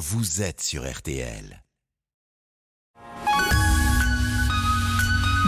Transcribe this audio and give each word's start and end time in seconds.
vous 0.00 0.40
êtes 0.40 0.62
sur 0.62 0.90
RTL. 0.90 1.62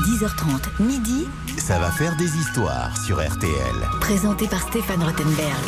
10h30, 0.07 0.83
midi, 0.83 1.25
Ça 1.57 1.79
va 1.79 1.91
faire 1.91 2.15
des 2.19 2.37
histoires 2.37 2.95
sur 3.03 3.27
RTL. 3.27 3.51
présenté 4.01 4.47
par 4.47 4.61
Stéphane 4.69 5.03
Rottenberg. 5.03 5.65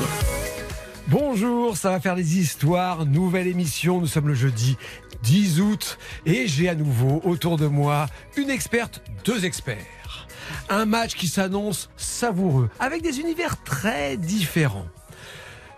Bonjour, 1.08 1.78
ça 1.78 1.92
va 1.92 2.00
faire 2.00 2.14
des 2.14 2.38
histoires, 2.38 3.06
nouvelle 3.06 3.46
émission, 3.46 4.00
nous 4.00 4.06
sommes 4.06 4.28
le 4.28 4.34
jeudi 4.34 4.76
10 5.22 5.62
août 5.62 5.98
et 6.26 6.46
j'ai 6.46 6.68
à 6.68 6.74
nouveau 6.74 7.22
autour 7.24 7.56
de 7.56 7.66
moi 7.66 8.04
une 8.36 8.50
experte, 8.50 9.02
deux 9.24 9.46
experts. 9.46 10.28
Un 10.68 10.84
match 10.84 11.14
qui 11.14 11.28
s'annonce 11.28 11.88
savoureux, 11.96 12.68
avec 12.78 13.00
des 13.00 13.18
univers 13.18 13.62
très 13.62 14.18
différents. 14.18 14.88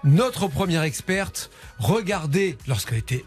Notre 0.07 0.47
première 0.47 0.85
experte, 0.85 1.51
regardez 1.79 2.57
lorsqu'elle 2.69 2.99
était 2.99 3.25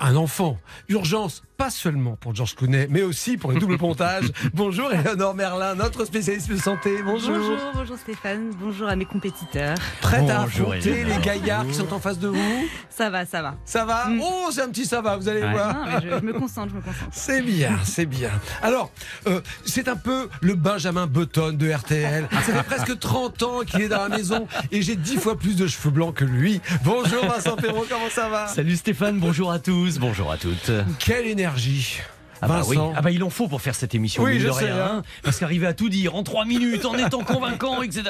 un 0.00 0.16
enfant. 0.16 0.58
Urgence, 0.90 1.42
pas 1.60 1.68
seulement 1.68 2.16
pour 2.16 2.34
Georges 2.34 2.54
Clooney, 2.56 2.86
mais 2.88 3.02
aussi 3.02 3.36
pour 3.36 3.52
les 3.52 3.60
doubles 3.60 3.76
pontages. 3.86 4.32
Bonjour 4.54 4.90
Eleonore 4.94 5.34
Merlin, 5.34 5.74
notre 5.74 6.06
spécialiste 6.06 6.48
de 6.48 6.56
santé. 6.56 7.02
Bonjour. 7.04 7.36
Bonjour, 7.36 7.58
bonjour 7.74 7.98
Stéphane, 7.98 8.50
bonjour 8.58 8.88
à 8.88 8.96
mes 8.96 9.04
compétiteurs. 9.04 9.76
Prête 10.00 10.30
à 10.30 10.40
affronter 10.40 11.04
les 11.04 11.18
gaillards 11.22 11.66
qui 11.66 11.74
sont 11.74 11.92
en 11.92 11.98
face 12.00 12.18
de 12.18 12.28
vous? 12.28 12.68
Ça 12.88 13.10
va, 13.10 13.26
ça 13.26 13.42
va. 13.42 13.56
Ça 13.66 13.84
va? 13.84 14.06
Mm. 14.06 14.22
Oh, 14.22 14.48
c'est 14.50 14.62
un 14.62 14.70
petit 14.70 14.86
ça 14.86 15.02
va, 15.02 15.18
vous 15.18 15.28
allez 15.28 15.42
Ouais. 15.42 15.52
voir. 15.52 15.74
Non, 15.74 15.80
mais 15.84 16.00
je, 16.10 16.16
je 16.18 16.24
me 16.24 16.32
concentre, 16.32 16.70
je 16.70 16.76
me 16.76 16.80
concentre. 16.80 17.10
C'est 17.12 17.42
bien, 17.42 17.78
c'est 17.84 18.06
bien. 18.06 18.30
Alors, 18.62 18.90
euh, 19.26 19.42
c'est 19.66 19.88
un 19.88 19.96
peu 19.96 20.30
le 20.40 20.54
Benjamin 20.54 21.06
Button 21.06 21.52
de 21.52 21.70
RTL. 21.70 22.26
Ça 22.32 22.40
fait 22.40 22.62
presque 22.62 22.98
30 22.98 23.42
ans 23.42 23.60
qu'il 23.66 23.82
est 23.82 23.88
dans 23.88 24.08
la 24.08 24.08
maison 24.08 24.48
et 24.72 24.80
j'ai 24.80 24.96
10 24.96 25.18
fois 25.18 25.36
plus 25.38 25.56
de 25.56 25.66
cheveux 25.66 25.90
blancs 25.90 26.14
que 26.14 26.24
lui. 26.24 26.62
Bonjour 26.84 27.22
Vincent 27.26 27.56
Perrault, 27.56 27.84
comment 27.86 28.08
ça 28.10 28.30
va? 28.30 28.46
Salut 28.46 28.76
Stéphane, 28.76 29.18
bonjour 29.20 29.52
à 29.52 29.58
tous, 29.58 29.98
bonjour 29.98 30.32
à 30.32 30.38
toutes. 30.38 30.70
Quelle 30.98 31.26
énergie 31.26 31.49
énergie. 31.50 32.02
Ah 32.42 32.48
bah 32.48 32.62
oui, 32.66 32.76
ah 32.96 33.02
bah 33.02 33.10
il 33.10 33.22
en 33.22 33.30
faut 33.30 33.48
pour 33.48 33.60
faire 33.60 33.74
cette 33.74 33.94
émission, 33.94 34.22
Oui, 34.22 34.32
mine 34.32 34.40
je 34.40 34.46
de 34.48 34.52
sais, 34.52 34.64
rien, 34.64 34.76
hein. 34.76 34.90
hein, 34.98 35.02
parce 35.22 35.38
qu'arriver 35.38 35.66
à 35.66 35.74
tout 35.74 35.88
dire 35.88 36.14
en 36.14 36.22
trois 36.22 36.44
minutes, 36.44 36.84
en 36.84 36.96
étant 36.96 37.20
convaincant, 37.24 37.82
etc. 37.82 38.02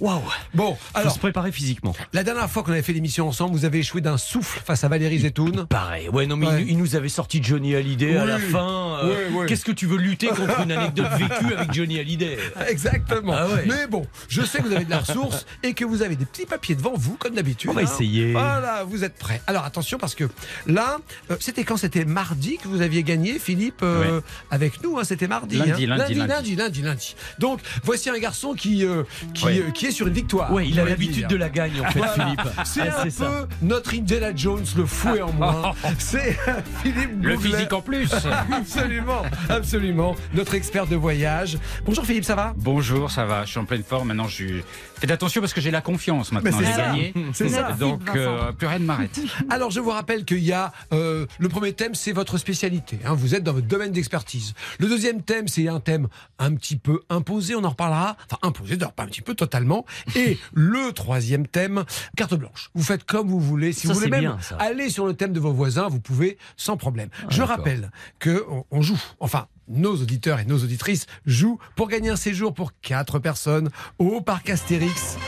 Waouh 0.00 0.20
Bon, 0.54 0.74
Faut 0.74 0.98
alors, 0.98 1.12
se 1.12 1.18
préparer 1.18 1.52
physiquement. 1.52 1.94
la 2.12 2.22
dernière 2.24 2.50
fois 2.50 2.62
qu'on 2.62 2.72
avait 2.72 2.82
fait 2.82 2.92
l'émission 2.92 3.28
ensemble, 3.28 3.52
vous 3.54 3.64
avez 3.64 3.78
échoué 3.78 4.00
d'un 4.00 4.18
souffle 4.18 4.60
face 4.64 4.84
à 4.84 4.88
Valérie 4.88 5.20
Zetoun. 5.20 5.66
Pareil, 5.66 6.08
ouais, 6.08 6.26
non, 6.26 6.36
mais 6.36 6.46
Ouais. 6.48 6.62
il, 6.62 6.70
il 6.72 6.78
nous 6.78 6.96
avait 6.96 7.08
sorti 7.08 7.42
Johnny 7.42 7.74
Hallyday 7.74 8.16
à 8.16 8.24
la 8.24 8.38
fin. 8.38 8.98
euh. 9.04 9.46
Qu'est-ce 9.46 9.64
que 9.64 9.72
tu 9.72 9.86
veux 9.86 9.96
lutter 9.98 10.28
contre 10.28 10.60
une 10.60 10.72
anecdote 10.78 11.08
vécue 11.18 11.54
avec 11.54 11.72
Johnny 11.72 11.98
Hallyday? 11.98 12.38
Exactement. 12.68 13.34
Ah 13.36 13.46
ouais. 13.48 13.64
Mais 13.66 13.86
bon, 13.86 14.06
je 14.28 14.42
sais 14.42 14.58
que 14.58 14.64
vous 14.66 14.72
avez 14.74 14.84
de 14.84 14.90
la 14.90 14.98
ressource 15.00 15.46
et 15.62 15.74
que 15.74 15.84
vous 15.84 16.02
avez 16.02 16.16
des 16.16 16.24
petits 16.24 16.46
papiers 16.46 16.74
devant 16.74 16.94
vous, 16.96 17.16
comme 17.16 17.34
d'habitude. 17.34 17.70
On 17.70 17.74
va 17.74 17.80
hein. 17.80 17.84
essayer. 17.84 18.32
Voilà, 18.32 18.84
vous 18.84 19.04
êtes 19.04 19.16
prêts. 19.16 19.40
Alors 19.46 19.64
attention 19.64 19.98
parce 19.98 20.14
que 20.14 20.24
là, 20.66 20.98
euh, 21.30 21.36
c'était 21.40 21.64
quand? 21.64 21.76
C'était 21.76 22.04
mardi 22.04 22.58
que 22.58 22.68
vous 22.68 22.80
aviez 22.82 23.02
gagné, 23.02 23.38
Philippe, 23.38 23.77
euh, 23.82 24.20
avec 24.50 24.82
nous. 24.82 24.98
hein, 24.98 25.04
c'était 25.04 25.28
mardi. 25.28 25.56
Lundi, 25.58 25.84
hein. 25.84 25.96
lundi, 25.96 26.14
lundi, 26.14 26.26
lundi. 26.26 26.56
lundi, 26.56 26.82
lundi. 26.82 27.16
Donc 27.38 27.60
voici 27.84 28.10
un 28.10 28.18
garçon 28.18 28.54
qui 28.54 28.84
euh, 28.84 29.02
qui, 29.34 29.44
Ouais. 29.44 29.58
euh, 29.60 29.70
qui 29.70 29.86
est 29.86 29.90
sur 29.90 30.06
une 30.06 30.14
victoire. 30.14 30.52
Ouais, 30.52 30.68
il 30.68 30.78
a 30.80 30.84
l'habitude 30.84 31.26
de 31.28 31.36
la 31.36 31.48
gagne 31.48 31.80
en 31.80 31.90
fait, 31.90 31.98
Voilà. 31.98 32.12
Philippe. 32.14 32.40
C'est 32.64 32.88
Ah, 32.88 33.00
un 33.00 33.04
peu 33.04 33.10
ça. 33.10 33.48
notre 33.62 33.94
Indiana 33.94 34.34
Jones, 34.34 34.64
le 34.76 34.86
fou 34.86 35.14
et 35.16 35.22
en 35.22 35.32
moi. 35.32 35.74
C'est 35.98 36.36
Philippe 36.82 37.10
Le 37.22 37.36
physique 37.38 37.72
en 37.72 37.80
plus. 37.80 38.10
Absolument, 38.52 39.22
absolument. 39.48 40.16
Notre 40.34 40.54
expert 40.54 40.86
de 40.86 40.96
voyage. 40.96 41.58
Bonjour 41.84 42.04
Philippe, 42.04 42.24
ça 42.24 42.34
va? 42.34 42.54
Bonjour, 42.56 43.10
ça 43.10 43.24
va, 43.24 43.44
je 43.44 43.50
suis 43.50 43.58
en 43.60 43.64
pleine 43.64 43.82
forme. 43.82 44.08
Maintenant, 44.08 44.28
je. 44.28 44.60
Faites 45.00 45.10
attention 45.10 45.40
parce 45.40 45.52
que 45.52 45.60
j'ai 45.60 45.70
la 45.70 45.80
confiance 45.80 46.32
maintenant. 46.32 46.58
J'ai 46.58 46.64
gagné. 46.76 47.14
C'est 47.32 47.48
ça. 47.48 47.72
Donc, 47.78 48.00
euh, 48.14 48.52
plus 48.52 48.66
rien 48.66 48.78
ne 48.80 48.84
m'arrête. 48.84 49.20
Alors, 49.50 49.70
je 49.70 49.78
vous 49.80 49.90
rappelle 49.90 50.24
qu'il 50.24 50.38
y 50.42 50.52
a 50.52 50.72
euh, 50.92 51.26
le 51.38 51.48
premier 51.48 51.72
thème, 51.72 51.94
c'est 51.94 52.12
votre 52.12 52.36
spécialité. 52.38 52.98
hein, 53.04 53.14
vous 53.14 53.34
êtes 53.34 53.44
dans 53.44 53.52
votre 53.52 53.67
domaine 53.68 53.92
d'expertise. 53.92 54.54
Le 54.78 54.88
deuxième 54.88 55.22
thème, 55.22 55.48
c'est 55.48 55.68
un 55.68 55.80
thème 55.80 56.08
un 56.38 56.54
petit 56.54 56.76
peu 56.76 57.00
imposé. 57.08 57.54
On 57.54 57.64
en 57.64 57.70
reparlera. 57.70 58.16
Enfin, 58.26 58.38
imposé, 58.42 58.76
d'ailleurs 58.76 58.92
pas 58.92 59.04
un 59.04 59.06
petit 59.06 59.22
peu 59.22 59.34
totalement. 59.34 59.84
Et 60.16 60.38
le 60.52 60.92
troisième 60.92 61.46
thème, 61.46 61.84
carte 62.16 62.34
blanche. 62.34 62.70
Vous 62.74 62.82
faites 62.82 63.04
comme 63.04 63.28
vous 63.28 63.40
voulez. 63.40 63.72
Si 63.72 63.86
Ça, 63.86 63.92
vous 63.92 64.00
voulez 64.00 64.10
même 64.10 64.20
bien, 64.20 64.38
aller 64.58 64.90
sur 64.90 65.06
le 65.06 65.14
thème 65.14 65.32
de 65.32 65.40
vos 65.40 65.52
voisins, 65.52 65.88
vous 65.88 66.00
pouvez 66.00 66.38
sans 66.56 66.76
problème. 66.76 67.08
je 67.28 67.38
d'accord. 67.38 67.56
rappelle 67.56 67.90
que 68.18 68.44
on, 68.50 68.64
on 68.70 68.82
joue. 68.82 69.00
Enfin. 69.20 69.46
Nos 69.70 69.96
auditeurs 69.96 70.40
et 70.40 70.46
nos 70.46 70.64
auditrices 70.64 71.04
jouent 71.26 71.58
pour 71.76 71.88
gagner 71.88 72.08
un 72.08 72.16
séjour 72.16 72.54
pour 72.54 72.72
quatre 72.80 73.18
personnes 73.18 73.68
au 73.98 74.22
parc 74.22 74.48
Astérix 74.48 75.18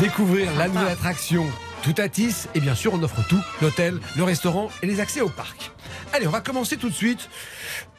découvrir 0.00 0.52
la 0.56 0.66
nouvelle 0.68 0.88
attraction 0.88 1.46
Toutatis 1.82 2.46
et 2.54 2.60
bien 2.60 2.74
sûr 2.74 2.92
on 2.94 3.02
offre 3.02 3.26
tout, 3.28 3.40
l'hôtel, 3.62 3.98
le 4.16 4.22
restaurant 4.24 4.68
et 4.82 4.86
les 4.86 5.00
accès 5.00 5.20
au 5.20 5.28
parc. 5.28 5.72
Allez, 6.12 6.26
on 6.26 6.30
va 6.30 6.40
commencer 6.40 6.76
tout 6.76 6.88
de 6.88 6.94
suite 6.94 7.28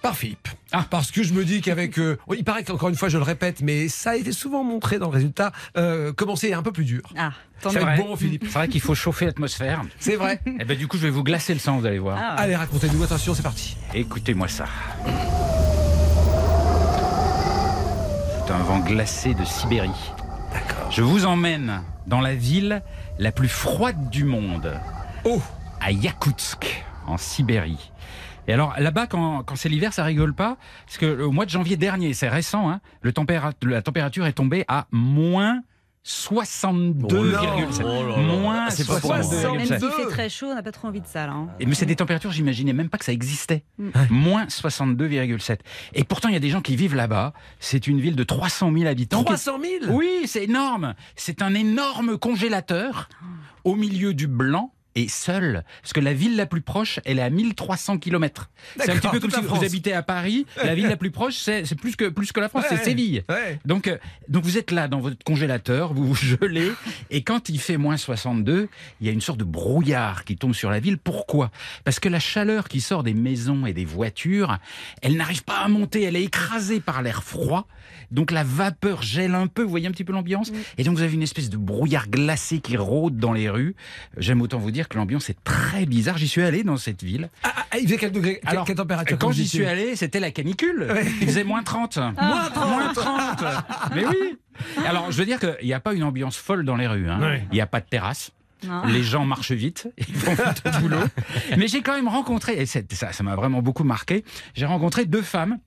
par 0.02 0.16
Philippe. 0.16 0.48
Ah. 0.72 0.86
Parce 0.90 1.12
que 1.12 1.24
je 1.24 1.34
me 1.34 1.44
dis 1.46 1.62
qu'avec... 1.62 1.98
euh, 2.00 2.18
oui, 2.28 2.38
il 2.40 2.44
paraît 2.44 2.64
qu'encore 2.64 2.90
une 2.90 2.96
fois 2.96 3.10
je 3.10 3.18
le 3.18 3.24
répète, 3.24 3.62
mais 3.62 3.88
ça 3.88 4.12
a 4.12 4.16
été 4.16 4.32
souvent 4.32 4.64
montré 4.64 5.00
dans 5.00 5.08
le 5.08 5.14
résultat, 5.14 5.52
euh, 5.78 6.14
commencer 6.14 6.50
est 6.50 6.54
un 6.54 6.64
peu 6.64 6.72
plus 6.72 6.86
dur. 6.86 7.02
Ah, 7.18 7.32
être 7.66 7.96
bon 7.98 8.16
Philippe, 8.16 8.44
C'est 8.46 8.54
vrai 8.54 8.68
qu'il 8.68 8.82
faut 8.82 8.96
chauffer 8.96 9.26
l'atmosphère. 9.26 9.82
c'est 10.00 10.16
vrai. 10.16 10.42
Et 10.60 10.66
ben, 10.66 10.78
du 10.78 10.88
coup, 10.88 10.98
je 10.98 11.04
vais 11.04 11.10
vous 11.10 11.24
glacer 11.24 11.54
le 11.54 11.60
sang, 11.60 11.78
vous 11.78 11.86
allez 11.86 12.00
voir. 12.00 12.18
Ah. 12.20 12.36
Allez, 12.36 12.56
racontez-nous, 12.56 13.04
attention, 13.04 13.34
c'est 13.34 13.44
parti. 13.44 13.76
Écoutez-moi 13.94 14.48
ça. 14.48 14.66
C'est 18.46 18.54
un 18.54 18.60
vent 18.60 18.80
glacé 18.80 19.34
de 19.34 19.46
Sibérie. 19.46 19.90
D'accord. 20.54 20.92
Je 20.92 21.02
vous 21.04 21.26
emmène 21.26 21.84
dans 22.08 22.22
la 22.22 22.34
ville 22.34 22.82
la 23.20 23.32
plus 23.32 23.50
froide 23.50 24.10
du 24.10 24.24
monde, 24.24 24.74
Oh, 25.26 25.42
à 25.82 25.92
Yakoutsk, 25.92 26.84
en 27.10 27.18
Sibérie. 27.18 27.92
Et 28.48 28.54
alors 28.54 28.74
là-bas, 28.80 29.06
quand, 29.08 29.44
quand 29.44 29.56
c'est 29.56 29.70
l'hiver, 29.70 29.94
ça 29.94 30.04
rigole 30.04 30.34
pas, 30.34 30.58
parce 30.86 30.98
que 30.98 31.22
au 31.22 31.32
mois 31.32 31.46
de 31.46 31.52
janvier 31.52 31.78
dernier, 31.78 32.14
c'est 32.14 32.30
récent, 32.30 32.70
hein, 32.70 32.82
le 33.02 33.12
tempéra- 33.12 33.54
la 33.64 33.82
température 33.82 34.26
est 34.26 34.34
tombée 34.34 34.66
à 34.68 34.88
moins 34.92 35.62
62,7. 36.06 37.84
Oh 37.84 38.08
là. 38.08 38.18
Moins 38.18 38.70
C'est 38.70 38.88
pas 38.88 39.00
pour 39.00 39.10
moi. 39.12 39.20
62,7. 39.22 39.58
Même 39.58 39.80
s'il 39.80 39.90
fait 39.92 40.06
très 40.10 40.30
chaud, 40.30 40.48
on 40.48 40.56
n'a 40.56 40.64
pas 40.64 40.72
trop 40.72 40.88
envie 40.88 41.02
de 41.02 41.06
ça 41.06 41.28
là. 41.28 41.34
hein. 41.34 41.50
Et 41.60 41.66
mais 41.66 41.76
c'est 41.76 41.86
des 41.86 41.96
températures, 41.96 42.32
j'imaginais 42.32 42.74
même 42.74 42.90
pas 42.90 42.98
que 42.98 43.06
ça 43.06 43.12
existait. 43.12 43.64
Mm. 43.78 43.90
Moins 44.10 44.46
62,7. 44.46 45.60
Et 45.94 46.04
pourtant, 46.04 46.30
il 46.30 46.34
y 46.34 46.38
a 46.38 46.40
des 46.40 46.50
gens 46.50 46.62
qui 46.62 46.76
vivent 46.76 46.96
là-bas. 46.96 47.34
C'est 47.60 47.86
une 47.86 48.00
ville 48.00 48.16
de 48.16 48.24
300 48.24 48.72
000 48.74 48.86
habitants. 48.88 49.24
300 49.24 49.60
000 49.82 49.94
Oui, 49.96 50.10
c'est 50.26 50.46
énorme. 50.46 50.96
C'est 51.16 51.42
un 51.42 51.54
énorme 51.54 52.18
congélateur 52.18 53.10
au 53.64 53.76
milieu 53.76 54.14
du 54.14 54.28
blanc 54.28 54.74
et 54.96 55.08
seul. 55.08 55.64
Parce 55.82 55.94
que 55.94 56.00
la 56.00 56.14
ville 56.14 56.36
la 56.36 56.46
plus 56.46 56.62
proche, 56.62 57.00
elle 57.06 57.20
est 57.20 57.22
à 57.24 57.30
1300 57.30 57.98
km. 58.00 58.50
C'est 58.78 58.90
un 58.90 58.96
petit 58.98 59.08
peu 59.10 59.20
comme 59.20 59.30
si 59.32 59.42
France. 59.44 59.58
vous 59.60 59.64
habitez 59.66 59.94
à 59.94 60.04
Paris. 60.04 60.46
La 60.64 60.76
ville 60.76 60.88
la 60.88 60.98
plus 60.98 61.12
proche, 61.12 61.36
c'est 61.38 61.66
c'est 61.66 61.76
plus 61.76 61.96
que, 61.96 62.06
plus 62.10 62.32
que 62.32 62.40
la 62.40 62.50
France, 62.50 62.64
Ouais. 62.70 62.78
c'est 62.78 62.84
Séville. 62.84 63.24
Ouais. 63.30 63.60
Donc, 63.66 63.88
euh, 63.88 63.98
donc 64.28 64.44
vous 64.44 64.58
êtes 64.58 64.72
là 64.72 64.88
dans 64.88 65.00
votre 65.00 65.24
congélateur, 65.24 65.94
vous 65.94 66.06
vous 66.06 66.16
gelez, 66.16 66.72
et 67.10 67.24
quand 67.24 67.50
il 67.50 67.60
fait 67.60 67.78
moins 67.78 67.98
62, 67.98 68.68
il 69.02 69.08
y 69.08 69.10
a 69.10 69.14
une 69.14 69.22
sorte 69.22 69.40
de 69.40 69.44
brouillard 69.44 70.26
qui 70.26 70.36
tombe 70.38 70.54
sur 70.54 70.70
la 70.70 70.80
ville. 70.80 70.98
Pourquoi? 70.98 71.52
Parce 71.84 72.00
que 72.00 72.10
la 72.10 72.20
chaleur 72.20 72.68
qui 72.68 72.82
sort 72.82 73.04
des 73.04 73.14
maisons 73.14 73.66
et 73.66 73.74
des 73.74 73.86
voitures, 73.86 74.58
elle 75.02 75.16
n'arrive 75.18 75.44
pas 75.44 75.60
à 75.60 75.68
monter, 75.68 76.04
elle 76.04 76.16
est 76.16 76.24
écrasée 76.24 76.80
par 76.80 77.02
l'air 77.02 77.24
froid. 77.24 77.68
Donc 78.12 78.32
la 78.32 78.44
vapeur 78.44 79.02
gèle 79.04 79.36
un 79.36 79.48
peu, 79.48 79.62
vous 79.64 79.70
voyez 79.70 79.88
un 79.88 79.92
petit 79.92 80.04
peu 80.04 80.14
l'ambiance? 80.14 80.52
Et 80.78 80.84
donc 80.84 80.96
vous 80.98 81.04
avez 81.04 81.14
une 81.14 81.22
espèce 81.24 81.50
de 81.50 81.58
brouillard 81.58 82.08
glacé 82.10 82.60
qui 82.60 82.76
rôde 82.76 83.18
dans 83.18 83.34
les 83.34 83.50
rues. 83.50 83.76
J'aime 84.18 84.42
autant 84.42 84.58
vous 84.58 84.72
dire 84.72 84.79
que 84.88 84.98
l'ambiance 84.98 85.30
est 85.30 85.38
très 85.44 85.86
bizarre. 85.86 86.18
J'y 86.18 86.28
suis 86.28 86.42
allé 86.42 86.64
dans 86.64 86.78
cette 86.78 87.04
ville. 87.04 87.30
Ah, 87.44 87.54
ah, 87.72 87.78
il 87.78 87.84
faisait 87.86 87.98
quel 87.98 88.12
degré 88.12 88.40
quelle- 88.42 88.50
Alors, 88.50 88.66
Quelle 88.66 88.76
température 88.78 89.18
Quand 89.18 89.32
j'y 89.32 89.48
suis 89.48 89.66
allé, 89.66 89.96
c'était 89.96 90.20
la 90.20 90.32
canicule. 90.32 90.88
Il 91.22 91.28
faisait 91.28 91.44
moins 91.44 91.64
30. 91.64 91.98
Moins 91.98 92.50
30. 92.54 92.70
Moins 92.70 92.94
30. 92.94 93.44
Mais 93.96 94.06
oui. 94.06 94.38
Alors, 94.86 95.12
je 95.12 95.18
veux 95.18 95.26
dire 95.26 95.40
qu'il 95.40 95.58
n'y 95.66 95.74
a 95.74 95.80
pas 95.80 95.94
une 95.94 96.04
ambiance 96.04 96.38
folle 96.38 96.64
dans 96.66 96.76
les 96.76 96.88
rues. 96.88 97.10
hein. 97.10 97.20
Ouais. 97.22 97.44
Il 97.52 97.56
n'y 97.56 97.62
a 97.62 97.68
pas 97.68 97.80
de 97.82 97.86
terrasse. 97.88 98.32
Non. 98.68 98.86
Les 98.88 99.04
gens 99.04 99.24
marchent 99.24 99.54
vite, 99.54 99.88
ils 99.98 100.14
font 100.16 100.32
vite 100.50 100.62
le 100.66 100.80
boulot. 100.82 100.98
Mais 101.58 101.70
j'ai 101.70 101.82
quand 101.82 101.96
même 101.96 102.10
rencontré, 102.10 102.58
et 102.62 102.66
ça 102.66 102.82
ça 102.92 103.24
m'a 103.24 103.36
vraiment 103.38 103.62
beaucoup 103.62 103.86
marqué, 103.86 104.26
j'ai 104.54 104.66
rencontré 104.66 105.06
deux 105.06 105.22
femmes 105.22 105.60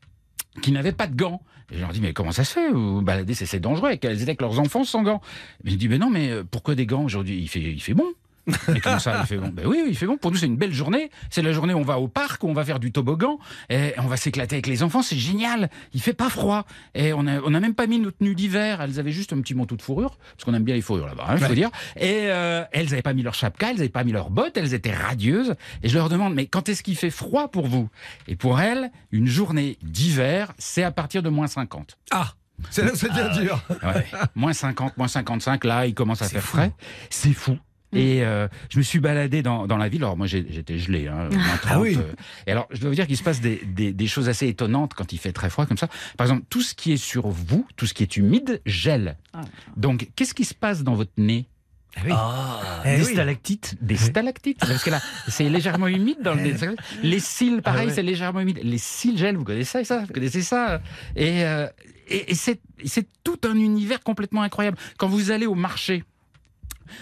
qui 0.61 0.73
n'avaient 0.73 0.93
pas 0.93 1.07
de 1.07 1.17
gants. 1.17 1.41
Et 1.71 1.77
je 1.77 1.81
leur 1.81 1.89
dis, 1.93 2.03
mais 2.03 2.13
comment 2.13 2.33
ça 2.33 2.45
se 2.45 2.53
fait? 2.53 2.71
Vous 2.71 3.01
baladez, 3.01 3.33
c'est 3.33 3.61
dangereux. 3.61 3.93
Et 3.93 3.97
qu'elles 3.99 4.17
étaient 4.17 4.25
avec 4.33 4.43
leurs 4.43 4.61
enfants 4.61 4.85
sans 4.85 5.03
gants? 5.03 5.23
Mais 5.65 5.71
je 5.71 5.77
dis, 5.77 5.89
mais 5.89 5.97
non, 5.97 6.11
mais 6.11 6.29
euh, 6.31 6.45
pourquoi 6.45 6.75
des 6.75 6.85
gants 6.85 7.03
aujourd'hui? 7.05 7.39
Il 7.41 7.49
fait, 7.49 7.61
il 7.63 7.81
fait 7.81 7.95
bon. 7.95 8.13
Et 8.75 8.81
comment 8.81 8.99
ça, 8.99 9.21
il 9.21 9.27
fait 9.27 9.37
bon 9.37 9.49
Ben 9.49 9.67
oui, 9.67 9.85
il 9.89 9.97
fait 9.97 10.07
bon. 10.07 10.17
Pour 10.17 10.31
nous, 10.31 10.37
c'est 10.37 10.47
une 10.47 10.57
belle 10.57 10.73
journée. 10.73 11.11
C'est 11.31 11.43
la 11.43 11.53
journée 11.53 11.75
où 11.75 11.79
on 11.79 11.85
va 11.85 11.99
au 11.99 12.09
parc, 12.09 12.43
où 12.45 12.49
on 12.49 12.53
va 12.53 12.65
faire 12.65 12.81
du 12.81 12.93
toboggan, 12.93 13.39
et 13.71 13.95
on 13.99 14.07
va 14.07 14.17
s'éclater 14.17 14.57
avec 14.57 14.67
les 14.67 14.83
enfants. 14.83 15.03
C'est 15.03 15.17
génial. 15.17 15.71
Il 15.95 16.01
fait 16.01 16.13
pas 16.13 16.29
froid. 16.29 16.67
Et 16.95 17.13
on 17.13 17.27
a, 17.27 17.41
on 17.41 17.55
a 17.55 17.61
même 17.61 17.75
pas 17.75 17.87
mis 17.87 17.99
notre 17.99 18.19
tenue 18.19 18.35
d'hiver. 18.35 18.81
Elles 18.81 18.99
avaient 18.99 19.13
juste 19.13 19.33
un 19.33 19.41
petit 19.41 19.55
manteau 19.55 19.77
de 19.77 19.83
fourrure, 19.83 20.19
parce 20.37 20.45
qu'on 20.45 20.55
aime 20.55 20.65
bien 20.65 20.75
les 20.75 20.81
fourrures 20.83 21.07
là-bas, 21.07 21.27
hein, 21.29 21.37
il 21.39 21.45
faut 21.45 21.55
dire. 21.55 21.71
Et 21.97 22.27
euh, 22.27 22.65
elles 22.73 22.87
n'avaient 22.87 23.03
pas 23.03 23.15
mis 23.15 23.23
leur 23.23 23.35
chapka, 23.35 23.71
elles 23.71 23.77
n'avaient 23.77 23.89
pas 23.89 24.05
mis 24.05 24.13
leurs 24.13 24.31
bottes, 24.31 24.57
elles 24.57 24.75
étaient 24.75 24.95
radieuses. 24.95 25.55
Et 25.83 25.89
je 25.89 25.97
leur 25.97 26.09
demande, 26.09 26.35
mais 26.35 26.47
quand 26.47 26.69
est-ce 26.69 26.83
qu'il 26.83 26.97
fait 26.97 27.11
froid 27.11 27.49
pour 27.49 27.67
vous? 27.67 27.89
Et 28.29 28.37
pour 28.37 28.61
elles, 28.61 28.91
une 29.11 29.27
journée 29.27 29.79
d'hiver, 29.83 30.53
c'est 30.59 30.83
à 30.83 30.91
partir 30.91 31.23
de 31.23 31.29
moins 31.29 31.47
50. 31.47 31.97
Ah, 32.11 32.33
c'est 32.71 32.85
là 32.85 32.91
que 32.91 32.99
c'est 32.99 33.13
bien 33.13 33.29
dur. 33.31 33.63
Ouais. 33.83 34.07
moins 34.35 34.53
50, 34.53 34.97
moins 34.97 35.09
55, 35.09 35.65
là, 35.65 35.87
il 35.87 35.95
commence 35.95 36.23
à 36.23 36.29
faire 36.29 36.43
frais. 36.43 36.73
C'est 37.11 37.33
fou. 37.33 37.59
Et 37.95 38.25
euh, 38.25 38.49
je 38.71 38.79
me 38.79 38.83
suis 38.83 38.99
baladé 39.01 39.43
dans, 39.43 39.67
dans 39.67 39.77
la 39.77 39.89
ville. 39.89 40.03
Alors 40.03 40.17
moi 40.17 40.27
j'ai- 40.27 40.47
j'étais 40.51 40.79
gelé. 40.79 41.09
Hein, 41.09 41.29
moins 41.33 41.57
30, 41.57 41.67
Ah 41.71 41.81
oui. 41.81 41.97
euh. 41.99 42.13
Et 42.47 42.53
alors 42.53 42.67
je 42.71 42.81
dois 42.81 42.89
vous 42.89 42.95
dire 42.97 43.07
qu'il 43.07 43.17
se 43.17 43.23
passe 43.23 43.41
des, 43.41 43.57
des, 43.67 43.93
des 43.93 44.07
choses 44.07 44.29
assez 44.29 44.47
étonnantes 44.49 44.95
quand 44.95 45.13
il 45.13 45.19
fait 45.19 45.33
très 45.33 45.51
froid 45.51 45.67
comme 45.67 45.77
ça. 45.79 45.89
Par 46.17 46.27
exemple, 46.27 46.45
tout 46.49 46.63
ce 46.63 46.75
qui 46.75 46.93
est 46.93 46.97
sur 46.97 47.29
vous, 47.29 47.67
tout 47.77 47.87
ce 47.87 47.95
qui 47.95 48.03
est 48.03 48.17
humide, 48.17 48.61
gèle. 48.67 49.17
Ah. 49.35 49.43
Donc 49.77 50.09
qu'est-ce 50.17 50.35
qui 50.35 50.45
se 50.45 50.55
passe 50.55 50.83
dans 50.85 50.95
votre 50.95 51.13
nez? 51.19 51.47
Ah, 52.11 52.83
Eh 52.87 52.97
des 52.97 53.05
oui. 53.05 53.13
stalactites. 53.13 53.77
Des 53.83 53.99
stalactites, 53.99 54.59
parce 54.61 54.83
que 54.83 54.89
là, 54.89 54.99
c'est 55.29 55.49
légèrement 55.51 55.89
humide 55.89 56.23
dans 56.23 56.33
le 56.35 56.41
nez. 56.41 56.55
Les 57.03 57.21
cils, 57.21 57.61
pareil, 57.61 57.83
Ah 57.85 57.89
ouais. 57.89 57.95
c'est 57.95 58.03
légèrement 58.03 58.41
humide. 58.41 58.61
Les 58.63 58.79
cils 58.79 59.19
gèlent, 59.19 59.37
vous 59.37 59.45
connaissez 59.45 59.85
ça, 59.85 60.01
vous 60.07 60.13
connaissez 60.13 60.41
ça? 60.41 60.81
Et, 61.17 61.45
euh, 61.45 61.69
et, 62.09 62.31
et 62.31 62.35
c'est 62.35 62.61
c'est 62.87 63.07
tout 63.23 63.39
un 63.45 63.55
univers 63.57 64.01
complètement 64.03 64.41
incroyable. 64.41 64.79
Quand 64.97 65.07
vous 65.09 65.31
allez 65.31 65.45
au 65.47 65.55
marché, 65.55 66.03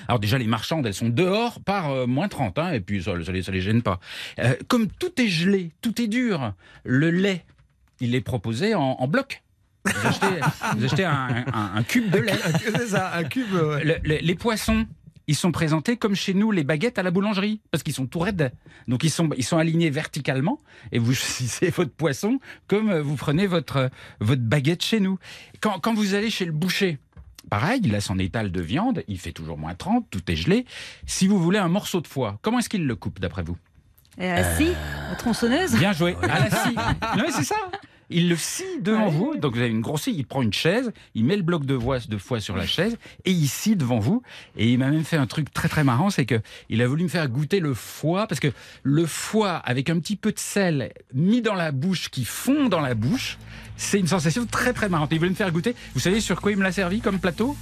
alors 0.08 0.18
déjà, 0.20 0.38
les 0.38 0.46
marchandes, 0.46 0.86
elles 0.86 0.94
sont 0.94 1.08
dehors 1.08 1.60
par 1.60 1.90
euh, 1.90 2.06
moins 2.06 2.28
30, 2.28 2.58
hein, 2.58 2.72
et 2.72 2.80
puis 2.80 3.02
ça, 3.02 3.12
ça, 3.24 3.32
les, 3.32 3.60
gêne 3.60 3.82
pas. 3.82 4.00
Euh, 4.38 4.54
comme 4.68 4.88
tout 4.88 5.20
est 5.20 5.28
gelé, 5.28 5.70
tout 5.82 6.00
est 6.00 6.08
dur, 6.08 6.52
le 6.84 7.10
lait, 7.10 7.44
il 8.00 8.14
est 8.14 8.20
proposé 8.20 8.74
en, 8.74 8.80
en 8.98 9.08
bloc. 9.08 9.42
Vous 9.84 10.06
achetez, 10.06 10.26
vous 10.76 10.84
achetez 10.84 11.04
un, 11.04 11.44
un- 11.52 11.72
un 11.76 11.82
cube 11.82 12.10
de 12.10 12.18
lait. 12.18 12.34
C'est 12.58 12.88
ça, 12.88 13.14
un 13.16 13.24
cube. 13.24 13.52
ouais. 13.52 13.84
Le- 13.84 13.96
le- 14.02 14.18
les 14.20 14.34
poissons, 14.34 14.86
ils 15.26 15.36
sont 15.36 15.52
présentés 15.52 15.96
comme 15.96 16.14
chez 16.16 16.34
nous 16.34 16.50
les 16.50 16.64
baguettes 16.64 16.98
à 16.98 17.02
la 17.02 17.10
boulangerie, 17.10 17.60
parce 17.70 17.82
qu'ils 17.82 17.94
sont 17.94 18.06
tout 18.06 18.18
raides. 18.18 18.52
Donc 18.88 19.04
ils 19.04 19.10
sont, 19.10 19.30
ils 19.36 19.44
sont 19.44 19.58
alignés 19.58 19.88
verticalement, 19.90 20.58
et 20.92 20.98
vous 20.98 21.14
choisissez 21.14 21.70
votre 21.70 21.92
poisson 21.92 22.40
comme 22.66 22.90
euh, 22.90 23.00
vous 23.02 23.16
prenez 23.16 23.46
votre, 23.46 23.90
votre 24.20 24.42
baguette 24.42 24.82
chez 24.82 25.00
nous. 25.00 25.18
Quand, 25.60 25.78
quand 25.78 25.94
vous 25.94 26.14
allez 26.14 26.30
chez 26.30 26.44
le 26.44 26.52
boucher, 26.52 26.98
pareil, 27.48 27.80
il 27.84 27.94
a 27.94 28.00
son 28.00 28.18
étal 28.18 28.52
de 28.52 28.60
viande, 28.60 29.02
il 29.08 29.18
fait 29.18 29.32
toujours 29.32 29.58
moins 29.58 29.74
30, 29.74 30.06
tout 30.10 30.20
est 30.30 30.36
gelé. 30.36 30.66
Si 31.06 31.26
vous 31.26 31.38
voulez 31.40 31.58
un 31.58 31.68
morceau 31.68 32.00
de 32.00 32.06
foie, 32.06 32.38
comment 32.42 32.58
est-ce 32.58 32.68
qu'il 32.68 32.86
le 32.86 32.96
coupe 32.96 33.20
d'après 33.20 33.42
vous? 33.42 33.56
Et 34.18 34.30
assis, 34.30 34.72
la 35.08 35.16
tronçonneuse. 35.16 35.76
Bien 35.76 35.92
joué. 35.92 36.16
La 36.22 36.50
scie. 36.50 36.74
Non, 36.74 37.22
mais 37.24 37.32
c'est 37.32 37.44
ça. 37.44 37.56
Il 38.10 38.28
le 38.28 38.36
scie 38.36 38.64
devant 38.80 39.06
Ouais. 39.06 39.10
vous. 39.12 39.36
Donc 39.36 39.54
vous 39.54 39.60
avez 39.60 39.70
une 39.70 39.80
grosse 39.80 40.02
scie. 40.02 40.14
Il 40.16 40.26
prend 40.26 40.42
une 40.42 40.52
chaise, 40.52 40.92
il 41.14 41.24
met 41.24 41.36
le 41.36 41.42
bloc 41.42 41.64
de 41.64 41.78
foie, 41.78 41.98
de 42.00 42.16
foie 42.18 42.40
sur 42.40 42.56
la 42.56 42.66
chaise 42.66 42.96
et 43.24 43.30
il 43.30 43.46
scie 43.48 43.76
devant 43.76 43.98
vous. 44.00 44.22
Et 44.56 44.70
il 44.72 44.78
m'a 44.78 44.90
même 44.90 45.04
fait 45.04 45.16
un 45.16 45.26
truc 45.26 45.52
très 45.52 45.68
très 45.68 45.84
marrant, 45.84 46.10
c'est 46.10 46.26
que 46.26 46.40
il 46.68 46.82
a 46.82 46.86
voulu 46.88 47.04
me 47.04 47.08
faire 47.08 47.28
goûter 47.28 47.60
le 47.60 47.72
foie 47.74 48.26
parce 48.26 48.40
que 48.40 48.48
le 48.82 49.06
foie 49.06 49.56
avec 49.56 49.90
un 49.90 49.98
petit 50.00 50.16
peu 50.16 50.32
de 50.32 50.38
sel 50.38 50.92
mis 51.14 51.40
dans 51.42 51.54
la 51.54 51.70
bouche 51.72 52.08
qui 52.10 52.24
fond 52.24 52.68
dans 52.68 52.80
la 52.80 52.94
bouche, 52.94 53.38
c'est 53.76 53.98
une 54.00 54.06
sensation 54.08 54.44
très 54.46 54.72
très 54.72 54.88
marrante. 54.88 55.10
Il 55.12 55.18
voulait 55.18 55.30
me 55.30 55.34
faire 55.36 55.50
goûter. 55.52 55.74
Vous 55.94 56.00
savez 56.00 56.20
sur 56.20 56.40
quoi 56.40 56.50
il 56.52 56.58
me 56.58 56.62
l'a 56.62 56.72
servi 56.72 57.00
comme 57.00 57.18
plateau? 57.20 57.56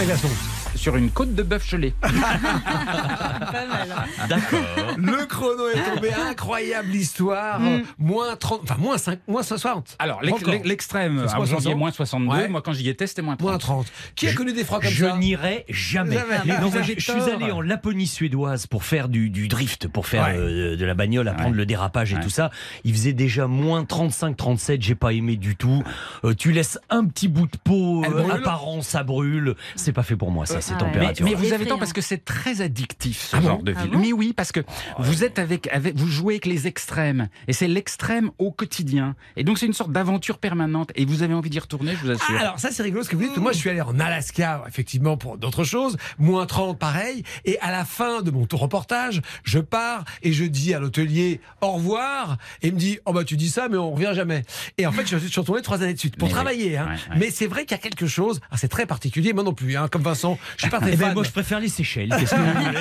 Un 0.00 0.04
glaçon. 0.04 0.28
Sur 0.74 0.96
une 0.96 1.08
côte 1.10 1.34
de 1.36 1.42
bœuf 1.44 1.68
gelé. 1.68 1.94
Pas 2.00 2.10
mal. 2.10 3.88
hein. 3.96 4.26
D'accord. 4.28 4.58
Le 4.96 5.24
chrono 5.26 5.68
est 5.68 5.94
tombé, 5.94 6.10
incroyable 6.28 6.92
histoire. 6.94 7.60
Mm. 7.60 7.82
Moins 7.98 8.34
30, 8.34 8.60
enfin 8.64 8.76
moins 8.78 8.98
5, 8.98 9.20
moins 9.28 9.44
60. 9.44 9.94
Alors 10.00 10.20
l'extrême, 10.22 11.20
à 11.20 11.36
moins 11.36 11.44
janvier 11.46 11.46
60. 11.70 11.76
moins 11.76 11.90
62. 11.92 12.28
Ouais. 12.36 12.48
Moi 12.48 12.60
quand 12.60 12.72
j'y 12.72 12.88
étais 12.88 13.06
c'était 13.06 13.22
moins 13.22 13.36
30. 13.36 13.48
Moins 13.48 13.58
30. 13.58 13.86
Qui 14.16 14.26
a 14.26 14.30
Je- 14.32 14.36
connu 14.36 14.52
des 14.52 14.64
froids 14.64 14.80
comme 14.80 14.90
je 14.90 15.06
ça 15.06 15.16
n'irai 15.16 15.64
jamais. 15.68 16.16
Non, 16.60 16.70
je, 16.82 16.92
je 16.96 17.00
suis 17.00 17.12
allé 17.30 17.52
en 17.52 17.60
Laponie 17.60 18.08
suédoise 18.08 18.66
pour 18.66 18.82
faire 18.84 19.08
du, 19.08 19.30
du 19.30 19.46
drift, 19.46 19.86
pour 19.86 20.08
faire 20.08 20.24
Ouais. 20.24 20.34
euh, 20.36 20.76
de 20.76 20.84
la 20.84 20.94
bagnole, 20.94 21.28
apprendre 21.28 21.50
Ouais. 21.52 21.56
le 21.58 21.66
dérapage 21.66 22.12
et 22.12 22.16
Ouais. 22.16 22.22
tout 22.22 22.30
ça. 22.30 22.50
Il 22.82 22.92
faisait 22.92 23.12
déjà 23.12 23.46
moins 23.46 23.84
35, 23.84 24.36
37. 24.36 24.82
J'ai 24.82 24.96
pas 24.96 25.12
aimé 25.12 25.36
du 25.36 25.54
tout. 25.54 25.84
Euh, 26.24 26.34
tu 26.34 26.50
laisses 26.50 26.78
un 26.90 27.04
petit 27.04 27.28
bout 27.28 27.46
de 27.46 27.56
peau 27.62 28.02
euh, 28.04 28.28
apparent, 28.32 28.82
ça 28.82 29.04
brûle. 29.04 29.54
C'est 29.84 29.92
pas 29.92 30.02
fait 30.02 30.16
pour 30.16 30.30
moi, 30.30 30.46
ça, 30.46 30.60
ces 30.60 30.72
Ah. 30.72 30.76
Mais, 30.80 30.84
températures. 30.92 31.26
mais 31.26 31.34
vous 31.34 31.52
avez 31.52 31.66
tort 31.66 31.78
parce 31.78 31.92
que 31.92 32.00
c'est 32.00 32.24
très 32.24 32.60
addictif 32.62 33.20
ce 33.30 33.36
Ah 33.36 33.40
bon 33.40 33.46
genre 33.48 33.62
de 33.62 33.74
Ah 33.76 33.82
ville. 33.82 33.90
bon 33.92 33.98
mais 33.98 34.12
oui, 34.12 34.32
parce 34.34 34.50
que 34.52 34.60
vous 34.98 35.24
êtes 35.24 35.38
avec, 35.38 35.68
avec, 35.68 35.94
vous 35.96 36.06
jouez 36.08 36.34
avec 36.34 36.46
les 36.46 36.66
extrêmes 36.66 37.28
et 37.48 37.52
c'est 37.52 37.68
l'extrême 37.68 38.30
au 38.38 38.50
quotidien. 38.50 39.14
Et 39.36 39.44
donc 39.44 39.58
c'est 39.58 39.66
une 39.66 39.72
sorte 39.74 39.92
d'aventure 39.92 40.38
permanente 40.38 40.90
et 40.96 41.04
vous 41.04 41.22
avez 41.22 41.34
envie 41.34 41.50
d'y 41.50 41.58
retourner, 41.58 41.92
je 41.92 42.06
vous 42.06 42.10
assure. 42.12 42.34
Ah, 42.38 42.40
alors 42.40 42.58
ça 42.58 42.70
c'est 42.70 42.82
rigolo 42.82 43.02
ce 43.02 43.10
que 43.10 43.16
vous 43.16 43.22
dites. 43.24 43.36
Moi 43.36 43.52
je 43.52 43.58
suis 43.58 43.68
allé 43.70 43.80
en 43.82 43.98
Alaska 44.00 44.64
effectivement 44.66 45.16
pour 45.16 45.36
d'autres 45.36 45.64
choses. 45.64 45.96
Moins 46.18 46.46
30 46.46 46.78
pareil. 46.78 47.22
Et 47.44 47.58
à 47.60 47.70
la 47.70 47.84
fin 47.84 48.22
de 48.22 48.30
mon 48.30 48.46
tour 48.46 48.60
reportage, 48.60 49.20
je 49.44 49.58
pars 49.58 50.04
et 50.22 50.32
je 50.32 50.44
dis 50.44 50.72
à 50.74 50.78
l'hôtelier 50.80 51.40
au 51.60 51.72
revoir. 51.72 52.38
Et 52.62 52.68
il 52.68 52.74
me 52.74 52.78
dit 52.78 52.98
oh 53.04 53.12
bah 53.12 53.24
tu 53.24 53.36
dis 53.36 53.50
ça 53.50 53.68
mais 53.68 53.76
on 53.76 53.92
revient 53.92 54.12
jamais. 54.14 54.44
Et 54.78 54.86
en 54.86 54.92
fait 54.92 55.06
je 55.06 55.18
suis 55.18 55.40
retourné 55.40 55.60
trois 55.62 55.82
années 55.82 55.94
de 55.94 55.98
suite 55.98 56.16
pour 56.16 56.28
Mais 56.28 56.32
oui. 56.32 56.40
travailler. 56.40 56.76
Hein. 56.78 56.86
Ouais, 56.86 56.92
ouais. 57.14 57.18
Mais 57.20 57.30
c'est 57.30 57.46
vrai 57.46 57.62
qu'il 57.66 57.72
y 57.76 57.80
a 57.80 57.82
quelque 57.82 58.06
chose. 58.06 58.40
ah, 58.50 58.56
c'est 58.56 58.68
très 58.68 58.86
particulier. 58.86 59.32
Moi 59.32 59.42
non 59.44 59.52
plus. 59.54 59.73
Hein, 59.76 59.88
comme 59.90 60.02
Vincent, 60.02 60.38
je 60.56 60.62
suis 60.62 60.70
pas 60.70 60.78
très 60.80 60.92
Eh 60.92 60.96
ben, 60.96 61.06
fan. 61.06 61.14
moi, 61.14 61.22
je 61.24 61.30
préfère 61.30 61.60
les 61.60 61.68
Seychelles. 61.68 62.08
Qu'est-ce 62.18 62.34
que 62.34 62.40
vous 62.40 62.64
voulez 62.64 62.78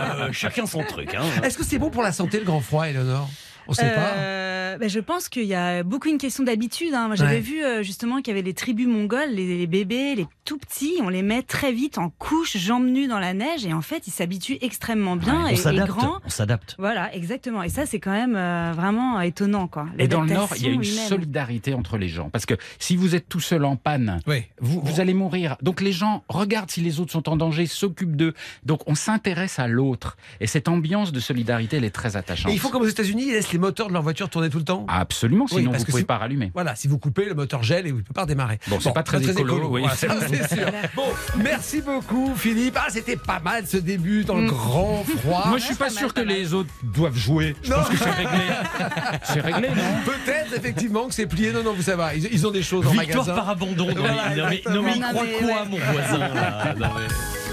Euh, 0.00 0.28
Chacun 0.32 0.66
son 0.66 0.82
truc. 0.84 1.14
Hein. 1.14 1.22
Est-ce 1.42 1.56
que 1.58 1.64
c'est 1.64 1.78
bon 1.78 1.90
pour 1.90 2.02
la 2.02 2.12
santé 2.12 2.38
le 2.38 2.44
grand 2.44 2.60
froid, 2.60 2.84
Eleonore 2.88 3.28
On 3.70 3.74
sait 3.74 3.94
pas. 3.94 4.12
Euh, 4.16 4.76
bah, 4.78 4.88
je 4.88 5.00
pense 5.00 5.28
qu'il 5.28 5.44
y 5.44 5.54
a 5.54 5.82
beaucoup 5.82 6.08
une 6.08 6.18
question 6.18 6.44
d'habitude. 6.44 6.92
hein. 6.94 7.06
Moi, 7.06 7.16
j'avais 7.16 7.36
Ouais. 7.36 7.40
vu 7.40 7.62
euh, 7.64 7.82
justement 7.82 8.16
qu'il 8.18 8.28
y 8.28 8.30
avait 8.32 8.42
les 8.42 8.54
tribus 8.54 8.86
mongoles, 8.86 9.30
les, 9.30 9.58
les 9.58 9.66
bébés, 9.66 10.14
les 10.16 10.26
tout 10.44 10.58
petits, 10.58 10.94
on 11.02 11.08
les 11.08 11.22
met 11.22 11.42
très 11.42 11.72
vite 11.72 11.96
en 11.98 12.10
couche, 12.10 12.56
jambes 12.56 12.86
nues 12.86 13.06
dans 13.06 13.18
la 13.20 13.32
neige, 13.34 13.64
et 13.64 13.72
en 13.72 13.82
fait, 13.82 14.06
ils 14.08 14.10
s'habituent 14.12 14.58
extrêmement 14.60 15.14
bien 15.16 15.44
On 15.44 15.48
et, 15.48 15.54
et 15.54 15.86
grands. 15.86 16.18
On 16.24 16.28
s'adapte. 16.28 16.74
Voilà, 16.78 17.14
exactement. 17.14 17.62
Et 17.62 17.68
ça, 17.68 17.86
c'est 17.86 18.00
quand 18.00 18.10
même 18.12 18.34
euh, 18.36 18.72
vraiment 18.74 19.20
étonnant, 19.20 19.68
quoi. 19.68 19.86
Et 19.98 20.08
dans 20.08 20.22
le 20.22 20.32
Nord, 20.34 20.50
il 20.56 20.62
y 20.64 20.66
a 20.68 20.72
une 20.72 20.82
solidarité 20.84 21.74
entre 21.74 21.96
les 21.98 22.08
gens. 22.08 22.30
Parce 22.30 22.46
que 22.46 22.54
si 22.78 22.96
vous 22.96 23.14
êtes 23.14 23.28
tout 23.28 23.40
seul 23.40 23.64
en 23.64 23.76
panne, 23.76 24.20
Oui. 24.26 24.42
vous, 24.60 24.80
vous 24.82 25.00
allez 25.00 25.14
mourir. 25.14 25.56
Donc 25.62 25.80
les 25.80 25.92
gens 25.92 26.24
regardent 26.28 26.70
si 26.70 26.80
les 26.80 26.98
autres 27.00 27.12
sont 27.12 27.28
en 27.28 27.36
danger, 27.36 27.66
s'occupent 27.66 28.16
d'eux. 28.16 28.34
Donc 28.64 28.80
on 28.86 28.94
s'intéresse 28.94 29.58
à 29.58 29.68
l'autre. 29.68 30.16
Et 30.40 30.46
cette 30.46 30.68
ambiance 30.68 31.12
de 31.12 31.20
solidarité, 31.20 31.76
elle 31.76 31.84
est 31.84 31.90
très 31.90 32.16
attachante. 32.16 32.50
Et 32.50 32.54
il 32.54 32.58
faut 32.58 32.70
comme 32.70 32.82
aux 32.82 32.86
États-Unis, 32.88 33.26
ils 33.28 33.32
laissent 33.32 33.52
les 33.52 33.58
moteurs 33.60 33.86
de 33.88 33.92
leur 33.92 34.02
voiture 34.02 34.28
tourner 34.28 34.50
tout 34.50 34.58
le 34.58 34.64
temps. 34.64 34.84
Absolument, 34.88 35.44
Oui, 35.52 35.58
sinon 35.58 35.70
parce 35.70 35.82
vous 35.82 35.86
que 35.86 35.90
pouvez 35.92 36.02
si- 36.02 36.06
pas 36.06 36.18
rallumer. 36.18 36.50
Voilà, 36.54 36.74
si 36.74 36.88
vous 36.88 36.98
coupez, 36.98 37.24
le 37.26 37.34
moteur 37.34 37.62
gèle 37.62 37.86
et 37.86 37.92
vous 37.92 37.98
ne 37.98 38.02
pouvez 38.02 38.14
pas 38.14 38.22
redémarrer. 38.22 38.58
Bon, 38.68 38.80
c'est 38.80 38.92
pas 38.92 39.02
très 39.04 39.22
écolo, 39.28 39.68
oui. 39.70 39.80
Voilà, 39.82 39.94
ça, 39.96 40.08
c'est 40.28 40.54
sûr. 40.56 40.66
Bon, 40.96 41.04
merci 41.36 41.80
beaucoup, 41.82 42.32
Philippe. 42.36 42.76
Ah, 42.80 42.86
c'était 42.90 43.16
pas 43.16 43.38
mal 43.40 43.66
ce 43.66 43.76
début 43.76 44.24
dans 44.24 44.34
le 44.36 44.42
Mm. 44.42 44.46
grand 44.48 45.04
froid. 45.18 45.44
Moi, 45.48 45.58
je 45.58 45.64
suis 45.64 45.74
pas 45.74 45.86
pas 45.86 45.90
mal, 45.92 45.98
sûr 45.98 46.14
que 46.14 46.20
mal. 46.20 46.28
les 46.28 46.54
autres 46.54 46.70
doivent 46.82 47.16
jouer. 47.16 47.54
Je 47.62 47.70
Non. 47.70 47.76
pense 47.76 47.88
que 47.90 47.96
c'est 47.98 48.10
réglé. 48.10 48.40
c'est 49.24 49.40
réglé, 49.40 49.68
non 49.68 49.82
Peut-être 50.04 50.54
effectivement 50.56 51.06
que 51.08 51.14
c'est 51.14 51.26
plié. 51.26 51.52
Non, 51.52 51.62
non, 51.62 51.72
vous 51.74 51.82
savez, 51.82 52.16
ils, 52.18 52.28
ils 52.32 52.46
ont 52.46 52.50
des 52.50 52.62
choses 52.62 52.86
en 52.86 52.90
Victoire 52.90 53.24
magasin. 53.26 53.34
par 53.34 53.48
abandon. 53.50 53.86
Non, 53.86 53.94
mais, 53.94 53.94
non, 53.94 54.02
mais- 54.48 54.62
non, 54.74 54.82
mais 54.82 54.92
il 54.96 54.96
exactement. 54.96 55.12
croit 55.12 55.14
Non, 55.14 55.24
mais 55.30 55.38
quoi, 55.38 55.64
mon 55.66 55.78
voisin 55.92 56.18
là 56.18 56.74
Non, 56.78 56.86
mais- 56.96 57.49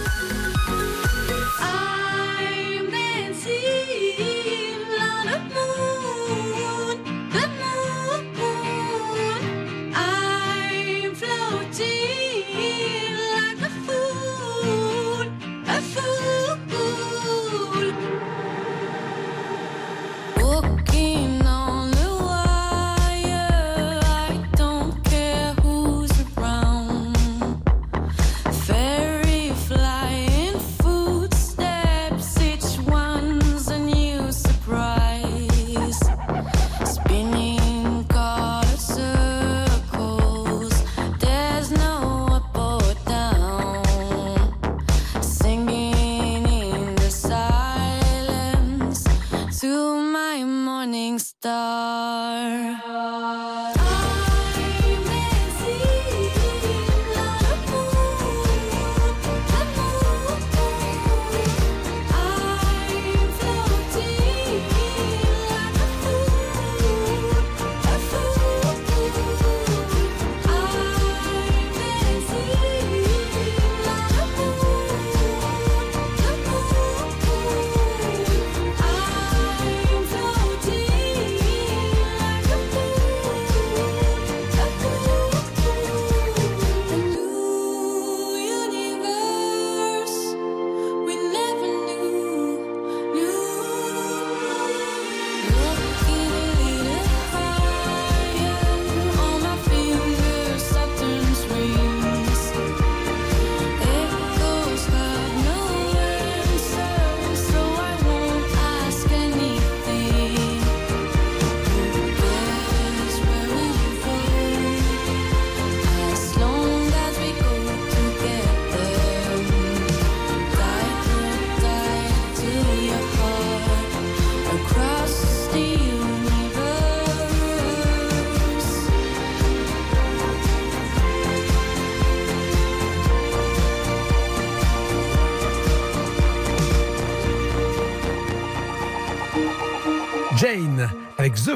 star. 51.41 52.77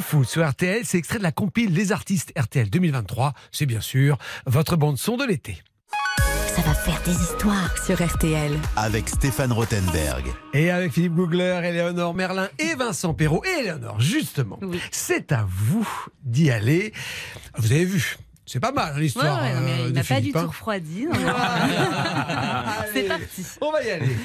Food 0.01 0.25
sur 0.25 0.47
RTL, 0.47 0.81
c'est 0.83 0.97
extrait 0.97 1.17
de 1.19 1.23
la 1.23 1.31
compile 1.31 1.73
Les 1.73 1.91
artistes 1.91 2.33
RTL 2.37 2.69
2023. 2.69 3.33
C'est 3.51 3.65
bien 3.65 3.81
sûr 3.81 4.17
votre 4.45 4.75
bande 4.75 4.97
son 4.97 5.17
de 5.17 5.25
l'été. 5.25 5.61
Ça 6.55 6.61
va 6.63 6.73
faire 6.73 7.01
des 7.05 7.11
histoires 7.13 7.75
sur 7.85 8.05
RTL. 8.05 8.51
Avec 8.75 9.07
Stéphane 9.09 9.51
Rothenberg. 9.53 10.25
Et 10.53 10.69
avec 10.69 10.91
Philippe 10.91 11.13
Googler, 11.15 11.61
Éléonore 11.63 12.13
Merlin 12.13 12.49
et 12.59 12.75
Vincent 12.75 13.13
Perrault. 13.13 13.43
Et 13.45 13.61
Éléonore, 13.61 13.99
justement, 14.01 14.59
Oui. 14.61 14.79
c'est 14.91 15.31
à 15.31 15.45
vous 15.47 15.87
d'y 16.23 16.51
aller. 16.51 16.93
Vous 17.57 17.71
avez 17.71 17.85
vu, 17.85 18.17
c'est 18.45 18.59
pas 18.59 18.71
mal 18.73 18.99
l'histoire. 18.99 19.41
ouais, 19.43 19.51
euh, 19.53 19.85
il 19.87 19.93
m'a 19.93 20.03
pas 20.03 20.15
du 20.15 20.21
Philippe, 20.21 20.33
tout 20.33 20.39
hein. 20.39 20.45
refroidi. 20.47 21.05
non. 21.11 21.13
C'est 22.93 23.03
parti. 23.03 23.45
On 23.61 23.71
va 23.71 23.83
y 23.83 23.91
aller. 23.91 24.17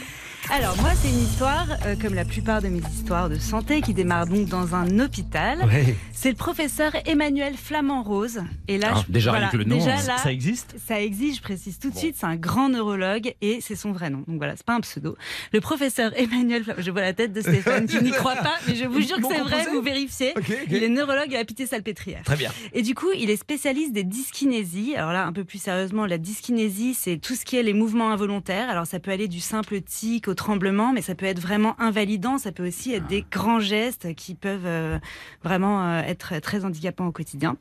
Alors 0.50 0.76
moi 0.80 0.90
c'est 0.94 1.08
une 1.08 1.18
histoire, 1.22 1.66
euh, 1.86 1.96
comme 2.00 2.14
la 2.14 2.24
plupart 2.24 2.62
de 2.62 2.68
mes 2.68 2.80
histoires 2.94 3.28
de 3.28 3.36
santé, 3.38 3.80
qui 3.80 3.92
démarre 3.94 4.26
donc 4.26 4.48
dans 4.48 4.74
un 4.74 4.98
hôpital. 5.00 5.58
Ouais. 5.66 5.94
C'est 6.12 6.30
le 6.30 6.36
professeur 6.36 6.92
Emmanuel 7.04 7.54
Flamand 7.56 8.02
Rose. 8.02 8.40
Et 8.68 8.78
là, 8.78 8.92
Ah, 8.94 9.02
je- 9.06 9.12
déjà, 9.12 9.30
voilà, 9.30 9.46
rien 9.48 9.52
que 9.52 9.56
le 9.58 9.64
nom, 9.64 9.76
déjà 9.76 9.96
ça- 9.98 10.12
là, 10.12 10.18
Ça 10.18 10.32
existe? 10.32 10.76
ça 10.86 11.00
existe, 11.02 11.38
je 11.38 11.42
précise 11.42 11.78
tout 11.78 11.90
de 11.90 11.96
suite, 11.96 12.16
c'est 12.18 12.26
un 12.26 12.36
grand 12.36 12.68
neurologue 12.68 13.34
et 13.42 13.60
c'est 13.60 13.74
son 13.76 13.92
vrai 13.92 14.08
nom. 14.08 14.22
Donc 14.26 14.38
voilà, 14.38 14.54
c'est 14.56 14.64
pas 14.64 14.74
un 14.76 14.80
pseudo. 14.80 15.16
Le 15.52 15.60
professeur 15.60 16.12
Emmanuel 16.16 16.62
Flamand, 16.64 16.80
je 16.82 16.90
vois 16.90 17.00
la 17.02 17.12
tête 17.12 17.32
de 17.32 17.40
Stéphane 17.40 17.86
qui 17.86 18.00
n'y 18.02 18.12
croit 18.12 18.36
pas, 18.36 18.54
mais 18.68 18.76
je 18.76 18.84
vous 18.86 19.00
jure 19.02 19.16
que 19.18 19.26
c'est 19.28 19.40
vrai, 19.40 19.66
vous 19.72 19.82
vérifiez. 19.82 20.32
Il 20.70 20.82
est 20.82 20.88
neurologue 20.88 21.34
à 21.34 21.38
la 21.38 21.44
Pitié-Salpêtrière. 21.44 22.22
Très 22.24 22.36
bien. 22.36 22.50
Et 22.72 22.82
du 22.82 22.94
coup, 22.94 23.08
il 23.18 23.30
est 23.30 23.36
spécialiste 23.36 23.92
des 23.92 24.04
dyskinésies. 24.04 24.94
Alors 24.96 25.12
là, 25.12 25.26
un 25.26 25.32
peu 25.32 25.44
plus 25.44 25.58
sérieusement, 25.60 26.06
la 26.06 26.18
dyskinésie, 26.18 26.94
c'est 26.94 27.18
tout 27.18 27.34
ce 27.34 27.44
qui 27.44 27.56
est 27.56 27.62
les 27.62 27.74
mouvements 27.74 28.10
involontaires. 28.12 28.70
Alors 28.70 28.86
ça 28.86 29.00
peut 29.00 29.10
aller 29.10 29.28
du 29.28 29.40
simple 29.40 29.80
tic 29.80 30.28
au 30.28 30.34
tremblement, 30.36 30.92
mais 30.92 31.02
ça 31.02 31.14
peut 31.14 31.26
être 31.26 31.40
vraiment 31.40 31.74
invalidant. 31.80 32.38
Ça 32.38 32.52
peut 32.52 32.66
aussi 32.66 32.92
être 32.92 33.06
des 33.06 33.24
grands 33.30 33.60
gestes 33.60 34.14
qui 34.14 34.34
peuvent 34.34 34.66
euh, 34.66 34.98
vraiment 35.42 35.82
euh, 35.82 36.02
être 36.02 36.38
très 36.38 36.64
handicapants 36.64 37.06
au 37.06 37.12
quotidien. 37.12 37.56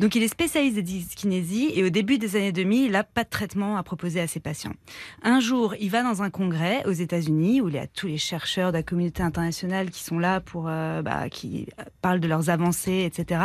Donc 0.00 0.14
il 0.16 0.22
est 0.22 0.28
spécialiste 0.28 0.74
des 0.74 0.82
dyskinésies 0.82 1.70
et 1.74 1.84
au 1.84 1.90
début 1.90 2.18
des 2.18 2.36
années 2.36 2.52
2000, 2.52 2.86
il 2.86 2.92
n'a 2.92 3.04
pas 3.04 3.24
de 3.24 3.28
traitement 3.28 3.76
à 3.76 3.82
proposer 3.82 4.20
à 4.20 4.26
ses 4.26 4.40
patients. 4.40 4.74
Un 5.22 5.40
jour, 5.40 5.74
il 5.78 5.90
va 5.90 6.02
dans 6.02 6.22
un 6.22 6.30
congrès 6.30 6.84
aux 6.86 6.92
États-Unis 6.92 7.60
où 7.60 7.68
il 7.68 7.74
y 7.74 7.78
a 7.78 7.86
tous 7.86 8.06
les 8.06 8.18
chercheurs 8.18 8.72
de 8.72 8.78
la 8.78 8.82
communauté 8.82 9.22
internationale 9.22 9.90
qui 9.90 10.02
sont 10.02 10.18
là 10.18 10.40
pour, 10.40 10.66
euh, 10.68 11.02
bah, 11.02 11.28
qui 11.28 11.68
parlent 12.02 12.20
de 12.20 12.28
leurs 12.28 12.50
avancées, 12.50 13.04
etc. 13.04 13.40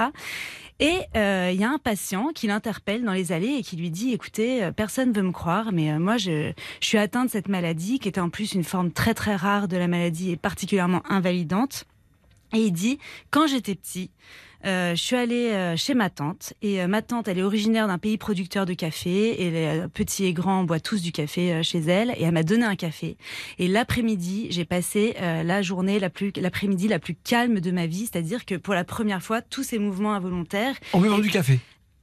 Et 0.82 1.02
euh, 1.16 1.52
il 1.54 1.62
y 1.62 1.64
a 1.64 1.70
un 1.70 1.78
patient 1.78 2.30
qui 2.34 2.48
l'interpelle 2.48 3.04
dans 3.04 3.14
les 3.14 3.32
allées 3.32 3.54
et 3.60 3.62
qui 3.62 3.76
lui 3.76 3.92
dit 3.92 4.14
"Écoutez, 4.14 4.64
euh, 4.64 4.72
personne 4.72 5.14
veut 5.14 5.22
me 5.22 5.32
croire, 5.32 5.72
mais 5.72 5.92
euh, 5.92 6.00
moi, 6.00 6.18
je, 6.18 6.54
je 6.80 6.88
suis 6.88 6.98
atteint 6.98 7.24
de 7.24 7.30
cette 7.30 7.50
maladie 7.50 8.00
qui 8.00 8.10
était 8.10 8.20
en 8.20 8.32
plus 8.32 8.54
une 8.54 8.64
forme 8.64 8.92
très 8.92 9.14
très 9.14 9.36
rare 9.36 9.68
de 9.68 9.78
la 9.78 9.88
maladie 9.88 10.32
et 10.32 10.38
particulièrement 10.38 11.04
invalidante." 11.08 11.86
Et 12.54 12.58
il 12.58 12.72
dit 12.72 12.98
"Quand 13.30 13.46
j'étais 13.46 13.76
petit." 13.76 14.10
Euh, 14.65 14.96
je 14.96 15.01
suis 15.01 15.15
allée 15.15 15.50
euh, 15.51 15.75
chez 15.75 15.94
ma 15.96 16.10
tante 16.10 16.53
et 16.62 16.82
euh, 16.82 16.88
ma 16.88 17.01
tante 17.01 17.27
elle 17.27 17.39
est 17.39 17.44
originaire 17.44 17.88
d'un 17.88 17.98
pays 17.98 18.18
producteur 18.18 18.65
de 18.65 18.74
café 18.74 19.41
et 19.41 19.50
les 19.50 19.88
petits 19.94 20.25
et 20.25 20.34
grands 20.34 20.63
boivent 20.63 20.82
tous 20.82 21.01
du 21.01 21.12
café 21.12 21.63
chez 21.63 21.80
elle 21.80 22.12
et 22.12 22.24
elle 22.24 22.32
m'a 22.32 22.44
donné 22.44 22.65
un 22.65 22.75
café 22.75 23.18
et 23.58 23.68
l'après-midi 23.68 24.48
j'ai 24.51 24.65
passé 24.65 25.15
la 25.20 25.62
journée 25.62 26.00
la 26.00 26.10
plus 26.10 26.32
l'après-midi 26.36 26.88
la 26.88 27.00
plus 27.00 27.15
calme 27.15 27.60
de 27.60 27.72
ma 27.72 27.88
vie 27.88 28.08
c'est-à-dire 28.12 28.46
que 28.46 28.56
pour 28.56 28.74
la 28.74 28.84
première 28.84 29.24
fois 29.24 29.41
tous 29.41 29.63
ces 29.63 29.80
mouvements 29.80 30.13
involontaires 30.13 30.75
En 30.94 31.00
buvant 31.00 31.20
du 31.20 31.30
café. 31.30 31.60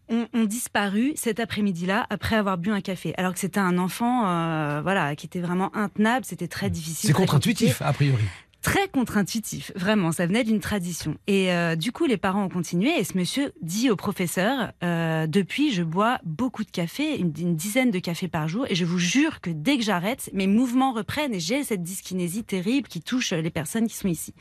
ont, 0.09 0.27
ont 0.35 0.45
disparu 0.45 1.13
cet 1.15 1.41
après-midi-là 1.41 2.07
après 2.11 2.37
avoir 2.37 2.59
bu 2.59 2.71
un 2.71 2.81
café 2.81 3.15
alors 3.17 3.35
que 3.35 3.39
c'était 3.41 3.61
un 3.61 3.79
enfant 3.79 4.27
euh, 4.27 4.81
voilà 4.83 5.15
qui 5.17 5.27
était 5.27 5.41
vraiment 5.41 5.75
intenable 5.77 6.25
c'était 6.25 6.49
très 6.49 6.71
difficile 6.71 7.09
C'est 7.09 7.15
contre-intuitif, 7.15 7.83
a 7.83 7.93
priori. 7.93 8.25
Très 8.63 8.89
contre-intuitif, 8.89 9.73
vraiment, 9.77 10.11
ça 10.13 10.27
venait 10.27 10.43
d'une 10.43 10.61
tradition. 10.61 11.17
Et 11.27 11.53
euh, 11.53 11.77
du 11.77 11.93
coup, 11.93 12.07
les 12.07 12.17
parents 12.17 12.45
ont 12.45 12.49
continué 12.49 12.91
et 12.99 13.05
ce 13.05 13.17
monsieur 13.17 13.53
dit 13.63 13.91
au 13.91 13.97
professeur, 13.97 14.73
euh, 14.83 15.27
depuis, 15.27 15.73
je 15.73 15.83
bois 15.83 16.19
beaucoup 16.25 16.65
de 16.65 16.71
café, 16.71 17.19
une, 17.19 17.31
dizaine 17.31 17.91
de 17.91 17.99
cafés 17.99 18.29
par 18.29 18.49
jour, 18.49 18.67
et 18.69 18.75
je 18.75 18.85
vous 18.85 18.99
jure 18.99 19.41
que 19.41 19.51
dès 19.51 19.79
que 19.79 19.85
j'arrête, 19.85 20.31
mes 20.33 20.47
mouvements 20.47 20.93
reprennent 20.93 21.35
et 21.35 21.41
j'ai 21.41 21.63
cette 21.63 21.83
dyskinésie 21.83 22.45
terrible 22.45 22.89
qui 22.89 23.01
touche 23.01 23.33
les 23.33 23.51
personnes 23.51 23.87
qui 23.87 23.95
sont 23.95 24.09
ici. 24.09 24.35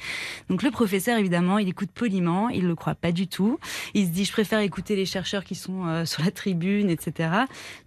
Donc 0.50 0.63
le 0.63 0.71
professeur, 0.71 1.17
évidemment, 1.17 1.59
il 1.59 1.69
écoute 1.69 1.91
poliment, 1.91 2.50
il 2.50 2.65
le 2.65 2.75
croit 2.75 2.95
pas 2.95 3.12
du 3.12 3.27
tout. 3.27 3.59
Il 3.93 4.07
se 4.07 4.12
dit, 4.12 4.25
je 4.25 4.31
préfère 4.31 4.59
écouter 4.59 4.95
les 4.95 5.05
chercheurs 5.05 5.43
qui 5.43 5.55
sont 5.55 5.86
euh, 5.86 6.05
sur 6.05 6.24
la 6.24 6.31
tribune, 6.31 6.89
etc. 6.89 7.29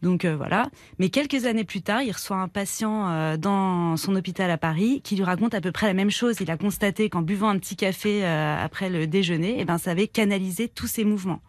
Donc 0.03 0.25
voilà. 0.25 0.69
Mais 0.99 1.09
quelques 1.09 1.45
années 1.45 1.65
plus 1.65 1.83
tard, 1.83 2.03
il 2.03 2.13
reçoit 2.13 2.37
un 2.37 2.49
patient 2.49 3.37
dans 3.37 3.97
son 3.97 4.15
hôpital 4.15 4.51
à 4.51 4.59
Paris 4.59 5.01
qui 5.03 5.17
lui 5.17 5.25
raconte 5.25 5.55
à 5.55 5.61
peu 5.61 5.73
près 5.73 5.87
la 5.87 5.95
même 5.95 6.11
chose. 6.11 6.20
Il 6.41 6.51
a 6.51 6.57
constaté 6.57 7.09
qu'en 7.09 7.23
buvant 7.23 7.49
un 7.49 7.59
petit 7.59 7.77
café 7.77 8.25
euh, 8.25 8.57
après 8.63 8.91
le 8.91 9.07
déjeuner, 9.07 9.57
eh 9.59 9.65
ben, 9.65 9.79
ça 9.79 9.93
avait 9.93 10.09
canalisé 10.09 10.69
tous 10.69 10.87
ses 10.87 11.05
mouvements. 11.05 11.41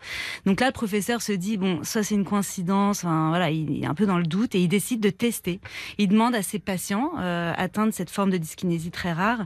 Donc 0.46 0.62
là, 0.62 0.68
le 0.68 0.72
professeur 0.72 1.22
se 1.22 1.32
dit, 1.34 1.58
bon, 1.58 1.84
ça 1.84 2.04
c'est 2.04 2.16
une 2.16 2.24
coïncidence. 2.24 3.04
Enfin, 3.04 3.30
voilà, 3.30 3.52
il 3.52 3.84
est 3.84 3.88
un 3.88 3.94
peu 3.94 4.06
dans 4.06 4.18
le 4.18 4.26
doute 4.26 4.56
et 4.56 4.62
il 4.62 4.68
décide 4.68 5.02
de 5.02 5.10
tester. 5.10 5.60
Il 5.98 6.08
demande 6.08 6.36
à 6.36 6.42
ses 6.42 6.60
patients 6.60 7.12
euh, 7.20 7.54
atteints 7.58 7.88
de 7.88 7.92
cette 7.92 8.10
forme 8.10 8.30
de 8.30 8.38
dyskinésie 8.38 8.92
très 8.92 9.12
rare 9.12 9.46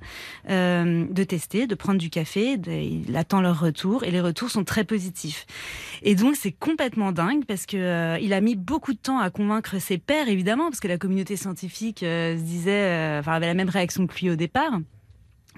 euh, 0.49 1.05
de 1.09 1.23
tester, 1.23 1.67
de 1.67 1.75
prendre 1.75 1.99
du 1.99 2.09
café. 2.09 2.57
il 2.67 3.15
attend 3.17 3.41
leur 3.41 3.59
retour 3.59 4.03
et 4.03 4.11
les 4.11 4.21
retours 4.21 4.49
sont 4.49 4.63
très 4.63 4.83
positifs. 4.83 5.45
Et 6.03 6.15
donc 6.15 6.35
c'est 6.35 6.51
complètement 6.51 7.11
dingue 7.11 7.45
parce 7.45 7.65
que 7.65 8.19
il 8.21 8.33
a 8.33 8.41
mis 8.41 8.55
beaucoup 8.55 8.93
de 8.93 8.99
temps 8.99 9.19
à 9.19 9.29
convaincre 9.29 9.79
ses 9.79 9.97
pairs 9.97 10.29
évidemment 10.29 10.69
parce 10.69 10.79
que 10.79 10.87
la 10.87 10.97
communauté 10.97 11.35
scientifique 11.35 11.99
se 11.99 12.35
disait, 12.35 13.17
enfin 13.19 13.33
avait 13.33 13.47
la 13.47 13.53
même 13.53 13.69
réaction 13.69 14.05
que 14.07 14.19
lui 14.19 14.29
au 14.29 14.35
départ 14.35 14.79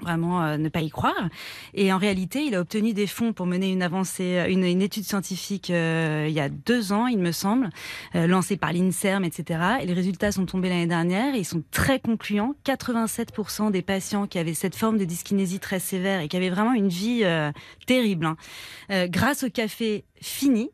vraiment 0.01 0.44
euh, 0.44 0.58
ne 0.58 0.70
pas 0.70 0.82
y 0.82 0.89
croire. 0.89 1.30
Et 1.74 1.92
en 1.92 1.98
réalité, 1.98 2.44
il 2.44 2.56
a 2.56 2.62
obtenu 2.62 2.94
des 2.94 3.08
fonds 3.08 3.34
pour 3.34 3.46
mener 3.46 3.72
une 3.72 3.82
avancée, 3.82 4.38
euh, 4.38 4.50
une, 4.50 4.82
étude 4.82 5.04
scientifique 5.04 5.70
euh, 5.70 6.25
il 6.27 6.34
y 6.34 6.39
a 6.39 6.50
deux 6.50 6.94
ans, 6.94 7.08
il 7.08 7.20
me 7.20 7.32
semble, 7.32 7.70
euh, 8.16 8.27
lancée 8.27 8.58
par 8.58 8.74
l'Inserm, 8.74 9.24
etc. 9.24 9.60
Et 9.82 9.86
les 9.86 9.94
résultats 9.94 10.32
sont 10.32 10.46
tombés 10.46 10.70
l'année 10.70 10.88
dernière 10.88 11.36
et 11.36 11.39
ils 11.39 11.46
sont 11.46 11.63
très 11.72 12.00
concluants. 12.00 12.56
87% 12.66 13.72
des 13.72 13.82
patients 13.82 14.27
qui 14.27 14.39
avaient 14.39 14.54
cette 14.54 14.75
forme 14.75 14.98
de 14.98 15.06
dyskinésie 15.06 15.60
très 15.60 15.80
sévère 15.80 16.22
et 16.22 16.27
qui 16.27 16.38
avaient 16.38 16.50
vraiment 16.50 16.74
une 16.74 16.89
vie 16.89 17.22
euh, 17.24 17.51
terrible, 17.86 18.25
hein, 18.25 18.38
euh, 18.92 19.08
grâce 19.08 19.44
au 19.44 19.50
café 19.50 20.06
fini. 20.22 20.70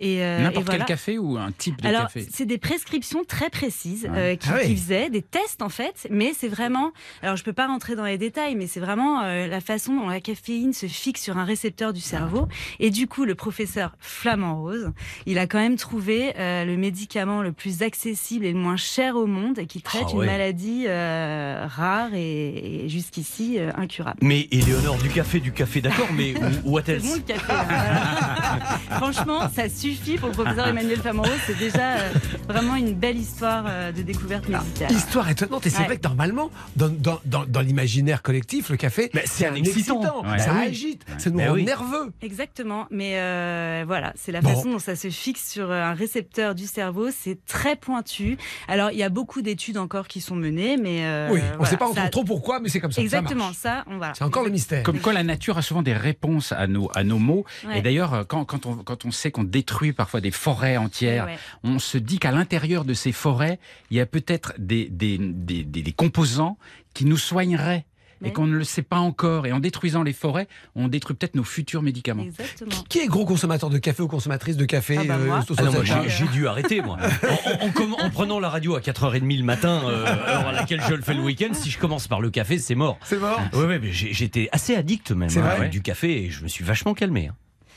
Et, 0.00 0.22
euh, 0.22 0.40
N'importe 0.42 0.66
voilà. 0.66 0.78
quel 0.80 0.86
café 0.88 1.18
ou 1.18 1.36
un 1.36 1.52
type 1.52 1.80
de 1.80 1.86
Alors, 1.88 2.02
café 2.04 2.26
c'est 2.32 2.46
des 2.46 2.58
prescriptions 2.58 3.22
très 3.24 3.50
précises 3.50 4.04
Ouais. 4.10 4.18
euh, 4.18 4.36
qui, 4.36 4.48
Ah 4.50 4.56
ouais. 4.56 4.66
qui 4.66 4.76
faisaient 4.76 5.08
des 5.10 5.22
tests 5.22 5.62
en 5.62 5.68
fait, 5.68 6.06
mais 6.10 6.32
c'est 6.36 6.48
vraiment. 6.48 6.92
Alors, 7.22 7.36
je 7.36 7.44
peux 7.44 7.52
pas 7.52 7.66
rentrer 7.66 7.94
dans 7.96 8.04
les 8.04 8.18
détails, 8.18 8.54
mais 8.56 8.66
c'est 8.66 8.80
vraiment 8.80 9.22
euh, 9.22 9.46
la 9.46 9.60
façon 9.60 9.94
dont 9.96 10.08
la 10.08 10.20
caféine 10.20 10.72
se 10.72 10.86
fixe 10.86 11.22
sur 11.22 11.38
un 11.38 11.44
récepteur 11.44 11.92
du 11.92 12.00
cerveau. 12.00 12.48
Et 12.80 12.90
du 12.90 13.06
coup, 13.06 13.24
le 13.24 13.34
professeur 13.34 13.94
Flamand 14.00 14.60
Rose, 14.60 14.90
il 15.26 15.38
a 15.38 15.46
quand 15.46 15.58
même 15.60 15.76
trouvé 15.76 16.32
euh, 16.38 16.64
le 16.64 16.76
médicament 16.76 17.40
le 17.42 17.52
plus 17.52 17.82
accessible 17.82 18.44
et 18.46 18.52
le 18.52 18.58
moins 18.58 18.76
cher 18.76 19.16
au 19.16 19.26
monde, 19.26 19.58
et 19.58 19.66
qui 19.66 19.80
traite 19.80 20.04
Ah 20.08 20.12
une 20.12 20.18
ouais. 20.18 20.26
maladie 20.26 20.84
euh, 20.86 21.66
rare 21.68 22.14
et, 22.14 22.84
et 22.84 22.88
jusqu'ici 22.88 23.58
euh, 23.58 23.70
incurable. 23.76 24.18
Mais 24.22 24.48
Éléonore, 24.50 24.98
du 24.98 25.08
café, 25.08 25.40
du 25.40 25.52
café, 25.52 25.80
d'accord, 25.80 26.08
mais 26.16 26.34
what 26.64 26.82
C'est 26.86 26.92
else 26.94 27.02
bon 27.04 27.14
le 27.14 27.20
café. 27.20 27.52
là, 27.52 27.64
voilà. 27.68 28.78
Franchement, 28.98 29.48
ça 29.54 29.68
suffit 29.68 29.83
pour 30.18 30.28
le 30.28 30.34
professeur 30.34 30.66
Emmanuel 30.68 30.98
Flamand 30.98 31.22
Rose. 31.22 31.40
C'est 31.46 31.58
déjà 31.58 31.96
euh, 31.96 32.10
vraiment 32.48 32.74
une 32.76 32.92
belle 32.94 33.16
histoire 33.16 33.64
euh, 33.66 33.92
de 33.92 34.02
découverte 34.02 34.48
médicale. 34.48 34.90
Histoire 34.92 35.28
étonnante. 35.30 35.66
Et 35.66 35.70
c'est 35.70 35.78
Ouais. 35.80 35.84
vrai 35.86 35.96
que 35.98 36.06
normalement, 36.06 36.50
dans, 36.76 36.88
dans, 36.88 37.20
dans, 37.24 37.44
dans 37.46 37.60
l'imaginaire 37.60 38.22
collectif, 38.22 38.68
le 38.70 38.76
café, 38.76 39.10
c'est 39.24 39.46
un 39.46 39.54
excitant. 39.54 40.22
Ouais. 40.24 40.38
Ça 40.38 40.52
oui. 40.54 40.66
agite, 40.68 41.04
ça 41.18 41.30
nous 41.30 41.38
Bah 41.38 41.48
rend 41.48 41.54
oui. 41.54 41.64
nerveux. 41.64 42.12
Exactement, 42.22 42.86
mais 42.90 43.18
euh, 43.18 43.84
voilà, 43.86 44.12
c'est 44.16 44.32
la 44.32 44.40
Bon. 44.40 44.50
façon 44.54 44.70
dont 44.72 44.78
ça 44.78 44.94
se 44.96 45.08
fixe 45.10 45.50
sur 45.50 45.70
euh, 45.70 45.82
un 45.82 45.94
récepteur 45.94 46.54
du 46.54 46.66
cerveau, 46.66 47.08
c'est 47.10 47.44
très 47.46 47.76
pointu. 47.76 48.36
Alors 48.68 48.90
il 48.90 48.98
y 48.98 49.02
a 49.02 49.08
beaucoup 49.08 49.42
d'études 49.42 49.78
encore 49.78 50.06
qui 50.08 50.20
sont 50.20 50.36
menées, 50.36 50.76
mais 50.76 51.04
euh, 51.04 51.28
oui, 51.32 51.40
on 51.40 51.50
ne 51.52 51.56
voilà, 51.56 51.70
sait 51.70 51.76
pas 51.76 51.86
encore 51.86 52.04
ça- 52.04 52.08
trop 52.10 52.24
pourquoi, 52.24 52.60
mais 52.60 52.68
c'est 52.68 52.80
comme 52.80 52.92
ça. 52.92 53.00
Exactement, 53.00 53.52
ça, 53.52 53.84
on 53.86 53.96
voilà. 53.96 54.14
C'est 54.14 54.24
encore 54.24 54.44
le 54.44 54.50
mystère. 54.50 54.82
Comme 54.82 55.00
quoi 55.00 55.12
la 55.12 55.22
nature 55.22 55.56
a 55.58 55.62
souvent 55.62 55.82
des 55.82 55.94
réponses 55.94 56.52
à 56.52 56.66
nos, 56.66 56.90
à 56.94 57.04
nos 57.04 57.18
mots. 57.18 57.44
Ouais. 57.66 57.78
Et 57.78 57.82
d'ailleurs, 57.82 58.24
quand, 58.28 58.44
quand, 58.44 58.66
on, 58.66 58.76
quand 58.76 59.04
on 59.04 59.10
sait 59.10 59.30
qu'on 59.30 59.44
détruit 59.44 59.92
parfois 59.92 60.20
des 60.20 60.30
forêts 60.30 60.76
entières, 60.76 61.24
Ouais. 61.26 61.38
on 61.62 61.78
se 61.78 61.96
dit 61.98 62.18
qu'à 62.18 62.32
l'intérieur 62.34 62.84
de 62.84 62.94
ces 62.94 63.12
forêts, 63.12 63.58
il 63.90 63.96
y 63.96 64.00
a 64.00 64.06
peut-être 64.06 64.52
des, 64.58 64.88
des, 64.88 65.18
des, 65.18 65.64
des- 65.64 65.82
des 65.82 65.92
composants 65.92 66.58
qui 66.92 67.04
nous 67.06 67.16
soigneraient. 67.18 67.86
Et 68.26 68.32
qu'on 68.32 68.46
ne 68.46 68.56
le 68.56 68.64
sait 68.64 68.80
pas 68.80 69.00
encore. 69.00 69.44
Et 69.46 69.52
en 69.52 69.60
détruisant 69.60 70.02
les 70.02 70.14
forêts, 70.14 70.48
on 70.74 70.88
détruit 70.88 71.14
peut-être 71.14 71.34
nos 71.34 71.44
futurs 71.44 71.82
médicaments. 71.82 72.22
Exactement. 72.22 72.70
Qui 72.88 73.00
est 73.00 73.06
gros 73.06 73.26
consommateur 73.26 73.68
de 73.68 73.76
café 73.76 74.02
ou 74.02 74.08
consommatrice 74.08 74.56
de 74.56 74.64
café 74.64 74.96
Ah 74.98 75.04
bah 75.04 75.18
au 75.18 75.30
Ah 75.58 76.08
j'ai 76.08 76.26
dû 76.28 76.46
arrêter, 76.48 76.80
moi. 76.80 76.96
En, 77.22 77.66
en- 77.66 77.66
en 77.66 77.70
comm- 77.70 78.00
en 78.02 78.08
prenant 78.08 78.40
la 78.40 78.48
radio 78.48 78.76
à 78.76 78.80
4h30 78.80 79.36
le 79.36 79.44
matin, 79.44 79.82
euh, 79.84 80.06
heure 80.06 80.48
à 80.48 80.52
laquelle 80.52 80.80
je 80.88 80.94
le 80.94 81.02
fais 81.02 81.12
le 81.12 81.20
week-end, 81.20 81.52
si 81.52 81.68
je 81.70 81.78
commence 81.78 82.08
par 82.08 82.22
le 82.22 82.30
café, 82.30 82.56
c'est 82.56 82.76
mort. 82.76 82.98
C'est 83.04 83.18
mort 83.18 83.38
Ouais, 83.52 83.64
ouais, 83.66 83.78
mais 83.78 83.92
j'ai- 83.92 84.14
j'étais 84.14 84.48
assez 84.52 84.74
addict 84.74 85.10
même 85.10 85.28
hein, 85.28 85.68
du 85.68 85.82
café 85.82 86.24
et 86.24 86.30
je 86.30 86.44
me 86.44 86.48
suis 86.48 86.64
vachement 86.64 86.94
calmé. 86.94 87.26
hein. 87.26 87.34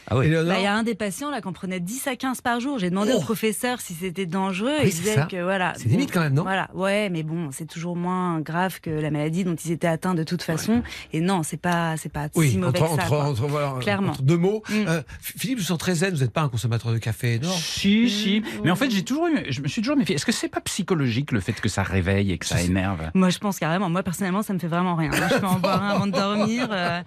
Ah 0.10 0.18
oui. 0.18 0.30
Bah, 0.32 0.58
Il 0.58 0.64
y 0.64 0.66
a 0.66 0.74
un 0.74 0.84
des 0.84 0.96
patients 0.96 1.30
là 1.30 1.42
qui 1.42 1.48
en 1.48 1.54
prenait 1.54 1.80
10 1.80 2.08
à 2.08 2.16
15 2.16 2.42
par 2.42 2.60
jour. 2.60 2.80
J'ai 2.80 2.90
demandé 2.90 3.12
Oh. 3.14 3.18
au 3.18 3.22
professeur 3.22 3.82
si 3.82 3.94
c'était 3.94 4.26
dangereux. 4.26 4.70
Oui, 4.80 4.86
il 4.88 4.92
c'est 4.94 5.00
disait 5.02 5.26
que 5.30 5.44
voilà. 5.44 5.74
C'est 5.78 5.90
limite 5.90 6.12
quand 6.14 6.22
même, 6.22 6.34
non? 6.34 6.44
Voilà, 6.44 6.70
ouais, 6.74 7.10
mais 7.10 7.24
bon, 7.24 7.50
c'est 7.52 7.66
toujours 7.66 7.96
moins 7.96 8.40
grave 8.40 8.80
que 8.80 8.90
la 8.90 9.12
maladie 9.12 9.44
dont 9.44 9.56
ils 9.56 9.72
étaient 9.72 9.88
atteints 9.88 10.14
de 10.16 10.24
toute 10.24 10.42
façon. 10.44 10.82
Et 11.14 11.20
non, 11.20 11.44
c'est 11.44 11.58
pas, 11.58 11.98
c'est 11.98 12.12
pas 12.12 12.28
Oui, 12.36 12.52
si 12.52 12.58
mauvais 12.58 12.80
entre, 12.82 12.96
que 12.96 13.02
ça. 13.02 13.04
entre, 13.04 13.08
quoi. 13.10 13.24
entre, 13.26 13.48
voilà, 13.48 13.74
Clairement. 13.82 14.12
entre 14.12 14.22
deux 14.22 14.38
mots. 14.38 14.64
Mm. 14.70 14.74
Euh, 14.88 15.02
Philippe, 15.20 15.60
je 15.60 15.64
sens 15.66 15.78
très 15.78 15.96
zen, 15.96 16.14
vous 16.14 16.22
n'êtes 16.22 16.32
pas 16.34 16.42
un 16.42 16.50
consommateur 16.50 16.92
de 16.94 16.98
café, 17.00 17.40
non? 17.40 17.50
Si, 17.52 18.10
si. 18.10 18.44
Mais 18.64 18.72
en 18.72 18.76
fait, 18.76 18.90
j'ai 18.90 19.04
toujours 19.04 19.28
eu, 19.28 19.46
je 19.50 19.62
me 19.62 19.68
suis 19.68 19.82
toujours 19.82 19.98
méfié. 19.98 20.16
Est-ce 20.16 20.26
que 20.26 20.32
c'est 20.32 20.48
pas 20.50 20.62
psychologique 20.62 21.32
le 21.32 21.40
fait 21.42 21.54
que 21.60 21.70
ça 21.70 21.84
réveille 21.84 22.32
et 22.32 22.38
que 22.38 22.46
ça 22.46 22.62
énerve? 22.62 23.12
Moi, 23.14 23.30
je 23.30 23.40
pense 23.40 23.60
carrément. 23.60 23.90
Moi, 23.90 24.04
personnellement, 24.04 24.42
ça 24.42 24.54
me 24.54 24.60
fait 24.60 24.68
vraiment 24.68 24.96
rien. 24.96 25.12
Je 25.12 25.38
peux 25.40 25.46
en 25.46 25.60
boire 25.60 25.84
un 25.84 25.90
avant 25.90 26.08
de 26.08 26.12
dormir. 26.14 26.68
euh, 26.72 27.02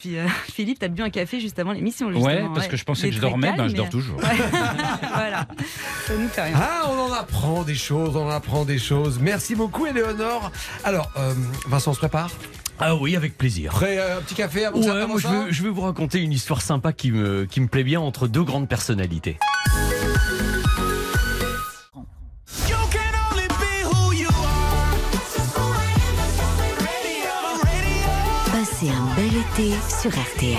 Puis 0.00 0.16
euh, 0.16 0.26
Philippe, 0.52 0.78
t'as 0.80 0.88
bu 0.88 1.02
un 1.02 1.10
café 1.10 1.38
juste 1.38 1.58
avant 1.58 1.72
l'émission. 1.72 2.08
Ouais, 2.08 2.42
parce 2.54 2.66
que 2.66 2.76
je 2.76 2.84
pensais 2.84 3.10
que 3.10 3.14
je 3.14 3.20
dormais, 3.20 3.50
ben 3.50 3.56
calme, 3.56 3.68
je 3.68 3.76
dors 3.76 3.88
toujours. 3.88 4.18
voilà, 4.20 5.46
ça 6.06 6.16
nous 6.16 6.28
fait 6.28 6.42
rien. 6.42 6.56
Ah, 6.56 6.90
on 6.90 6.98
en 6.98 7.12
apprend 7.12 7.62
des 7.62 7.74
choses, 7.74 8.16
on 8.16 8.26
en 8.26 8.30
apprend 8.30 8.64
des 8.64 8.78
choses. 8.78 9.18
Merci 9.20 9.54
beaucoup, 9.54 9.86
Éléonore. 9.86 10.50
Alors, 10.84 11.10
euh, 11.18 11.34
Vincent, 11.68 11.90
on 11.90 11.94
se 11.94 11.98
prépare? 11.98 12.30
Ah 12.78 12.96
oui, 12.96 13.14
avec 13.14 13.36
plaisir. 13.36 13.72
Prêt, 13.72 13.98
euh, 13.98 14.18
un 14.18 14.22
petit 14.22 14.34
café 14.34 14.64
avant 14.64 14.80
Ouais, 14.80 15.06
moi 15.06 15.20
je 15.20 15.28
veux, 15.28 15.52
je 15.52 15.62
veux 15.62 15.68
vous 15.68 15.82
raconter 15.82 16.20
une 16.20 16.32
histoire 16.32 16.62
sympa 16.62 16.94
qui 16.94 17.12
me, 17.12 17.44
qui 17.44 17.60
me 17.60 17.68
plaît 17.68 17.84
bien 17.84 18.00
entre 18.00 18.26
deux 18.26 18.42
grandes 18.42 18.68
personnalités. 18.68 19.36
Sur 29.56 30.10
RTL. 30.10 30.56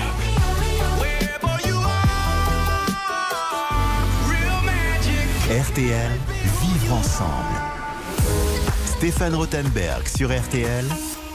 RTL, 5.50 6.12
vivre 6.62 6.94
ensemble. 6.94 7.32
Stéphane 8.86 9.36
Rothenberg 9.36 10.08
sur 10.08 10.30
RTL. 10.30 10.86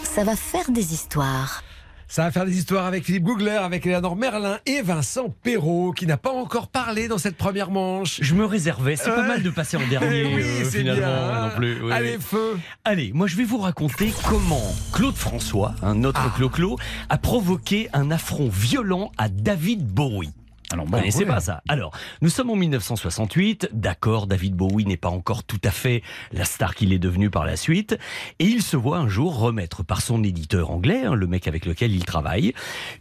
Ça 0.05 0.25
va 0.25 0.37
faire 0.37 0.71
des 0.71 0.93
histoires. 0.93 1.63
Ça 2.09 2.23
va 2.23 2.31
faire 2.31 2.45
des 2.47 2.57
histoires 2.57 2.87
avec 2.87 3.05
Philippe 3.05 3.25
Googler, 3.25 3.51
avec 3.61 3.85
Éléonore 3.85 4.15
Merlin 4.15 4.59
et 4.65 4.81
Vincent 4.81 5.29
Perrault, 5.43 5.91
qui 5.93 6.07
n'a 6.07 6.17
pas 6.17 6.31
encore 6.31 6.69
parlé 6.69 7.09
dans 7.09 7.19
cette 7.19 7.37
première 7.37 7.71
manche. 7.73 8.19
Je 8.23 8.35
me 8.35 8.45
réservais, 8.45 8.95
c'est 8.95 9.11
pas 9.11 9.27
mal 9.27 9.43
de 9.43 9.51
passer 9.51 9.77
en 9.77 9.87
dernier 9.91 10.25
oui, 10.25 10.41
euh, 10.43 10.61
c'est 10.65 10.79
finalement 10.79 11.01
bien. 11.03 11.49
non 11.49 11.51
plus. 11.57 11.83
Oui, 11.83 11.93
Allez, 11.93 12.13
oui. 12.17 12.23
feu 12.23 12.59
Allez, 12.85 13.11
moi 13.13 13.27
je 13.27 13.37
vais 13.37 13.45
vous 13.45 13.59
raconter 13.59 14.13
comment 14.29 14.63
Claude 14.93 15.17
François, 15.17 15.75
un 15.83 16.05
autre 16.05 16.21
Ah. 16.25 16.33
Clo-Clo, 16.37 16.79
a 17.09 17.19
provoqué 17.19 17.89
un 17.93 18.11
affront 18.13 18.49
violent 18.49 19.11
à 19.19 19.29
David 19.29 19.85
Bowie. 19.87 20.31
Alors 20.73 20.85
Vous 20.85 20.91
bon, 20.93 20.99
connaissez 20.99 21.21
ouais. 21.21 21.27
pas 21.27 21.41
ça 21.41 21.63
Alors, 21.69 21.93
nous 22.23 22.29
sommes 22.29 22.51
en 22.51 22.57
1968. 22.57 23.71
D'accord, 23.73 24.27
David 24.27 24.55
Bowie 24.55 24.85
n'est 24.85 24.97
pas 24.97 25.09
encore 25.09 25.45
tout 25.45 25.61
à 25.65 25.71
fait 25.71 26.03
la 26.33 26.45
star 26.45 26.75
qu'il 26.75 26.93
est 26.93 26.99
devenu 26.99 27.31
par 27.31 27.45
la 27.45 27.57
suite. 27.57 27.97
Et 28.39 28.45
il 28.45 28.63
se 28.63 28.77
voit 28.77 28.99
un 28.99 29.09
jour 29.09 29.39
remettre 29.39 29.85
par 29.85 30.01
son 30.03 30.25
éditeur 30.25 30.71
anglais, 30.71 31.05
hein, 31.05 31.15
le 31.15 31.27
mec 31.27 31.47
avec 31.47 31.67
lequel 31.67 31.93
il 31.95 32.05
travaille, 32.05 32.53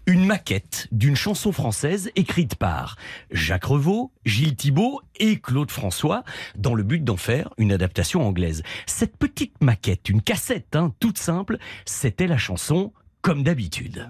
une 0.05 0.25
maquette 0.25 0.87
d'une 0.91 1.15
chanson 1.15 1.51
française 1.51 2.11
écrite 2.15 2.55
par 2.55 2.97
Jacques 3.31 3.65
Revaux, 3.65 4.11
Gilles 4.25 4.55
Thibault 4.55 5.01
et 5.19 5.39
Claude 5.39 5.71
François, 5.71 6.23
dans 6.55 6.75
le 6.75 6.83
but 6.83 7.03
d'en 7.03 7.17
faire 7.17 7.49
une 7.57 7.71
adaptation 7.71 8.25
anglaise. 8.27 8.63
Cette 8.85 9.17
petite 9.17 9.61
maquette, 9.61 10.09
une 10.09 10.21
cassette 10.21 10.75
hein, 10.75 10.93
toute 10.99 11.17
simple, 11.17 11.57
c'était 11.85 12.27
la 12.27 12.37
chanson 12.37 12.93
Comme 13.21 13.43
d'habitude. 13.43 14.07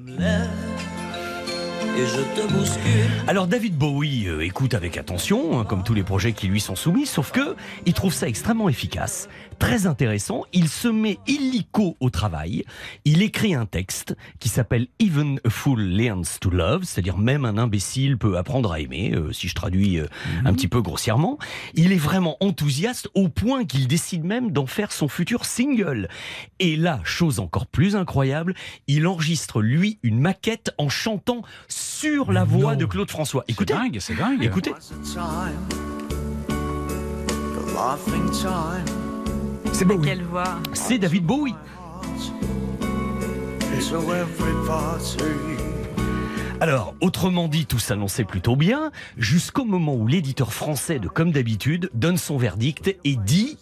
Et 1.98 2.06
je 2.06 2.42
te 2.42 2.48
bouscule. 2.52 3.10
Alors 3.28 3.48
David 3.48 3.78
Bowie 3.78 4.28
euh, 4.28 4.46
écoute 4.46 4.74
avec 4.74 4.98
attention, 4.98 5.60
hein, 5.60 5.66
comme 5.66 5.84
tous 5.84 5.94
les 5.94 6.04
projets 6.04 6.34
qui 6.34 6.48
lui 6.48 6.60
sont 6.60 6.76
soumis, 6.76 7.06
sauf 7.06 7.32
que 7.32 7.56
il 7.86 7.94
trouve 7.94 8.14
ça 8.14 8.28
extrêmement 8.28 8.68
efficace, 8.70 9.30
très 9.58 9.88
intéressant. 9.88 10.44
Il 10.54 10.70
se 10.70 10.88
met 10.88 11.18
illico 11.28 11.96
au 12.00 12.10
travail. 12.10 12.64
Il 13.06 13.22
écrit 13.22 13.54
un 13.56 13.66
texte 13.66 14.16
qui 14.40 14.50
s'appelle 14.50 14.88
Even 15.00 15.40
a 15.46 15.50
Fool 15.50 15.82
Learns 15.82 16.26
to 16.40 16.50
Love, 16.50 16.84
c'est-à-dire 16.84 17.18
même 17.18 17.46
un 17.46 17.58
imbécile 17.58 18.18
peut 18.18 18.38
apprendre 18.38 18.72
à 18.72 18.80
aimer, 18.80 19.14
euh, 19.14 19.32
si 19.32 19.48
je 19.48 19.56
traduis 19.56 20.00
euh, 20.00 20.08
un 20.46 20.54
petit 20.54 20.68
peu 20.68 20.82
grossièrement. 20.82 21.38
Il 21.74 21.92
est 21.92 21.98
vraiment 21.98 22.38
enthousiaste 22.40 23.10
au 23.14 23.30
point 23.30 23.66
qu'il 23.66 23.88
décide 23.88 24.24
même 24.24 24.52
d'en 24.52 24.66
faire 24.66 24.92
son 24.92 25.08
futur 25.08 25.46
single. 25.46 26.08
Et 26.60 26.76
là, 26.76 27.00
chose 27.04 27.40
encore 27.40 27.68
plus 27.68 27.96
incroyable, 27.96 28.54
il 28.88 29.08
enregistre 29.08 29.62
lui 29.62 30.00
une 30.04 30.20
maquette 30.20 30.72
en 30.78 30.90
chantant 30.90 31.42
sur 31.68 32.32
la 32.32 32.44
voix 32.44 32.74
Non. 32.74 32.80
de 32.80 32.86
Claude 32.86 33.10
François. 33.10 33.44
C'est 33.48 33.54
Écoutez, 33.54 33.74
dingue, 33.74 33.98
c'est 34.00 34.16
dingue. 34.16 34.44
écoutez. 34.44 34.72
C'est 39.78 39.84
beau. 39.84 39.96
oui. 39.96 40.06
Quelle 40.06 40.24
voix. 40.24 40.62
C'est 40.72 40.98
David 40.98 41.26
Bowie. 41.26 41.54
Alors, 46.62 46.96
autrement 47.02 47.50
dit, 47.50 47.66
tout 47.66 47.80
s'annonçait 47.80 48.24
plutôt 48.24 48.56
bien, 48.56 48.92
jusqu'au 49.18 49.66
moment 49.66 49.96
où 49.96 50.08
l'éditeur 50.08 50.54
français 50.54 51.00
de 51.00 51.10
Comme 51.10 51.34
d'habitude 51.34 51.90
donne 51.94 52.16
son 52.16 52.38
verdict 52.38 52.96
et 53.04 53.18
dit 53.18 53.58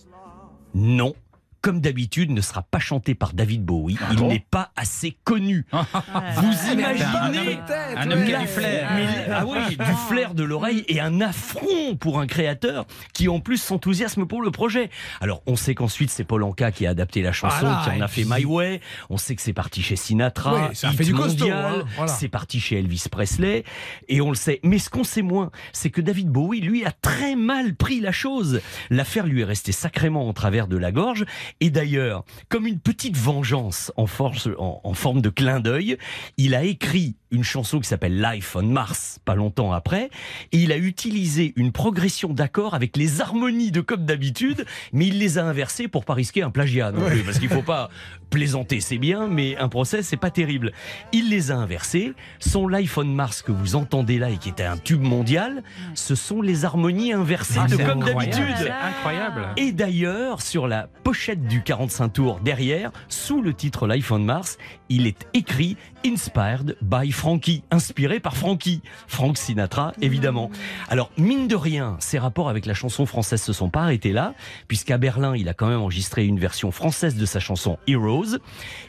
non. 0.75 1.15
Comme 1.63 1.79
d'habitude, 1.79 2.29
ne 2.31 2.41
sera 2.41 2.61
pas 2.61 2.79
chanté 2.79 3.15
par 3.15 3.31
David 3.31 3.63
Bowie. 3.63 3.97
Il 4.11 4.17
bon 4.17 4.27
n'est 4.27 4.45
pas 4.51 4.73
assez 4.75 5.17
connu. 5.23 5.65
Vous 5.71 5.79
Un 5.79 6.73
imaginez 6.73 7.57
un 7.95 8.11
homme 8.11 8.25
qui 8.25 8.33
a 8.33 8.39
du 8.41 8.47
flair. 8.47 8.91
Mais- 8.93 9.31
ah 9.31 9.45
oui, 9.47 9.77
du 9.77 9.93
flair 10.09 10.33
de 10.33 10.43
l'oreille 10.43 10.83
et 10.89 10.99
un 10.99 11.21
affront 11.21 11.95
pour 11.97 12.19
un 12.19 12.27
créateur 12.27 12.85
qui 13.13 13.29
en 13.29 13.39
plus 13.39 13.55
s'enthousiasme 13.61 14.25
pour 14.25 14.41
le 14.41 14.51
projet. 14.51 14.89
Alors 15.21 15.41
on 15.47 15.55
sait 15.55 15.73
qu'ensuite 15.73 16.09
c'est 16.09 16.25
Paul 16.25 16.43
Anka 16.43 16.73
qui 16.73 16.85
a 16.85 16.89
adapté 16.89 17.21
la 17.21 17.31
chanson, 17.31 17.65
qui 17.85 17.89
en 17.91 18.01
a 18.01 18.07
fait 18.09 18.25
My 18.27 18.43
Way. 18.43 18.81
On 19.09 19.17
sait 19.17 19.33
que 19.35 19.41
c'est 19.41 19.53
parti 19.53 19.81
chez 19.81 19.95
Sinatra, 19.95 20.67
Oui, 20.69 20.75
ça 20.75 20.89
a 20.89 20.91
hit 20.91 20.97
fait 20.97 21.05
du 21.05 21.13
costaud, 21.13 21.45
mondial, 21.47 21.75
hein, 21.81 21.85
voilà. 21.95 22.11
c'est 22.11 22.27
parti 22.27 22.59
chez 22.59 22.79
Elvis 22.79 23.05
Presley 23.09 23.63
et 24.09 24.19
on 24.19 24.27
le 24.29 24.35
sait. 24.35 24.59
Mais 24.63 24.79
ce 24.79 24.89
qu'on 24.89 25.05
sait 25.05 25.21
moins, 25.21 25.49
c'est 25.71 25.91
que 25.91 26.01
David 26.01 26.27
Bowie 26.27 26.59
lui 26.59 26.83
a 26.83 26.91
très 26.91 27.37
mal 27.37 27.73
pris 27.75 28.01
la 28.01 28.11
chose. 28.11 28.59
L'affaire 28.89 29.25
lui 29.25 29.39
est 29.41 29.45
restée 29.45 29.71
sacrément 29.71 30.27
en 30.27 30.33
travers 30.33 30.67
de 30.67 30.75
la 30.75 30.91
gorge 30.91 31.23
et 31.59 31.69
d'ailleurs, 31.69 32.23
comme 32.49 32.67
une 32.67 32.79
petite 32.79 33.17
vengeance 33.17 33.91
en, 33.95 34.07
force, 34.07 34.49
en, 34.57 34.81
en 34.83 34.93
forme 34.93 35.21
de 35.21 35.29
clin 35.29 35.59
d'œil, 35.59 35.97
il 36.37 36.55
a 36.55 36.63
écrit 36.63 37.15
une 37.33 37.43
chanson 37.43 37.79
qui 37.79 37.87
s'appelle 37.87 38.21
Life 38.21 38.55
on 38.55 38.63
Mars, 38.63 39.19
pas 39.25 39.33
longtemps 39.35 39.73
après, 39.73 40.09
et 40.51 40.57
il 40.59 40.71
a 40.71 40.77
utilisé 40.77 41.53
une 41.55 41.71
progression 41.71 42.31
d'accords 42.31 42.75
avec 42.75 42.95
les 42.95 43.21
harmonies 43.21 43.71
de 43.71 43.81
comme 43.81 44.05
d'habitude, 44.05 44.65
mais 44.93 45.07
il 45.07 45.17
les 45.17 45.39
a 45.39 45.43
inversées 45.43 45.87
pour 45.87 46.05
pas 46.05 46.13
risquer 46.13 46.43
un 46.43 46.51
plagiat 46.51 46.91
non 46.91 47.05
plus, 47.09 47.23
parce 47.23 47.39
qu'il 47.39 47.49
faut 47.49 47.63
pas 47.63 47.89
plaisanter, 48.29 48.81
c'est 48.81 48.99
bien, 48.99 49.27
mais 49.27 49.57
un 49.57 49.67
procès, 49.67 50.03
c'est 50.03 50.17
pas 50.17 50.29
terrible. 50.29 50.71
Il 51.11 51.29
les 51.29 51.51
a 51.51 51.55
inversées. 51.55 52.13
Son 52.39 52.67
Life 52.67 52.97
on 52.97 53.05
Mars 53.05 53.41
que 53.41 53.51
vous 53.51 53.75
entendez 53.75 54.19
là 54.19 54.29
et 54.29 54.37
qui 54.37 54.49
était 54.49 54.63
un 54.63 54.77
tube 54.77 55.01
mondial, 55.01 55.63
ce 55.95 56.15
sont 56.15 56.41
les 56.41 56.65
harmonies 56.65 57.13
inversées 57.13 57.59
Ah, 57.59 57.67
de 57.67 57.77
comme 57.77 58.03
d'habitude. 58.03 58.55
C'est 58.57 58.69
incroyable. 58.69 59.47
Et 59.57 59.71
d'ailleurs, 59.71 60.41
sur 60.41 60.67
la 60.67 60.87
pochette 61.03 61.42
du 61.43 61.61
45 61.61 62.09
tours 62.09 62.39
derrière, 62.39 62.91
sous 63.07 63.41
le 63.41 63.53
titre 63.53 63.87
Life 63.87 64.11
on 64.11 64.19
Mars, 64.19 64.57
il 64.89 65.07
est 65.07 65.27
écrit 65.33 65.77
Inspired 66.05 66.77
by 66.81 67.11
Frankie, 67.11 67.63
inspiré 67.71 68.19
par 68.19 68.35
Frankie. 68.35 68.81
Frank 69.07 69.37
Sinatra, 69.37 69.93
évidemment. 70.01 70.49
Alors, 70.89 71.11
mine 71.17 71.47
de 71.47 71.55
rien, 71.55 71.95
ses 71.99 72.19
rapports 72.19 72.49
avec 72.49 72.65
la 72.65 72.73
chanson 72.73 73.05
française 73.05 73.41
se 73.41 73.53
sont 73.53 73.69
pas 73.69 73.83
arrêtés 73.83 74.11
là, 74.11 74.33
puisqu'à 74.67 74.97
Berlin, 74.97 75.35
il 75.35 75.47
a 75.49 75.53
quand 75.53 75.67
même 75.67 75.79
enregistré 75.79 76.25
une 76.25 76.39
version 76.39 76.71
française 76.71 77.15
de 77.15 77.25
sa 77.25 77.39
chanson 77.39 77.77
Heroes. 77.87 78.37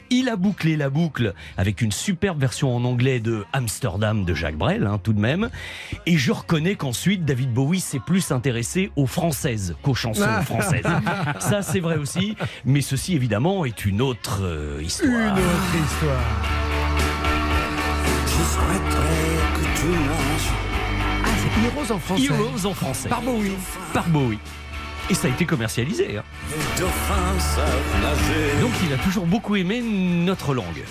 Il 0.09 0.29
a 0.29 0.35
bouclé 0.35 0.75
la 0.77 0.89
boucle 0.89 1.33
avec 1.57 1.81
une 1.81 1.91
superbe 1.91 2.39
version 2.39 2.75
en 2.75 2.83
anglais 2.85 3.19
de 3.19 3.45
Amsterdam 3.53 4.25
de 4.25 4.33
Jacques 4.33 4.57
Brel, 4.57 4.85
hein, 4.85 4.99
tout 5.01 5.13
de 5.13 5.19
même. 5.19 5.49
Et 6.05 6.17
je 6.17 6.31
reconnais 6.31 6.75
qu'ensuite, 6.75 7.25
David 7.25 7.53
Bowie 7.53 7.79
s'est 7.79 7.99
plus 7.99 8.31
intéressé 8.31 8.91
aux 8.95 9.07
françaises 9.07 9.75
qu'aux 9.81 9.95
chansons 9.95 10.41
françaises. 10.43 10.85
Ça, 11.39 11.61
c'est 11.61 11.79
vrai 11.79 11.97
aussi. 11.97 12.35
Mais 12.65 12.81
ceci, 12.81 13.15
évidemment, 13.15 13.65
est 13.65 13.85
une 13.85 14.01
autre 14.01 14.39
euh, 14.43 14.81
histoire. 14.83 15.37
Une 15.37 15.43
autre 15.43 15.85
histoire. 15.85 16.21
Ah, 21.23 21.29
c'est 21.37 21.65
Heroes 21.65 21.91
en 21.91 21.99
français. 21.99 22.23
Heroes 22.25 22.65
en 22.65 22.73
français. 22.73 23.09
Par 23.09 23.21
Bowie. 23.21 23.51
Par 23.93 24.07
Bowie. 24.09 24.39
Et 25.09 25.13
ça 25.13 25.27
a 25.27 25.29
été 25.29 25.45
commercialisé. 25.45 26.17
hein. 26.17 26.23
Donc 28.61 28.71
il 28.83 28.93
a 28.93 28.97
toujours 28.97 29.25
beaucoup 29.25 29.55
aimé 29.55 29.81
notre 29.81 30.53
langue. 30.53 30.83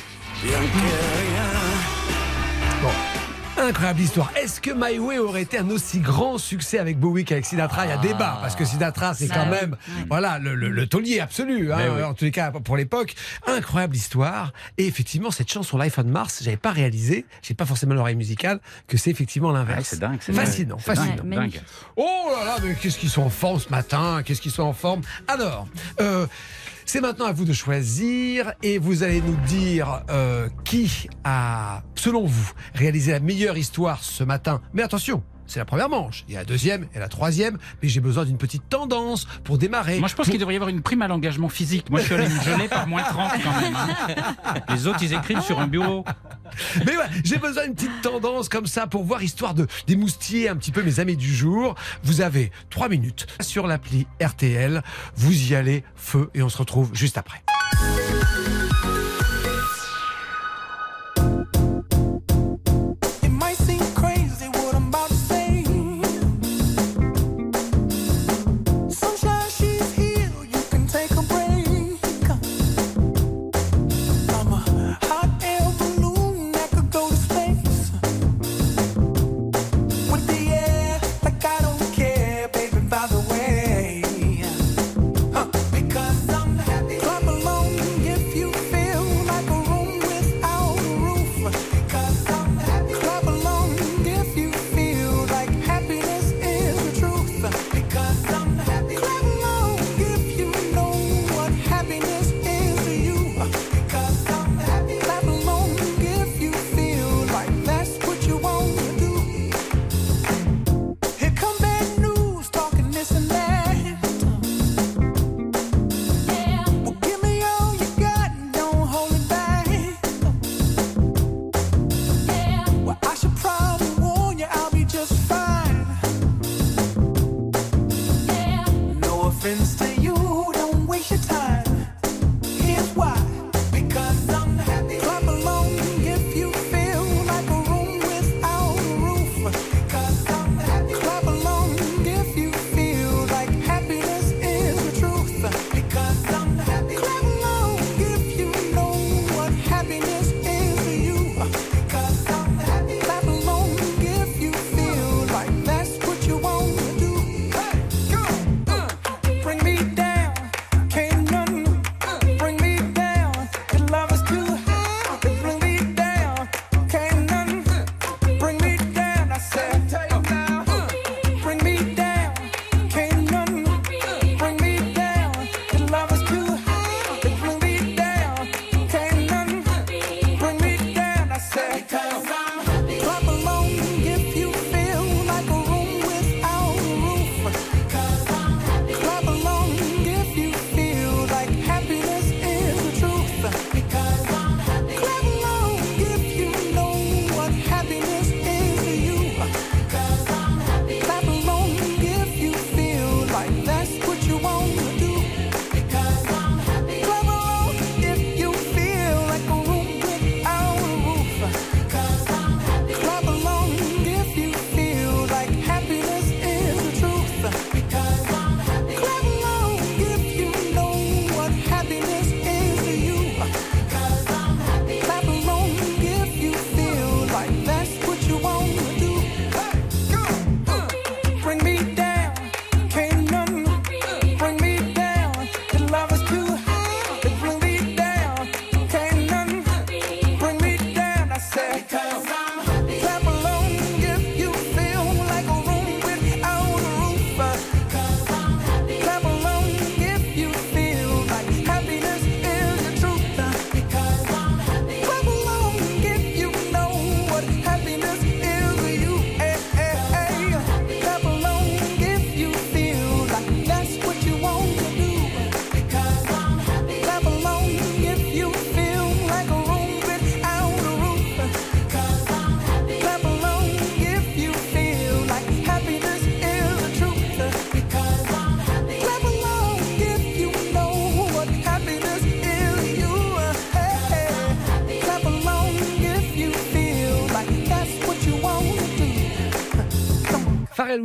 Incroyable 3.56 4.00
histoire. 4.00 4.32
Est-ce 4.36 4.60
que 4.60 4.70
My 4.72 4.98
Way 4.98 5.18
aurait 5.18 5.42
été 5.42 5.58
un 5.58 5.70
aussi 5.70 6.00
grand 6.00 6.38
succès 6.38 6.78
avec 6.78 6.98
Bowie 6.98 7.24
qu'avec 7.24 7.44
Sinatra? 7.46 7.86
Il 7.86 7.88
y 7.88 7.92
a 7.92 7.98
ah. 7.98 8.02
débat, 8.02 8.38
parce 8.40 8.56
que 8.56 8.64
Sinatra, 8.64 9.14
c'est 9.14 9.28
quand 9.28 9.46
même 9.46 9.76
mm. 9.86 9.92
voilà, 10.08 10.38
le, 10.40 10.56
le, 10.56 10.70
le, 10.70 10.86
taulier 10.86 11.20
absolu, 11.20 11.72
hein, 11.72 12.04
en 12.04 12.14
tous 12.14 12.24
les 12.24 12.30
cas 12.32 12.50
pour 12.50 12.76
l'époque. 12.76 13.14
Incroyable 13.46 13.94
histoire. 13.94 14.52
Et 14.76 14.86
effectivement, 14.86 15.30
cette 15.30 15.50
chanson 15.50 15.78
Life 15.78 15.98
on 15.98 16.04
Mars, 16.04 16.40
j'avais 16.42 16.56
pas 16.56 16.72
réalisé, 16.72 17.26
j'ai 17.42 17.54
pas 17.54 17.64
forcément 17.64 17.94
l'oreille 17.94 18.16
musicale, 18.16 18.60
que 18.88 18.96
c'est 18.96 19.10
effectivement 19.10 19.52
l'inverse. 19.52 19.88
C'est 19.90 20.00
dingue, 20.00 20.18
c'est 20.20 20.32
Fascinant, 20.32 20.78
fascinant. 20.78 21.22
Dingue. 21.24 21.60
Oh 21.96 22.30
là 22.36 22.44
là, 22.44 22.56
mais 22.62 22.74
qu'est-ce 22.74 22.98
qu'ils 22.98 23.10
sont 23.10 23.22
en 23.22 23.30
forme 23.30 23.60
ce 23.60 23.68
matin 23.68 24.22
Qu'est-ce 24.24 24.40
qu'ils 24.40 24.50
sont 24.50 24.64
en 24.64 24.72
forme 24.72 25.02
Alors, 25.28 25.68
euh, 26.00 26.26
c'est 26.86 27.00
maintenant 27.00 27.26
à 27.26 27.32
vous 27.32 27.44
de 27.44 27.52
choisir 27.52 28.52
et 28.62 28.78
vous 28.78 29.02
allez 29.02 29.20
nous 29.22 29.36
dire 29.46 30.02
euh, 30.10 30.48
qui 30.64 31.08
a, 31.24 31.82
selon 31.94 32.26
vous, 32.26 32.52
réalisé 32.74 33.12
la 33.12 33.20
meilleure 33.20 33.56
histoire 33.56 34.04
ce 34.04 34.22
matin. 34.22 34.60
Mais 34.74 34.82
attention, 34.82 35.22
c'est 35.46 35.58
la 35.58 35.64
première 35.64 35.88
manche. 35.88 36.24
Il 36.28 36.34
y 36.34 36.36
a 36.36 36.40
la 36.40 36.44
deuxième 36.44 36.86
et 36.94 36.98
la 36.98 37.08
troisième, 37.08 37.58
mais 37.82 37.88
j'ai 37.88 38.00
besoin 38.00 38.24
d'une 38.24 38.38
petite 38.38 38.68
tendance 38.68 39.26
pour 39.44 39.58
démarrer. 39.58 39.98
Moi, 39.98 40.08
je 40.08 40.14
pense 40.14 40.28
qu'il 40.28 40.38
devrait 40.38 40.54
y 40.54 40.56
avoir 40.56 40.70
une 40.70 40.82
prime 40.82 41.02
à 41.02 41.08
l'engagement 41.08 41.48
physique. 41.48 41.90
Moi, 41.90 42.00
je 42.00 42.06
suis 42.06 42.14
allé 42.14 42.28
me 42.28 42.68
par 42.68 42.86
moins 42.86 43.02
30 43.02 43.32
quand 43.42 43.60
même. 43.60 43.74
Hein. 43.76 44.54
Les 44.74 44.86
autres, 44.86 45.02
ils 45.02 45.12
écrivent 45.12 45.42
sur 45.42 45.60
un 45.60 45.66
bureau. 45.66 46.04
Mais 46.86 46.96
ouais, 46.96 47.04
j'ai 47.24 47.38
besoin 47.38 47.64
d'une 47.64 47.74
petite 47.74 48.02
tendance 48.02 48.48
comme 48.48 48.66
ça 48.66 48.86
pour 48.86 49.04
voir, 49.04 49.22
histoire 49.22 49.54
de 49.54 49.66
des 49.86 49.96
moustiers 49.96 50.48
un 50.48 50.56
petit 50.56 50.72
peu 50.72 50.82
mes 50.82 51.00
amis 51.00 51.16
du 51.16 51.34
jour. 51.34 51.74
Vous 52.02 52.20
avez 52.20 52.50
trois 52.70 52.88
minutes 52.88 53.26
sur 53.40 53.66
l'appli 53.66 54.06
RTL. 54.22 54.82
Vous 55.16 55.50
y 55.50 55.54
allez, 55.54 55.84
feu, 55.96 56.30
et 56.34 56.42
on 56.42 56.48
se 56.48 56.58
retrouve 56.58 56.90
juste 56.94 57.18
après. 57.18 57.42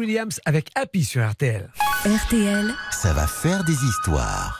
Williams 0.09 0.39
avec 0.45 0.71
Happy 0.73 1.05
sur 1.05 1.23
RTL. 1.23 1.69
RTL, 2.03 2.73
ça 2.89 3.13
va 3.13 3.27
faire 3.27 3.63
des 3.63 3.75
histoires. 3.75 4.59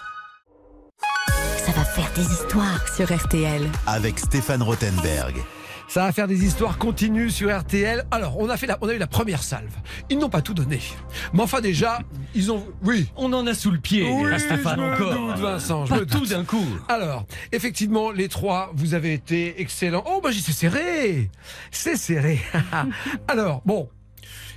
Ça 1.58 1.72
va 1.72 1.84
faire 1.84 2.12
des 2.14 2.22
histoires 2.22 2.88
sur 2.96 3.12
RTL. 3.12 3.68
Avec 3.88 4.20
Stéphane 4.20 4.62
Rothenberg. 4.62 5.38
Ça 5.88 6.04
va 6.04 6.12
faire 6.12 6.28
des 6.28 6.46
histoires 6.46 6.78
continues 6.78 7.32
sur 7.32 7.50
RTL. 7.50 8.06
Alors, 8.12 8.38
on 8.38 8.48
a, 8.48 8.58
fait 8.58 8.68
la, 8.68 8.78
on 8.82 8.90
a 8.90 8.94
eu 8.94 9.00
la 9.00 9.08
première 9.08 9.42
salve. 9.42 9.74
Ils 10.12 10.20
n'ont 10.20 10.30
pas 10.30 10.44
tout 10.44 10.54
donné. 10.54 10.82
Mais 11.34 11.42
enfin, 11.42 11.62
déjà, 11.62 11.98
ils 12.36 12.52
ont. 12.52 12.64
Oui. 12.84 13.10
On 13.16 13.34
en 13.34 13.48
a 13.48 13.56
sous 13.56 13.72
le 13.72 13.80
pied, 13.80 14.08
oui, 14.08 14.40
Stéphane 14.40 14.80
encore. 14.80 15.16
Doute, 15.16 15.40
Vincent, 15.40 15.86
je 15.88 15.90
pas 15.96 16.00
me 16.02 16.06
tout 16.06 16.28
d'un 16.28 16.46
coup. 16.46 16.68
Alors, 16.88 17.26
effectivement, 17.52 18.12
les 18.12 18.28
trois, 18.28 18.72
vous 18.76 18.94
avez 18.94 19.14
été 19.14 19.60
excellents. 19.60 20.04
Oh, 20.06 20.22
bah, 20.22 20.30
j'y 20.30 20.42
serré. 20.42 21.32
C'est 21.72 21.96
serré. 21.96 22.40
Alors, 23.28 23.64
bon, 23.66 23.90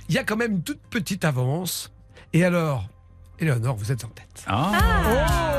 il 0.09 0.15
y 0.15 0.17
a 0.17 0.23
quand 0.23 0.35
même 0.35 0.53
une 0.53 0.63
toute 0.63 0.81
petite 0.89 1.25
avance. 1.25 1.91
Et 2.33 2.43
alors, 2.43 2.87
Éléonore, 3.39 3.75
vous 3.75 3.91
êtes 3.91 4.03
en 4.03 4.09
tête. 4.09 4.43
Ah. 4.47 5.49
Oh 5.49 5.52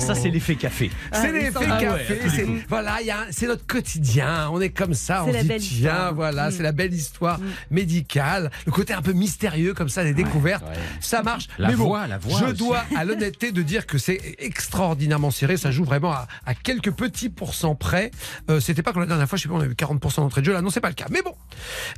Ça, 0.00 0.14
c'est 0.14 0.30
l'effet 0.30 0.56
café. 0.56 0.90
C'est 1.12 1.18
Ah, 1.28 1.30
l'effet 1.30 1.50
Ah 1.68 1.74
ouais, 1.76 1.80
café. 1.80 2.18
c'est- 2.34 2.46
voilà, 2.68 3.00
il 3.00 3.06
y 3.06 3.10
a 3.10 3.20
un- 3.20 3.26
c'est 3.30 3.46
notre 3.46 3.66
quotidien. 3.66 4.48
On 4.52 4.60
est 4.60 4.70
comme 4.70 4.94
ça. 4.94 5.22
C'est 5.24 5.30
On 5.30 5.32
la 5.32 5.38
se 5.38 5.42
dit, 5.42 5.48
belle 5.48 5.60
tiens, 5.60 5.76
histoire. 5.90 6.14
voilà, 6.14 6.48
Mm. 6.48 6.52
c'est 6.52 6.62
la 6.62 6.72
belle 6.72 6.94
histoire 6.94 7.38
médicale. 7.70 8.50
Le 8.66 8.72
côté 8.72 8.92
un 8.94 9.02
peu 9.02 9.12
mystérieux 9.12 9.74
comme 9.74 9.88
ça, 9.88 10.02
des 10.04 10.14
découvertes. 10.14 10.64
ouais. 10.66 10.74
Ça 11.00 11.22
marche. 11.22 11.48
La 11.58 11.68
Mais 11.68 11.76
bon, 11.76 11.84
voix, 11.86 12.06
la 12.06 12.18
voix 12.18 12.38
Je 12.40 12.44
aussi. 12.46 12.54
dois 12.54 12.82
à 12.96 13.04
l'honnêteté 13.04 13.52
de 13.52 13.62
dire 13.62 13.86
que 13.86 13.98
c'est 13.98 14.20
extraordinairement 14.38 15.30
serré. 15.30 15.56
Ça 15.56 15.70
joue 15.70 15.84
vraiment 15.84 16.12
à, 16.12 16.26
à 16.46 16.54
quelques 16.54 16.92
petits 16.92 17.28
pourcents 17.28 17.74
près. 17.74 18.10
Euh, 18.50 18.58
C'était 18.60 18.82
pas 18.82 18.92
comme 18.92 19.02
la 19.02 19.08
dernière 19.08 19.28
fois, 19.28 19.36
je 19.38 19.42
sais 19.44 19.48
pas, 19.48 19.54
on 19.54 19.60
a 19.60 19.66
eu 19.66 19.74
40% 19.74 20.22
d'entrée 20.22 20.40
de 20.40 20.46
jeu. 20.46 20.52
Là, 20.52 20.62
non, 20.62 20.70
c'est 20.70 20.80
pas 20.80 20.88
le 20.88 20.94
cas. 20.94 21.06
Mais 21.10 21.22
bon, 21.22 21.34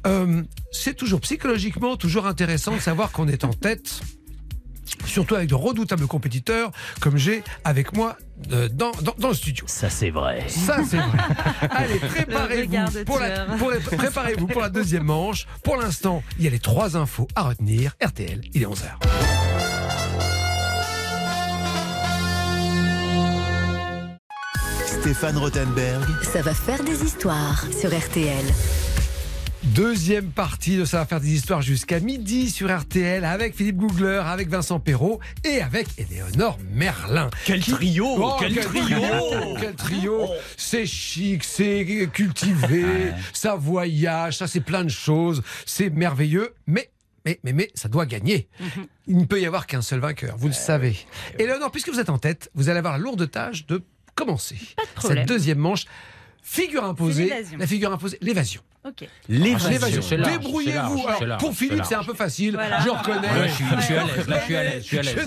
Euh, 0.06 0.42
c'est 0.72 0.94
toujours 0.94 1.20
psychologiquement 1.20 1.96
toujours 1.96 2.26
intéressant 2.26 2.74
de 2.74 2.80
savoir 2.80 3.12
qu'on 3.12 3.28
est 3.28 3.44
en 3.44 3.52
tête. 3.52 4.00
Surtout 5.06 5.34
avec 5.34 5.48
de 5.48 5.54
redoutables 5.54 6.06
compétiteurs 6.06 6.70
comme 7.00 7.16
j'ai 7.16 7.42
avec 7.64 7.92
moi 7.94 8.16
euh, 8.52 8.68
dans, 8.68 8.90
dans, 9.02 9.14
dans 9.18 9.28
le 9.28 9.34
studio. 9.34 9.64
Ça, 9.68 9.88
c'est 9.90 10.10
vrai. 10.10 10.44
Ça, 10.48 10.78
c'est 10.88 10.96
vrai. 10.96 11.18
Allez, 11.70 11.98
préparez-vous 11.98 13.04
pour, 13.04 13.18
la, 13.18 13.44
pour 13.44 13.70
les- 13.70 13.78
préparez-vous 13.78 14.46
pour 14.46 14.60
la 14.60 14.68
deuxième 14.70 15.04
manche. 15.04 15.46
Pour 15.62 15.76
l'instant, 15.76 16.22
il 16.38 16.44
y 16.44 16.48
a 16.48 16.50
les 16.50 16.58
trois 16.60 16.96
infos 16.96 17.28
à 17.34 17.42
retenir. 17.42 17.92
RTL, 18.04 18.40
il 18.54 18.62
est 18.62 18.66
11h. 18.66 18.82
Stéphane 24.86 25.36
Rothenberg, 25.38 26.04
Ça 26.22 26.42
va 26.42 26.54
faire 26.54 26.82
des 26.84 27.02
histoires 27.04 27.64
sur 27.78 27.90
RTL. 27.96 28.44
Deuxième 29.64 30.33
partie 30.33 30.77
de 30.77 30.85
Ça 30.85 30.98
va 30.98 31.07
faire 31.07 31.20
des 31.20 31.33
histoires 31.35 31.62
jusqu'à 31.62 32.01
midi 32.01 32.51
sur 32.51 32.77
RTL 32.77 33.25
avec 33.25 33.55
Philippe 33.55 33.77
Googler, 33.77 34.20
avec 34.27 34.48
Vincent 34.48 34.81
Perrault 34.81 35.20
et 35.44 35.62
avec 35.62 35.87
Éléonore 35.98 36.59
Merlin. 36.72 37.31
Quel 37.44 37.61
trio 37.61 38.07
Oh, 38.18 38.37
Quel 38.40 38.57
trio 38.57 38.98
Quel 39.61 39.75
trio 39.77 40.29
C'est 40.57 40.85
chic, 40.85 41.44
c'est 41.44 42.09
cultivé, 42.12 43.12
ça 43.33 43.55
voyage, 43.55 44.38
ça 44.38 44.48
c'est 44.48 44.61
plein 44.61 44.83
de 44.83 44.90
choses, 44.90 45.42
c'est 45.64 45.90
merveilleux, 45.90 46.55
mais 46.66 46.90
mais, 47.25 47.38
mais, 47.44 47.53
mais, 47.53 47.70
ça 47.77 47.88
doit 47.88 48.05
gagner. 48.05 48.48
Il 49.07 49.16
ne 49.16 49.25
peut 49.27 49.40
y 49.40 49.46
avoir 49.46 49.68
qu'un 49.68 49.81
seul 49.81 50.01
vainqueur, 50.01 50.37
vous 50.37 50.48
le 50.48 50.55
savez. 50.55 50.96
Éléonore, 51.38 51.70
puisque 51.70 51.88
vous 51.88 52.01
êtes 52.01 52.11
en 52.11 52.18
tête, 52.18 52.51
vous 52.55 52.68
allez 52.68 52.79
avoir 52.79 52.94
la 52.94 52.98
lourde 52.98 53.31
tâche 53.31 53.64
de 53.66 53.81
commencer. 54.16 54.59
Pas 54.77 54.83
de 54.83 54.88
problème. 54.88 55.18
Cette 55.18 55.29
deuxième 55.29 55.59
manche, 55.59 55.85
figure 56.42 56.85
imposée, 56.85 57.24
l'évasion. 57.24 57.59
la 57.59 57.66
figure 57.66 57.92
imposée, 57.92 58.18
l'évasion. 58.20 58.61
Ok. 58.85 59.07
L'évasion. 59.28 60.02
C'est 60.02 60.16
Débrouillez-vous. 60.16 61.05
Pour 61.38 61.55
Philippe, 61.55 61.85
c'est 61.85 61.94
un 61.94 62.02
peu 62.02 62.14
facile, 62.14 62.55
Voilà. 62.55 62.81
je 62.81 62.88
reconnais. 62.88 63.28
Ouais, 63.28 63.48
je 63.48 63.52
suis, 63.55 63.64
je 63.76 63.81
suis 63.81 63.94
à 63.94 64.02
l'aise, 64.05 64.26
là, 64.28 64.37
je 64.40 64.44
suis 64.44 64.57
à 64.57 64.62
l'aise, 64.64 64.83
je 64.83 64.87
suis 64.88 64.98
à 64.98 65.02
l'aise. 65.02 65.14
Je 65.14 65.20
n'ai 65.20 65.26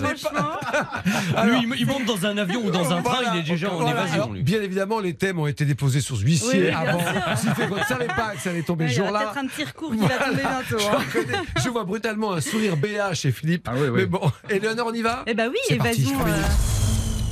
pas- 1.32 1.44
Lui, 1.46 1.66
il- 1.78 1.86
monte 1.86 2.04
dans 2.04 2.26
un 2.26 2.36
avion 2.36 2.60
ou 2.66 2.70
dans 2.70 2.92
un 2.92 3.00
train, 3.00 3.14
Voilà. 3.14 3.32
il 3.34 3.40
est 3.40 3.42
déjà 3.44 3.72
en 3.72 3.76
Voilà. 3.76 3.92
évasion, 3.92 4.14
Alors, 4.14 4.32
lui. 4.32 4.42
Bien 4.42 4.60
évidemment, 4.60 4.98
les 5.00 5.14
thèmes 5.14 5.38
ont 5.38 5.46
été 5.46 5.64
déposés 5.64 6.02
sur 6.02 6.18
ce 6.18 6.22
huissier 6.22 6.64
Oui, 6.64 6.68
avant. 6.68 6.98
sûr. 7.00 7.08
Ce 7.38 7.46
qui 7.46 7.54
fait 7.54 7.66
qu'on 7.66 7.76
ne 7.76 7.84
savait 7.84 8.06
pas 8.08 8.32
que 8.34 8.40
ça 8.42 8.50
allait 8.50 8.62
tomber 8.62 8.88
ce 8.88 8.96
jour-là. 8.96 9.20
peut-être 9.32 9.38
un 9.38 9.46
petit 9.46 9.64
recours 9.64 9.92
qui 9.92 9.98
va 10.00 10.08
tomber 10.18 10.42
bientôt. 10.42 10.78
Je, 10.78 11.18
hein. 11.34 11.42
Je 11.64 11.68
vois 11.70 11.84
brutalement 11.84 12.34
un 12.34 12.42
sourire 12.42 12.76
béat 12.76 13.14
chez 13.14 13.32
Philippe. 13.32 13.66
Ah 13.70 13.72
oui, 13.74 13.88
oui. 13.88 14.00
Mais 14.00 14.06
bon, 14.06 14.30
Éléonore, 14.50 14.88
on 14.88 14.92
y 14.94 15.00
va? 15.00 15.22
Eh 15.26 15.32
ben 15.32 15.48
oui, 15.50 15.74
évasion. 15.74 16.18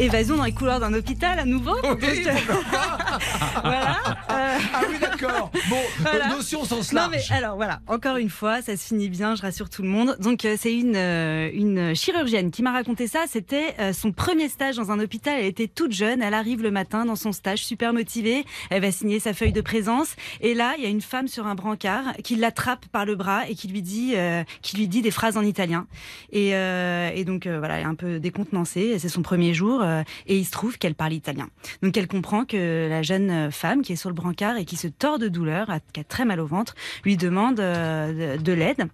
Évasion 0.00 0.36
dans 0.36 0.44
les 0.44 0.52
couloirs 0.52 0.80
d'un 0.80 0.92
hôpital 0.92 1.38
à 1.38 1.44
nouveau. 1.44 1.74
Oui, 1.84 2.24
voilà. 3.62 3.96
euh, 4.30 4.58
Ah 4.74 4.80
oui, 4.88 4.96
d'accord. 5.00 5.50
Bon, 5.68 5.76
Voilà. 6.00 6.26
euh, 6.32 6.36
notion 6.36 6.62
au 6.62 6.64
sens 6.64 6.92
Non 6.92 7.08
mais 7.10 7.20
alors 7.30 7.56
voilà, 7.56 7.80
encore 7.86 8.16
une 8.16 8.28
fois, 8.30 8.60
ça 8.62 8.76
se 8.76 8.86
finit 8.86 9.08
bien, 9.08 9.34
je 9.36 9.42
rassure 9.42 9.70
tout 9.70 9.82
le 9.82 9.88
monde. 9.88 10.16
Donc 10.20 10.44
euh, 10.44 10.56
c'est 10.58 10.74
une 10.74 10.96
euh, 10.96 11.48
une 11.52 11.94
chirurgienne 11.94 12.50
qui 12.50 12.62
m'a 12.62 12.72
raconté 12.72 13.06
ça. 13.06 13.20
C'était 13.28 13.74
son 13.92 14.12
premier 14.12 14.48
stage 14.48 14.76
dans 14.76 14.90
un 14.90 14.98
hôpital. 15.00 15.36
Elle 15.38 15.46
était 15.46 15.68
toute 15.68 15.92
jeune. 15.92 16.22
Elle 16.22 16.34
arrive 16.34 16.62
le 16.62 16.70
matin 16.70 17.04
dans 17.04 17.16
son 17.16 17.32
stage, 17.32 17.64
super 17.64 17.92
motivée. 17.92 18.44
Elle 18.70 18.82
va 18.82 18.90
signer 18.90 19.20
sa 19.20 19.32
feuille 19.32 19.52
de 19.52 19.60
présence. 19.60 20.16
Et 20.40 20.54
là, 20.54 20.74
il 20.78 20.82
y 20.84 20.86
a 20.86 20.90
une 20.90 21.00
femme 21.00 21.28
sur 21.28 21.46
un 21.46 21.54
brancard 21.54 22.04
qui 22.22 22.36
l'attrape 22.36 22.86
par 22.86 23.04
le 23.04 23.14
bras 23.14 23.48
et 23.48 23.54
qui 23.54 23.68
lui 23.68 23.82
dit 23.82 24.14
qui 24.62 24.76
lui 24.76 24.88
dit 24.88 25.02
des 25.02 25.10
phrases 25.10 25.36
en 25.36 25.42
italien. 25.42 25.86
Et, 26.32 26.50
et 26.50 27.24
donc 27.24 27.46
voilà, 27.46 27.76
elle 27.76 27.82
est 27.82 27.88
un 27.88 27.94
peu 27.94 28.18
décontenancée. 28.18 28.98
C'est 28.98 29.08
son 29.08 29.22
premier 29.22 29.54
jour 29.54 29.83
et 30.26 30.38
il 30.38 30.44
se 30.44 30.50
trouve 30.50 30.78
qu'elle 30.78 30.94
parle 30.94 31.12
italien. 31.12 31.48
Donc 31.82 31.96
elle 31.96 32.08
comprend 32.08 32.44
que 32.44 32.88
la 32.88 33.02
jeune 33.02 33.50
femme 33.50 33.82
qui 33.82 33.92
est 33.92 33.96
sur 33.96 34.10
le 34.10 34.14
brancard 34.14 34.56
et 34.56 34.64
qui 34.64 34.76
se 34.76 34.88
tord 34.88 35.18
de 35.18 35.28
douleur, 35.28 35.68
qui 35.92 36.00
a 36.00 36.04
très 36.04 36.24
mal 36.24 36.40
au 36.40 36.46
ventre, 36.46 36.74
lui 37.04 37.16
demande 37.16 37.60
euh, 37.60 38.36
de 38.36 38.52
l'aide. 38.52 38.88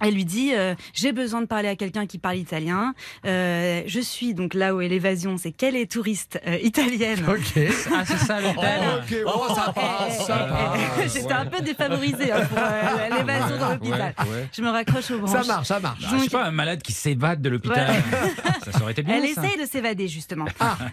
Elle 0.00 0.14
lui 0.14 0.24
dit 0.24 0.52
euh, 0.54 0.74
j'ai 0.92 1.12
besoin 1.12 1.40
de 1.40 1.46
parler 1.46 1.68
à 1.68 1.76
quelqu'un 1.76 2.06
qui 2.06 2.18
parle 2.18 2.36
italien. 2.36 2.94
Euh, 3.24 3.82
je 3.86 4.00
suis 4.00 4.34
donc 4.34 4.54
là 4.54 4.74
où 4.74 4.80
est 4.80 4.88
l'évasion, 4.88 5.36
c'est 5.38 5.52
qu'elle 5.52 5.76
est 5.76 5.90
touriste 5.90 6.40
euh, 6.46 6.58
italienne. 6.62 7.24
Ok. 7.28 7.64
Ah, 7.98 8.04
c'est 8.04 8.18
ça 8.18 8.40
le 8.40 8.48
thème 8.48 8.84
Ok, 8.98 9.24
bon, 9.24 9.54
ça 9.54 9.72
passe, 9.72 10.26
ça 10.26 10.36
passe. 10.36 11.14
J'étais 11.14 11.32
un 11.32 11.46
peu 11.46 11.62
défavorisée 11.62 12.32
hein, 12.32 12.44
pour 12.46 12.58
euh, 12.58 13.16
l'évasion 13.16 13.58
dans 13.58 13.70
l'hôpital. 13.70 14.14
Ouais, 14.18 14.24
ouais. 14.24 14.48
Je 14.52 14.60
me 14.60 14.68
raccroche 14.68 15.10
aux 15.12 15.18
branches. 15.20 15.30
Ça 15.30 15.44
marche, 15.44 15.66
ça 15.66 15.80
marche. 15.80 16.02
Bah, 16.02 16.08
je 16.12 16.24
sais 16.24 16.28
pas, 16.28 16.44
un 16.44 16.50
malade 16.50 16.82
qui 16.82 16.92
s'évade 16.92 17.40
de 17.40 17.48
l'hôpital. 17.48 17.94
Ça 18.72 18.82
aurait 18.82 18.92
été 18.92 19.02
bien. 19.02 19.16
Elle 19.16 19.28
ça. 19.32 19.42
essaye 19.44 19.60
de 19.60 19.66
s'évader 19.66 20.08
justement. 20.08 20.46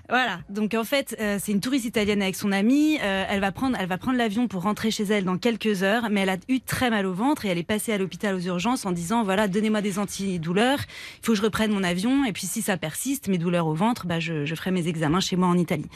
Voilà. 0.09 0.39
Donc 0.49 0.73
en 0.73 0.83
fait, 0.83 1.15
euh, 1.19 1.37
c'est 1.41 1.51
une 1.51 1.59
touriste 1.59 1.85
italienne 1.85 2.21
avec 2.21 2.35
son 2.35 2.51
amie. 2.51 2.97
Euh, 3.01 3.25
elle 3.27 3.39
va 3.39 3.51
prendre, 3.51 3.77
elle 3.79 3.87
va 3.87 3.97
prendre 3.97 4.17
l'avion 4.17 4.47
pour 4.47 4.63
rentrer 4.63 4.91
chez 4.91 5.03
elle 5.03 5.25
dans 5.25 5.37
quelques 5.37 5.83
heures, 5.83 6.09
mais 6.11 6.21
elle 6.21 6.29
a 6.29 6.37
eu 6.47 6.61
très 6.61 6.89
mal 6.89 7.05
au 7.05 7.13
ventre 7.13 7.45
et 7.45 7.49
elle 7.49 7.57
est 7.57 7.63
passée 7.63 7.93
à 7.93 7.97
l'hôpital 7.97 8.35
aux 8.35 8.39
urgences 8.39 8.85
en 8.85 8.91
disant 8.93 9.23
voilà, 9.23 9.47
donnez-moi 9.47 9.81
des 9.81 9.99
antidouleurs. 9.99 10.79
Il 11.21 11.25
faut 11.25 11.33
que 11.33 11.37
je 11.37 11.43
reprenne 11.43 11.71
mon 11.71 11.83
avion 11.83 12.25
et 12.25 12.31
puis 12.31 12.47
si 12.47 12.61
ça 12.61 12.77
persiste, 12.77 13.27
mes 13.27 13.37
douleurs 13.37 13.67
au 13.67 13.73
ventre, 13.73 14.05
bah 14.05 14.19
je, 14.19 14.45
ferai 14.55 14.71
mes 14.71 14.87
examens 14.87 15.19
chez 15.19 15.35
moi 15.35 15.47
en 15.47 15.57
Italie. 15.57 15.89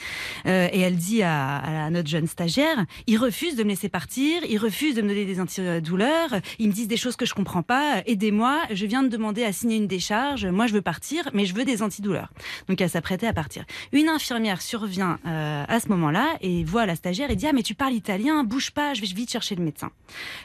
Euh, 0.45 0.67
et 0.71 0.79
elle 0.79 0.95
dit 0.95 1.21
à, 1.23 1.89
notre 1.91 2.09
jeune 2.09 2.27
stagiaire, 2.27 2.85
il 3.05 3.17
refuse 3.17 3.55
de 3.55 3.63
me 3.63 3.69
laisser 3.69 3.89
partir, 3.89 4.41
il 4.49 4.57
refuse 4.57 4.95
de 4.95 5.01
me 5.01 5.07
donner 5.07 5.25
des 5.25 5.39
antidouleurs, 5.39 6.41
ils 6.59 6.67
me 6.67 6.73
disent 6.73 6.87
des 6.87 6.97
choses 6.97 7.15
que 7.15 7.25
je 7.25 7.33
comprends 7.33 7.63
pas. 7.63 8.01
Aidez-moi, 8.05 8.61
je 8.71 8.85
viens 8.85 9.03
de 9.03 9.09
demander 9.09 9.43
à 9.43 9.51
signer 9.51 9.77
une 9.77 9.87
décharge. 9.87 10.45
Moi, 10.45 10.67
je 10.67 10.73
veux 10.73 10.81
partir, 10.81 11.29
mais 11.33 11.45
je 11.45 11.53
veux 11.53 11.65
des 11.65 11.81
antidouleurs. 11.81 12.31
Donc 12.67 12.81
elle 12.81 12.89
s'apprêtait 12.89 13.27
à 13.27 13.33
partir. 13.33 13.63
Une 13.91 14.09
infirmière 14.09 14.61
survient 14.61 15.19
euh, 15.25 15.63
à 15.67 15.79
ce 15.79 15.89
moment-là 15.89 16.37
et 16.41 16.63
voit 16.63 16.85
la 16.85 16.95
stagiaire 16.95 17.31
et 17.31 17.35
dit 17.35 17.47
ah 17.47 17.53
mais 17.53 17.63
tu 17.63 17.75
parles 17.75 17.93
italien, 17.93 18.43
bouge 18.43 18.71
pas, 18.71 18.93
je 18.93 19.01
vais 19.01 19.07
vite 19.07 19.31
chercher 19.31 19.55
le 19.55 19.63
médecin. 19.63 19.91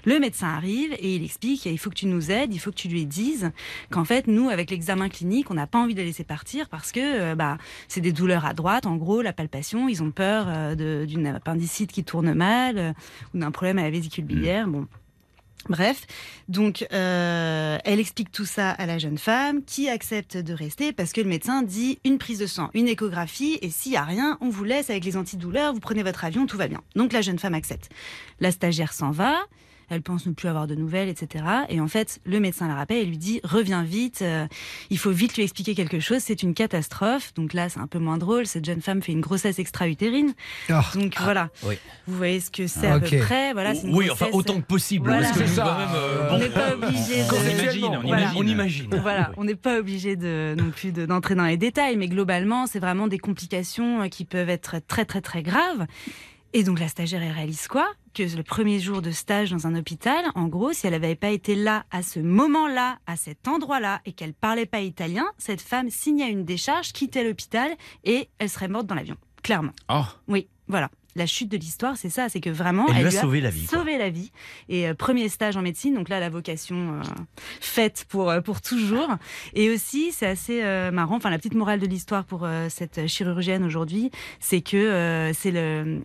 Le 0.05 0.19
médecin 0.19 0.49
arrive 0.49 0.93
et 0.99 1.17
il 1.17 1.25
explique 1.25 1.67
il 1.67 1.79
faut 1.79 1.91
que 1.91 1.95
tu 1.95 2.07
nous 2.07 2.31
aides, 2.31 2.42
il 2.51 2.59
faut 2.59 2.71
que 2.71 2.77
tu 2.77 2.89
lui 2.89 3.07
dises 3.07 3.51
qu'en 3.91 4.05
fait 4.05 4.27
nous 4.27 4.49
avec 4.49 4.71
l'examen 4.71 5.09
clinique 5.09 5.51
on 5.51 5.55
n'a 5.55 5.67
pas 5.67 5.79
envie 5.79 5.95
de 5.95 6.01
les 6.01 6.07
laisser 6.07 6.25
partir 6.25 6.69
parce 6.69 6.93
que 6.93 7.01
euh, 7.01 7.35
bah 7.35 7.59
c'est 7.89 8.01
des 8.01 8.13
douleurs 8.13 8.47
à 8.47 8.55
droite 8.55 8.87
en 8.87 8.97
gros 8.97 9.23
la 9.23 9.33
palpation 9.33 9.89
ils 9.89 10.03
ont 10.03 10.11
peur 10.11 10.47
euh, 10.49 11.07
d'une 11.07 11.27
appendicite 11.27 11.93
qui 11.93 12.05
tourne 12.05 12.33
mal 12.35 12.79
euh, 12.79 12.93
ou 13.35 13.39
d'un 13.39 13.51
problème 13.51 13.79
à 13.79 13.83
la 13.83 13.91
vésicule 13.91 14.25
biliaire 14.25 14.67
bon 14.69 14.87
Bref, 15.69 16.07
donc 16.49 16.85
euh, 16.93 17.79
elle 17.85 18.01
explique 18.01 18.33
tout 18.33 18.45
ça 18.45 18.71
à 18.71 18.85
la 18.85 18.99
jeune 18.99 19.19
femme 19.19 19.63
qui 19.65 19.89
accepte 19.89 20.37
de 20.37 20.53
rester 20.53 20.93
parce 20.93 21.13
que 21.13 21.21
le 21.21 21.29
médecin 21.29 21.63
dit 21.63 22.01
une 22.05 22.19
prise 22.19 22.41
de 22.41 22.47
sang, 22.47 22.71
une 22.75 22.89
échographie 22.89 23.59
et 23.63 23.71
s'il 23.71 23.93
y 23.93 23.97
a 23.97 24.03
rien, 24.03 24.39
on 24.41 24.49
vous 24.49 24.65
laisse 24.65 24.91
avec 24.91 25.05
les 25.05 25.17
antidouleurs, 25.17 25.73
vous 25.73 25.81
prenez 25.81 26.03
votre 26.03 26.25
avion, 26.25 26.47
tout 26.47 26.57
va 26.57 26.67
bien. 26.67 26.81
Donc 26.97 27.13
la 27.13 27.21
jeune 27.21 27.39
femme 27.39 27.55
accepte. 27.55 27.91
La 28.41 28.51
stagiaire 28.51 28.93
s'en 28.93 29.13
va, 29.13 29.37
elle 29.93 30.03
pense 30.03 30.27
ne 30.27 30.33
plus 30.33 30.49
avoir 30.49 30.67
de 30.67 30.75
nouvelles, 30.75 31.09
etc. 31.09 31.45
Et 31.69 31.81
en 31.81 31.89
fait, 31.89 32.21
le 32.25 32.41
médecin 32.41 32.67
la 32.69 32.75
rappelle 32.75 32.99
et 32.99 33.05
lui 33.05 33.19
dit 33.19 33.41
reviens 33.45 33.83
vite, 33.83 34.21
euh, 34.23 34.47
il 34.91 34.99
faut 34.99 35.11
vite 35.11 35.37
lui 35.37 35.43
expliquer 35.45 35.75
quelque 35.75 36.01
chose, 36.01 36.19
c'est 36.21 36.43
une 36.43 36.55
catastrophe. 36.55 37.33
Donc 37.35 37.53
là, 37.53 37.69
c'est 37.69 37.81
un 37.81 37.87
peu 37.87 37.99
moins 37.99 38.19
drôle. 38.19 38.47
Cette 38.47 38.65
jeune 38.65 38.81
femme 38.81 39.03
fait 39.03 39.13
une 39.13 39.21
grossesse 39.21 39.59
extra-utérine. 39.59 40.33
Ah. 40.71 40.85
Donc 40.95 41.15
voilà, 41.21 41.51
oui. 41.65 41.77
vous 42.07 42.17
voyez 42.17 42.41
ce 42.41 42.51
que 42.51 42.67
c'est 42.67 42.87
à 42.89 42.97
Ok. 42.97 43.11
peu 43.11 43.19
près. 43.19 43.53
Voilà, 43.53 43.75
une 43.75 43.95
Oui, 43.95 44.11
enfin 44.11 44.27
autant 44.33 44.57
que 44.61 44.67
possible. 44.67 45.09
Voilà. 45.09 45.27
parce 45.29 45.39
que 45.39 45.47
C'est 45.47 45.55
ça. 45.57 45.63
quand 45.65 45.79
même, 45.79 45.89
euh, 45.95 46.29
on 46.29 46.33
bon, 46.33 46.39
n'est 46.39 46.49
pas 46.51 46.75
obligé 46.75 47.23
On 47.31 47.43
de. 47.43 47.51
imagine, 47.63 47.85
on 47.85 48.01
Voilà. 48.01 48.21
imagine. 48.23 48.33
on 48.39 48.47
imagine. 48.47 48.97
Voilà, 49.03 49.33
on 49.37 49.45
n'est 49.45 49.55
pas 49.55 49.79
obligé 49.79 50.17
de 50.17 50.55
non 50.59 50.71
plus 50.71 50.93
de- 50.93 51.07
d'entrer 51.07 51.35
dans 51.35 51.45
les 51.45 51.57
détails, 51.57 51.97
mais 51.97 52.09
globalement, 52.09 52.67
c'est 52.67 52.79
vraiment 52.81 53.09
des 53.09 53.19
complications 53.19 54.03
euh, 54.03 54.09
qui 54.09 54.25
peuvent 54.25 54.49
être 54.51 54.77
très 54.87 55.05
très 55.05 55.21
très 55.21 55.43
graves. 55.43 55.87
Et 56.55 56.65
donc 56.65 56.81
la 56.81 56.89
stagiaire 56.89 57.23
elle 57.23 57.33
réalise 57.33 57.67
quoi? 57.67 57.89
Que 58.13 58.23
le 58.37 58.43
premier 58.43 58.79
jour 58.79 59.01
de 59.01 59.11
stage 59.11 59.51
dans 59.51 59.67
un 59.67 59.75
hôpital, 59.75 60.27
en 60.35 60.49
gros, 60.49 60.73
si 60.75 60.87
elle 60.87 60.93
n'avait 60.93 61.15
pas 61.15 61.31
été 61.31 61.55
là 61.55 61.87
à 61.91 62.03
ce 62.03 62.21
moment-là, 62.21 62.99
à 63.07 63.17
cet 63.17 63.49
endroit-là, 63.49 64.03
et 64.05 64.13
qu'elle 64.13 64.35
parlait 64.35 64.67
pas 64.67 64.81
italien, 64.81 65.25
cette 65.39 65.63
femme 65.63 65.89
signait 65.89 66.31
une 66.31 66.45
décharge, 66.45 66.93
quittait 66.93 67.25
l'hôpital 67.25 67.71
et 68.05 68.29
elle 68.39 68.51
serait 68.51 68.69
morte 68.69 68.87
dans 68.87 68.95
l'avion. 68.95 69.17
Clairement. 69.43 69.73
Oh, 69.89 70.03
Oui, 70.29 70.49
voilà. 70.69 70.91
La 71.15 71.27
chute 71.27 71.51
de 71.51 71.57
l'histoire, 71.57 71.97
c'est 71.97 72.09
ça, 72.11 72.29
c'est 72.29 72.41
que 72.41 72.51
vraiment, 72.51 72.87
Elle 72.89 73.03
lui 73.07 73.17
a 73.17 73.21
sauvé 73.21 73.41
la 73.41 73.51
vie. 73.51 73.67
Sauvé 73.67 73.99
la 73.99 74.11
vie. 74.11 74.33
Et 74.69 74.89
euh, 74.89 74.95
premier 74.95 75.29
stage 75.29 75.57
en 75.57 75.63
médecine, 75.63 75.95
donc 75.95 76.09
là, 76.09 76.21
la 76.21 76.31
vocation 76.31 76.77
euh, 76.95 77.03
faite 77.61 78.07
pour 78.09 78.31
euh, 78.31 78.41
pour 78.41 78.61
toujours. 78.61 79.09
Et 79.55 79.71
aussi, 79.71 80.13
c'est 80.13 80.27
assez 80.27 80.63
euh, 80.63 80.91
marrant. 80.91 81.17
Enfin, 81.17 81.31
la 81.31 81.39
petite 81.39 81.55
morale 81.55 81.81
de 81.81 81.87
l'histoire 81.87 82.25
pour 82.25 82.45
euh, 82.45 82.69
cette 82.71 83.07
chirurgienne 83.07 83.65
aujourd'hui, 83.65 84.11
c'est 84.41 84.61
que 84.61 84.77
euh, 84.77 85.33
c'est 85.33 85.53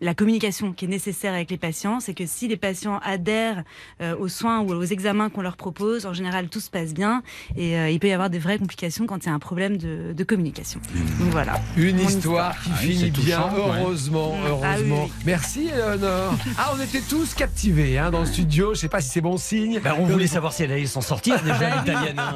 la 0.02 0.14
communication 0.14 0.74
qui 0.74 0.86
est 0.86 0.90
nécessaire 0.90 1.34
avec 1.34 1.50
les 1.52 1.58
patients. 1.58 2.00
C'est 2.00 2.14
que 2.14 2.26
si 2.26 2.48
les 2.48 2.58
patients 2.58 3.00
adhèrent 3.04 3.64
euh, 4.02 4.16
aux 4.18 4.28
soins 4.28 4.60
ou 4.62 4.72
aux 4.74 4.84
examens 4.84 5.30
qu'on 5.30 5.42
leur 5.42 5.58
propose, 5.58 6.06
en 6.06 6.14
général, 6.14 6.50
tout 6.50 6.60
se 6.60 6.70
passe 6.70 6.94
bien. 6.94 7.24
Et 7.56 7.78
euh, 7.78 7.90
il 7.90 8.00
peut 8.00 8.08
y 8.08 8.12
avoir 8.12 8.30
des 8.30 8.40
vraies 8.40 8.58
complications 8.60 9.06
quand 9.06 9.24
il 9.24 9.28
y 9.28 9.30
a 9.30 9.34
un 9.34 9.40
problème 9.40 9.78
de, 9.78 10.14
de 10.14 10.24
communication. 10.24 10.80
Donc 11.20 11.30
voilà. 11.32 11.62
Une 11.78 12.00
histoire 12.00 12.60
qui 12.62 12.70
Ah 12.74 12.78
finit 12.78 13.12
bien, 13.12 13.42
touchant, 13.42 13.54
ouais. 13.56 13.80
heureusement, 13.82 14.36
Ah 14.64 14.76
oui, 14.80 14.90
Merci, 15.26 15.68
Eleonore. 15.68 16.36
Ah, 16.58 16.72
on 16.78 16.82
était 16.82 17.02
tous 17.02 17.34
captivés 17.34 17.98
hein, 17.98 18.10
dans 18.12 18.22
le 18.22 18.26
studio. 18.26 18.74
Je 18.74 18.80
sais 18.80 18.90
pas 18.90 19.02
si 19.02 19.10
c'est 19.10 19.22
bon 19.22 19.38
signe. 19.38 19.80
Bah, 19.84 19.96
on 20.00 20.06
voulait 20.06 20.28
savoir 20.28 20.54
si 20.54 20.64
elle 20.64 20.72
allait 20.72 20.86
s'en 20.86 21.02
sortir 21.02 21.42
déjà 21.44 21.78
l'italienne. 21.78 22.18
hein. 22.20 22.34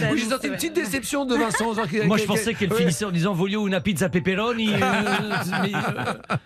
Ça, 0.00 0.08
Oui, 0.10 0.18
j'ai 0.18 0.24
c'est 0.24 0.30
senti 0.30 0.46
une 0.46 0.54
petite 0.54 0.74
déception 0.74 1.24
de 1.26 1.34
Vincent. 1.36 1.74
genre, 1.74 1.86
Moi, 2.06 2.16
je 2.18 2.24
pensais 2.24 2.54
qu'elle 2.54 2.72
Ouais. 2.72 2.78
finissait 2.78 3.04
en 3.04 3.10
disant 3.10 3.34
Voglio 3.34 3.66
una 3.66 3.80
pizza 3.80 4.08
pepperoni. 4.08 4.72
euh, 4.74 4.78
mais, 5.62 5.72
euh, 5.74 6.36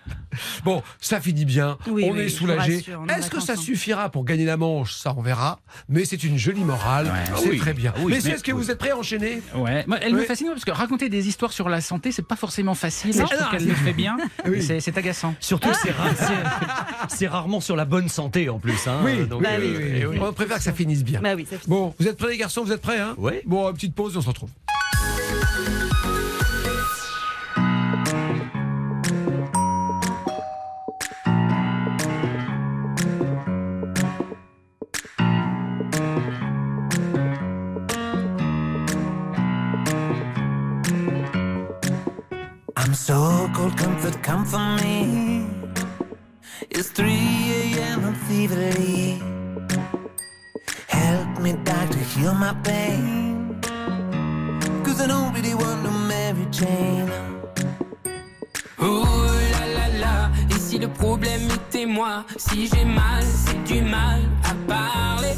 Bon, 0.65 0.83
ça 1.01 1.21
finit 1.21 1.45
bien. 1.45 1.77
Oui, 1.87 2.05
on 2.09 2.15
oui, 2.15 2.21
est 2.23 2.29
soulagé. 2.31 2.85
Est-ce 3.17 3.31
que 3.31 3.41
ça 3.41 3.53
hein. 3.53 3.57
suffira 3.57 4.09
pour 4.09 4.25
gagner 4.25 4.47
la 4.47 4.57
manche? 4.57 4.95
Ça, 4.95 5.15
on 5.17 5.21
verra. 5.23 5.61
Mais 5.89 6.05
c'est 6.07 6.25
une 6.25 6.39
jolie 6.39 6.65
morale. 6.65 7.07
Ouais. 7.07 7.13
C'est 7.37 7.47
Ah 7.49 7.51
oui. 7.51 7.59
très 7.59 7.75
bien. 7.75 7.93
Ah 7.97 8.01
mais- 8.07 8.17
est-ce 8.17 8.43
que 8.43 8.53
vous 8.53 8.71
êtes 8.71 8.79
prêts 8.79 8.91
à 8.91 8.97
enchaîner? 8.97 9.43
Ouais, 9.55 9.85
elle 10.01 10.15
me 10.15 10.25
fascine 10.25 10.49
parce 10.49 10.65
que 10.65 10.71
raconter 10.71 11.09
des 11.09 11.29
histoires 11.29 11.53
sur 11.53 11.69
la 11.69 11.81
santé, 11.83 12.13
c'est 12.13 12.27
pas 12.27 12.37
forcément 12.37 12.75
facile. 12.75 13.13
Je 13.13 13.19
trouve 13.23 13.51
qu'elle 13.51 13.61
c'est- 13.61 13.67
le 13.67 13.75
fait 13.75 13.93
bien. 13.93 14.17
C'est- 14.61 14.81
C'est 14.81 14.97
agaçant. 14.99 15.35
Surtout, 15.53 15.69
c'est 15.83 15.91
ra- 15.99 16.15
c'est- 16.15 17.17
c'est 17.17 17.27
rarement 17.27 17.61
sur 17.61 17.77
la 17.77 17.85
bonne 17.85 18.09
santé 18.09 18.49
en 18.49 18.59
plus. 18.59 18.87
hein. 18.87 19.01
Oui, 19.05 19.27
Donc, 19.27 19.43
Bah 19.43 19.51
oui, 19.59 19.67
euh, 19.67 19.77
oui, 19.79 19.85
oui, 19.93 19.99
eh 20.03 20.07
oui. 20.07 20.19
On 20.19 20.33
préfère 20.33 20.57
que 20.57 20.63
ça 20.63 20.73
finisse 20.73 21.05
bien. 21.05 21.21
Bah 21.21 21.35
oui, 21.37 21.47
ça 21.49 21.59
finit. 21.59 21.69
Bon, 21.69 21.95
vous 22.01 22.09
êtes 22.09 22.17
prêts 22.17 22.31
les 22.31 22.39
garçons 22.39 22.65
Vous 22.65 22.73
êtes 22.73 22.81
prêts 22.81 22.99
hein? 22.99 23.15
Ouais. 23.19 23.43
Bon, 23.45 23.69
une 23.69 23.75
petite 23.75 23.95
pause 23.95 24.15
et 24.15 24.17
on 24.17 24.23
se 24.23 24.29
retrouve. 24.29 24.49
I'm 42.93 42.97
so 42.97 43.51
cold, 43.55 43.75
comfort, 43.79 44.23
come 44.23 44.45
for 44.45 44.59
me. 44.85 45.47
It's 46.69 46.91
3 46.91 47.09
a.m. 47.09 48.05
I'm 48.05 48.15
feverly. 48.29 49.19
Help 50.89 51.41
me, 51.41 51.55
doctor, 51.65 51.99
heal 52.13 52.35
my 52.35 52.53
pain. 52.63 53.59
Cause 54.85 55.01
I 55.01 55.07
don't 55.07 55.33
really 55.33 55.55
want 55.55 55.83
to 55.87 55.91
marry 55.91 56.47
Jane. 56.51 57.11
Oh 58.79 59.41
là 59.53 59.65
là 59.79 59.89
là, 59.99 60.31
et 60.51 60.59
si 60.59 60.79
le 60.79 60.89
problème 60.89 61.49
était 61.51 61.87
moi, 61.87 62.27
si 62.37 62.67
j'ai 62.67 62.85
mal, 62.85 63.23
c'est 63.25 63.65
du 63.65 63.81
mal 63.81 64.21
à 64.45 64.55
parler. 64.69 65.37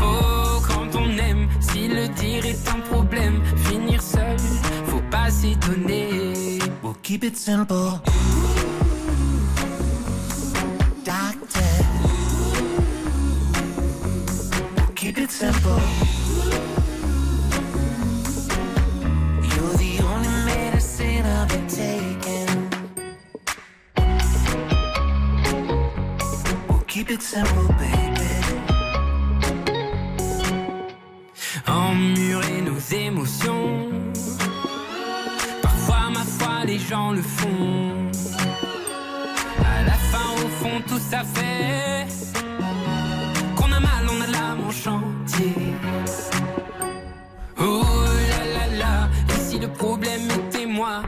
Oh, 0.00 0.62
quand 0.68 0.94
on 0.94 1.18
aime, 1.18 1.48
si 1.58 1.88
le 1.88 2.06
dire 2.06 2.46
est 2.46 2.68
un 2.68 2.78
problème, 2.78 3.42
finir 3.64 4.00
seul, 4.00 4.36
We'll 5.44 6.94
keep 7.02 7.24
it 7.24 7.36
simple. 7.36 8.00
Doctor. 11.02 11.72
Keep 14.94 15.18
it 15.18 15.30
simple. 15.32 15.80
You're 19.50 19.74
the 19.82 19.98
only 20.04 20.28
medicine 20.46 21.26
I'll 21.26 21.48
be 21.48 21.66
taking. 21.66 22.70
We'll 26.68 26.84
keep 26.86 27.10
it 27.10 27.20
simple, 27.20 27.66
baby. 27.80 28.30
Emmurer 31.66 32.62
nos 32.62 32.92
émotions. 32.92 33.91
Les 36.72 36.78
gens 36.78 37.12
le 37.12 37.20
font. 37.20 38.10
À 39.62 39.82
la 39.84 39.92
fin, 39.92 40.28
au 40.42 40.48
fond, 40.58 40.80
tout 40.88 40.98
ça 41.10 41.22
fait 41.22 42.06
qu'on 43.54 43.70
a 43.70 43.78
mal, 43.78 44.04
on 44.10 44.18
a 44.22 44.26
l'âme 44.26 44.60
en 44.66 44.70
chantier. 44.70 45.54
Oh 47.58 47.82
là 48.30 48.42
là 48.56 48.76
là, 48.78 49.08
et 49.28 49.38
si 49.38 49.58
le 49.58 49.68
problème 49.68 50.22
était 50.30 50.64
moi, 50.64 51.02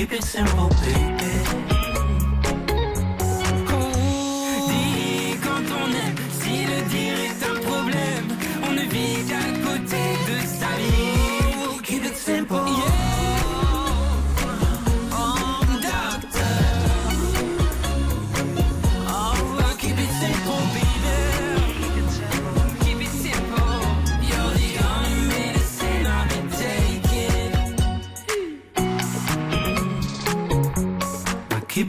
Keep 0.00 0.12
it 0.12 0.24
simple, 0.24 0.70
baby. 0.80 1.29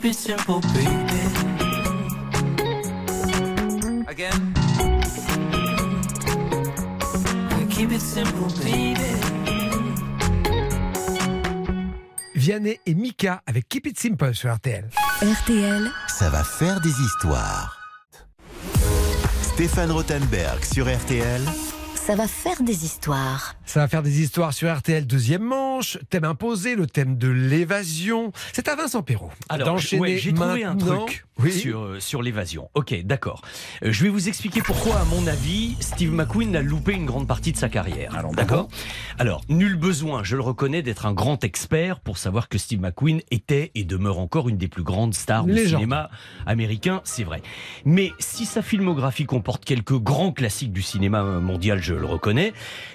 Keep 0.02 0.14
it 0.14 0.16
simple, 0.16 0.62
baby. 0.74 1.22
Again. 4.08 4.54
Keep 7.70 7.92
it 7.92 8.02
simple, 8.02 8.48
baby. 8.64 8.96
Vianney 12.34 12.80
et 12.84 12.96
Mika 12.96 13.44
avec 13.46 13.70
Keep 13.70 13.86
It 13.86 14.00
Simple 14.00 14.34
sur 14.34 14.52
RTL. 14.52 14.90
RTL, 15.22 15.92
Ça 16.08 16.32
va 16.32 16.44
faire 16.44 16.82
des 16.82 16.90
histoires. 16.90 17.78
Stéphane 19.54 19.92
Rothenberg 19.92 20.64
sur 20.64 20.92
RTL. 20.92 21.44
Ça 22.12 22.18
va 22.18 22.28
faire 22.28 22.62
des 22.62 22.84
histoires. 22.84 23.56
Ça 23.64 23.80
va 23.80 23.88
faire 23.88 24.04
des 24.04 24.20
histoires 24.22 24.52
sur 24.52 24.70
RTL, 24.76 25.08
deuxième 25.08 25.44
manche. 25.44 25.98
Thème 26.10 26.26
imposé, 26.26 26.76
le 26.76 26.86
thème 26.86 27.18
de 27.18 27.30
l'évasion. 27.30 28.34
C'est 28.52 28.68
à 28.68 28.76
Vincent 28.76 29.02
Perrault. 29.02 29.32
Alors, 29.48 29.66
d'enchaîner 29.70 30.02
ouais, 30.02 30.18
j'ai 30.18 30.34
trouvé 30.34 30.66
un 30.66 30.76
truc 30.76 31.26
Oui. 31.40 31.54
sur, 31.54 31.80
euh, 31.80 32.00
sur 32.02 32.22
l'évasion. 32.22 32.70
Ok, 32.74 32.94
d'accord. 33.06 33.42
Euh, 33.86 33.94
je 33.94 34.04
vais 34.04 34.10
vous 34.10 34.28
expliquer 34.28 34.62
pourquoi, 34.62 35.00
à 35.00 35.06
mon 35.06 35.26
avis, 35.26 35.78
Steve 35.80 36.12
McQueen 36.12 36.54
a 36.58 36.62
loupé 36.62 36.92
une 36.92 37.06
grande 37.06 37.30
partie 37.30 37.54
de 37.54 37.58
sa 37.58 37.70
carrière. 37.70 38.14
Alors, 38.18 38.34
d'accord 38.34 38.68
Alors, 39.18 39.42
nul 39.48 39.78
besoin, 39.78 40.22
je 40.22 40.36
le 40.36 40.42
reconnais, 40.42 40.82
d'être 40.82 41.06
un 41.06 41.14
grand 41.14 41.42
expert 41.46 42.02
pour 42.02 42.18
savoir 42.18 42.50
que 42.50 42.58
Steve 42.58 42.82
McQueen 42.82 43.22
était 43.32 43.72
et 43.74 43.86
demeure 43.86 44.20
encore 44.20 44.50
une 44.50 44.58
des 44.58 44.68
plus 44.68 44.84
grandes 44.84 45.14
stars 45.14 45.46
du 45.46 45.66
cinéma 45.66 46.10
américain, 46.46 47.00
c'est 47.06 47.24
vrai. 47.24 47.42
Mais 47.86 48.12
si 48.20 48.46
sa 48.46 48.62
filmographie 48.62 49.26
comporte 49.26 49.64
quelques 49.64 49.98
grands 49.98 50.34
classiques 50.34 50.74
du 50.74 50.82
cinéma 50.82 51.24
mondial, 51.24 51.82
je 51.82 52.01
le 52.02 52.08
reconnais, 52.08 52.54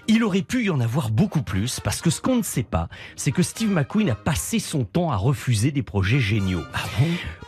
il 0.09 0.23
aurait 0.25 0.43
pu 0.43 0.65
y 0.65 0.71
en 0.71 0.81
avoir 0.81 1.11
beaucoup 1.11 1.43
plus, 1.43 1.81
parce 1.81 2.01
que 2.01 2.11
ce 2.11 2.21
qu'on 2.21 2.37
ne 2.37 2.43
sait 2.43 2.63
pas, 2.63 2.89
c'est 3.17 3.33
que 3.33 3.43
Steve 3.43 3.71
McQueen 3.71 4.11
a 4.11 4.15
passé 4.15 4.59
son 4.59 4.85
temps 4.85 5.11
à 5.11 5.17
refuser 5.17 5.71
des 5.71 5.83
projets 5.83 6.21
géniaux. 6.21 6.65
Ah 6.75 6.85
bon? 6.99 7.07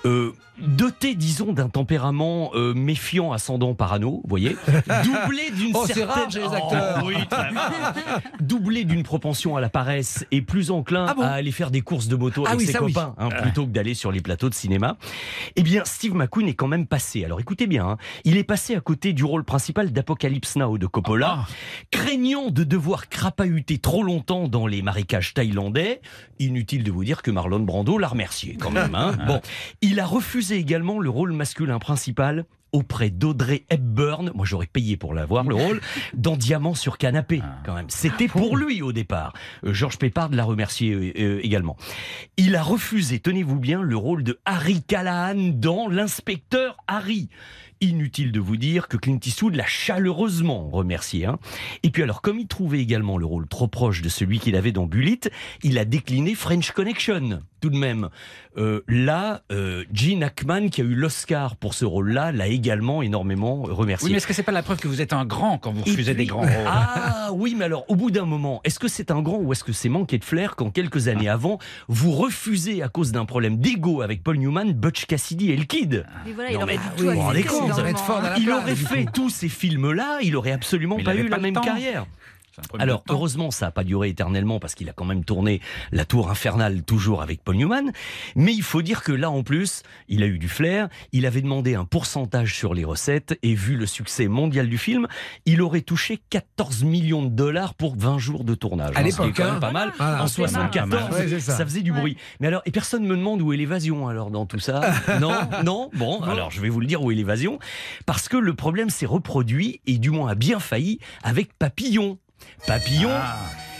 Euh, 0.09 0.33
doté, 0.61 1.15
disons, 1.15 1.53
d'un 1.53 1.69
tempérament 1.69 2.51
euh, 2.55 2.75
méfiant, 2.75 3.33
ascendant, 3.33 3.75
parano, 3.75 4.21
vous 4.23 4.29
voyez, 4.29 4.57
doublé 5.05 5.51
d'une 5.51 5.73
Oh, 5.75 5.85
certaine... 5.87 6.05
rare 6.05 6.31
chez 6.31 6.41
les 6.41 6.47
acteurs. 6.47 7.01
Oh, 7.03 7.07
oui, 7.07 7.15
doublé 8.41 8.85
d'une 8.85 9.03
propension 9.03 9.57
à 9.57 9.61
la 9.61 9.69
paresse 9.69 10.25
et 10.31 10.43
plus 10.43 10.71
enclin 10.71 11.07
Ah 11.09 11.15
bon 11.15 11.23
à 11.23 11.29
aller 11.29 11.53
faire 11.53 11.71
des 11.71 11.81
courses 11.81 12.09
de 12.09 12.17
moto 12.17 12.45
Ah 12.47 12.51
avec 12.51 12.61
oui, 12.67 12.73
ses 12.73 12.79
oui. 12.79 12.93
copains, 12.93 13.15
hein, 13.19 13.29
plutôt 13.43 13.67
que 13.67 13.71
d'aller 13.71 13.95
sur 13.95 14.13
les 14.13 14.21
plateaux 14.21 14.49
de 14.49 14.55
cinéma. 14.55 14.97
Eh 15.57 15.63
bien, 15.63 15.83
Steve 15.85 16.15
McQueen 16.15 16.49
est 16.49 16.55
quand 16.55 16.69
même 16.69 16.87
passé. 16.87 17.25
Alors 17.25 17.41
écoutez 17.41 17.67
bien, 17.67 17.87
hein, 17.91 17.97
il 18.25 18.37
est 18.37 18.45
passé 18.45 18.75
à 18.75 18.81
côté 18.81 19.13
du 19.13 19.25
rôle 19.25 19.45
principal 19.45 19.93
d'Apocalypse 19.93 20.57
Now 20.57 20.79
de 20.79 20.87
Coppola, 20.87 21.47
craignant 21.91 22.51
de 22.51 22.65
devoir 22.65 23.09
crapahuter 23.09 23.79
trop 23.79 24.03
longtemps 24.03 24.49
dans 24.49 24.67
les 24.67 24.83
marécages 24.83 25.35
thaïlandais. 25.35 26.01
Inutile 26.39 26.85
de 26.85 26.91
vous 26.91 27.05
dire 27.05 27.23
que 27.23 27.31
Marlon 27.31 27.61
Brando 27.61 27.99
l'a 27.99 28.09
remercié 28.09 28.57
quand 28.59 28.71
même. 28.71 28.95
hein. 28.95 29.17
Bon, 29.27 29.41
il 29.83 30.01
a 30.01 30.07
refusé 30.07 30.48
également 30.57 30.99
le 30.99 31.11
rôle 31.11 31.33
masculin 31.33 31.79
principal 31.79 32.45
auprès 32.73 33.11
d'Audrey 33.11 33.65
Hepburn, 33.71 34.31
moi 34.35 34.45
j'aurais 34.45 34.67
payé 34.67 34.97
pour 34.97 35.15
l'avoir 35.15 35.45
le 35.45 35.55
rôle, 35.55 35.81
dans 36.15 36.37
Diamant 36.37 36.75
sur 36.75 36.99
canapé 36.99 37.43
quand 37.65 37.75
même. 37.75 37.89
C'était 37.89 38.29
pour 38.29 38.57
lui 38.57 38.83
au 38.83 38.93
départ. 38.93 39.33
Euh, 39.65 39.73
Georges 39.73 39.99
Pépard 39.99 40.31
l'a 40.31 40.45
remercié 40.45 40.93
euh, 40.93 41.13
euh, 41.19 41.41
également. 41.43 41.77
Il 42.37 42.57
a 42.57 42.63
refusé, 42.63 43.21
tenez-vous 43.21 43.59
bien, 43.59 43.83
le 43.83 43.97
rôle 43.97 44.23
de 44.23 44.39
Harry 44.45 44.83
Callahan 44.83 45.53
dans 45.55 45.89
L'inspecteur 45.89 46.77
Harry. 46.87 47.29
Inutile 47.81 48.33
de 48.33 48.41
vous 48.41 48.57
dire 48.57 48.89
que 48.89 48.97
Clint 48.97 49.19
Eastwood 49.25 49.55
l'a 49.55 49.67
chaleureusement 49.67 50.69
remercié. 50.71 51.27
hein. 51.27 51.39
Et 51.83 51.91
puis 51.91 52.03
alors, 52.03 52.23
comme 52.23 52.39
il 52.39 52.47
trouvait 52.47 52.81
également 52.81 53.19
le 53.19 53.27
rôle 53.27 53.47
trop 53.47 53.69
proche 53.69 54.03
de 54.03 54.09
celui 54.09 54.39
qu'il 54.41 54.57
avait 54.57 54.73
dans 54.73 54.87
Bullitt, 54.87 55.31
il 55.63 55.79
a 55.79 55.85
décliné 55.85 56.35
French 56.35 56.73
Connection, 56.73 57.41
tout 57.61 57.71
de 57.71 57.77
même. 57.77 58.09
Euh, 58.57 58.81
là, 58.89 59.43
euh, 59.53 59.85
Gene 59.93 60.23
Hackman, 60.25 60.69
qui 60.71 60.81
a 60.81 60.85
eu 60.85 60.95
l'Oscar 60.95 61.55
pour 61.57 61.75
ce 61.75 61.85
rôle-là, 61.85 62.33
l'a 62.33 62.49
également 62.49 63.03
énormément 63.03 63.63
remercié. 63.63 64.07
Oui, 64.07 64.13
mais 64.13 64.17
est-ce 64.19 64.27
que 64.27 64.33
c'est 64.33 64.43
pas 64.43 64.51
la 64.53 64.63
preuve 64.63 64.79
que 64.81 64.89
vous 64.89 65.01
êtes 65.01 65.13
un 65.13 65.25
grand 65.25 65.59
quand 65.59 65.71
vous 65.73 65.83
refusez 65.85 66.15
puis- 66.15 66.25
des 66.25 66.27
grands 66.27 66.41
rôles? 66.41 66.67
Ah 66.67 67.31
oui, 67.33 67.55
mais 67.57 67.67
alors, 67.67 67.85
au 67.89 67.95
bout 67.95 68.11
d'un 68.11 68.25
moment, 68.25 68.61
est-ce 68.65 68.79
que 68.81 68.89
c'est 68.89 69.11
un 69.13 69.23
grand 69.23 69.39
ou 69.39 69.53
est-ce 69.53 69.63
que 69.63 69.73
c'est 69.73 69.89
manquer 69.89 70.19
de 70.19 70.25
flair 70.25 70.57
quand 70.57 70.71
quelques 70.71 71.07
années 71.09 71.29
avant, 71.29 71.59
vous 71.89 72.11
refusez 72.13 72.83
à 72.83 72.89
cause 72.89 73.13
d'un 73.13 73.25
problème 73.27 73.59
d'ego 73.59 74.03
avec 74.03 74.23
Paul 74.25 74.39
Newman, 74.39 74.73
Butch 74.73 75.07
Cassidy 75.07 75.51
et 75.53 75.57
le 75.57 75.65
Kid 75.65 76.05
Mais 76.27 76.33
voilà, 76.33 76.51
Non, 76.51 76.59
il 76.59 76.63
aurait 76.63 76.73
mais 76.79 76.79
dû 77.03 77.09
oui, 77.09 77.15
tout 77.15 77.21
accepter, 77.31 77.68
Il 78.39 78.51
aurait 78.51 78.75
fait 78.77 79.07
tous 79.13 79.31
ces 79.31 79.49
films-là, 79.49 80.19
il 80.23 80.37
aurait 80.37 80.53
absolument 80.53 80.99
pas 81.03 81.15
eu 81.15 81.29
la 81.29 81.39
même 81.39 81.55
carrière. 81.55 82.07
Alors, 82.79 83.05
heureusement, 83.09 83.51
ça 83.51 83.67
n'a 83.67 83.73
pas 83.73 83.85
duré 83.85 84.09
éternellement 84.09 84.59
parce 84.59 84.75
qu'il 84.75 84.89
a 84.89 84.93
quand 84.93 85.05
même 85.05 85.25
tourné 85.25 85.61
La 85.93 86.05
Tour 86.05 86.31
Infernale 86.31 86.83
toujours 86.83 87.23
avec 87.23 87.43
Paul 87.43 87.57
Newman. 87.57 87.93
Mais 88.37 88.53
il 88.53 88.63
faut 88.63 88.83
dire 88.83 89.03
que 89.03 89.13
là, 89.13 89.31
en 89.31 89.43
plus, 89.43 89.83
il 90.09 90.23
a 90.23 90.27
eu 90.27 90.39
du 90.39 90.49
flair. 90.49 90.89
Il 91.13 91.27
avait 91.27 91.43
demandé 91.43 91.75
un 91.75 91.85
pourcentage 91.85 92.55
sur 92.55 92.75
les 92.75 92.85
recettes 92.85 93.39
et 93.43 93.55
vu 93.55 93.77
le 93.77 93.87
succès 93.87 94.29
mondial 94.29 94.69
du 94.69 94.79
film, 94.79 95.07
il 95.47 95.63
aurait 95.63 95.83
touché 95.83 96.21
14 96.31 96.85
millions 96.85 97.23
de 97.23 97.31
dollars 97.31 97.75
pour 97.75 97.97
20 97.97 98.19
jours 98.19 98.45
de 98.45 98.55
tournage. 98.55 98.95
À 98.95 99.01
hein, 99.01 99.03
l'époque, 99.03 99.33
quand 99.37 99.45
même 99.45 99.55
hein. 99.55 99.61
pas 99.61 99.73
mal. 99.73 99.93
Voilà, 99.97 100.23
en 100.23 100.27
c'est 100.27 100.43
mal. 100.43 100.51
74, 100.51 100.89
Ouais, 101.13 101.29
c'est 101.29 101.41
ça. 101.41 101.57
ça. 101.57 101.65
faisait 101.65 101.83
du 101.83 101.93
bruit. 101.93 102.17
Mais 102.41 102.47
alors, 102.49 102.63
et 102.67 102.71
personne 102.71 103.05
me 103.05 103.17
demande 103.17 103.43
où 103.43 103.53
est 103.53 103.57
l'évasion 103.57 104.09
alors 104.09 104.31
dans 104.31 104.47
tout 104.47 104.59
ça? 104.59 104.81
Non, 105.21 105.33
non. 105.65 105.91
Bon, 105.95 106.21
alors 106.23 106.51
je 106.51 106.61
vais 106.61 106.69
vous 106.69 106.81
le 106.81 106.87
dire 106.87 107.03
où 107.03 107.11
est 107.11 107.15
l'évasion. 107.15 107.59
Parce 108.07 108.29
que 108.29 108.37
le 108.37 108.55
problème 108.55 108.91
s'est 108.91 109.07
reproduit 109.07 109.81
et 109.87 109.99
du 109.99 110.11
moins 110.11 110.31
a 110.31 110.35
bien 110.35 110.61
failli 110.61 110.99
avec 111.23 111.53
Papillon. 111.59 112.19
Papillon. 112.67 113.11
Ah. 113.13 113.39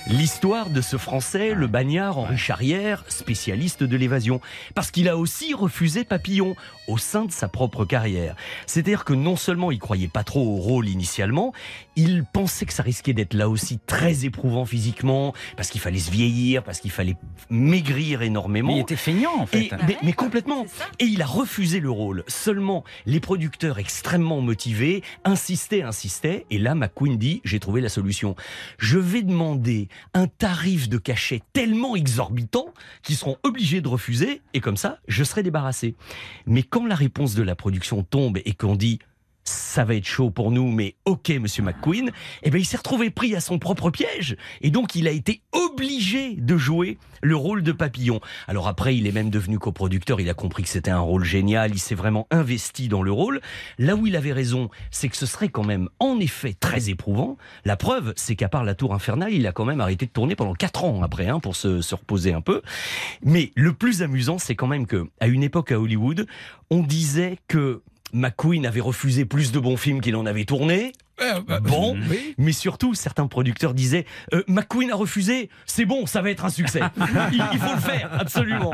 L'histoire 0.09 0.71
de 0.71 0.81
ce 0.81 0.97
Français, 0.97 1.53
le 1.53 1.67
bagnard 1.67 2.17
Henri 2.17 2.39
Charrière, 2.39 3.05
spécialiste 3.09 3.83
de 3.83 3.95
l'évasion, 3.95 4.41
parce 4.75 4.91
qu'il 4.91 5.07
a 5.07 5.19
aussi 5.19 5.53
refusé 5.53 6.03
Papillon 6.03 6.57
au 6.89 6.99
sein 6.99 7.25
de 7.27 7.31
sa 7.33 7.47
propre 7.49 7.85
carrière. 7.85 8.35
C'est-à-dire 8.67 9.05
que 9.05 9.13
non 9.13 9.37
seulement 9.37 9.71
il 9.71 9.79
croyait 9.79 10.09
pas 10.09 10.25
trop 10.25 10.41
au 10.41 10.57
rôle 10.57 10.89
initialement, 10.89 11.53
il 11.95 12.25
pensait 12.25 12.67
que 12.67 12.73
ça 12.73 12.83
risquait 12.83 13.13
d'être 13.13 13.35
là 13.35 13.49
aussi 13.49 13.79
très 13.87 14.25
éprouvant 14.25 14.65
physiquement, 14.65 15.35
parce 15.57 15.69
qu'il 15.71 15.81
fallait 15.81 15.99
se 15.99 16.11
vieillir, 16.11 16.63
parce 16.65 16.81
qu'il 16.81 16.91
fallait 16.91 17.17
maigrir 17.51 18.23
énormément. 18.23 18.69
Mais 18.69 18.79
il 18.79 18.83
était 18.83 18.97
feignant 18.97 19.37
en 19.39 19.47
fait. 19.47 19.59
Et- 19.67 19.71
mais, 19.87 19.97
mais 20.03 20.13
complètement. 20.13 20.67
Et 20.99 21.05
il 21.05 21.23
a 21.23 21.27
refusé 21.27 21.81
le 21.81 21.91
rôle. 21.91 22.25
Seulement, 22.27 22.85
les 23.07 23.21
producteurs 23.21 23.79
extrêmement 23.79 24.41
motivés 24.41 25.03
insistaient, 25.25 25.83
insistaient. 25.83 26.47
Et 26.51 26.59
là, 26.59 26.75
McQueen 26.75 27.17
dit, 27.19 27.41
j'ai 27.45 27.61
trouvé 27.61 27.81
la 27.81 27.89
solution. 27.89 28.35
Je 28.79 28.99
vais 28.99 29.23
demander 29.23 29.89
un 30.15 30.27
tarif 30.27 30.89
de 30.89 30.99
cachet 30.99 31.43
tellement 31.53 31.97
exorbitant 31.97 32.67
qu'ils 33.03 33.17
seront 33.17 33.37
obligés 33.43 33.81
de 33.81 33.89
refuser. 33.89 34.41
Et 34.55 34.61
comme 34.61 34.77
ça, 34.77 34.99
je 35.09 35.25
serai 35.25 35.43
débarrassé. 35.43 35.95
Mais 36.47 36.63
quand 36.63 36.78
la 36.87 36.95
réponse 36.95 37.35
de 37.35 37.43
la 37.43 37.57
production 37.57 38.03
tombe 38.03 38.39
et 38.45 38.55
qu'on 38.55 38.77
dit, 38.77 38.99
ça 39.49 39.85
va 39.85 39.95
être 39.95 40.05
chaud 40.05 40.31
pour 40.31 40.51
nous, 40.51 40.71
mais 40.71 40.95
ok, 41.05 41.31
monsieur 41.41 41.63
McQueen, 41.63 42.11
eh 42.43 42.51
ben, 42.51 42.59
il 42.59 42.65
s'est 42.65 42.77
retrouvé 42.77 43.11
pris 43.11 43.35
à 43.35 43.41
son 43.41 43.59
propre 43.59 43.91
piège. 43.91 44.37
Et 44.61 44.71
donc, 44.71 44.95
il 44.95 45.09
a 45.09 45.11
été 45.11 45.43
obligé 45.53 46.35
de 46.35 46.57
jouer 46.57 46.99
le 47.23 47.37
rôle 47.37 47.63
de 47.63 47.73
papillon. 47.73 48.21
Alors 48.47 48.69
après, 48.69 48.97
il 48.97 49.07
est 49.07 49.13
même 49.13 49.31
devenu 49.31 49.59
coproducteur, 49.59 50.21
il 50.21 50.29
a 50.29 50.35
compris 50.35 50.63
que 50.63 50.69
c'était 50.69 50.91
un 50.91 51.01
rôle 51.01 51.25
génial, 51.25 51.73
il 51.73 51.79
s'est 51.79 51.95
vraiment 51.95 52.27
investi 52.31 52.89
dans 52.89 53.03
le 53.03 53.11
rôle. 53.11 53.41
Là 53.79 53.97
où 53.97 54.07
il 54.07 54.17
avait 54.17 54.33
raison, 54.33 54.71
c'est 54.91 55.09
que 55.09 55.17
ce 55.17 55.27
serait 55.27 55.49
quand 55.49 55.65
même, 55.65 55.89
en 55.99 56.21
effet, 56.21 56.55
très 56.59 56.91
éprouvant. 56.91 57.37
La 57.65 57.77
preuve, 57.77 58.13
c'est 58.17 58.37
qu'à 58.37 58.49
part 58.49 58.65
La 58.65 58.75
Tour 58.75 58.95
Infernale, 58.95 59.33
il 59.33 59.47
a 59.47 59.53
quand 59.53 59.65
même 59.65 59.81
arrêté 59.81 60.07
de 60.07 60.11
tourner 60.11 60.37
pendant 60.37 60.55
4 60.55 60.85
ans 60.85 61.03
après, 61.03 61.29
hein, 61.29 61.41
pour 61.41 61.57
se, 61.57 61.81
se 61.81 61.95
reposer 61.95 62.33
un 62.33 62.41
peu. 62.41 62.63
Mais 63.23 63.51
le 63.57 63.73
plus 63.73 64.03
amusant, 64.03 64.39
c'est 64.39 64.55
quand 64.55 64.67
même 64.67 64.87
que, 64.87 65.09
à 65.21 65.27
une 65.27 65.43
époque 65.43 65.73
à 65.73 65.81
Hollywood, 65.81 66.27
on 66.71 66.83
disait 66.83 67.39
que 67.49 67.83
McQueen 68.13 68.67
avait 68.67 68.81
refusé 68.81 69.25
plus 69.25 69.53
de 69.53 69.59
bons 69.59 69.77
films 69.77 70.01
qu'il 70.01 70.17
en 70.17 70.27
avait 70.27 70.45
tourné. 70.45 70.93
Euh, 71.21 71.41
bah, 71.47 71.61
Bon, 71.61 71.97
oui. 72.09 72.35
mais 72.39 72.53
surtout, 72.53 72.95
certains 72.95 73.27
producteurs 73.27 73.75
disaient 73.75 74.07
euh, 74.33 74.43
McQueen 74.49 74.91
a 74.91 74.95
refusé, 74.95 75.51
c'est 75.67 75.85
bon, 75.85 76.07
ça 76.07 76.23
va 76.23 76.31
être 76.31 76.45
un 76.45 76.51
succès. 76.51 76.81
il, 77.33 77.45
il 77.53 77.59
faut 77.59 77.75
le 77.75 77.81
faire, 77.81 78.11
absolument. 78.19 78.73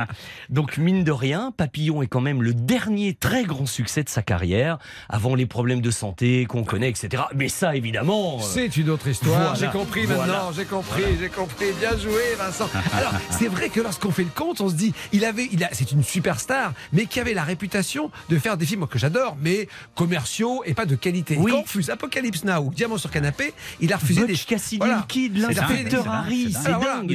Donc, 0.50 0.76
mine 0.78 1.04
de 1.04 1.12
rien, 1.12 1.52
Papillon 1.56 2.02
est 2.02 2.06
quand 2.06 2.20
même 2.20 2.42
le 2.42 2.54
dernier 2.54 3.14
très 3.14 3.44
grand 3.44 3.66
succès 3.66 4.02
de 4.04 4.08
sa 4.08 4.22
carrière, 4.22 4.78
avant 5.08 5.34
les 5.34 5.46
problèmes 5.46 5.80
de 5.80 5.90
santé 5.90 6.44
qu'on 6.46 6.64
connaît, 6.64 6.90
etc. 6.90 7.24
Mais 7.34 7.48
ça, 7.48 7.74
évidemment. 7.76 8.36
euh, 8.38 8.42
C'est 8.42 8.76
une 8.76 8.90
autre 8.90 9.08
histoire. 9.08 9.38
Voilà. 9.40 9.54
J'ai 9.54 9.66
compris 9.78 10.04
Voilà. 10.06 10.26
maintenant. 10.26 10.52
J'ai 10.52 10.64
compris. 10.64 11.02
J'ai 11.20 11.28
compris. 11.28 11.66
Bien 11.80 11.96
joué, 11.98 12.34
Vincent. 12.38 12.68
Alors, 12.96 13.12
c'est 13.30 13.48
vrai 13.48 13.68
que 13.68 13.80
lorsqu'on 13.80 14.10
fait 14.10 14.24
le 14.24 14.30
compte, 14.34 14.60
on 14.60 14.68
se 14.68 14.74
dit, 14.74 14.92
il 15.12 15.24
avait, 15.24 15.48
il 15.52 15.62
a, 15.64 15.68
c'est 15.72 15.92
une 15.92 16.02
superstar, 16.04 16.72
mais 16.92 17.06
qui 17.06 17.20
avait 17.20 17.34
la 17.34 17.44
réputation 17.44 18.10
de 18.28 18.38
faire 18.38 18.56
des 18.56 18.66
films 18.66 18.86
que 18.86 18.98
j'adore, 18.98 19.36
mais 19.40 19.68
commerciaux 19.94 20.62
et 20.66 20.74
pas 20.74 20.86
de 20.86 20.94
qualité. 20.96 21.36
Oui. 21.38 21.52
On 21.54 21.62
refuse 21.62 21.90
Apocalypse 22.34 22.44
Now 22.44 22.66
ou 22.66 22.74
Diamant 22.74 22.98
sur 22.98 23.10
canapé, 23.10 23.52
il 23.80 23.92
a 23.92 23.96
refusé 23.96 24.22
Butch 24.22 24.46
des 24.46 24.54
Cassidy 24.54 24.76
Voilà. 24.78 25.04
Kid, 25.08 25.36
l'inspecteur 25.38 26.08
Harry, 26.08 26.52
c'est 26.52 26.70
dingue. 26.70 27.10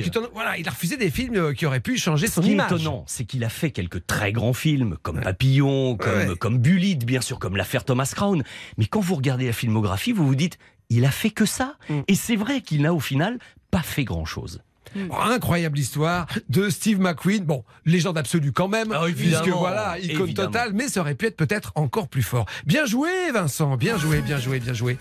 il 0.57 0.67
a 0.67 0.71
refusé 0.71 0.97
des 0.97 1.09
films 1.11 1.35
euh, 1.35 1.53
qui 1.53 1.65
auraient 1.65 1.79
pu 1.79 1.97
changer 1.97 2.27
Ce 2.27 2.33
son 2.35 2.41
qui 2.41 2.49
est 2.49 2.53
image. 2.53 2.71
étonnant, 2.71 3.03
c'est 3.07 3.25
qu'il 3.25 3.43
a 3.43 3.49
fait 3.49 3.71
quelques 3.71 4.05
très 4.07 4.31
grands 4.31 4.53
films, 4.53 4.97
comme 5.01 5.19
Papillon, 5.21 5.97
comme, 5.97 6.09
Ouais. 6.09 6.35
comme 6.37 6.57
Bullitt, 6.57 7.05
bien 7.05 7.21
sûr, 7.21 7.39
comme 7.39 7.55
l'affaire 7.55 7.83
Thomas 7.85 8.11
Crown. 8.15 8.43
Mais 8.77 8.85
quand 8.85 8.99
vous 9.01 9.15
regardez 9.15 9.45
la 9.47 9.53
filmographie, 9.53 10.11
vous 10.11 10.25
vous 10.25 10.35
dites, 10.35 10.57
il 10.89 11.05
a 11.05 11.11
fait 11.11 11.29
que 11.29 11.45
ça. 11.45 11.75
Mm. 11.89 11.99
Et 12.07 12.15
c'est 12.15 12.35
vrai 12.35 12.61
qu'il 12.61 12.81
n'a 12.81 12.93
au 12.93 12.99
final 12.99 13.39
pas 13.71 13.81
fait 13.83 14.03
grand-chose. 14.03 14.61
Bon, 14.95 15.17
incroyable 15.17 15.77
histoire 15.79 16.25
de 16.49 16.69
Steve 16.69 16.99
McQueen. 16.99 17.43
Bon, 17.43 17.63
légende 17.85 18.17
absolue 18.17 18.51
quand 18.51 18.67
même, 18.67 18.91
Ah, 18.93 19.05
puisque 19.15 19.47
voilà, 19.49 19.97
icône 19.99 20.21
évidemment. 20.27 20.47
totale, 20.51 20.71
mais 20.73 20.87
ça 20.87 21.01
aurait 21.01 21.15
pu 21.15 21.27
être 21.27 21.37
peut-être 21.37 21.71
encore 21.75 22.07
plus 22.07 22.23
fort. 22.23 22.45
Bien 22.65 22.85
joué, 22.85 23.09
Vincent, 23.33 23.77
bien 23.77 23.97
joué, 23.97 24.21
bien 24.21 24.39
joué, 24.39 24.59
bien 24.59 24.73
joué. 24.73 24.97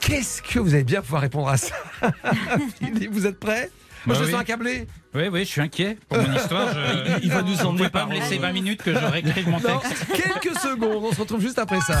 Qu'est-ce 0.00 0.42
que 0.42 0.58
vous 0.58 0.74
allez 0.74 0.84
bien 0.84 1.00
pouvoir 1.02 1.22
répondre 1.22 1.48
à 1.48 1.56
ça 1.56 1.74
Vous 3.10 3.26
êtes 3.26 3.38
prêts 3.40 3.70
Moi, 4.06 4.14
Bah 4.14 4.14
je 4.14 4.20
me 4.20 4.26
oui. 4.26 4.32
sens 4.32 4.40
accablé. 4.40 4.86
Oui, 5.14 5.24
oui, 5.30 5.40
je 5.40 5.44
suis 5.48 5.60
inquiet 5.60 5.98
pour 6.08 6.18
mon 6.18 6.34
histoire. 6.34 6.68
Je... 6.74 7.20
Il 7.22 7.30
va 7.30 7.42
nous 7.42 7.54
Vous 7.54 7.66
emmener 7.66 7.84
pas 7.84 8.00
par 8.00 8.08
me 8.08 8.14
laisser 8.14 8.36
là. 8.36 8.48
20 8.48 8.52
minutes 8.52 8.82
que 8.82 8.92
je 8.92 8.98
réécrive 9.04 9.48
mon 9.48 9.60
Non, 9.60 9.78
texte. 9.78 10.06
quelques 10.08 10.58
secondes, 10.58 11.04
on 11.04 11.12
se 11.12 11.20
retrouve 11.20 11.40
juste 11.40 11.58
après 11.58 11.80
ça. 11.80 12.00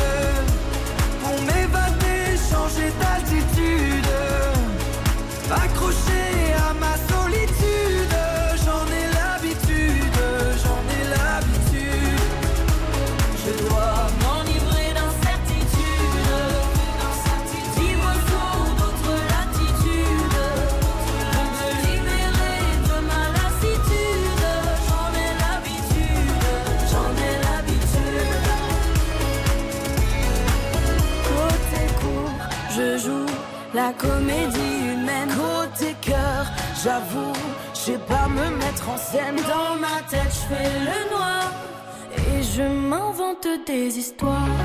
Pour 1.31 1.41
m'évader, 1.43 2.35
changer 2.51 2.91
d'altitude. 2.99 4.05
Accroché 5.49 6.53
à 6.57 6.73
ma 6.73 6.97
solitude, 7.07 7.60
la 33.81 33.93
comédie 33.93 34.77
humaine. 34.93 35.31
Côté 35.43 35.95
cœur, 36.01 36.43
j'avoue, 36.83 37.37
je 37.73 37.79
sais 37.87 38.01
pas 38.11 38.27
me 38.37 38.47
mettre 38.61 38.85
en 38.93 38.97
scène. 38.97 39.39
Dans 39.53 39.73
ma 39.85 39.97
tête, 40.11 40.33
je 40.39 40.43
fais 40.49 40.71
le 40.89 40.99
noir 41.13 41.45
et 42.29 42.39
je 42.55 42.65
m'invente 42.89 43.47
des 43.67 43.87
histoires 44.01 44.55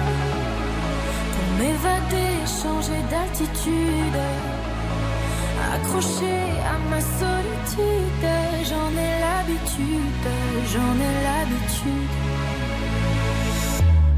pour 1.33 1.49
m'évader, 1.59 2.33
changer 2.63 3.01
d'altitude. 3.11 4.21
Accroché 5.75 6.37
à 6.75 6.77
ma 6.91 7.01
solitude, 7.21 8.29
j'en 8.69 8.91
ai 9.07 9.13
l'habitude, 9.25 10.29
j'en 10.73 10.95
ai 11.07 11.15
l'habitude. 11.27 12.15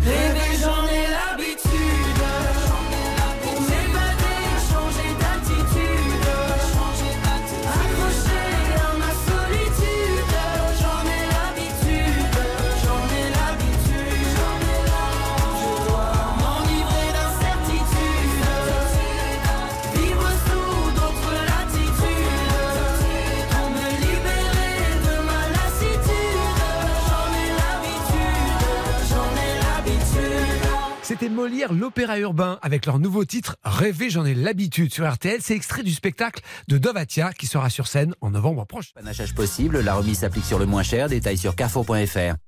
Rêver, 0.07 0.53
j'en 0.63 0.85
ai 0.97 1.05
l'habitude. 1.17 1.68
Molière, 31.31 31.73
l'opéra 31.73 32.19
urbain, 32.19 32.59
avec 32.63 32.87
leur 32.87 32.99
nouveau 32.99 33.25
titre 33.25 33.57
Rêver, 33.65 34.11
j'en 34.11 34.25
ai 34.25 34.35
l'habitude 34.35 34.93
sur 34.93 35.11
RTL. 35.11 35.41
C'est 35.41 35.55
extrait 35.55 35.83
du 35.83 35.93
spectacle 35.93 36.43
de 36.69 36.79
Dovatia 36.79 37.33
qui 37.33 37.47
sera 37.47 37.71
sur 37.71 37.87
scène 37.87 38.15
en 38.21 38.31
novembre 38.31 38.67
prochain. 38.67 38.91
Panachage 38.95 39.35
possible, 39.35 39.81
la 39.81 39.95
remise 39.95 40.19
s'applique 40.19 40.45
sur 40.45 40.59
le 40.59 40.67
moins 40.67 40.83
cher, 40.83 41.09
détail 41.09 41.39
sur 41.39 41.55
carrefour.fr. 41.55 42.48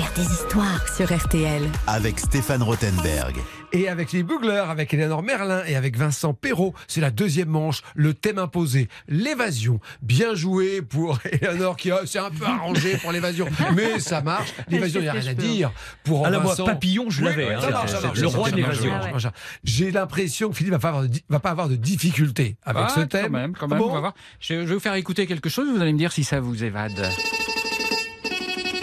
Faire 0.00 0.12
des 0.14 0.32
histoires 0.32 0.88
sur 0.96 1.14
RTL. 1.14 1.62
Avec 1.86 2.18
Stéphane 2.20 2.62
Rothenberg. 2.62 3.36
Et 3.74 3.86
avec 3.86 4.12
les 4.12 4.22
Booglers, 4.22 4.64
avec 4.70 4.94
Eleanor 4.94 5.22
Merlin 5.22 5.62
et 5.66 5.76
avec 5.76 5.98
Vincent 5.98 6.32
Perrault, 6.32 6.72
c'est 6.88 7.02
la 7.02 7.10
deuxième 7.10 7.50
manche, 7.50 7.82
le 7.94 8.14
thème 8.14 8.38
imposé, 8.38 8.88
l'évasion. 9.08 9.78
Bien 10.00 10.34
joué 10.34 10.80
pour 10.80 11.18
Eleanor 11.30 11.76
qui 11.76 11.90
a- 11.90 12.06
s'est 12.06 12.18
un 12.18 12.30
peu 12.30 12.46
arrangé 12.46 12.96
pour 12.96 13.12
l'évasion, 13.12 13.46
mais 13.76 14.00
ça 14.00 14.22
marche. 14.22 14.54
L'évasion, 14.70 15.00
il 15.00 15.02
n'y 15.02 15.08
a 15.10 15.12
rien 15.12 15.30
à 15.32 15.34
dire. 15.34 15.70
Pour 16.04 16.26
Ah 16.26 16.30
là, 16.30 16.38
moi, 16.40 16.52
Vincent- 16.54 16.64
papillon, 16.64 17.10
je 17.10 17.22
l'avais, 17.22 17.48
oui, 17.48 17.52
hein, 17.54 18.12
le 18.16 18.26
roi 18.26 18.50
de 18.50 18.56
l'évasion. 18.56 18.90
marche. 18.92 19.26
J'ai 19.64 19.90
l'impression 19.90 20.48
que 20.48 20.56
Philippe 20.56 20.72
va 20.72 20.78
pas 20.78 20.88
avoir 20.88 21.02
de, 21.02 21.08
di- 21.08 21.24
va 21.28 21.40
pas 21.40 21.50
avoir 21.50 21.68
de 21.68 21.76
difficultés 21.76 22.56
avec 22.64 22.84
Ah, 22.86 22.92
ce 22.94 23.00
thème. 23.00 23.24
Quand 23.24 23.30
même, 23.30 23.52
quand 23.54 23.66
Ah 23.66 23.74
même, 23.74 23.78
bon 23.80 23.90
on 23.90 23.94
va 23.94 24.00
voir. 24.00 24.14
Je, 24.40 24.54
je 24.54 24.60
vais 24.66 24.74
vous 24.74 24.80
faire 24.80 24.94
écouter 24.94 25.26
quelque 25.26 25.50
chose, 25.50 25.68
vous 25.68 25.80
allez 25.82 25.92
me 25.92 25.98
dire 25.98 26.10
si 26.12 26.24
ça 26.24 26.40
vous 26.40 26.64
évade. 26.64 27.06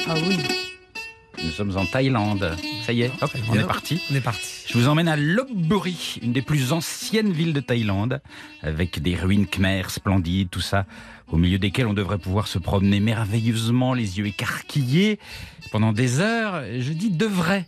Ah 0.10 0.14
oui. 0.16 0.38
Nous 1.44 1.52
sommes 1.52 1.78
en 1.78 1.86
Thaïlande. 1.86 2.56
Ça 2.84 2.94
y 2.94 3.04
est, 3.04 3.12
hop, 3.22 3.32
on 3.50 3.56
est 3.56 3.64
parti. 3.64 4.02
On 4.12 4.16
est 4.16 4.22
parti. 4.22 4.66
Je 4.68 4.78
vous 4.78 4.88
emmène 4.88 5.08
à 5.08 5.16
Lopburi, 5.16 6.20
une 6.22 6.34
des 6.34 6.42
plus 6.42 6.74
anciennes 6.74 7.32
villes 7.32 7.54
de 7.54 7.60
Thaïlande, 7.60 8.22
avec 8.64 9.02
des 9.02 9.16
ruines 9.16 9.46
khmères 9.46 9.92
splendides, 9.92 10.50
tout 10.50 10.62
ça, 10.62 10.86
au 11.32 11.38
milieu 11.38 11.60
desquelles 11.60 11.88
on 11.88 11.94
devrait 11.94 12.18
pouvoir 12.18 12.48
se 12.48 12.58
promener 12.58 13.00
merveilleusement, 13.00 13.94
les 13.94 14.18
yeux 14.18 14.28
écarquillés, 14.28 15.20
pendant 15.72 15.94
des 15.94 16.20
heures. 16.20 16.64
Je 16.80 16.92
dis 16.92 17.12
devrait, 17.12 17.68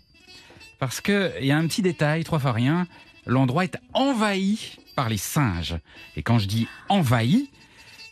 parce 0.79 0.99
que 0.99 1.31
il 1.39 1.47
y 1.47 1.51
a 1.51 1.57
un 1.57 1.67
petit 1.67 1.81
détail, 1.81 2.23
trois 2.23 2.39
fois 2.39 2.53
rien, 2.53 2.87
l'endroit 3.25 3.63
est 3.63 3.77
envahi 3.93 4.77
par 4.95 5.09
les 5.09 5.17
singes. 5.17 5.77
Et 6.15 6.23
quand 6.23 6.39
je 6.39 6.47
dis 6.47 6.67
envahi, 6.89 7.49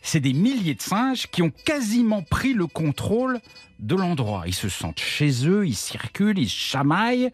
c'est 0.08 0.22
des 0.22 0.34
milliers 0.34 0.74
de 0.74 0.82
singes 0.82 1.28
qui 1.28 1.42
ont 1.42 1.52
quasiment 1.66 2.22
pris 2.22 2.54
le 2.54 2.66
contrôle 2.66 3.42
de 3.80 3.94
l'endroit. 3.94 4.44
Ils 4.48 4.54
se 4.54 4.70
sentent 4.70 5.00
chez 5.00 5.48
eux, 5.48 5.68
ils 5.68 5.76
circulent, 5.76 6.40
ils 6.40 6.50
chamaillent, 6.50 7.32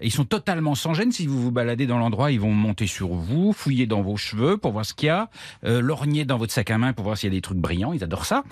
ils 0.00 0.10
sont 0.10 0.24
totalement 0.24 0.74
sans 0.74 0.92
gêne. 0.92 1.12
Si 1.12 1.28
vous 1.28 1.40
vous 1.40 1.52
baladez 1.52 1.86
dans 1.86 1.98
l'endroit, 1.98 2.32
ils 2.32 2.40
vont 2.40 2.52
monter 2.52 2.88
sur 2.88 3.14
vous, 3.14 3.52
fouiller 3.52 3.86
dans 3.86 4.02
vos 4.02 4.16
cheveux 4.16 4.56
pour 4.56 4.72
voir 4.72 4.84
ce 4.84 4.92
qu'il 4.92 5.06
y 5.06 5.10
a, 5.10 5.30
euh, 5.64 5.80
lorgner 5.80 6.24
dans 6.24 6.36
votre 6.36 6.52
sac 6.52 6.70
à 6.70 6.78
main 6.78 6.92
pour 6.92 7.04
voir 7.04 7.16
s'il 7.16 7.28
y 7.28 7.32
a 7.32 7.36
des 7.36 7.42
trucs 7.42 7.58
brillants. 7.58 7.92
Ils 7.92 8.02
adorent 8.02 8.26
ça. 8.26 8.42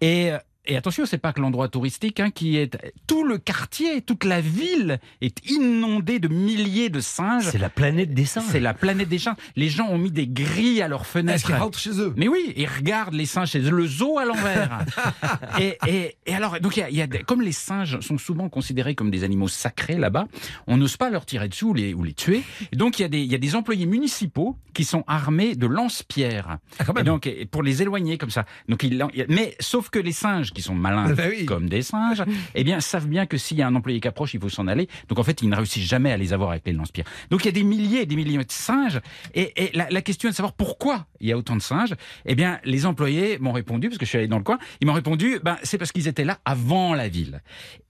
Et, 0.00 0.32
et 0.66 0.76
attention, 0.76 1.06
c'est 1.06 1.18
pas 1.18 1.32
que 1.32 1.40
l'endroit 1.40 1.68
touristique 1.68 2.20
hein, 2.20 2.30
qui 2.30 2.56
est 2.56 2.76
tout 3.06 3.24
le 3.24 3.38
quartier, 3.38 4.00
toute 4.02 4.24
la 4.24 4.40
ville 4.40 5.00
est 5.20 5.44
inondée 5.50 6.18
de 6.20 6.28
milliers 6.28 6.88
de 6.88 7.00
singes. 7.00 7.48
C'est 7.50 7.58
la 7.58 7.68
planète 7.68 8.14
des 8.14 8.24
singes. 8.24 8.44
C'est 8.48 8.60
la 8.60 8.72
planète 8.74 9.08
des 9.08 9.18
singes. 9.18 9.36
Les 9.56 9.68
gens 9.68 9.88
ont 9.88 9.98
mis 9.98 10.10
des 10.12 10.28
grilles 10.28 10.80
à 10.82 10.88
leurs 10.88 11.06
fenêtres. 11.06 11.34
Est-ce 11.36 11.46
qu'ils 11.46 11.54
rentrent 11.56 11.78
chez 11.78 11.98
eux? 12.00 12.14
Mais 12.16 12.28
oui, 12.28 12.52
ils 12.56 12.66
regardent 12.68 13.14
les 13.14 13.26
singes 13.26 13.50
chez 13.50 13.60
eux, 13.60 13.70
le 13.70 13.86
zoo 13.86 14.18
à 14.18 14.24
l'envers. 14.24 14.84
et, 15.60 15.76
et, 15.88 16.16
et 16.26 16.34
alors, 16.34 16.60
donc 16.60 16.76
il 16.76 16.80
y 16.80 16.82
a, 16.84 16.90
y 16.90 17.02
a 17.02 17.06
des- 17.06 17.20
comme 17.24 17.42
les 17.42 17.52
singes 17.52 17.98
sont 18.00 18.18
souvent 18.18 18.48
considérés 18.48 18.94
comme 18.94 19.10
des 19.10 19.24
animaux 19.24 19.48
sacrés 19.48 19.96
là-bas, 19.96 20.26
on 20.66 20.76
n'ose 20.76 20.96
pas 20.96 21.10
leur 21.10 21.26
tirer 21.26 21.48
dessus 21.48 21.64
ou 21.64 21.74
les, 21.74 21.92
ou 21.94 22.04
les 22.04 22.14
tuer. 22.14 22.42
Et 22.72 22.76
donc 22.76 22.98
il 22.98 23.02
y, 23.02 23.04
a 23.04 23.08
des, 23.08 23.20
il 23.20 23.30
y 23.30 23.34
a 23.34 23.38
des 23.38 23.56
employés 23.56 23.86
municipaux 23.86 24.56
qui 24.74 24.84
sont 24.84 25.04
armés 25.06 25.54
de 25.56 25.66
lance-pierres. 25.66 26.58
Ah, 26.78 26.84
quand 26.84 26.92
Et 26.92 26.96
même. 26.96 27.04
donc 27.06 27.28
pour 27.50 27.62
les 27.62 27.82
éloigner 27.82 28.16
comme 28.16 28.30
ça. 28.30 28.44
Donc 28.68 28.82
ils, 28.84 29.04
mais 29.28 29.56
sauf 29.60 29.90
que 29.90 29.98
les 29.98 30.12
singes 30.12 30.51
qui 30.52 30.62
sont 30.62 30.74
malins 30.74 31.12
Bah 31.14 31.24
oui. 31.28 31.44
comme 31.46 31.68
des 31.68 31.82
singes, 31.82 32.22
eh 32.54 32.64
bien 32.64 32.80
savent 32.80 33.06
bien 33.06 33.26
que 33.26 33.36
s'il 33.36 33.56
y 33.58 33.62
a 33.62 33.66
un 33.66 33.74
employé 33.74 34.00
qui 34.00 34.08
approche, 34.08 34.34
il 34.34 34.40
faut 34.40 34.48
s'en 34.48 34.66
aller. 34.66 34.88
Donc 35.08 35.18
en 35.18 35.22
fait, 35.22 35.42
ils 35.42 35.48
ne 35.48 35.56
réussissent 35.56 35.88
jamais 35.88 36.12
à 36.12 36.16
les 36.16 36.32
avoir 36.32 36.50
avec 36.50 36.66
les 36.66 36.72
lance-pierres. 36.72 37.06
Donc 37.30 37.42
il 37.44 37.46
y 37.46 37.48
a 37.48 37.52
des 37.52 37.62
milliers 37.64 38.02
et 38.02 38.06
des 38.06 38.16
milliers 38.16 38.38
de 38.38 38.44
singes. 38.50 39.00
Et, 39.34 39.52
et 39.64 39.76
la, 39.76 39.88
la 39.90 40.02
question 40.02 40.28
est 40.28 40.32
de 40.32 40.36
savoir 40.36 40.52
pourquoi 40.54 41.06
il 41.20 41.28
y 41.28 41.32
a 41.32 41.38
autant 41.38 41.56
de 41.56 41.62
singes. 41.62 41.94
Eh 42.26 42.34
bien, 42.34 42.58
les 42.64 42.86
employés 42.86 43.38
m'ont 43.38 43.52
répondu 43.52 43.88
parce 43.88 43.98
que 43.98 44.04
je 44.04 44.08
suis 44.10 44.18
allé 44.18 44.28
dans 44.28 44.38
le 44.38 44.44
coin. 44.44 44.58
Ils 44.80 44.86
m'ont 44.86 44.92
répondu, 44.92 45.38
ben 45.42 45.56
c'est 45.62 45.78
parce 45.78 45.92
qu'ils 45.92 46.08
étaient 46.08 46.24
là 46.24 46.38
avant 46.44 46.94
la 46.94 47.08
ville. 47.08 47.42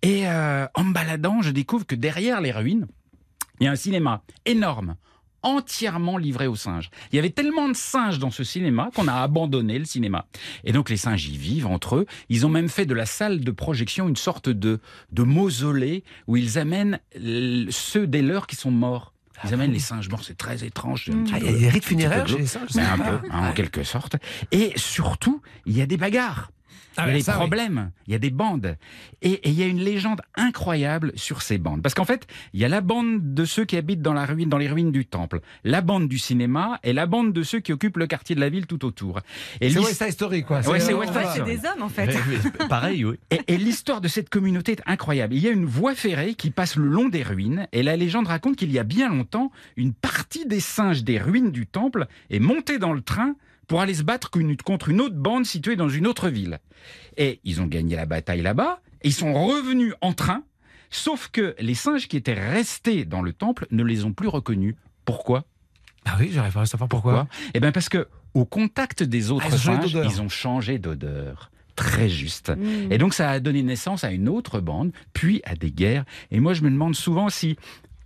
Et 0.03 0.27
euh, 0.29 0.67
en 0.75 0.85
me 0.85 0.93
baladant, 0.93 1.43
je 1.43 1.51
découvre 1.51 1.87
que 1.87 1.95
derrière 1.95 2.41
les 2.41 2.53
ruines, 2.53 2.87
il 3.61 3.65
y 3.65 3.69
a 3.69 3.71
un 3.73 3.77
cinéma 3.77 4.23
énorme 4.47 4.97
entièrement 5.43 6.17
livré 6.17 6.47
aux 6.47 6.57
singes. 6.57 6.91
Il 7.13 7.17
y 7.17 7.19
avait 7.19 7.31
tellement 7.31 7.69
de 7.69 7.75
singes 7.75 8.19
dans 8.19 8.31
ce 8.31 8.45
cinéma 8.45 8.91
qu'on 8.95 9.09
a 9.09 9.15
abandonné 9.15 9.79
le 9.79 9.85
cinéma. 9.85 10.27
Et 10.65 10.73
donc 10.73 10.91
les 10.91 10.97
singes 10.97 11.27
y 11.27 11.37
vivent 11.37 11.67
entre 11.67 11.97
eux. 11.97 12.07
Ils 12.29 12.47
ont 12.47 12.49
même 12.49 12.69
fait 12.69 12.87
de 12.87 12.95
la 12.95 13.07
salle 13.07 13.41
de 13.41 13.51
projection 13.51 14.09
une 14.09 14.17
sorte 14.17 14.49
de, 14.49 14.81
de 15.13 15.23
mausolée 15.23 16.05
où 16.27 16.37
ils 16.37 16.59
amènent 16.59 17.01
ceux 17.71 18.07
des 18.07 18.23
leurs 18.23 18.47
qui 18.47 18.57
sont 18.57 18.71
morts. 18.71 19.13
Ils 19.45 19.55
amènent 19.55 19.73
les 19.73 19.81
singes 19.81 20.09
morts, 20.09 20.23
c'est 20.23 20.39
très 20.39 20.65
étrange. 20.65 21.07
petit 21.07 21.33
Ah, 21.35 21.39
il 21.41 21.47
y 21.47 21.49
a 21.49 21.59
des 21.59 21.69
rites 21.69 21.85
funéraires 21.85 22.29
chez 22.29 22.39
les 22.39 22.47
singes 22.47 22.71
Mais 22.77 22.83
un 22.83 22.99
peu, 22.99 23.29
hein, 23.31 23.49
en 23.49 23.53
quelque 23.53 23.83
sorte. 23.83 24.17
Et 24.53 24.73
surtout, 24.77 25.43
il 25.67 25.77
y 25.77 25.83
a 25.83 25.87
des 25.87 25.97
bagarres. 25.97 26.53
Ah 26.97 27.05
il 27.07 27.09
y 27.09 27.11
a 27.11 27.15
des 27.15 27.23
ça, 27.23 27.33
oui. 27.33 27.39
problèmes, 27.39 27.91
il 28.07 28.13
y 28.13 28.17
a 28.17 28.19
des 28.19 28.31
bandes. 28.31 28.77
Et, 29.23 29.33
et 29.33 29.49
il 29.49 29.55
y 29.55 29.63
a 29.63 29.67
une 29.67 29.81
légende 29.81 30.21
incroyable 30.37 31.13
sur 31.15 31.43
ces 31.43 31.59
bandes. 31.59 31.83
Parce 31.83 31.95
qu'en 31.95 32.05
fait, 32.05 32.27
il 32.53 32.61
y 32.61 32.65
a 32.65 32.69
la 32.69 32.81
bande 32.81 33.35
de 33.35 33.45
ceux 33.45 33.65
qui 33.65 33.77
habitent 33.77 34.03
dans, 34.03 34.13
la 34.13 34.27
ruine, 34.27 34.49
dans 34.49 34.59
les 34.59 34.69
ruines 34.69 34.93
du 34.93 35.07
temple, 35.07 35.41
la 35.65 35.81
bande 35.81 36.09
du 36.09 36.19
cinéma 36.19 36.79
et 36.83 36.93
la 36.93 37.07
bande 37.07 37.33
de 37.33 37.43
ceux 37.43 37.61
qui 37.61 37.73
occupent 37.73 37.97
le 37.97 38.07
quartier 38.07 38.35
de 38.35 38.41
la 38.41 38.49
ville 38.49 38.67
tout 38.67 38.85
autour. 38.85 39.21
Et 39.61 39.71
C'est 39.71 39.79
West 39.79 40.03
Side 40.03 40.13
Story, 40.13 40.43
quoi. 40.45 40.61
Ouais, 40.69 40.81
c'est 40.81 40.95
West 40.95 41.13
Side 41.13 41.29
Story. 41.35 41.57
des 41.57 41.67
hommes 41.69 41.83
en 41.83 41.89
fait. 41.89 42.11
Pareil, 42.69 43.05
oui. 43.05 43.17
Et, 43.31 43.41
et 43.49 43.57
l'histoire 43.57 44.01
de 44.01 44.09
cette 44.09 44.29
communauté 44.29 44.73
est 44.73 44.83
incroyable. 44.87 45.35
Il 45.35 45.43
y 45.43 45.49
a 45.49 45.53
une 45.53 45.67
voie 45.67 45.95
ferrée 45.95 46.35
qui 46.35 46.51
passe 46.51 46.77
le 46.77 46.87
long 46.87 47.09
des 47.09 47.23
ruines, 47.23 47.67
et 47.73 47.83
la 47.83 47.97
légende 47.97 48.27
raconte 48.27 48.57
qu'il 48.57 48.71
y 48.73 48.79
a 48.79 48.85
bien 48.85 49.09
longtemps, 49.09 49.51
une 49.77 49.93
partie 49.93 50.47
des 50.47 50.61
singes 50.61 51.05
des 51.05 51.19
ruines 51.19 51.51
du 51.51 51.67
temple 51.67 52.07
est 52.31 52.39
montée 52.41 52.79
dans 52.79 52.93
le 52.93 53.01
train 53.03 53.35
pour 53.69 53.81
aller 53.81 53.95
se 53.95 54.03
battre 54.03 54.31
qu'une- 54.31 54.57
contre 54.57 54.89
une 54.89 55.01
autre 55.01 55.15
bande 55.17 55.45
située 55.47 55.77
dans 55.77 55.89
une 55.89 56.07
autre 56.07 56.29
ville. 56.29 56.59
Et 57.17 57.41
ils 57.45 57.61
ont 57.61 57.67
gagné 57.67 57.97
la 57.97 58.07
bataille 58.07 58.43
là-bas, 58.43 58.81
et 59.03 59.09
ils 59.09 59.13
sont 59.15 59.33
revenus 59.33 59.95
en 60.01 60.13
train, 60.13 60.43
sauf 60.91 61.29
que 61.29 61.55
les 61.59 61.75
singes 61.75 62.09
qui 62.09 62.17
étaient 62.17 62.33
restés 62.35 63.05
dans 63.05 63.23
le 63.23 63.33
temple 63.33 63.67
ne 63.71 63.83
les 63.85 64.05
ont 64.05 64.13
plus 64.13 64.29
reconnus. 64.29 64.75
Pourquoi? 65.05 65.45
Ah 66.05 66.17
oui, 66.19 66.31
j'arrive 66.33 66.53
pas 66.53 66.63
à 66.63 66.67
savoir 66.67 66.89
pourquoi. 66.89 67.29
Eh 67.55 67.61
bien 67.61 67.73
parce 67.73 67.89
que 67.89 68.09
au 68.35 68.45
contact 68.45 69.03
des 69.03 69.31
autres 69.31 69.45
Ah, 69.47 69.51
ils 69.53 69.55
ont 69.55 69.59
changé 69.59 69.81
singes, 69.83 69.93
d'odeur. 69.93 70.11
ils 70.13 70.23
ont 70.23 70.29
changé 70.29 70.79
d'odeur. 70.79 71.51
Très 71.77 72.09
juste. 72.09 72.51
Mm. 72.51 72.93
Et 72.93 72.99
donc 72.99 73.15
ça 73.15 73.31
a 73.31 73.41
donné 73.41 73.63
naissance 73.63 74.05
à 74.05 74.11
une 74.13 74.29
autre 74.29 74.61
bande, 74.61 74.93
puis 75.13 75.41
à 75.45 75.55
des 75.55 75.71
guerres. 75.71 76.05
Et 76.31 76.41
moi 76.41 76.53
je 76.55 76.63
me 76.63 76.71
demande 76.71 76.95
souvent 76.95 77.29
si 77.31 77.57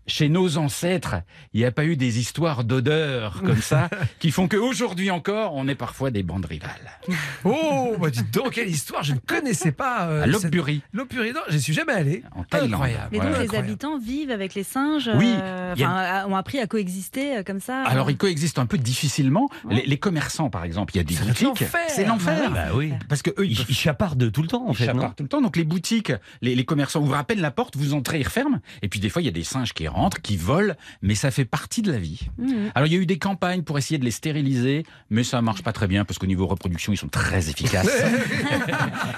chez 0.06 0.28
nos 0.28 0.56
ancêtres, 0.58 1.16
il 1.52 1.60
n'y 1.60 1.66
a 1.66 1.72
pas 1.72 1.84
eu 1.84 1.96
des 1.96 2.18
histoires 2.18 2.64
d'odeur 2.64 3.42
comme 3.44 3.60
ça 3.60 3.88
qui 4.20 4.30
font 4.30 4.48
qu'aujourd'hui 4.48 5.10
encore, 5.10 5.54
on 5.54 5.66
est 5.68 5.74
parfois 5.74 6.10
des 6.10 6.22
bandes 6.22 6.46
rivales. 6.46 6.70
Oh, 7.44 7.94
bah 8.00 8.10
dites 8.10 8.32
donc, 8.32 8.52
quelle 8.52 8.68
histoire, 8.68 9.02
je 9.04 9.12
ne 9.14 9.18
connaissais 9.18 9.70
pas. 9.72 10.06
euh, 10.08 10.22
À 10.22 10.24
cette- 10.24 10.44
Lopburi, 10.44 10.82
Lopburi, 10.92 11.32
non, 11.32 11.40
j'y 11.48 11.60
suis 11.60 11.72
jamais 11.72 11.92
allé. 11.92 12.22
en 12.34 12.42
Thaïlande. 12.42 12.72
Incroyable. 12.72 13.08
Mais 13.12 13.18
donc 13.18 13.28
les 13.28 13.34
Incroyable. 13.44 13.68
habitants 13.68 13.98
vivent 13.98 14.30
avec 14.30 14.54
les 14.54 14.64
singes, 14.64 15.10
Oui, 15.14 15.32
euh, 15.40 15.74
a- 15.78 16.24
enfin, 16.24 16.26
ont 16.28 16.36
appris 16.36 16.58
à 16.58 16.66
coexister 16.66 17.38
euh, 17.38 17.42
comme 17.44 17.60
ça. 17.60 17.82
Alors 17.84 18.08
euh. 18.08 18.10
ils 18.10 18.16
coexistent 18.16 18.58
un 18.58 18.66
peu 18.66 18.78
difficilement. 18.78 19.48
Les, 19.70 19.86
les 19.86 19.98
commerçants 19.98 20.50
par 20.50 20.64
exemple, 20.64 20.94
il 20.94 20.98
y 20.98 21.00
a 21.00 21.04
des 21.04 21.14
Ça 21.14 21.24
boutiques. 21.24 21.42
l'enfer. 21.46 21.68
C'est 21.88 22.04
l'enfer. 22.04 22.50
Bah 22.50 22.66
oui. 22.74 22.92
Parce 23.08 23.22
que 23.22 23.30
eux, 23.38 23.46
ils 23.46 23.52
Ils, 23.52 23.66
ils 23.68 23.74
chapardent 23.76 24.30
tout 24.32 24.42
le 24.42 24.48
temps, 24.48 24.66
en 24.66 24.72
Ils 24.72 24.76
fait, 24.76 24.86
non 24.88 24.94
chapartent 24.94 25.16
tout 25.18 25.22
le 25.22 25.28
temps. 25.28 25.40
Donc 25.40 25.56
les 25.56 25.64
boutiques, 25.64 26.12
les, 26.42 26.54
les 26.54 26.64
commerçants 26.64 27.00
ouvrent 27.00 27.16
à 27.16 27.24
peine 27.24 27.40
la 27.40 27.50
porte, 27.50 27.76
vous 27.76 27.94
entrez, 27.94 28.20
ils 28.20 28.24
referment. 28.26 28.60
Et 28.82 28.88
puis 28.88 29.00
des 29.00 29.08
fois, 29.08 29.22
il 29.22 29.26
y 29.26 29.28
a 29.28 29.32
des 29.32 29.44
singes 29.44 29.72
qui 29.72 29.84
rentrent, 29.96 30.20
qui 30.22 30.36
volent, 30.36 30.74
mais 31.02 31.14
ça 31.14 31.30
fait 31.30 31.44
partie 31.44 31.82
de 31.82 31.90
la 31.90 31.98
vie. 31.98 32.20
Mhm. 32.38 32.70
Alors 32.74 32.86
il 32.86 32.92
y 32.92 32.96
a 32.96 33.00
eu 33.00 33.06
des 33.06 33.18
campagnes 33.18 33.62
pour 33.62 33.78
essayer 33.78 33.98
de 33.98 34.04
les 34.04 34.10
stériliser, 34.10 34.84
mais 35.10 35.24
ça 35.24 35.40
marche 35.42 35.62
pas 35.62 35.72
très 35.72 35.86
bien 35.88 36.04
parce 36.04 36.18
qu'au 36.18 36.26
niveau 36.26 36.46
reproduction, 36.46 36.92
ils 36.92 36.96
sont 36.96 37.08
très 37.08 37.48
efficaces. 37.50 37.88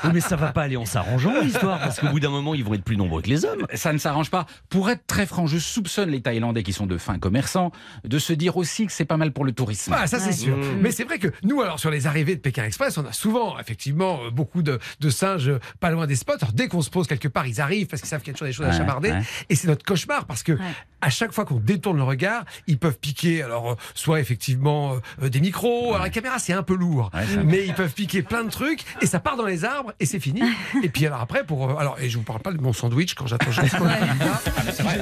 Oui, 0.04 0.10
Mais 0.14 0.20
ça 0.20 0.36
va 0.36 0.52
pas 0.52 0.62
aller 0.62 0.76
en 0.76 0.84
s'arrangeant, 0.84 1.40
l'histoire, 1.42 1.78
parce 1.80 1.98
qu'au 2.00 2.08
bout 2.08 2.20
d'un 2.20 2.30
moment, 2.30 2.54
ils 2.54 2.64
vont 2.64 2.74
être 2.74 2.84
plus 2.84 2.96
nombreux 2.96 3.20
que 3.22 3.28
les 3.28 3.44
hommes. 3.44 3.66
ça 3.74 3.92
ne 3.92 3.98
s'arrange 3.98 4.30
pas. 4.30 4.46
Pour 4.68 4.88
être 4.90 5.06
très 5.06 5.26
franc, 5.26 5.46
je 5.46 5.58
soupçonne 5.58 6.10
les 6.10 6.20
Thaïlandais 6.20 6.62
qui 6.62 6.72
sont 6.72 6.86
de 6.86 6.96
fins 6.98 7.18
commerçants 7.18 7.72
de 8.04 8.18
se 8.18 8.32
dire 8.32 8.56
aussi 8.56 8.86
que 8.86 8.92
c'est 8.92 9.04
pas 9.04 9.16
mal 9.16 9.32
pour 9.32 9.44
le 9.44 9.52
tourisme. 9.52 9.94
Ah, 9.96 10.06
ça 10.06 10.18
c'est 10.20 10.32
sûr. 10.32 10.56
Mmh. 10.56 10.80
Mais 10.80 10.92
c'est 10.92 11.04
vrai 11.04 11.18
que 11.18 11.28
nous, 11.42 11.60
alors 11.62 11.80
sur 11.80 11.90
les 11.90 12.06
arrivées 12.06 12.36
de 12.36 12.40
Pékin 12.40 12.64
Express, 12.64 12.96
on 12.98 13.04
a 13.06 13.12
souvent, 13.12 13.58
effectivement, 13.58 14.20
euh, 14.24 14.30
beaucoup 14.30 14.62
de, 14.62 14.78
de 15.00 15.10
singes 15.10 15.52
pas 15.80 15.90
loin 15.90 16.06
des 16.06 16.16
spots. 16.16 16.34
Alors 16.40 16.52
dès 16.52 16.68
qu'on 16.68 16.82
se 16.82 16.90
pose 16.90 17.06
quelque 17.06 17.28
part, 17.28 17.46
ils 17.46 17.60
arrivent 17.60 17.86
parce 17.86 18.02
qu'ils 18.02 18.08
savent 18.08 18.20
qu'il 18.22 18.28
y 18.28 18.30
a 18.30 18.34
toujours 18.34 18.46
des 18.48 18.52
choses 18.52 18.66
à 18.66 18.72
chamarder. 18.76 19.10
ouais. 19.10 19.22
Et 19.48 19.54
c'est 19.56 19.68
notre 19.68 19.84
cauchemar 19.84 20.26
parce 20.26 20.42
que 20.42 20.52
à 21.00 21.10
chaque 21.10 21.32
fois 21.32 21.44
qu'on 21.44 21.60
détourne 21.60 21.96
le 21.96 22.02
regard, 22.02 22.44
ils 22.66 22.78
peuvent 22.78 22.98
piquer, 22.98 23.42
alors 23.42 23.72
euh, 23.72 23.74
soit 23.94 24.20
effectivement 24.20 24.94
euh, 24.94 24.98
euh, 25.22 25.28
des 25.28 25.40
micros. 25.40 25.90
Alors 25.90 26.02
la 26.02 26.10
caméra 26.10 26.38
c'est 26.38 26.52
un 26.52 26.62
peu 26.62 26.74
lourd, 26.74 27.10
Ouais, 27.14 27.44
mais 27.44 27.64
ils 27.64 27.74
peuvent 27.74 27.92
piquer 27.92 28.22
plein 28.22 28.42
de 28.42 28.50
trucs 28.50 28.82
et 29.00 29.06
ça 29.06 29.20
part 29.20 29.36
dans 29.36 29.46
les 29.46 29.64
arbres 29.64 29.92
et 30.00 30.06
c'est 30.06 30.18
fini. 30.18 30.42
et 30.82 30.88
puis 30.88 31.06
alors 31.06 31.20
après 31.20 31.44
pour, 31.44 31.70
euh, 31.70 31.76
alors 31.76 31.96
et 32.00 32.08
je 32.08 32.18
vous 32.18 32.24
parle 32.24 32.40
pas 32.40 32.52
de 32.52 32.60
mon 32.60 32.72
sandwich 32.72 33.14
quand 33.14 33.26
j'attends 33.26 33.52
chez 33.52 33.62
moi, 33.78 33.88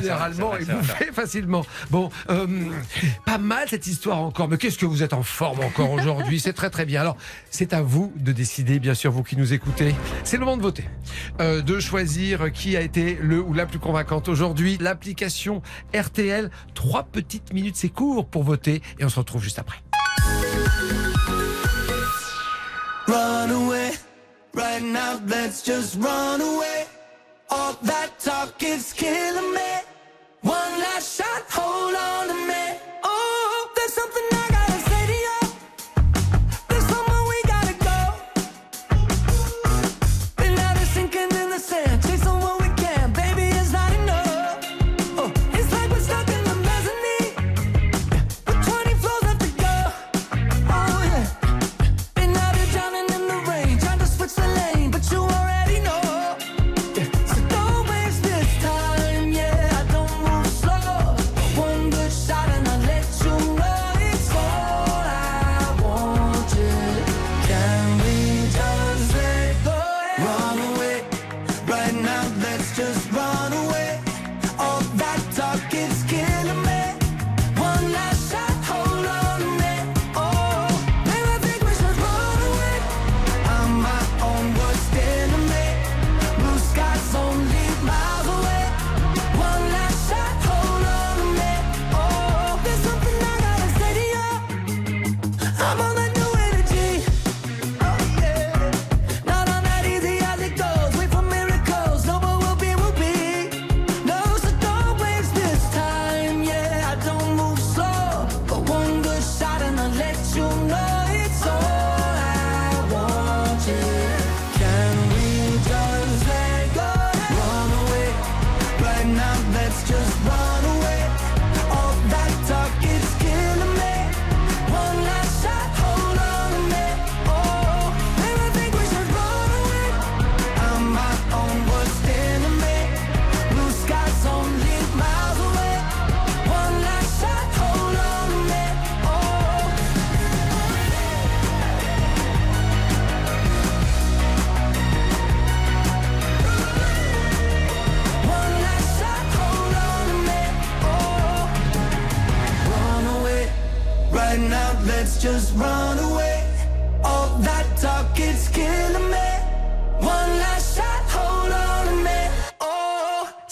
généralement 0.00 0.56
est 0.56 0.70
bouffé 0.70 1.06
facilement. 1.12 1.64
Bon, 1.90 2.10
pas 3.24 3.38
mal 3.38 3.68
cette 3.68 3.86
histoire 3.86 4.18
encore, 4.18 4.48
mais 4.48 4.58
qu'est-ce 4.58 4.78
que 4.78 4.86
vous 4.86 5.02
êtes 5.02 5.12
en 5.12 5.22
forme 5.22 5.60
encore 5.60 5.90
aujourd'hui? 5.90 6.40
C'est 6.40 6.52
très 6.52 6.70
très 6.70 6.84
bien. 6.84 7.00
Alors, 7.00 7.16
c'est 7.50 7.72
à 7.72 7.82
vous 7.82 8.12
de 8.16 8.32
décider, 8.32 8.78
bien 8.78 8.94
sûr, 8.94 9.10
vous 9.10 9.22
qui 9.22 9.36
nous 9.36 9.52
écoutez. 9.52 9.94
C'est 10.24 10.36
le 10.36 10.44
moment 10.44 10.56
de 10.56 10.62
voter, 10.62 10.84
de 11.38 11.80
choisir 11.80 12.52
qui 12.52 12.76
a 12.76 12.80
été 12.80 13.18
le 13.20 13.40
ou 13.40 13.52
la 13.52 13.66
plus 13.66 13.78
convaincante 13.78 14.28
aujourd'hui. 14.28 14.78
L'application 14.80 15.55
RTL, 15.94 16.50
trois 16.74 17.04
petites 17.04 17.52
minutes, 17.52 17.76
c'est 17.76 17.88
court 17.88 18.26
pour 18.26 18.42
voter, 18.42 18.82
et 18.98 19.04
on 19.04 19.08
se 19.08 19.18
retrouve 19.18 19.42
juste 19.42 19.58
après. 19.58 19.78
Run 23.06 23.50
away, 23.50 23.92
right 24.54 24.82
now, 24.82 25.20
let's 25.28 25.64
just 25.64 25.96
run 26.00 26.40
away. 26.40 26.86
All 27.50 27.74
that 27.84 28.10
talk 28.18 28.60
is 28.62 28.92
killing 28.92 29.52
me. 29.54 29.65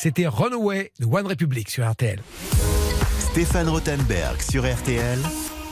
C'était 0.04 0.26
Runaway 0.26 0.92
de 1.00 1.06
One 1.06 1.26
Republic 1.26 1.70
sur 1.70 1.90
RTL. 1.90 2.20
Stéphane 3.18 3.70
Rothenberg 3.70 4.38
sur 4.42 4.70
RTL. 4.70 5.18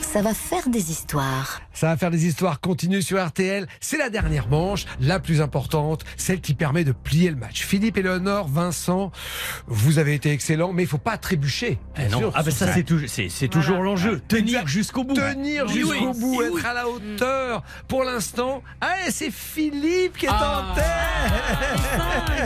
ça 0.01 0.23
va 0.23 0.33
faire 0.33 0.67
des 0.69 0.89
histoires. 0.89 1.61
Ça 1.83 1.89
va 1.89 1.97
faire 1.97 2.11
des 2.11 2.25
histoires 2.27 2.61
continues 2.61 3.01
sur 3.01 3.21
RTL. 3.21 3.67
C'est 3.81 3.97
la 3.97 4.09
dernière 4.09 4.47
manche, 4.47 4.85
la 5.01 5.19
plus 5.19 5.41
importante, 5.41 6.05
celle 6.15 6.39
qui 6.39 6.53
permet 6.53 6.85
de 6.85 6.93
plier 6.93 7.29
le 7.29 7.35
match. 7.35 7.65
Philippe, 7.65 7.97
Éléonore, 7.97 8.47
Vincent, 8.47 9.11
vous 9.67 9.99
avez 9.99 10.13
été 10.13 10.31
excellents, 10.31 10.71
mais 10.71 10.83
il 10.83 10.87
faut 10.87 10.97
pas 10.97 11.17
trébucher. 11.17 11.79
Eh 11.97 12.07
non. 12.07 12.31
Ah 12.35 12.41
ben 12.41 12.51
ça 12.51 12.71
c'est 12.73 13.47
toujours, 13.49 13.81
l'enjeu. 13.81 14.21
Tenir 14.29 14.65
jusqu'au 14.65 15.03
bout. 15.03 15.13
Tenir 15.13 15.65
Oui, 15.67 15.73
jusqu'au 15.73 16.11
oui. 16.13 16.19
bout, 16.21 16.41
être 16.43 16.53
oui. 16.53 16.61
à 16.65 16.73
la 16.73 16.87
hauteur. 16.87 17.63
Pour 17.89 18.05
l'instant, 18.05 18.63
ah, 18.79 18.93
c'est 19.09 19.29
Philippe 19.29 20.15
qui 20.15 20.27
est 20.27 20.29
Ah. 20.31 20.71
en 20.71 20.75
tête. 20.75 20.85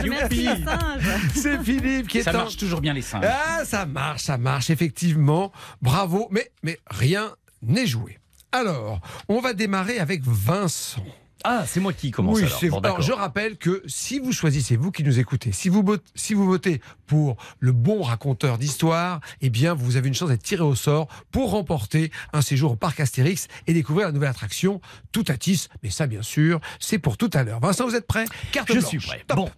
C'est 1.36 1.62
Philippe 1.62 2.08
qui 2.08 2.18
est 2.18 2.22
Ça 2.24 2.30
en 2.32 2.38
marche 2.38 2.56
toujours 2.56 2.80
bien 2.80 2.92
les 2.92 3.02
singes. 3.02 3.24
Ah, 3.24 3.64
ça 3.64 3.86
marche, 3.86 4.22
ça 4.22 4.36
marche, 4.36 4.68
effectivement. 4.70 5.52
Bravo, 5.80 6.26
mais, 6.32 6.50
mais 6.64 6.80
rien 6.90 7.36
n'est 7.62 7.86
joué. 7.86 8.18
Alors, 8.52 9.00
on 9.28 9.40
va 9.40 9.52
démarrer 9.52 9.98
avec 9.98 10.22
Vincent. 10.24 11.04
Ah, 11.44 11.64
c'est 11.66 11.78
moi 11.80 11.92
qui 11.92 12.10
commence 12.10 12.38
oui, 12.40 12.44
alors. 12.44 12.80
Bon. 12.80 12.88
Alors, 12.88 13.00
je 13.02 13.12
rappelle 13.12 13.56
que 13.58 13.82
si 13.86 14.18
vous 14.18 14.32
choisissez, 14.32 14.76
vous 14.76 14.90
qui 14.90 15.04
nous 15.04 15.20
écoutez, 15.20 15.52
si 15.52 15.68
vous, 15.68 15.82
vot- 15.82 15.98
si 16.14 16.34
vous 16.34 16.46
votez 16.46 16.80
pour 17.08 17.36
le 17.58 17.72
bon 17.72 18.02
raconteur 18.02 18.58
d'histoire, 18.58 19.20
eh 19.40 19.50
bien, 19.50 19.74
vous 19.74 19.96
avez 19.96 20.06
une 20.08 20.14
chance 20.14 20.28
d'être 20.28 20.42
tiré 20.42 20.62
au 20.62 20.74
sort 20.76 21.08
pour 21.32 21.50
remporter 21.50 22.12
un 22.32 22.42
séjour 22.42 22.72
au 22.72 22.76
parc 22.76 23.00
Astérix 23.00 23.48
et 23.66 23.72
découvrir 23.72 24.06
la 24.06 24.12
nouvelle 24.12 24.28
attraction 24.28 24.80
Tout 25.10 25.24
à 25.28 25.36
Tis. 25.36 25.68
Mais 25.82 25.90
ça, 25.90 26.06
bien 26.06 26.22
sûr, 26.22 26.60
c'est 26.78 26.98
pour 26.98 27.16
tout 27.16 27.30
à 27.32 27.42
l'heure. 27.42 27.58
Vincent, 27.60 27.86
vous 27.88 27.94
êtes 27.96 28.06
prêt? 28.06 28.26
Carte 28.52 28.68
Je 28.68 28.74
blanche. 28.74 28.86
suis 28.88 28.98
prêt. 28.98 29.24
Top. 29.26 29.36
Bon, 29.38 29.50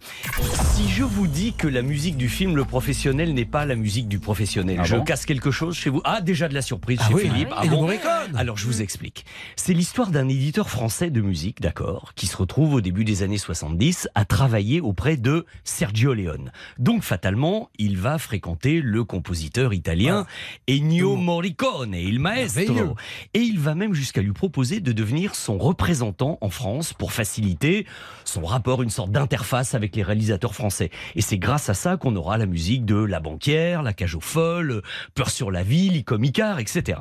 si 0.75 0.89
je 0.89 1.03
vous 1.03 1.27
dis 1.27 1.53
que 1.53 1.67
la 1.67 1.83
musique 1.83 2.17
du 2.17 2.29
film 2.29 2.55
Le 2.57 2.65
Professionnel 2.65 3.35
n'est 3.35 3.45
pas 3.45 3.67
la 3.67 3.75
musique 3.75 4.07
du 4.09 4.19
professionnel, 4.21 4.79
Ah 4.81 4.85
je 4.85 4.97
bon? 4.97 5.05
casse 5.05 5.27
quelque 5.27 5.51
chose 5.51 5.75
chez 5.77 5.91
vous? 5.91 6.01
Ah, 6.05 6.21
déjà 6.21 6.49
de 6.49 6.55
la 6.55 6.63
surprise 6.63 6.99
Ah 7.03 7.09
chez 7.09 7.15
oui, 7.15 7.23
Philippe. 7.29 7.49
Ah 7.57 7.65
Et 7.65 7.69
bon? 7.69 7.91
Alors 8.37 8.57
je 8.57 8.67
vous 8.67 8.81
explique. 8.81 9.25
C'est 9.57 9.73
l'histoire 9.75 10.11
d'un 10.11 10.29
éditeur 10.29 10.71
français 10.71 11.11
de 11.11 11.21
musique, 11.21 11.61
d'accord, 11.61 12.13
qui 12.15 12.27
se 12.29 12.37
retrouve 12.37 12.75
au 12.75 12.81
début 12.81 13.05
des 13.05 13.23
années 13.25 13.39
70 13.39 14.09
à 14.15 14.25
travailler 14.25 14.81
auprès 14.81 15.17
de 15.17 15.47
Sergio 15.65 16.15
Leone. 16.15 16.53
Donc 16.79 17.03
fatalement, 17.03 17.40
il 17.79 17.99
va 17.99 18.19
fréquenter 18.19 18.81
le 18.81 19.05
compositeur 19.05 19.75
italien 19.75 20.27
Ennio 20.69 21.11
Oh. 21.11 21.17
Morricone, 21.17 21.95
il 21.95 22.21
maestro. 22.21 22.97
Et 23.35 23.41
il 23.41 23.59
va 23.59 23.75
même 23.75 23.95
jusqu'à 23.95 24.23
lui 24.23 24.33
proposer 24.33 24.81
de 24.81 24.93
devenir 24.93 25.35
son 25.35 25.59
représentant 25.59 26.39
en 26.41 26.51
France 26.51 26.93
pour 26.93 27.13
faciliter 27.13 27.87
son 28.25 28.45
rapport, 28.45 28.83
une 28.83 28.91
sorte 28.91 29.11
d'interface 29.11 29.75
avec 29.75 29.97
les 29.97 30.03
réalisateurs 30.03 30.55
français. 30.55 30.91
Et 31.17 31.21
c'est 31.21 31.39
grâce 31.39 31.69
à 31.69 31.75
ça 31.75 31.97
qu'on 31.97 32.15
aura 32.17 32.39
la 32.39 32.47
musique 32.47 32.85
de 32.85 32.95
La 32.95 33.19
Banquière, 33.19 33.83
La 33.83 33.93
Cage 33.93 34.15
aux 34.15 34.21
Folles, 34.21 34.83
Peur 35.15 35.31
sur 35.31 35.51
la 35.51 35.63
ville, 35.63 35.97
Icom 35.97 36.23
etc. 36.25 37.01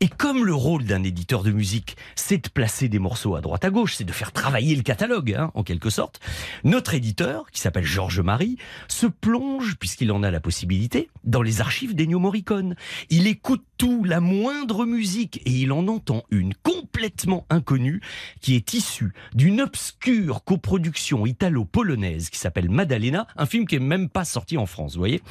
Et 0.00 0.08
comme 0.08 0.44
le 0.44 0.54
rôle 0.54 0.84
d'un 0.84 1.02
éditeur 1.02 1.42
de 1.42 1.50
musique, 1.50 1.96
c'est 2.14 2.44
de 2.44 2.48
placer 2.48 2.88
des 2.88 2.98
morceaux 2.98 3.34
à 3.34 3.40
droite 3.40 3.64
à 3.64 3.70
gauche, 3.70 3.94
c'est 3.96 4.04
de 4.04 4.12
faire 4.12 4.32
travailler 4.32 4.76
le 4.76 4.82
catalogue, 4.82 5.34
hein, 5.36 5.50
en 5.54 5.62
quelque 5.62 5.90
sorte, 5.90 6.20
notre 6.62 6.94
éditeur, 6.94 7.50
qui 7.50 7.60
s'appelle 7.60 7.84
Georges 7.84 8.20
Marie, 8.20 8.58
se 8.88 9.06
plonge, 9.06 9.69
puisqu'il 9.76 10.12
en 10.12 10.22
a 10.22 10.30
la 10.30 10.40
possibilité, 10.40 11.10
dans 11.24 11.42
les 11.42 11.60
archives 11.60 11.94
d'Ennio 11.94 12.18
Morricone. 12.18 12.74
Il 13.10 13.26
écoute 13.26 13.64
tout, 13.76 14.04
la 14.04 14.20
moindre 14.20 14.86
musique, 14.86 15.42
et 15.46 15.50
il 15.50 15.72
en 15.72 15.88
entend 15.88 16.22
une 16.30 16.54
complètement 16.54 17.46
inconnue 17.50 18.00
qui 18.40 18.54
est 18.54 18.74
issue 18.74 19.12
d'une 19.34 19.60
obscure 19.60 20.44
coproduction 20.44 21.26
italo-polonaise 21.26 22.30
qui 22.30 22.38
s'appelle 22.38 22.70
Maddalena, 22.70 23.26
un 23.36 23.46
film 23.46 23.66
qui 23.66 23.76
est 23.76 23.80
même 23.80 24.08
pas 24.08 24.24
sorti 24.24 24.56
en 24.56 24.66
France, 24.66 24.94
vous 24.94 25.00
voyez. 25.00 25.22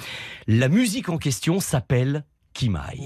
La 0.47 0.69
musique 0.69 1.09
en 1.09 1.17
question 1.17 1.59
s'appelle 1.59 2.23
Kimai. 2.53 3.05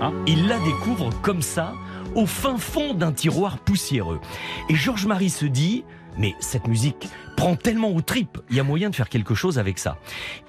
Hein 0.00 0.12
Il 0.26 0.46
la 0.46 0.58
découvre 0.60 1.10
comme 1.22 1.42
ça, 1.42 1.74
au 2.14 2.26
fin 2.26 2.58
fond 2.58 2.94
d'un 2.94 3.12
tiroir 3.12 3.58
poussiéreux. 3.58 4.20
Et 4.68 4.74
Georges 4.74 5.06
Marie 5.06 5.30
se 5.30 5.46
dit, 5.46 5.84
mais 6.16 6.34
cette 6.40 6.66
musique 6.66 7.08
prend 7.38 7.54
tellement 7.54 7.94
aux 7.94 8.00
tripes, 8.00 8.38
il 8.50 8.56
y 8.56 8.60
a 8.60 8.64
moyen 8.64 8.90
de 8.90 8.96
faire 8.96 9.08
quelque 9.08 9.36
chose 9.36 9.60
avec 9.60 9.78
ça. 9.78 9.96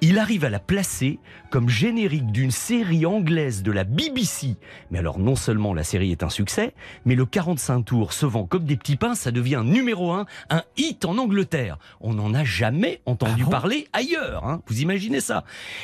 Il 0.01 0.17
arrive 0.17 0.43
à 0.43 0.49
la 0.49 0.57
placer 0.57 1.19
comme 1.51 1.69
générique 1.69 2.31
d'une 2.31 2.49
série 2.49 3.05
anglaise 3.05 3.61
de 3.61 3.71
la 3.71 3.83
BBC. 3.83 4.55
Mais 4.89 4.97
alors 4.97 5.19
non 5.19 5.35
seulement 5.35 5.75
la 5.75 5.83
série 5.83 6.11
est 6.11 6.23
un 6.23 6.31
succès, 6.31 6.73
mais 7.05 7.13
le 7.13 7.27
45 7.27 7.83
tours 7.83 8.11
se 8.11 8.25
vend 8.25 8.47
comme 8.47 8.65
des 8.65 8.75
petits 8.75 8.95
pains, 8.95 9.13
ça 9.13 9.29
devient 9.29 9.61
numéro 9.63 10.11
un, 10.13 10.25
un 10.49 10.63
hit 10.77 11.05
en 11.05 11.19
Angleterre. 11.19 11.77
On 12.01 12.15
n'en 12.15 12.33
a 12.33 12.43
jamais 12.43 13.01
entendu 13.05 13.43
Ah 13.45 13.51
parler 13.51 13.87
ailleurs, 13.93 14.47
hein. 14.47 14.63
vous 14.65 14.81
imaginez 14.81 15.21
ça. 15.21 15.43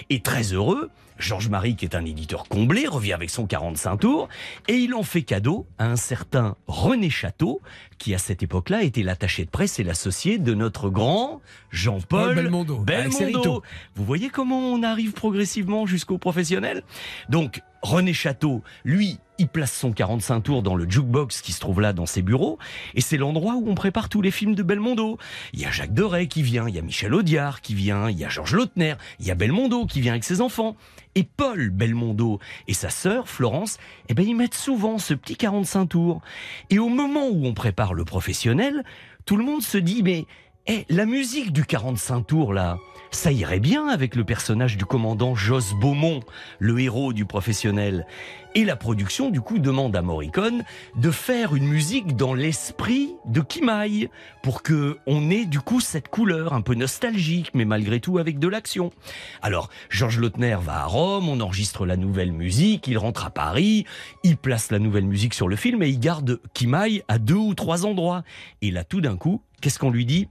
Et 0.09 0.21
très 0.21 0.53
heureux, 0.53 0.89
Georges 1.17 1.49
Marie, 1.49 1.75
qui 1.75 1.85
est 1.85 1.95
un 1.95 2.03
éditeur 2.03 2.47
comblé, 2.49 2.87
revient 2.87 3.13
avec 3.13 3.29
son 3.29 3.45
45 3.45 3.97
tours 3.97 4.27
et 4.67 4.73
il 4.73 4.93
en 4.93 5.03
fait 5.03 5.21
cadeau 5.21 5.65
à 5.77 5.85
un 5.85 5.95
certain 5.95 6.55
René 6.67 7.09
Château, 7.09 7.61
qui 7.97 8.13
à 8.13 8.17
cette 8.17 8.43
époque-là 8.43 8.83
était 8.83 9.03
l'attaché 9.03 9.45
de 9.45 9.49
presse 9.49 9.79
et 9.79 9.83
l'associé 9.83 10.37
de 10.37 10.53
notre 10.53 10.89
grand 10.95 11.41
Jean-Paul 11.69 12.33
Paul 12.33 12.35
Belmondo, 12.35 12.77
Belmondo. 12.79 13.61
Vous 13.95 14.05
voyez 14.05 14.29
comment 14.29 14.59
on 14.59 14.81
arrive 14.81 15.11
progressivement 15.11 15.85
jusqu'au 15.85 16.17
professionnel? 16.17 16.81
Donc, 17.29 17.61
René 17.83 18.13
Château, 18.13 18.63
lui, 18.83 19.19
il 19.37 19.47
place 19.47 19.71
son 19.71 19.91
45 19.91 20.41
tours 20.41 20.63
dans 20.63 20.75
le 20.75 20.89
jukebox 20.89 21.41
qui 21.41 21.51
se 21.51 21.59
trouve 21.59 21.81
là 21.81 21.93
dans 21.93 22.05
ses 22.07 22.23
bureaux, 22.23 22.57
et 22.95 23.01
c'est 23.01 23.17
l'endroit 23.17 23.55
où 23.55 23.69
on 23.69 23.75
prépare 23.75 24.09
tous 24.09 24.21
les 24.21 24.31
films 24.31 24.55
de 24.55 24.63
Belmondo. 24.63 25.19
Il 25.53 25.59
y 25.59 25.65
a 25.65 25.71
Jacques 25.71 25.93
Deray 25.93 26.27
qui 26.27 26.41
vient, 26.41 26.67
il 26.67 26.73
y 26.73 26.79
a 26.79 26.81
Michel 26.81 27.13
Audiard 27.13 27.61
qui 27.61 27.75
vient, 27.75 28.09
il 28.09 28.17
y 28.17 28.25
a 28.25 28.29
Georges 28.29 28.55
Lautner, 28.55 28.95
il 29.19 29.27
y 29.27 29.31
a 29.31 29.35
Belmondo 29.35 29.85
qui 29.85 30.01
vient 30.01 30.13
avec 30.13 30.23
ses 30.23 30.41
enfants. 30.41 30.75
Et 31.13 31.23
Paul 31.23 31.69
Belmondo 31.69 32.39
et 32.67 32.73
sa 32.73 32.89
sœur, 32.89 33.29
Florence, 33.29 33.77
eh 34.09 34.13
ben, 34.13 34.25
ils 34.25 34.35
mettent 34.35 34.55
souvent 34.55 34.97
ce 34.97 35.13
petit 35.13 35.35
45 35.35 35.85
tours. 35.87 36.21
Et 36.69 36.79
au 36.79 36.89
moment 36.89 37.27
où 37.27 37.45
on 37.45 37.53
prépare 37.53 37.93
le 37.93 38.05
professionnel, 38.05 38.83
tout 39.25 39.37
le 39.37 39.43
monde 39.43 39.61
se 39.61 39.77
dit, 39.77 40.01
mais 40.03 40.25
eh, 40.67 40.85
la 40.89 41.05
musique 41.05 41.53
du 41.53 41.63
45 41.63 42.25
tours, 42.25 42.53
là, 42.53 42.79
ça 43.11 43.31
irait 43.31 43.59
bien 43.59 43.87
avec 43.87 44.15
le 44.15 44.23
personnage 44.23 44.77
du 44.77 44.85
commandant 44.85 45.35
Jos 45.35 45.75
Beaumont, 45.79 46.21
le 46.57 46.79
héros 46.79 47.13
du 47.13 47.25
professionnel. 47.25 48.07
Et 48.57 48.63
la 48.63 48.77
production, 48.77 49.31
du 49.31 49.41
coup, 49.41 49.59
demande 49.59 49.97
à 49.97 50.01
Morricone 50.01 50.63
de 50.95 51.11
faire 51.11 51.55
une 51.55 51.67
musique 51.67 52.15
dans 52.15 52.33
l'esprit 52.33 53.13
de 53.25 53.41
Kimai, 53.41 54.09
pour 54.43 54.63
que 54.63 54.97
on 55.07 55.29
ait, 55.29 55.43
du 55.43 55.59
coup, 55.59 55.81
cette 55.81 56.07
couleur 56.07 56.53
un 56.53 56.61
peu 56.61 56.73
nostalgique, 56.73 57.51
mais 57.53 57.65
malgré 57.65 57.99
tout 57.99 58.17
avec 58.17 58.39
de 58.39 58.47
l'action. 58.47 58.91
Alors, 59.41 59.69
Georges 59.89 60.19
Lautner 60.19 60.57
va 60.61 60.83
à 60.83 60.85
Rome, 60.85 61.27
on 61.27 61.41
enregistre 61.41 61.85
la 61.85 61.97
nouvelle 61.97 62.31
musique, 62.31 62.87
il 62.87 62.97
rentre 62.97 63.25
à 63.25 63.29
Paris, 63.29 63.85
il 64.23 64.37
place 64.37 64.71
la 64.71 64.79
nouvelle 64.79 65.05
musique 65.05 65.33
sur 65.33 65.49
le 65.49 65.57
film 65.57 65.83
et 65.83 65.89
il 65.89 65.99
garde 65.99 66.39
Kimai 66.53 67.03
à 67.09 67.17
deux 67.17 67.35
ou 67.35 67.55
trois 67.55 67.85
endroits. 67.85 68.23
Et 68.61 68.71
là, 68.71 68.85
tout 68.85 69.01
d'un 69.01 69.17
coup, 69.17 69.41
qu'est-ce 69.59 69.79
qu'on 69.79 69.91
lui 69.91 70.05
dit? 70.05 70.29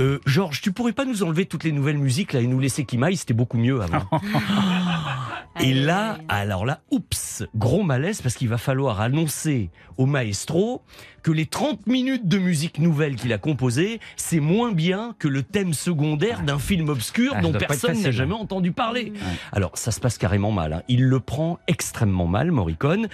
Euh, 0.00 0.18
Georges, 0.24 0.62
tu 0.62 0.72
pourrais 0.72 0.94
pas 0.94 1.04
nous 1.04 1.22
enlever 1.22 1.44
toutes 1.44 1.64
les 1.64 1.72
nouvelles 1.72 1.98
musiques 1.98 2.32
là 2.32 2.40
et 2.40 2.46
nous 2.46 2.58
laisser 2.58 2.86
Kimai 2.86 3.16
C'était 3.16 3.34
beaucoup 3.34 3.58
mieux 3.58 3.82
avant. 3.82 4.08
Et 5.60 5.72
là, 5.74 6.18
alors 6.28 6.66
là, 6.66 6.80
oups, 6.90 7.44
gros 7.54 7.82
malaise 7.82 8.20
parce 8.22 8.34
qu'il 8.34 8.48
va 8.48 8.58
falloir 8.58 9.00
annoncer 9.00 9.70
au 9.96 10.04
maestro 10.06 10.82
que 11.22 11.30
les 11.32 11.46
30 11.46 11.86
minutes 11.86 12.28
de 12.28 12.38
musique 12.38 12.78
nouvelle 12.78 13.16
qu'il 13.16 13.32
a 13.32 13.38
composées, 13.38 13.98
c'est 14.16 14.38
moins 14.40 14.70
bien 14.72 15.14
que 15.18 15.26
le 15.28 15.42
thème 15.42 15.72
secondaire 15.74 16.42
d'un 16.42 16.58
film 16.58 16.88
obscur 16.88 17.32
Ah, 17.34 17.40
dont 17.40 17.52
personne 17.52 17.92
n'a 17.92 17.96
facile. 17.96 18.12
jamais 18.12 18.34
entendu 18.34 18.70
parler. 18.72 19.12
Alors, 19.52 19.72
ça 19.74 19.90
se 19.90 19.98
passe 19.98 20.18
carrément 20.18 20.52
mal. 20.52 20.72
hein. 20.72 20.82
Il 20.88 21.04
le 21.04 21.18
prend 21.20 21.58
extrêmement 21.66 22.26
mal, 22.26 22.52
Morricone. 22.52 23.08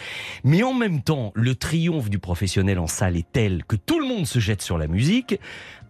Mais 0.45 0.63
en 0.63 0.75
même 0.75 1.01
temps, 1.03 1.33
le 1.35 1.55
triomphe 1.55 2.11
du 2.11 2.19
professionnel 2.19 2.79
en 2.79 2.87
salle 2.89 3.17
est 3.17 3.31
tel 3.33 3.65
que 3.65 3.77
tout 3.77 3.99
le 4.01 4.07
monde 4.07 4.27
se 4.27 4.41
jette 4.41 4.61
sur 4.63 4.77
la 4.79 4.89
musique. 4.89 5.39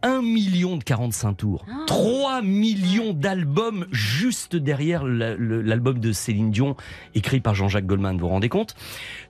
Un 0.02 0.20
million 0.20 0.76
de 0.76 0.82
45 0.84 1.34
tours, 1.34 1.64
3 1.86 2.42
millions 2.42 3.12
d'albums 3.12 3.86
juste 3.92 4.56
derrière 4.56 5.04
l'album 5.04 5.98
de 6.00 6.10
Céline 6.12 6.50
Dion, 6.50 6.76
écrit 7.14 7.40
par 7.40 7.54
Jean-Jacques 7.54 7.86
Goldman, 7.86 8.14
vous 8.16 8.22
vous 8.22 8.28
rendez 8.28 8.48
compte? 8.48 8.74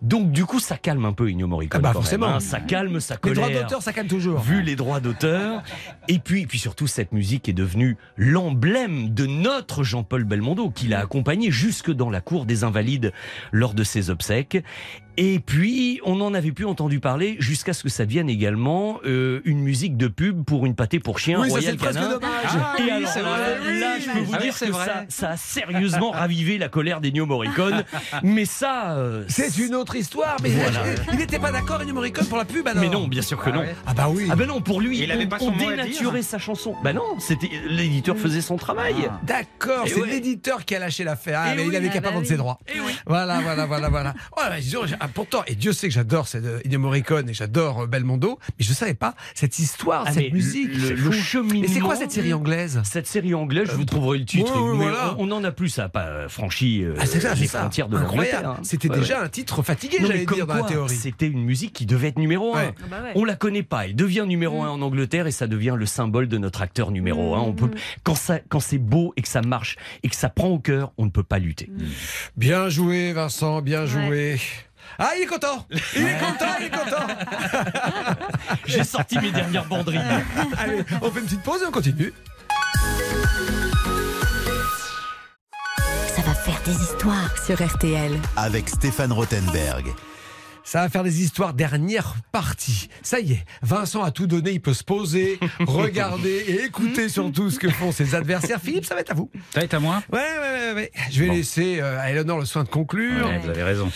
Donc 0.00 0.32
du 0.32 0.44
coup, 0.46 0.60
ça 0.60 0.78
calme 0.78 1.04
un 1.04 1.12
peu 1.12 1.28
Ennio 1.28 1.46
Morricone. 1.46 1.78
Ah 1.78 1.82
bah, 1.82 1.88
même, 1.90 1.94
forcément. 1.94 2.26
hein. 2.28 2.40
Ça 2.40 2.60
calme 2.60 2.96
Les 2.98 3.16
colère 3.16 3.48
droits 3.48 3.62
d'auteur, 3.62 3.82
ça 3.82 3.92
calme 3.92 4.08
toujours. 4.08 4.40
vu 4.40 4.62
les 4.62 4.76
droits 4.76 5.00
d'auteur. 5.00 5.62
Et 6.08 6.18
puis, 6.18 6.46
puis 6.46 6.58
surtout, 6.58 6.86
cette 6.86 7.12
musique 7.12 7.48
est 7.48 7.52
devenue 7.52 7.96
l'emblème 8.16 9.10
de 9.10 9.26
notre 9.26 9.82
Jean-Paul 9.84 10.24
Belmondo, 10.24 10.70
qui 10.70 10.88
l'a 10.88 11.00
accompagné 11.00 11.50
jusque 11.50 11.90
dans 11.90 12.08
la 12.10 12.20
cour 12.20 12.46
des 12.46 12.64
Invalides 12.64 13.12
lors 13.52 13.74
de 13.74 13.84
ses 13.84 14.08
obsèques. 14.10 14.64
Et 15.18 15.40
puis, 15.40 16.00
on 16.06 16.16
n'en 16.16 16.32
avait 16.32 16.52
plus 16.52 16.64
entendu 16.64 16.98
parler 16.98 17.36
jusqu'à 17.38 17.74
ce 17.74 17.82
que 17.82 17.90
ça 17.90 18.06
devienne 18.06 18.30
également 18.30 18.98
euh, 19.04 19.40
une 19.44 19.58
musique 19.60 19.98
de 19.98 20.08
pub 20.08 20.42
pour 20.44 20.64
une 20.64 20.74
pâtée 20.74 21.00
pour 21.00 21.18
chien 21.18 21.38
Oui, 21.40 21.48
ça, 21.48 21.54
Royal 21.56 21.72
c'est 21.72 21.76
presque 21.78 21.98
Canin. 21.98 22.08
dommage. 22.14 22.30
Ah, 22.46 22.74
Et 22.78 22.82
oui, 22.82 22.90
alors 22.90 23.08
c'est 23.12 23.22
là, 23.22 23.98
je 24.00 24.10
peux 24.10 24.18
vous 24.20 24.32
Ah 24.32 24.38
oui, 24.40 24.44
dire 24.44 24.58
que 24.58 24.64
vrai. 24.72 24.86
ça, 24.86 25.04
ça 25.08 25.28
a 25.30 25.36
sérieusement 25.36 26.12
ravivé 26.12 26.56
la 26.56 26.68
colère 26.70 27.02
d'Ennio 27.02 27.26
Morricone. 27.26 27.84
Mais 28.22 28.46
ça, 28.46 28.92
euh, 28.96 29.24
C'est 29.28 29.58
une 29.58 29.74
autre 29.74 29.96
histoire, 29.96 30.36
mais 30.42 30.48
Voilà. 30.48 30.80
il 31.12 31.18
n'était 31.18 31.38
pas 31.38 31.52
d'accord, 31.52 31.80
Ennio 31.82 31.92
Morricone, 31.94 32.26
pour 32.26 32.38
la 32.38 32.44
pub 32.46 32.66
alors 32.66 32.82
Mais 32.82 32.88
non, 32.88 33.06
bien 33.06 33.22
sûr 33.22 33.36
que 33.38 33.50
Ah 33.50 33.52
non. 33.52 33.60
ouais. 33.60 33.74
Ah 33.86 33.92
bah 33.94 34.06
oui. 34.08 34.28
Ah 34.30 34.36
ben 34.36 34.46
non, 34.48 34.62
pour 34.62 34.80
lui, 34.80 34.98
Il 34.98 35.12
avait 35.12 35.26
on, 35.26 35.28
pas 35.28 35.38
son 35.38 35.48
on 35.48 35.56
dénaturait 35.56 36.22
sa 36.22 36.38
chanson. 36.38 36.74
Bah 36.82 36.94
non, 36.94 37.02
c'était 37.18 37.50
l'éditeur 37.68 38.16
faisait 38.16 38.40
son 38.40 38.56
travail. 38.56 38.94
Ah. 39.10 39.20
D'accord, 39.24 39.84
c'est 39.86 40.00
ouais. 40.00 40.08
l'éditeur 40.08 40.64
qui 40.64 40.74
a 40.74 40.78
lâché 40.78 41.04
l'affaire. 41.04 41.40
Ah, 41.44 41.54
mais 41.54 41.64
il 41.64 41.68
oui, 41.68 41.76
avait 41.76 41.88
ah 41.90 41.92
qu'à 41.92 42.00
pas 42.00 42.08
bah 42.08 42.14
vendre 42.14 42.22
oui. 42.22 42.28
ses 42.28 42.36
droits. 42.38 42.58
Voilà, 43.06 43.40
voilà, 43.40 43.66
voilà, 43.66 43.88
voilà. 43.90 44.14
Ah, 45.04 45.08
pourtant, 45.12 45.42
et 45.48 45.54
Dieu 45.56 45.72
sait 45.72 45.88
que 45.88 45.94
j'adore 45.94 46.28
cette, 46.28 46.44
euh, 46.44 46.60
Ennio 46.64 46.78
Morricone 46.78 47.28
et 47.28 47.34
j'adore 47.34 47.80
euh, 47.82 47.86
Belmondo, 47.86 48.38
mais 48.58 48.64
je 48.64 48.72
savais 48.72 48.94
pas 48.94 49.14
cette 49.34 49.58
histoire, 49.58 50.04
Ah, 50.06 50.12
mais 50.14 50.22
cette 50.24 50.32
musique. 50.32 50.68
le, 50.74 50.90
le 50.94 51.10
cheminement. 51.10 51.64
Et 51.64 51.68
c'est 51.68 51.80
quoi 51.80 51.96
cette 51.96 52.12
série 52.12 52.32
anglaise? 52.32 52.80
Cette 52.84 53.08
série 53.08 53.34
anglaise, 53.34 53.68
je 53.70 53.76
vous 53.76 53.84
trouverai 53.84 54.18
le 54.18 54.24
titre. 54.24 54.54
ouais, 54.54 54.62
ouais, 54.70 54.76
mais 54.78 54.84
voilà. 54.84 55.16
on, 55.18 55.28
on 55.30 55.32
en 55.36 55.42
a 55.44 55.50
plus, 55.50 55.70
ça 55.70 55.82
n'a 55.82 55.88
pas 55.88 56.04
euh, 56.06 56.28
franchi 56.28 56.84
euh, 56.84 56.94
Ah, 56.98 57.06
c'est 57.06 57.18
ça, 57.20 57.34
les 57.34 57.40
c'est 57.40 57.46
ça. 57.48 57.60
frontières 57.60 57.88
de 57.88 57.96
l'Angleterre. 57.98 58.48
hein. 58.50 58.56
C'était 58.62 58.88
Ouais, 58.90 58.98
déjà 58.98 59.18
ouais. 59.18 59.24
un 59.26 59.28
titre 59.28 59.62
fatigué, 59.62 59.96
Non, 60.00 60.02
mais 60.08 60.14
j'allais 60.14 60.26
dire, 60.26 60.46
dans 60.46 60.54
la 60.54 60.60
quoi, 60.60 60.68
théorie. 60.68 60.94
C'était 60.94 61.26
une 61.26 61.42
musique 61.44 61.72
qui 61.72 61.84
devait 61.86 62.08
être 62.08 62.18
numéro 62.18 62.54
un. 62.54 62.58
Ouais. 62.66 62.74
Ah 62.82 62.86
bah 62.90 62.96
ouais. 63.02 63.12
On 63.16 63.24
la 63.24 63.34
connaît 63.34 63.62
pas. 63.64 63.86
Elle 63.86 63.96
devient 63.96 64.24
numéro 64.28 64.62
un 64.62 64.68
en 64.68 64.82
Angleterre 64.82 65.26
et 65.26 65.32
ça 65.32 65.46
devient 65.48 65.74
le 65.76 65.86
symbole 65.86 66.28
de 66.28 66.38
notre 66.38 66.62
acteur 66.62 66.90
numéro 66.92 67.34
un. 67.34 67.40
On 67.40 67.52
peut, 67.54 67.70
quand 68.04 68.14
ça, 68.14 68.38
quand 68.48 68.60
c'est 68.60 68.78
beau 68.78 69.12
et 69.16 69.22
que 69.22 69.28
ça 69.28 69.42
marche 69.42 69.76
et 70.04 70.08
que 70.08 70.16
ça 70.16 70.28
prend 70.28 70.48
au 70.48 70.58
cœur, 70.60 70.92
on 70.96 71.06
ne 71.06 71.10
peut 71.10 71.24
pas 71.24 71.38
lutter. 71.40 71.68
Bien 72.36 72.68
joué, 72.68 73.12
Vincent, 73.12 73.62
bien 73.62 73.84
joué. 73.86 74.38
Ah, 74.98 75.10
il 75.16 75.22
est 75.22 75.26
content 75.26 75.66
Il 75.96 76.06
est 76.06 76.18
content, 76.18 76.52
il 76.60 76.66
est 76.66 76.70
content 76.70 77.06
J'ai 78.66 78.84
sorti 78.84 79.18
mes 79.18 79.30
dernières 79.30 79.64
banderilles. 79.64 80.00
Allez, 80.58 80.84
on 81.00 81.10
fait 81.10 81.20
une 81.20 81.26
petite 81.26 81.42
pause 81.42 81.62
et 81.62 81.66
on 81.66 81.70
continue. 81.70 82.12
Ça 86.14 86.22
va 86.22 86.34
faire 86.34 86.60
des 86.64 86.72
histoires 86.82 87.44
sur 87.44 87.60
RTL. 87.64 88.12
Avec 88.36 88.68
Stéphane 88.68 89.12
Rothenberg. 89.12 89.92
Ça 90.64 90.80
va 90.82 90.88
faire 90.88 91.02
des 91.02 91.22
histoires 91.22 91.54
dernière 91.54 92.14
partie. 92.30 92.88
Ça 93.02 93.18
y 93.20 93.32
est, 93.32 93.44
Vincent 93.62 94.02
a 94.02 94.10
tout 94.12 94.26
donné, 94.28 94.52
il 94.52 94.60
peut 94.60 94.74
se 94.74 94.84
poser, 94.84 95.38
regarder 95.60 96.44
et 96.46 96.64
écouter 96.64 97.08
surtout 97.08 97.50
ce 97.50 97.58
que 97.58 97.68
font 97.68 97.90
ses 97.92 98.14
adversaires. 98.14 98.60
Philippe, 98.60 98.84
ça 98.84 98.94
va 98.94 99.00
être 99.00 99.10
à 99.10 99.14
vous. 99.14 99.28
Ça 99.52 99.58
va 99.60 99.64
être 99.64 99.74
à 99.74 99.80
moi? 99.80 100.02
Ouais, 100.12 100.18
ouais, 100.20 100.68
ouais. 100.70 100.74
ouais. 100.74 100.92
Je 101.10 101.20
vais 101.20 101.26
Bon. 101.28 101.34
laisser 101.34 101.80
euh, 101.80 102.00
à 102.00 102.10
Eleanor 102.10 102.38
le 102.38 102.44
soin 102.46 102.62
de 102.64 102.68
conclure. 102.68 103.26
Ouais, 103.26 103.38
Vous 103.38 103.48
avez 103.50 103.62
raison. 103.64 103.90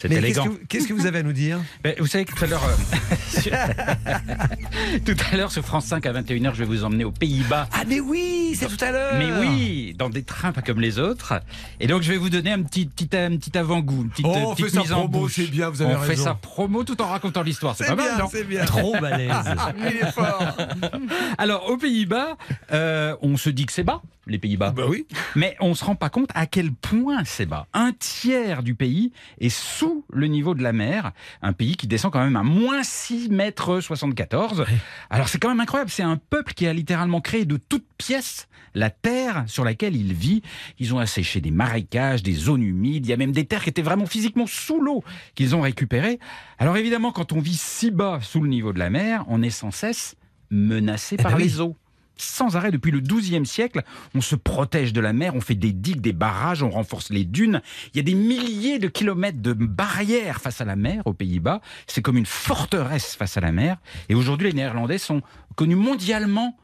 C'est 0.00 0.08
qu'est-ce 0.08 0.18
élégant. 0.20 0.44
que, 0.44 0.48
vous- 0.50 0.58
qu'est-ce 0.68 0.88
que 0.88 0.92
vous 0.94 1.06
avez 1.06 1.18
à 1.18 1.22
nous 1.22 1.32
dire? 1.32 1.58
Ben, 1.82 1.94
vous 1.98 2.06
savez 2.06 2.24
que 2.24 2.32
tout 2.34 2.44
à 2.44 2.46
l'heure, 2.46 2.64
euh, 2.64 3.50
tout 5.04 5.16
à 5.32 5.36
l'heure 5.36 5.50
sur 5.52 5.64
France 5.64 5.86
5 5.86 6.06
à 6.06 6.12
21h, 6.12 6.54
je 6.54 6.58
vais 6.60 6.64
vous 6.64 6.84
emmener 6.84 7.04
aux 7.04 7.10
Pays-Bas. 7.12 7.68
Ah 7.72 7.82
mais 7.86 8.00
oui, 8.00 8.56
c'est 8.58 8.66
tout 8.68 8.82
à 8.84 8.90
l'heure. 8.92 9.14
Mais 9.18 9.30
oui, 9.40 9.94
dans 9.98 10.08
des 10.08 10.22
trains 10.22 10.52
pas 10.52 10.62
comme 10.62 10.80
les 10.80 10.98
autres. 10.98 11.34
Et 11.80 11.86
donc 11.86 12.02
je 12.02 12.10
vais 12.12 12.18
vous 12.18 12.30
donner 12.30 12.52
un 12.52 12.62
petit, 12.62 12.86
petit, 12.86 13.08
un 13.16 13.36
petit 13.36 13.56
avant-goût, 13.58 14.02
une 14.02 14.10
petite, 14.10 14.26
Oh, 14.28 14.32
on 14.50 14.54
petite 14.54 14.70
fait 14.70 14.78
en 14.78 14.84
promo, 14.84 15.08
bouche. 15.08 15.32
c'est 15.36 15.46
bien, 15.50 15.68
vous 15.70 15.82
avez 15.82 15.94
On 15.94 16.00
fait 16.16 16.22
sa 16.22 16.34
promo 16.34 16.84
tout 16.84 17.00
en 17.02 17.06
racontant 17.08 17.42
l'histoire. 17.42 17.74
C'est 17.76 17.86
pas 17.86 17.94
mal, 17.94 18.08
bien, 18.08 18.18
non 18.18 18.28
c'est 18.30 18.44
bien. 18.44 18.64
Trop 18.64 18.92
balèze. 19.00 19.30
Il 19.78 19.96
est 19.96 20.12
fort. 20.12 20.56
Alors 21.38 21.70
aux 21.70 21.76
Pays-Bas, 21.76 22.36
euh, 22.72 23.16
on 23.22 23.36
se 23.36 23.50
dit 23.50 23.66
que 23.66 23.72
c'est 23.72 23.84
bas, 23.84 24.02
les 24.26 24.38
Pays-Bas. 24.38 24.70
bah 24.70 24.84
oui. 24.88 25.06
Mais 25.34 25.56
on 25.60 25.74
se 25.74 25.84
rend 25.84 25.94
pas 25.96 26.08
compte 26.10 26.30
à 26.34 26.46
quel 26.46 26.72
point 26.72 27.24
c'est 27.24 27.46
bas. 27.46 27.66
Un 27.72 27.92
tiers 27.92 28.62
du 28.62 28.74
pays 28.74 29.12
est 29.40 29.48
sous 29.48 30.04
le 30.12 30.26
niveau 30.28 30.54
de 30.54 30.62
la 30.62 30.72
mer. 30.72 31.12
Un 31.42 31.52
pays 31.52 31.76
qui 31.76 31.86
descend 31.88 32.12
quand 32.12 32.22
même 32.22 32.36
à 32.36 32.42
moins 32.44 32.82
6 32.84 33.30
mètres 33.30 33.80
74. 33.80 34.64
Alors 35.10 35.28
c'est 35.28 35.38
quand 35.38 35.48
même 35.48 35.60
incroyable. 35.60 35.90
C'est 35.90 36.02
un 36.04 36.16
peuple 36.16 36.54
qui 36.54 36.66
a 36.66 36.72
littéralement 36.72 37.20
créé 37.20 37.44
de 37.44 37.56
toutes 37.56 37.86
pièces 37.98 38.48
la 38.74 38.88
terre 38.90 39.44
sur 39.48 39.64
laquelle 39.64 39.96
il 39.96 40.12
vit. 40.14 40.42
Ils 40.78 40.94
ont 40.94 40.98
asséché 40.98 41.40
des 41.40 41.50
marécages, 41.50 42.22
des 42.22 42.32
zones 42.32 42.62
humides. 42.62 43.04
Il 43.04 43.10
y 43.10 43.12
a 43.12 43.16
même 43.18 43.32
des 43.32 43.44
terres 43.44 43.64
qui 43.64 43.70
étaient 43.70 43.82
vraiment 43.82 44.06
physiquement 44.06 44.46
sous 44.46 44.80
l'eau 44.80 45.02
qu'ils 45.34 45.54
ont 45.56 45.60
récupérées. 45.60 46.18
Alors 46.58 46.76
évidemment, 46.76 47.12
quand 47.12 47.32
on 47.32 47.40
vit 47.40 47.56
si 47.56 47.90
bas 47.90 48.20
sous 48.22 48.40
le 48.40 48.48
niveau 48.48 48.72
de 48.72 48.78
la 48.78 48.88
mer, 48.88 49.24
on 49.28 49.42
est 49.42 49.50
sans 49.50 49.72
cesse 49.72 50.14
menacé 50.50 51.16
Eh 51.18 51.22
par 51.22 51.32
ben 51.32 51.38
oui. 51.38 51.44
les 51.44 51.60
eaux 51.60 51.76
sans 52.22 52.56
arrêt 52.56 52.70
depuis 52.70 52.90
le 52.90 53.00
XIIe 53.00 53.44
siècle. 53.46 53.82
On 54.14 54.20
se 54.20 54.36
protège 54.36 54.92
de 54.92 55.00
la 55.00 55.12
mer, 55.12 55.34
on 55.34 55.40
fait 55.40 55.54
des 55.54 55.72
digues, 55.72 56.00
des 56.00 56.12
barrages, 56.12 56.62
on 56.62 56.70
renforce 56.70 57.10
les 57.10 57.24
dunes. 57.24 57.62
Il 57.92 57.96
y 57.98 58.00
a 58.00 58.02
des 58.02 58.14
milliers 58.14 58.78
de 58.78 58.88
kilomètres 58.88 59.40
de 59.40 59.52
barrières 59.52 60.40
face 60.40 60.60
à 60.60 60.64
la 60.64 60.76
mer 60.76 61.02
aux 61.06 61.14
Pays-Bas. 61.14 61.60
C'est 61.86 62.02
comme 62.02 62.16
une 62.16 62.26
forteresse 62.26 63.14
face 63.16 63.36
à 63.36 63.40
la 63.40 63.52
mer. 63.52 63.78
Et 64.08 64.14
aujourd'hui, 64.14 64.48
les 64.48 64.54
Néerlandais 64.54 64.98
sont 64.98 65.22
connus 65.56 65.76
mondialement 65.76 66.56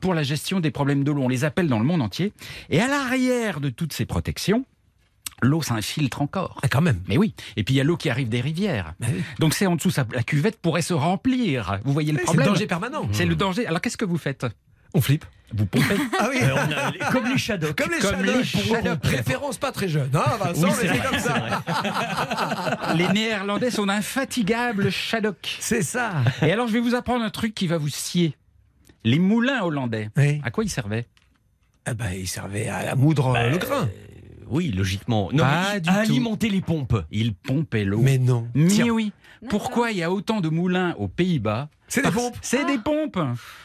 pour 0.00 0.14
la 0.14 0.22
gestion 0.22 0.60
des 0.60 0.70
problèmes 0.70 1.04
de 1.04 1.12
l'eau. 1.12 1.22
On 1.22 1.28
les 1.28 1.44
appelle 1.44 1.68
dans 1.68 1.78
le 1.78 1.84
monde 1.84 2.02
entier. 2.02 2.32
Et 2.70 2.80
à 2.80 2.88
l'arrière 2.88 3.60
de 3.60 3.68
toutes 3.68 3.92
ces 3.92 4.04
protections, 4.04 4.64
l'eau 5.42 5.62
s'infiltre 5.62 6.22
encore. 6.22 6.58
Ah, 6.62 6.68
quand 6.68 6.80
même. 6.80 7.00
Mais 7.08 7.16
oui. 7.16 7.34
Et 7.56 7.62
puis 7.62 7.74
il 7.74 7.76
y 7.78 7.80
a 7.80 7.84
l'eau 7.84 7.96
qui 7.96 8.10
arrive 8.10 8.28
des 8.28 8.40
rivières. 8.40 8.94
Oui. 9.00 9.22
Donc 9.38 9.54
c'est 9.54 9.66
en 9.66 9.76
dessous, 9.76 9.92
la 10.12 10.22
cuvette 10.22 10.60
pourrait 10.60 10.82
se 10.82 10.94
remplir. 10.94 11.78
Vous 11.84 11.92
voyez 11.92 12.12
le 12.12 12.18
C'est 12.18 12.22
le 12.22 12.26
problème 12.26 12.48
danger 12.48 12.66
permanent. 12.66 13.08
C'est 13.12 13.26
le 13.26 13.36
danger. 13.36 13.66
Alors 13.66 13.80
qu'est-ce 13.80 13.96
que 13.96 14.04
vous 14.04 14.18
faites? 14.18 14.46
On 14.96 15.00
flippe. 15.00 15.24
Vous 15.54 15.64
pompez. 15.66 15.84
Ah 16.18 16.26
oui. 16.30 16.38
Euh, 16.42 16.54
on 16.56 16.72
a 16.72 16.90
les- 16.90 16.98
comme 17.12 17.26
les 17.26 17.38
Shadocks. 17.38 17.76
Comme 17.76 17.92
les 17.92 17.98
Comme 18.00 18.22
les 18.24 18.96
préférence 18.96 19.58
pas 19.58 19.70
très 19.70 19.88
jeune. 19.88 20.10
Hein, 20.12 20.24
Vincent, 20.40 20.66
Oui, 20.66 20.72
c'est 20.80 20.86
vrai, 20.88 21.00
comme 21.08 21.18
ça. 21.20 21.62
Les 22.96 23.08
Néerlandais 23.08 23.70
sont 23.70 23.86
d'infatigables 23.86 24.90
Shadocks. 24.90 25.56
C'est 25.60 25.82
ça. 25.82 26.14
Et 26.42 26.50
alors, 26.50 26.66
je 26.66 26.72
vais 26.72 26.80
vous 26.80 26.94
apprendre 26.94 27.24
un 27.24 27.30
truc 27.30 27.54
qui 27.54 27.66
va 27.68 27.78
vous 27.78 27.88
scier. 27.88 28.34
Les 29.04 29.18
moulins 29.20 29.62
hollandais, 29.62 30.10
Oui. 30.16 30.40
à 30.44 30.50
quoi 30.50 30.64
ils 30.64 30.70
servaient? 30.70 31.06
Ah 31.84 31.94
bah, 31.94 32.12
il 32.14 32.26
servait 32.26 32.66
à, 32.68 32.78
à 32.92 32.94
moudre 32.96 33.36
euh, 33.36 33.50
le 33.50 33.58
grain. 33.58 33.88
Oui, 34.48 34.72
logiquement. 34.72 35.28
Non, 35.32 35.44
Pas 35.44 35.78
du 35.78 35.88
tout. 35.88 35.94
alimenter 35.94 36.48
les 36.48 36.60
pompes. 36.60 37.04
Ils 37.12 37.34
pompaient 37.34 37.84
l'eau. 37.84 38.00
Mais 38.00 38.18
non. 38.18 38.48
Mais 38.54 38.66
Tiens, 38.68 38.88
oui. 38.88 39.12
Pourquoi 39.48 39.92
il 39.92 39.98
y 39.98 40.02
a 40.02 40.10
autant 40.10 40.40
de 40.40 40.48
moulins 40.48 40.94
aux 40.98 41.06
Pays-Bas 41.08 41.68
C'est 41.88 42.02
des 42.02 42.10
pompes. 42.10 42.36
C'est 42.42 42.64
des 42.64 42.78
pompes. 42.78 43.18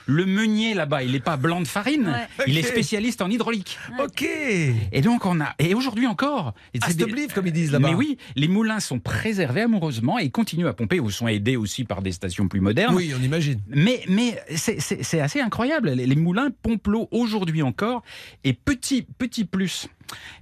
Le 0.06 0.26
meunier 0.26 0.74
là-bas, 0.74 1.04
il 1.04 1.12
n'est 1.14 1.20
pas 1.20 1.38
blanc 1.38 1.60
de 1.60 1.68
farine. 1.68 2.08
Ouais. 2.08 2.46
Il 2.48 2.58
est 2.58 2.64
spécialiste 2.64 3.22
en 3.22 3.30
hydraulique. 3.30 3.80
Ok. 4.00 4.22
Et 4.24 5.02
donc 5.02 5.26
on 5.26 5.42
a 5.42 5.54
et 5.58 5.74
aujourd'hui 5.74 6.06
encore. 6.08 6.54
c'est 6.86 6.96
des- 6.96 7.28
comme 7.34 7.48
ils 7.48 7.54
disent 7.54 7.72
là-bas. 7.72 7.90
Mais 7.90 7.96
oui, 7.96 8.18
les 8.36 8.48
moulins 8.48 8.80
sont 8.80 9.00
préservés 9.00 9.62
amoureusement 9.62 10.20
et 10.20 10.30
continuent 10.30 10.68
à 10.68 10.74
pomper 10.74 11.00
ou 11.00 11.10
sont 11.10 11.28
aidés 11.28 11.56
aussi 11.56 11.84
par 11.84 12.02
des 12.02 12.12
stations 12.12 12.48
plus 12.48 12.60
modernes. 12.60 12.94
Oui, 12.96 13.12
on 13.20 13.24
imagine. 13.24 13.60
Mais, 13.68 14.04
mais 14.08 14.40
c'est- 14.56 15.20
assez 15.20 15.42
incroyable. 15.42 15.90
Les, 15.92 16.06
les 16.06 16.16
moulins 16.16 16.50
pompent 16.62 16.88
l'eau 16.88 17.08
aujourd'hui 17.12 17.62
encore. 17.64 18.04
Et 18.44 18.54
petit, 18.54 19.02
petit 19.04 19.46
plus, 19.46 19.88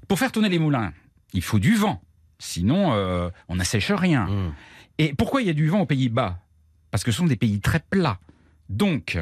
pour 0.07 0.19
faire 0.19 0.31
tourner 0.31 0.49
les 0.49 0.59
moulins, 0.59 0.91
il 1.33 1.41
faut 1.41 1.59
du 1.59 1.75
vent. 1.75 2.01
Sinon, 2.39 2.93
euh, 2.93 3.29
on 3.47 3.55
n'assèche 3.55 3.91
rien. 3.91 4.25
Mmh. 4.25 4.53
Et 4.97 5.13
pourquoi 5.13 5.41
il 5.41 5.47
y 5.47 5.49
a 5.49 5.53
du 5.53 5.67
vent 5.67 5.81
aux 5.81 5.85
Pays-Bas? 5.85 6.39
Parce 6.91 7.03
que 7.03 7.11
ce 7.11 7.17
sont 7.17 7.25
des 7.27 7.35
pays 7.35 7.59
très 7.59 7.79
plats. 7.79 8.19
Donc, 8.69 9.17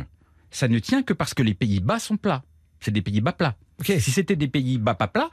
ça 0.51 0.67
ne 0.67 0.79
tient 0.79 1.03
que 1.03 1.13
parce 1.13 1.33
que 1.33 1.43
les 1.43 1.53
Pays-Bas 1.53 1.99
sont 1.99 2.17
plats. 2.17 2.43
C'est 2.79 2.91
des 2.91 3.01
Pays-Bas 3.01 3.33
plats. 3.33 3.55
Ok. 3.79 3.93
Si 3.99 4.11
c'était 4.11 4.35
des 4.35 4.47
Pays-Bas 4.47 4.95
pas 4.95 5.07
plats, 5.07 5.29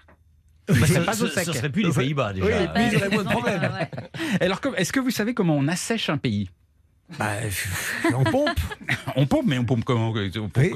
bah, 0.68 0.74
Ce- 0.86 0.98
pas 1.00 1.12
au 1.22 1.26
ce- 1.26 1.34
sec. 1.34 1.44
Ce 1.44 1.52
serait 1.52 1.70
plus 1.70 1.82
les 1.82 1.92
Pays-Bas 1.92 2.32
déjà. 2.32 2.46
Oui, 2.46 2.68
mais 2.74 2.88
ils 2.90 2.96
auraient 2.96 3.08
moins 3.10 3.24
de 3.24 3.28
problèmes. 3.28 3.60
ouais. 3.62 3.90
Alors, 4.40 4.60
est-ce 4.76 4.92
que 4.92 5.00
vous 5.00 5.10
savez 5.10 5.34
comment 5.34 5.56
on 5.56 5.68
assèche 5.68 6.08
un 6.08 6.16
pays? 6.18 6.50
Bah, 7.18 7.32
on 8.14 8.24
pompe. 8.24 8.58
On 9.16 9.26
pompe, 9.26 9.44
mais 9.46 9.58
on 9.58 9.64
pompe 9.64 9.84
comment 9.84 10.08
on 10.10 10.48
pompe 10.48 10.56
Oui. 10.56 10.72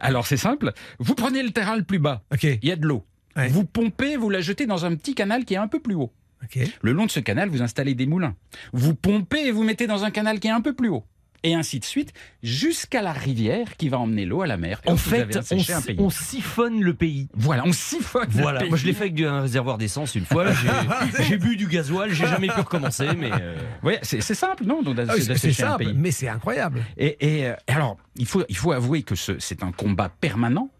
Alors, 0.00 0.26
c'est 0.26 0.36
simple. 0.36 0.72
Vous 0.98 1.14
prenez 1.14 1.42
le 1.42 1.50
terrain 1.50 1.76
le 1.76 1.84
plus 1.84 2.00
bas. 2.00 2.22
Il 2.42 2.58
y 2.64 2.72
a 2.72 2.76
de 2.76 2.84
l'eau. 2.86 3.06
Ouais. 3.36 3.46
Vous 3.48 3.64
pompez, 3.64 4.16
vous 4.16 4.28
la 4.28 4.40
jetez 4.40 4.66
dans 4.66 4.84
un 4.84 4.94
petit 4.96 5.14
canal 5.14 5.44
qui 5.44 5.54
est 5.54 5.58
un 5.58 5.68
peu 5.68 5.78
plus 5.80 5.94
haut. 5.94 6.12
Le 6.82 6.92
long 6.92 7.06
de 7.06 7.10
ce 7.10 7.20
canal, 7.20 7.48
vous 7.48 7.62
installez 7.62 7.94
des 7.94 8.06
moulins. 8.06 8.36
Vous 8.72 8.94
pompez 8.94 9.46
et 9.46 9.50
vous 9.50 9.64
mettez 9.64 9.86
dans 9.86 10.04
un 10.04 10.10
canal 10.10 10.40
qui 10.40 10.48
est 10.48 10.52
un 10.52 10.60
peu 10.60 10.74
plus 10.74 10.88
haut. 10.88 11.04
Et 11.44 11.54
ainsi 11.54 11.78
de 11.78 11.84
suite, 11.84 12.12
jusqu'à 12.42 13.00
la 13.00 13.12
rivière 13.12 13.76
qui 13.76 13.88
va 13.88 13.98
emmener 13.98 14.24
l'eau 14.24 14.42
à 14.42 14.46
la 14.46 14.56
mer. 14.56 14.80
Et 14.86 14.90
En 14.90 14.96
fait, 14.96 15.38
on, 15.98 16.04
on 16.06 16.10
siphonne 16.10 16.80
le 16.82 16.94
pays. 16.94 17.28
Voilà, 17.34 17.62
on 17.64 17.72
siphonne. 17.72 18.26
le 18.34 18.42
Voilà, 18.42 18.60
pays. 18.60 18.68
moi 18.68 18.76
je 18.78 18.86
l'ai 18.86 18.92
fait 18.92 19.04
avec 19.04 19.20
un 19.20 19.42
réservoir 19.42 19.78
d'essence 19.78 20.14
une 20.16 20.24
fois. 20.24 20.46
J'ai- 21.28 21.36
bu 21.38 21.56
du 21.56 21.66
gasoil, 21.68 22.10
j'ai 22.12 22.26
jamais 22.26 22.48
pu 22.48 22.58
recommencer, 22.60 23.08
mais 23.16 23.30
euh, 23.32 23.56
Ouais, 23.84 24.00
c'est 24.02 24.20
simple, 24.22 24.64
non 24.64 24.82
donc, 24.82 24.96
Ah 25.08 25.12
oui, 25.16 25.22
c'est 25.36 25.52
simple, 25.52 25.84
pays. 25.84 25.94
mais 25.96 26.10
c'est 26.10 26.28
incroyable. 26.28 26.84
Et, 26.96 27.16
et, 27.40 27.46
euh, 27.46 27.54
alors, 27.68 27.96
il 28.16 28.26
faut, 28.26 28.42
il 28.48 28.56
faut 28.56 28.72
avouer 28.72 29.02
que 29.02 29.14
ce- 29.14 29.38
c'est 29.38 29.62
un 29.62 29.70
combat 29.72 30.08
permanent. 30.08 30.70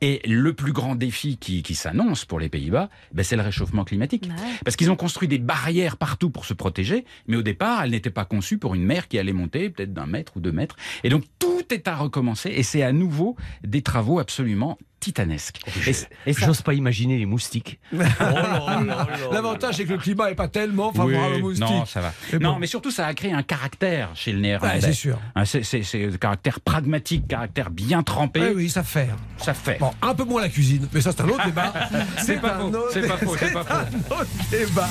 Et 0.00 0.20
le 0.28 0.52
plus 0.52 0.72
grand 0.72 0.94
défi 0.94 1.38
qui, 1.38 1.62
qui 1.62 1.74
s'annonce 1.74 2.24
pour 2.26 2.38
les 2.38 2.48
Pays-Bas, 2.50 2.90
ben, 3.12 3.24
c'est 3.24 3.36
le 3.36 3.42
réchauffement 3.42 3.84
climatique. 3.84 4.24
Ouais. 4.28 4.34
Parce 4.64 4.76
qu'ils 4.76 4.90
ont 4.90 4.96
construit 4.96 5.26
des 5.26 5.38
barrières 5.38 5.96
partout 5.96 6.28
pour 6.30 6.44
se 6.44 6.52
protéger, 6.54 7.04
mais 7.26 7.36
au 7.36 7.42
départ, 7.42 7.82
elles 7.82 7.90
n'étaient 7.92 8.10
pas 8.10 8.26
conçues 8.26 8.58
pour 8.58 8.74
une 8.74 8.84
mer 8.84 9.08
qui 9.08 9.18
allait 9.18 9.32
monter 9.32 9.70
peut-être 9.70 9.92
d'un 9.94 10.03
mètre 10.06 10.36
ou 10.36 10.40
deux 10.40 10.52
mètres. 10.52 10.76
Et 11.02 11.08
donc, 11.08 11.24
tout 11.38 11.62
est 11.70 11.88
à 11.88 11.96
recommencer, 11.96 12.50
et 12.50 12.62
c'est 12.62 12.82
à 12.82 12.92
nouveau 12.92 13.36
des 13.62 13.82
travaux 13.82 14.18
absolument 14.18 14.78
titanesque. 15.04 15.60
Et, 15.86 15.90
et 16.30 16.32
ça- 16.32 16.46
J'ose 16.46 16.62
pas 16.62 16.72
imaginer 16.74 17.18
les 17.18 17.26
moustiques. 17.26 17.78
Oh 17.92 19.32
L'avantage, 19.32 19.76
c'est 19.76 19.84
que 19.84 19.92
le 19.92 19.98
climat 19.98 20.28
n'est 20.28 20.34
pas 20.34 20.48
tellement 20.48 20.92
favorable 20.92 21.34
Oui, 21.34 21.38
aux 21.40 21.44
moustiques. 21.44 21.60
Non, 21.68 21.84
ça 21.86 22.00
va. 22.00 22.12
Mais 22.32 22.38
non, 22.38 22.54
bon. 22.54 22.58
mais 22.60 22.66
surtout, 22.66 22.90
ça 22.90 23.06
a 23.06 23.14
créé 23.14 23.32
un 23.32 23.42
caractère 23.42 24.10
chez 24.14 24.32
le 24.32 24.40
néerlandais. 24.40 24.74
Ouais, 24.74 24.80
c'est 24.80 24.92
sûr. 24.92 25.18
Hein, 25.34 25.44
C'est 25.44 25.62
c'est- 25.62 25.82
c'est 25.82 25.98
le 26.06 26.16
caractère 26.16 26.60
pragmatique, 26.60 27.28
caractère 27.28 27.70
bien 27.70 28.02
trempé. 28.02 28.40
Oui, 28.40 28.52
oui, 28.56 28.70
ça 28.70 28.82
fait. 28.82 29.08
Ça 29.38 29.54
fait. 29.54 29.78
Bon, 29.78 29.90
un 30.02 30.14
peu 30.14 30.24
moins 30.24 30.40
la 30.40 30.48
cuisine, 30.48 30.88
mais 30.92 31.00
ça 31.00 31.12
c'est 31.12 31.22
un 31.22 31.28
autre 31.28 31.44
débat. 31.44 31.72
C'est 32.18 32.40
pas 32.40 32.54
un 32.56 32.58
faux, 32.60 32.66
autre- 32.68 32.88
c'est 32.92 33.06
pas 33.06 33.16
faux, 33.18 33.36
c'est 33.38 33.52
pas 33.52 33.64
faux. 33.64 33.74
un 33.74 34.14
autre 34.20 34.26
débat. 34.50 34.88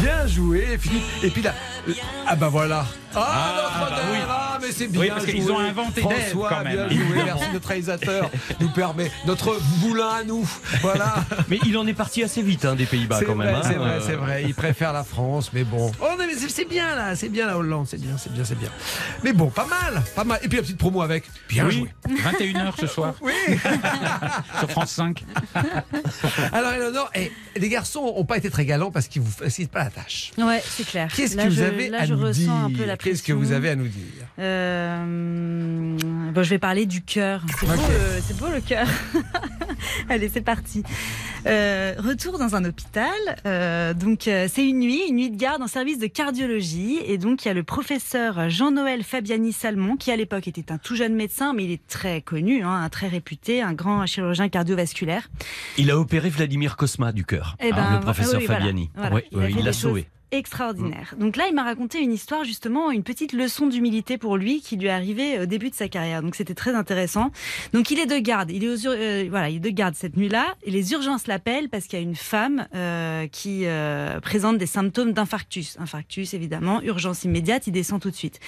Bien 0.00 0.26
joué, 0.26 0.76
Philippe. 0.78 1.02
Et 1.22 1.30
puis 1.30 1.42
là, 1.42 1.54
euh, 1.88 1.92
ah 2.26 2.36
bah 2.36 2.48
voilà. 2.48 2.84
Ah, 3.16 3.20
Ah, 3.26 3.86
bah 3.90 3.96
oui. 4.12 4.18
ah, 4.28 4.58
mais 4.60 4.72
c'est 4.72 4.88
bien 4.88 5.00
Oui, 5.02 5.08
parce 5.08 5.24
qu'ils 5.26 5.50
ont 5.50 5.58
inventé 5.58 6.00
François, 6.00 6.48
quand 6.48 6.64
même. 6.64 6.88
bien 6.88 6.98
joué. 7.06 7.22
Merci 7.24 7.44
notre 7.52 7.68
réalisateur. 7.68 8.30
nous 8.60 8.68
permet 8.70 9.10
notre 9.26 9.53
moulin 9.80 10.08
à 10.08 10.24
nous. 10.24 10.48
Voilà. 10.82 11.14
Mais 11.48 11.58
il 11.66 11.76
en 11.78 11.86
est 11.86 11.94
parti 11.94 12.22
assez 12.22 12.42
vite 12.42 12.64
hein, 12.64 12.74
des 12.74 12.86
Pays-Bas 12.86 13.20
quand 13.24 13.34
vrai, 13.34 13.46
même. 13.46 13.54
hein. 13.56 13.60
c'est 13.64 13.74
vrai, 13.74 13.90
Euh, 13.90 14.00
c'est 14.04 14.14
vrai. 14.16 14.44
Il 14.46 14.54
préfère 14.54 14.92
la 14.92 15.04
France, 15.04 15.50
mais 15.52 15.64
bon. 15.64 15.90
Oh 16.00 16.06
non, 16.18 16.24
mais 16.26 16.34
c'est 16.48 16.68
bien 16.68 16.94
là, 16.94 17.14
c'est 17.16 17.28
bien 17.28 17.46
la 17.46 17.56
Hollande, 17.58 17.86
c'est 17.88 18.00
bien, 18.00 18.16
c'est 18.18 18.32
bien, 18.32 18.44
c'est 18.44 18.58
bien. 18.58 18.68
Mais 19.22 19.32
bon, 19.32 19.48
pas 19.50 19.66
mal, 19.66 20.02
pas 20.16 20.24
mal. 20.24 20.38
Et 20.42 20.48
puis 20.48 20.56
la 20.56 20.62
petite 20.62 20.78
promo 20.78 21.02
avec. 21.02 21.24
Bien 21.48 21.66
oui, 21.66 21.86
joué. 22.08 22.16
21h 22.16 22.72
ce 22.80 22.86
soir 22.86 23.14
Oui. 23.20 23.32
sur 24.58 24.70
France 24.70 24.90
5. 24.92 25.24
Alors 26.52 26.72
Eleonore, 26.72 27.10
eh, 27.14 27.30
les 27.56 27.68
garçons 27.68 28.04
n'ont 28.04 28.24
pas 28.24 28.36
été 28.36 28.50
très 28.50 28.64
galants 28.64 28.90
parce 28.90 29.08
qu'ils 29.08 29.22
vous 29.22 29.30
facilitent 29.30 29.70
pas 29.70 29.84
la 29.84 29.90
tâche. 29.90 30.32
Ouais, 30.38 30.62
c'est 30.66 30.86
clair. 30.86 31.08
Qu'est-ce 31.14 31.36
Là, 31.36 31.44
que 31.44 31.48
vous 31.50 31.54
je- 31.56 31.62
avez 31.62 31.88
là, 31.88 32.00
à 32.00 32.06
je 32.06 32.14
nous 32.14 32.22
ressens 32.24 32.40
dire 32.40 32.52
un 32.52 32.70
peu 32.72 32.84
la 32.84 32.96
Qu'est-ce 32.96 33.22
que 33.22 33.32
vous 33.32 33.52
avez 33.52 33.70
à 33.70 33.76
nous 33.76 33.88
dire 33.88 34.02
Euh, 34.38 35.96
bon, 36.32 36.42
je 36.42 36.50
vais 36.50 36.58
parler 36.58 36.86
du 36.86 37.02
cœur. 37.02 37.42
C'est 37.60 37.66
Ok. 37.66 37.76
beau, 38.38 38.46
beau 38.46 38.52
le 38.52 38.60
cœur. 38.60 38.86
Allez, 40.08 40.28
c'est 40.28 40.40
parti. 40.40 40.82
Euh, 41.46 41.94
retour 41.98 42.38
dans 42.38 42.54
un 42.56 42.64
hôpital. 42.64 43.10
Euh, 43.46 43.92
donc, 43.94 44.28
euh, 44.28 44.48
c'est 44.52 44.66
une 44.66 44.78
nuit, 44.80 45.02
une 45.08 45.16
nuit 45.16 45.30
de 45.30 45.36
garde 45.36 45.62
en 45.62 45.66
service 45.66 45.98
de 45.98 46.06
cardiologie. 46.06 46.98
Et 47.06 47.18
donc, 47.18 47.44
il 47.44 47.48
y 47.48 47.50
a 47.50 47.54
le 47.54 47.62
professeur 47.62 48.48
Jean-Noël 48.48 49.02
Fabiani 49.04 49.52
Salmon, 49.52 49.96
qui 49.96 50.10
à 50.10 50.16
l'époque 50.16 50.48
était 50.48 50.72
un 50.72 50.78
tout 50.78 50.96
jeune 50.96 51.14
médecin, 51.14 51.52
mais 51.54 51.64
il 51.64 51.70
est 51.72 51.86
très 51.86 52.20
connu, 52.22 52.62
hein, 52.62 52.72
un 52.82 52.88
très 52.88 53.08
réputé, 53.08 53.62
un 53.62 53.72
grand 53.74 54.06
chirurgien 54.06 54.48
cardiovasculaire. 54.48 55.28
Il 55.76 55.90
a 55.90 55.98
opéré 55.98 56.30
Vladimir 56.30 56.76
Kosma 56.76 57.12
du 57.12 57.24
cœur, 57.24 57.56
Eh 57.60 57.70
hein, 57.70 57.76
ben, 57.76 57.92
le 57.94 58.00
professeur 58.00 58.40
oui, 58.40 58.46
Fabiani. 58.46 58.90
voilà. 58.94 59.14
Ouais, 59.16 59.24
Il 59.32 59.38
ouais, 59.38 59.62
l'a 59.62 59.72
sauvé. 59.72 60.06
Extraordinaire. 60.38 61.14
Donc 61.18 61.36
là, 61.36 61.46
il 61.48 61.54
m'a 61.54 61.64
raconté 61.64 62.00
une 62.00 62.12
histoire, 62.12 62.44
justement, 62.44 62.90
une 62.90 63.02
petite 63.02 63.32
leçon 63.32 63.66
d'humilité 63.66 64.18
pour 64.18 64.36
lui 64.36 64.60
qui 64.60 64.76
lui 64.76 64.86
est 64.86 64.90
arrivée 64.90 65.40
au 65.40 65.46
début 65.46 65.70
de 65.70 65.74
sa 65.74 65.88
carrière. 65.88 66.22
Donc 66.22 66.34
c'était 66.34 66.54
très 66.54 66.74
intéressant. 66.74 67.30
Donc 67.72 67.90
il 67.90 67.98
est 67.98 68.06
de 68.06 68.18
garde, 68.18 68.50
il 68.50 68.64
est 68.64 68.68
aux 68.68 68.86
euh, 68.86 69.26
voilà, 69.30 69.50
il 69.50 69.56
est 69.56 69.60
de 69.60 69.70
garde 69.70 69.94
cette 69.94 70.16
nuit-là. 70.16 70.54
Et 70.64 70.70
les 70.70 70.92
urgences 70.92 71.26
l'appellent 71.26 71.68
parce 71.68 71.86
qu'il 71.86 71.98
y 71.98 72.02
a 72.02 72.04
une 72.04 72.16
femme 72.16 72.66
euh, 72.74 73.26
qui 73.28 73.62
euh, 73.64 74.20
présente 74.20 74.58
des 74.58 74.66
symptômes 74.66 75.12
d'infarctus. 75.12 75.76
Infarctus, 75.78 76.34
évidemment, 76.34 76.82
urgence 76.82 77.24
immédiate, 77.24 77.66
il 77.66 77.72
descend 77.72 78.00
tout 78.00 78.10
de 78.10 78.16
suite. 78.16 78.40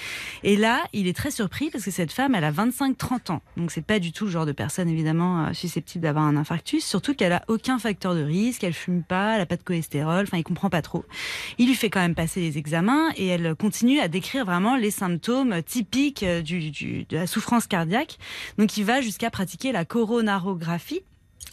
Et 0.43 0.55
là, 0.55 0.83
il 0.93 1.07
est 1.07 1.15
très 1.15 1.31
surpris 1.31 1.69
parce 1.69 1.83
que 1.83 1.91
cette 1.91 2.11
femme, 2.11 2.35
elle 2.35 2.43
a 2.43 2.51
25-30 2.51 3.31
ans. 3.31 3.41
Donc 3.55 3.71
c'est 3.71 3.85
pas 3.85 3.99
du 3.99 4.11
tout 4.11 4.25
le 4.25 4.31
genre 4.31 4.45
de 4.45 4.51
personne, 4.51 4.89
évidemment, 4.89 5.45
euh, 5.45 5.53
susceptible 5.53 6.03
d'avoir 6.03 6.25
un 6.25 6.37
infarctus. 6.37 6.85
Surtout 6.85 7.13
qu'elle 7.13 7.33
a 7.33 7.43
aucun 7.47 7.79
facteur 7.79 8.15
de 8.15 8.23
risque, 8.23 8.63
elle 8.63 8.73
fume 8.73 9.03
pas, 9.03 9.35
elle 9.35 9.41
a 9.41 9.45
pas 9.45 9.57
de 9.57 9.63
cholestérol. 9.63 10.23
Enfin, 10.23 10.37
il 10.37 10.43
comprend 10.43 10.69
pas 10.69 10.81
trop. 10.81 11.05
Il 11.57 11.67
lui 11.67 11.75
fait 11.77 11.89
quand 11.89 12.01
même 12.01 12.15
passer 12.15 12.41
les 12.41 12.57
examens 12.57 13.09
et 13.15 13.27
elle 13.27 13.55
continue 13.55 13.99
à 13.99 14.07
décrire 14.09 14.43
vraiment 14.45 14.75
les 14.75 14.91
symptômes 14.91 15.61
typiques 15.63 16.23
euh, 16.23 16.41
du, 16.41 16.71
du- 16.71 17.05
de 17.05 17.15
la 17.17 17.27
souffrance 17.27 17.67
cardiaque. 17.67 18.17
Donc 18.57 18.75
il 18.77 18.83
va 18.83 18.99
jusqu'à 19.01 19.29
pratiquer 19.29 19.71
la 19.71 19.85
coronarographie. 19.85 21.01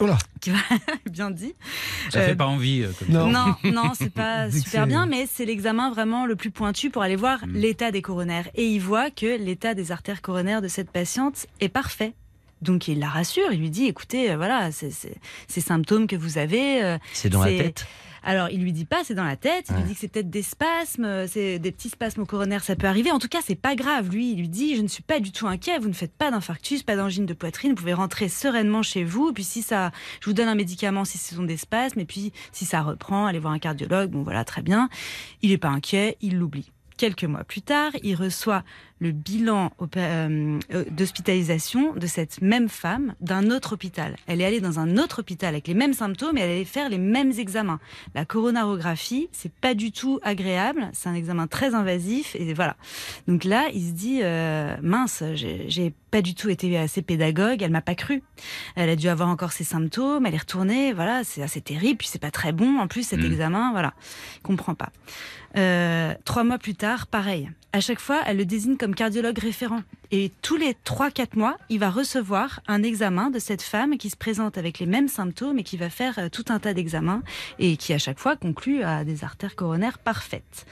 Oh 0.00 0.06
là. 0.06 0.18
Qui 0.40 0.50
va 0.50 0.58
bien 1.10 1.30
dit. 1.30 1.54
Ça 2.10 2.18
Euh, 2.18 2.26
fait 2.28 2.34
pas 2.34 2.46
envie. 2.48 2.82
euh, 2.82 2.90
comme 2.98 3.08
non. 3.08 3.26
non, 3.28 3.54
non, 3.72 3.92
c'est 3.94 4.12
pas 4.12 4.50
super 4.50 4.88
bien, 4.88 5.06
mais 5.06 5.28
c'est 5.32 5.44
l'examen 5.44 5.90
vraiment 5.90 6.26
le 6.26 6.34
plus 6.34 6.50
pointu 6.50 6.90
pour 6.90 7.02
aller 7.02 7.14
voir 7.16 7.46
Mm. 7.46 7.52
l'état 7.54 7.90
des 7.92 8.02
coronaires. 8.02 8.48
Et 8.56 8.66
il 8.66 8.80
voit 8.80 9.10
que 9.10 9.38
l'état 9.38 9.74
des 9.74 9.92
artères 9.92 10.20
coronaires 10.22 10.62
de 10.62 10.68
cette 10.68 10.90
patiente 10.90 11.46
est 11.60 11.68
parfait. 11.68 12.12
Donc 12.62 12.88
il 12.88 12.98
la 12.98 13.08
rassure, 13.08 13.52
il 13.52 13.60
lui 13.60 13.70
dit 13.70 13.84
écoutez, 13.86 14.30
euh, 14.32 14.36
voilà, 14.36 14.72
c'est- 14.72 14.90
ces 15.48 15.60
symptômes 15.60 16.06
que 16.08 16.16
vous 16.16 16.38
avez, 16.38 16.82
euh, 16.82 16.98
C'est 17.12 17.28
dans 17.28 17.44
la 17.44 17.50
tête. 17.50 17.86
Alors, 18.24 18.48
il 18.50 18.62
lui 18.62 18.72
dit 18.72 18.86
pas, 18.86 19.04
c'est 19.04 19.14
dans 19.14 19.24
la 19.24 19.36
tête. 19.36 19.66
Il 19.68 19.76
lui 19.76 19.82
dit 19.84 19.94
que 19.94 20.00
c'est 20.00 20.08
peut-être 20.08 20.30
des 20.30 20.42
spasmes, 20.42 21.04
euh, 21.04 21.26
c'est 21.26 21.58
des 21.58 21.72
petits 21.72 21.90
spasmes 21.90 22.24
coronaires, 22.24 22.64
ça 22.64 22.74
peut 22.74 22.86
arriver. 22.86 23.10
En 23.10 23.18
tout 23.18 23.28
cas, 23.28 23.40
c'est 23.44 23.54
pas 23.54 23.74
grave. 23.74 24.10
Lui, 24.10 24.32
il 24.32 24.38
lui 24.38 24.48
dit, 24.48 24.76
je 24.76 24.82
ne 24.82 24.88
suis 24.88 25.02
pas 25.02 25.20
du 25.20 25.30
tout 25.30 25.46
inquiet. 25.46 25.78
Vous 25.78 25.88
ne 25.88 25.94
faites 25.94 26.14
pas 26.14 26.30
d'infarctus, 26.30 26.82
pas 26.82 26.96
d'angine 26.96 27.26
de 27.26 27.34
poitrine. 27.34 27.70
Vous 27.70 27.76
pouvez 27.76 27.92
rentrer 27.92 28.28
sereinement 28.28 28.82
chez 28.82 29.04
vous. 29.04 29.30
Et 29.30 29.32
puis, 29.32 29.44
si 29.44 29.62
ça, 29.62 29.90
je 30.20 30.26
vous 30.30 30.34
donne 30.34 30.48
un 30.48 30.54
médicament 30.54 31.04
si 31.04 31.18
ce 31.18 31.34
sont 31.34 31.44
des 31.44 31.58
spasmes. 31.58 32.00
Et 32.00 32.06
puis, 32.06 32.32
si 32.52 32.64
ça 32.64 32.80
reprend, 32.80 33.26
allez 33.26 33.38
voir 33.38 33.52
un 33.52 33.58
cardiologue. 33.58 34.10
Bon, 34.10 34.22
voilà, 34.22 34.44
très 34.44 34.62
bien. 34.62 34.88
Il 35.42 35.52
est 35.52 35.58
pas 35.58 35.68
inquiet. 35.68 36.16
Il 36.22 36.38
l'oublie. 36.38 36.70
Quelques 36.96 37.24
mois 37.24 37.42
plus 37.42 37.62
tard, 37.62 37.90
il 38.04 38.14
reçoit 38.14 38.62
le 39.00 39.10
bilan 39.10 39.72
euh, 39.96 40.60
euh, 40.72 40.84
d'hospitalisation 40.90 41.92
de 41.94 42.06
cette 42.06 42.40
même 42.40 42.68
femme 42.68 43.14
d'un 43.20 43.50
autre 43.50 43.74
hôpital. 43.74 44.16
Elle 44.26 44.40
est 44.40 44.44
allée 44.44 44.60
dans 44.60 44.78
un 44.78 44.96
autre 44.96 45.20
hôpital 45.20 45.50
avec 45.50 45.66
les 45.66 45.74
mêmes 45.74 45.92
symptômes 45.92 46.38
et 46.38 46.40
elle 46.40 46.50
allait 46.50 46.64
faire 46.64 46.88
les 46.88 46.98
mêmes 46.98 47.32
examens. 47.36 47.80
La 48.14 48.24
coronarographie, 48.24 49.28
c'est 49.32 49.52
pas 49.52 49.74
du 49.74 49.90
tout 49.90 50.20
agréable, 50.22 50.88
c'est 50.92 51.08
un 51.08 51.14
examen 51.14 51.48
très 51.48 51.74
invasif 51.74 52.36
et 52.36 52.54
voilà. 52.54 52.76
Donc 53.26 53.44
là, 53.44 53.68
il 53.74 53.88
se 53.88 53.92
dit 53.92 54.20
euh, 54.22 54.76
mince, 54.80 55.24
j'ai 55.34 55.92
pas 56.14 56.22
du 56.22 56.36
tout 56.36 56.48
été 56.48 56.78
assez 56.78 57.02
pédagogue, 57.02 57.60
elle 57.60 57.72
m'a 57.72 57.80
pas 57.80 57.96
cru. 57.96 58.22
Elle 58.76 58.88
a 58.88 58.94
dû 58.94 59.08
avoir 59.08 59.28
encore 59.28 59.50
ses 59.50 59.64
symptômes, 59.64 60.26
elle 60.26 60.34
est 60.34 60.38
retournée, 60.38 60.92
voilà, 60.92 61.24
c'est 61.24 61.42
assez 61.42 61.60
terrible, 61.60 61.98
puis 61.98 62.06
c'est 62.06 62.20
pas 62.20 62.30
très 62.30 62.52
bon 62.52 62.78
en 62.78 62.86
plus 62.86 63.02
cet 63.02 63.18
Mm. 63.18 63.24
examen, 63.32 63.70
voilà, 63.72 63.94
il 64.36 64.42
comprend 64.42 64.76
pas. 64.76 64.90
Euh, 65.56 66.14
trois 66.24 66.44
mois 66.44 66.58
plus 66.58 66.76
tard, 66.76 67.08
pareil. 67.08 67.50
À 67.72 67.80
chaque 67.80 67.98
fois, 67.98 68.20
elle 68.26 68.36
le 68.36 68.44
désigne 68.44 68.76
comme 68.76 68.94
cardiologue 68.94 69.36
référent. 69.40 69.82
Et 70.12 70.30
tous 70.40 70.56
les 70.56 70.76
trois, 70.84 71.10
quatre 71.10 71.34
mois, 71.34 71.56
il 71.68 71.80
va 71.80 71.90
recevoir 71.90 72.60
un 72.68 72.84
examen 72.84 73.30
de 73.30 73.40
cette 73.40 73.62
femme 73.62 73.98
qui 73.98 74.08
se 74.08 74.16
présente 74.16 74.56
avec 74.56 74.78
les 74.78 74.86
mêmes 74.86 75.08
symptômes 75.08 75.58
et 75.58 75.64
qui 75.64 75.76
va 75.76 75.90
faire 75.90 76.16
euh, 76.20 76.28
tout 76.28 76.44
un 76.48 76.60
tas 76.60 76.74
d'examens 76.74 77.22
et 77.58 77.76
qui 77.76 77.92
à 77.92 77.98
chaque 77.98 78.20
fois 78.20 78.36
conclut 78.36 78.84
à 78.84 79.02
des 79.02 79.24
artères 79.24 79.56
coronaires 79.56 79.98
parfaites. 79.98 80.64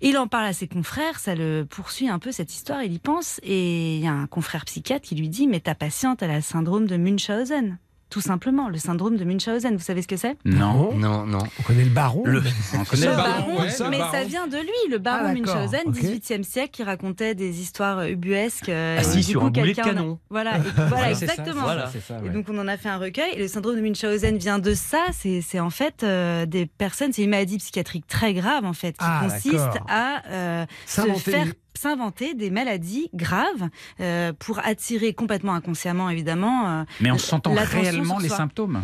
Il 0.00 0.16
en 0.16 0.28
parle 0.28 0.46
à 0.46 0.52
ses 0.52 0.68
confrères, 0.68 1.18
ça 1.18 1.34
le 1.34 1.66
poursuit 1.68 2.08
un 2.08 2.18
peu 2.18 2.30
cette 2.30 2.52
histoire, 2.52 2.82
il 2.82 2.92
y 2.92 2.98
pense, 2.98 3.40
et 3.42 3.96
il 3.96 4.02
y 4.02 4.06
a 4.06 4.12
un 4.12 4.26
confrère 4.26 4.64
psychiatre 4.64 5.06
qui 5.06 5.16
lui 5.16 5.28
dit, 5.28 5.46
mais 5.46 5.60
ta 5.60 5.74
patiente, 5.74 6.22
elle 6.22 6.30
a 6.30 6.36
le 6.36 6.42
syndrome 6.42 6.86
de 6.86 6.96
Munchausen. 6.96 7.78
Tout 8.10 8.22
simplement, 8.22 8.70
le 8.70 8.78
syndrome 8.78 9.16
de 9.18 9.24
Munchausen, 9.24 9.76
vous 9.76 9.82
savez 9.82 10.00
ce 10.00 10.08
que 10.08 10.16
c'est? 10.16 10.36
Non. 10.46 10.94
Non, 10.94 11.26
non. 11.26 11.40
On 11.60 11.62
connaît 11.62 11.84
le 11.84 11.90
baron? 11.90 12.22
Le- 12.24 12.42
On 12.74 12.84
connaît 12.84 13.04
le 13.04 13.10
le 13.10 13.16
baron, 13.16 13.30
baron, 13.54 13.60
ouais, 13.60 13.66
le 13.78 13.90
mais 13.90 13.98
baron. 13.98 14.12
ça 14.12 14.24
vient 14.24 14.46
de 14.46 14.56
lui, 14.56 14.90
le 14.90 14.98
baron 14.98 15.26
Ah, 15.28 15.32
Munchausen, 15.34 15.80
ok. 15.86 15.94
18e 15.94 16.42
siècle, 16.42 16.70
qui 16.70 16.82
racontait 16.84 17.34
des 17.34 17.60
histoires 17.60 18.02
ubuesques. 18.06 18.70
euh, 18.70 18.98
Ah 18.98 19.14
du 19.14 19.22
sur 19.22 19.40
coup, 19.40 19.46
un 19.46 19.50
boulet 19.50 19.72
de 19.74 19.76
canon. 19.82 20.18
Voilà, 20.30 20.56
et- 20.56 20.60
voilà 20.88 21.02
ça, 21.14 21.26
exactement. 21.26 21.60
Voilà. 21.62 21.90
Et 22.24 22.30
donc 22.30 22.46
on 22.48 22.58
en 22.58 22.66
a 22.68 22.76
fait 22.78 22.88
un 22.88 22.96
recueil. 22.98 23.32
Et 23.34 23.38
le 23.40 23.48
syndrome 23.48 23.76
de 23.76 23.80
Munchausen 23.82 24.38
vient 24.38 24.58
de 24.58 24.72
ça. 24.72 25.04
C'est 25.12 25.42
c'est 25.42 25.60
en 25.60 25.70
fait 25.70 26.02
euh, 26.02 26.46
des 26.46 26.64
personnes, 26.64 27.12
c'est 27.12 27.22
une 27.24 27.30
maladie 27.30 27.58
psychiatrique 27.58 28.06
très 28.06 28.32
grave 28.32 28.64
en 28.64 28.72
fait, 28.72 28.92
qui 28.92 28.98
Ah, 29.00 29.20
consiste 29.24 29.56
à 29.88 30.22
euh, 30.30 30.66
se 30.86 31.02
faire 31.18 31.46
s'inventer 31.78 32.34
des 32.34 32.50
maladies 32.50 33.08
graves 33.14 33.68
euh, 34.00 34.32
pour 34.38 34.58
attirer 34.64 35.14
complètement 35.14 35.54
inconsciemment 35.54 36.10
évidemment. 36.10 36.80
euh, 36.80 36.84
Mais 37.00 37.10
en 37.10 37.18
sentant 37.18 37.54
réellement 37.54 38.18
les 38.18 38.28
symptômes. 38.28 38.82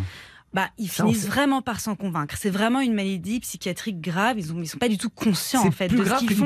Bah, 0.55 0.69
ils 0.77 0.87
Ça, 0.89 1.03
finissent 1.03 1.27
vraiment 1.27 1.61
par 1.61 1.81
s'en 1.81 1.95
convaincre. 1.95 2.35
C'est 2.39 2.49
vraiment 2.49 2.79
une 2.79 2.93
maladie 2.93 3.41
psychiatrique 3.41 3.99
grave. 3.99 4.37
Ils 4.39 4.45
ils 4.61 4.67
sont 4.69 4.77
pas 4.77 4.87
du 4.87 4.97
tout 4.97 5.09
conscients 5.09 5.67
en 5.67 5.71
fait 5.71 5.89
plus 5.89 5.97
de 5.97 6.03
ce 6.03 6.07
grave 6.07 6.21
que 6.21 6.27
qu'ils 6.27 6.37
font. 6.37 6.45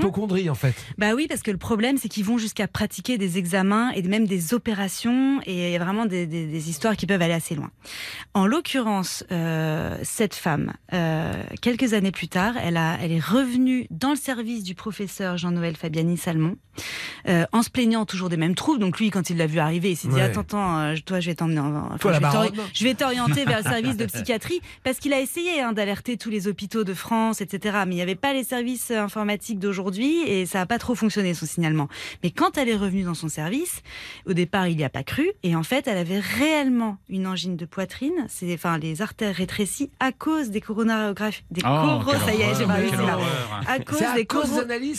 en 0.49 0.55
fait. 0.55 0.73
Bah 0.97 1.13
oui, 1.15 1.27
parce 1.29 1.41
que 1.43 1.51
le 1.51 1.57
problème, 1.57 1.97
c'est 1.97 2.09
qu'ils 2.09 2.25
vont 2.25 2.39
jusqu'à 2.39 2.67
pratiquer 2.67 3.19
des 3.19 3.37
examens 3.37 3.91
et 3.91 4.01
même 4.01 4.25
des 4.25 4.55
opérations, 4.55 5.39
et 5.45 5.67
il 5.67 5.71
y 5.71 5.75
a 5.75 5.79
vraiment 5.79 6.07
des, 6.07 6.25
des- 6.25 6.47
des 6.47 6.69
histoires 6.71 6.97
qui 6.97 7.05
peuvent 7.05 7.21
aller 7.21 7.33
assez 7.33 7.53
loin. 7.53 7.69
En 8.33 8.47
l'occurrence, 8.47 9.23
euh, 9.31 9.95
cette 10.01 10.33
femme, 10.33 10.73
euh, 10.93 11.31
quelques 11.61 11.93
années 11.93 12.11
plus 12.11 12.27
tard, 12.29 12.55
elle, 12.61 12.77
a, 12.77 12.97
elle 13.01 13.11
est 13.11 13.23
revenue 13.23 13.85
dans 13.91 14.09
le 14.09 14.15
service 14.15 14.63
du 14.63 14.73
professeur 14.73 15.37
Jean-Noël 15.37 15.75
Fabiani 15.77 16.17
Salmon, 16.17 16.55
euh, 17.27 17.45
en 17.51 17.61
se 17.61 17.69
plaignant 17.69 18.05
toujours 18.05 18.29
des 18.29 18.37
mêmes 18.37 18.55
troubles. 18.55 18.79
Donc 18.79 18.99
lui, 18.99 19.11
quand 19.11 19.29
il 19.29 19.37
l'a 19.37 19.45
vu 19.47 19.59
arriver, 19.59 19.91
il 19.91 19.95
s'est 19.95 20.07
dit 20.07 20.15
Ouais. 20.15 20.21
attends, 20.21 20.41
attends, 20.41 20.93
toi, 21.05 21.19
je 21.19 21.27
vais 21.29 21.35
t'emmener, 21.35 21.59
en- 21.59 21.91
enfin, 21.93 22.13
je 22.13 22.19
vais 22.19 22.61
je 22.73 22.83
vais 22.85 22.93
t'orienter 22.95 23.45
vers 23.45 23.57
le 23.59 23.63
service 23.63 23.97
de 23.99 24.05
psychiatrie, 24.05 24.61
parce 24.83 24.97
qu'il 24.97 25.13
a 25.13 25.19
essayé 25.19 25.61
hein, 25.61 25.73
d'alerter 25.73 26.17
tous 26.17 26.29
les 26.29 26.47
hôpitaux 26.47 26.83
de 26.83 26.93
France, 26.93 27.41
etc. 27.41 27.79
Mais 27.85 27.93
il 27.93 27.95
n'y 27.97 28.01
avait 28.01 28.15
pas 28.15 28.33
les 28.33 28.43
services 28.43 28.91
euh, 28.91 29.01
informatiques 29.01 29.59
d'aujourd'hui 29.59 30.21
et 30.27 30.45
ça 30.45 30.59
n'a 30.59 30.65
pas 30.65 30.79
trop 30.79 30.95
fonctionné 30.95 31.33
son 31.33 31.45
signalement. 31.45 31.87
Mais 32.23 32.31
quand 32.31 32.57
elle 32.57 32.69
est 32.69 32.75
revenue 32.75 33.03
dans 33.03 33.13
son 33.13 33.29
service, 33.29 33.81
au 34.25 34.33
départ, 34.33 34.67
il 34.67 34.77
n'y 34.77 34.83
a 34.83 34.89
pas 34.89 35.03
cru. 35.03 35.29
Et 35.43 35.55
en 35.55 35.63
fait, 35.63 35.87
elle 35.87 35.97
avait 35.97 36.19
réellement 36.19 36.97
une 37.09 37.27
angine 37.27 37.55
de 37.55 37.65
poitrine, 37.65 38.25
c'est 38.27 38.53
enfin 38.53 38.77
les 38.77 39.01
artères 39.01 39.35
rétrécies 39.35 39.91
à 39.99 40.11
cause 40.11 40.49
des 40.49 40.61
coronarographies. 40.61 41.43
Des 41.51 41.61
Oh, 41.65 41.99
coros, 42.03 42.13
ça 42.25 42.33
y 42.33 42.41
est, 42.41 42.55
j'ai 42.57 42.65
pas 42.65 42.73
réussi 42.73 42.95
là. 42.95 43.17
À 43.67 43.79
cause 43.79 44.01
à 44.01 44.15
des 44.15 44.25
cause 44.25 44.49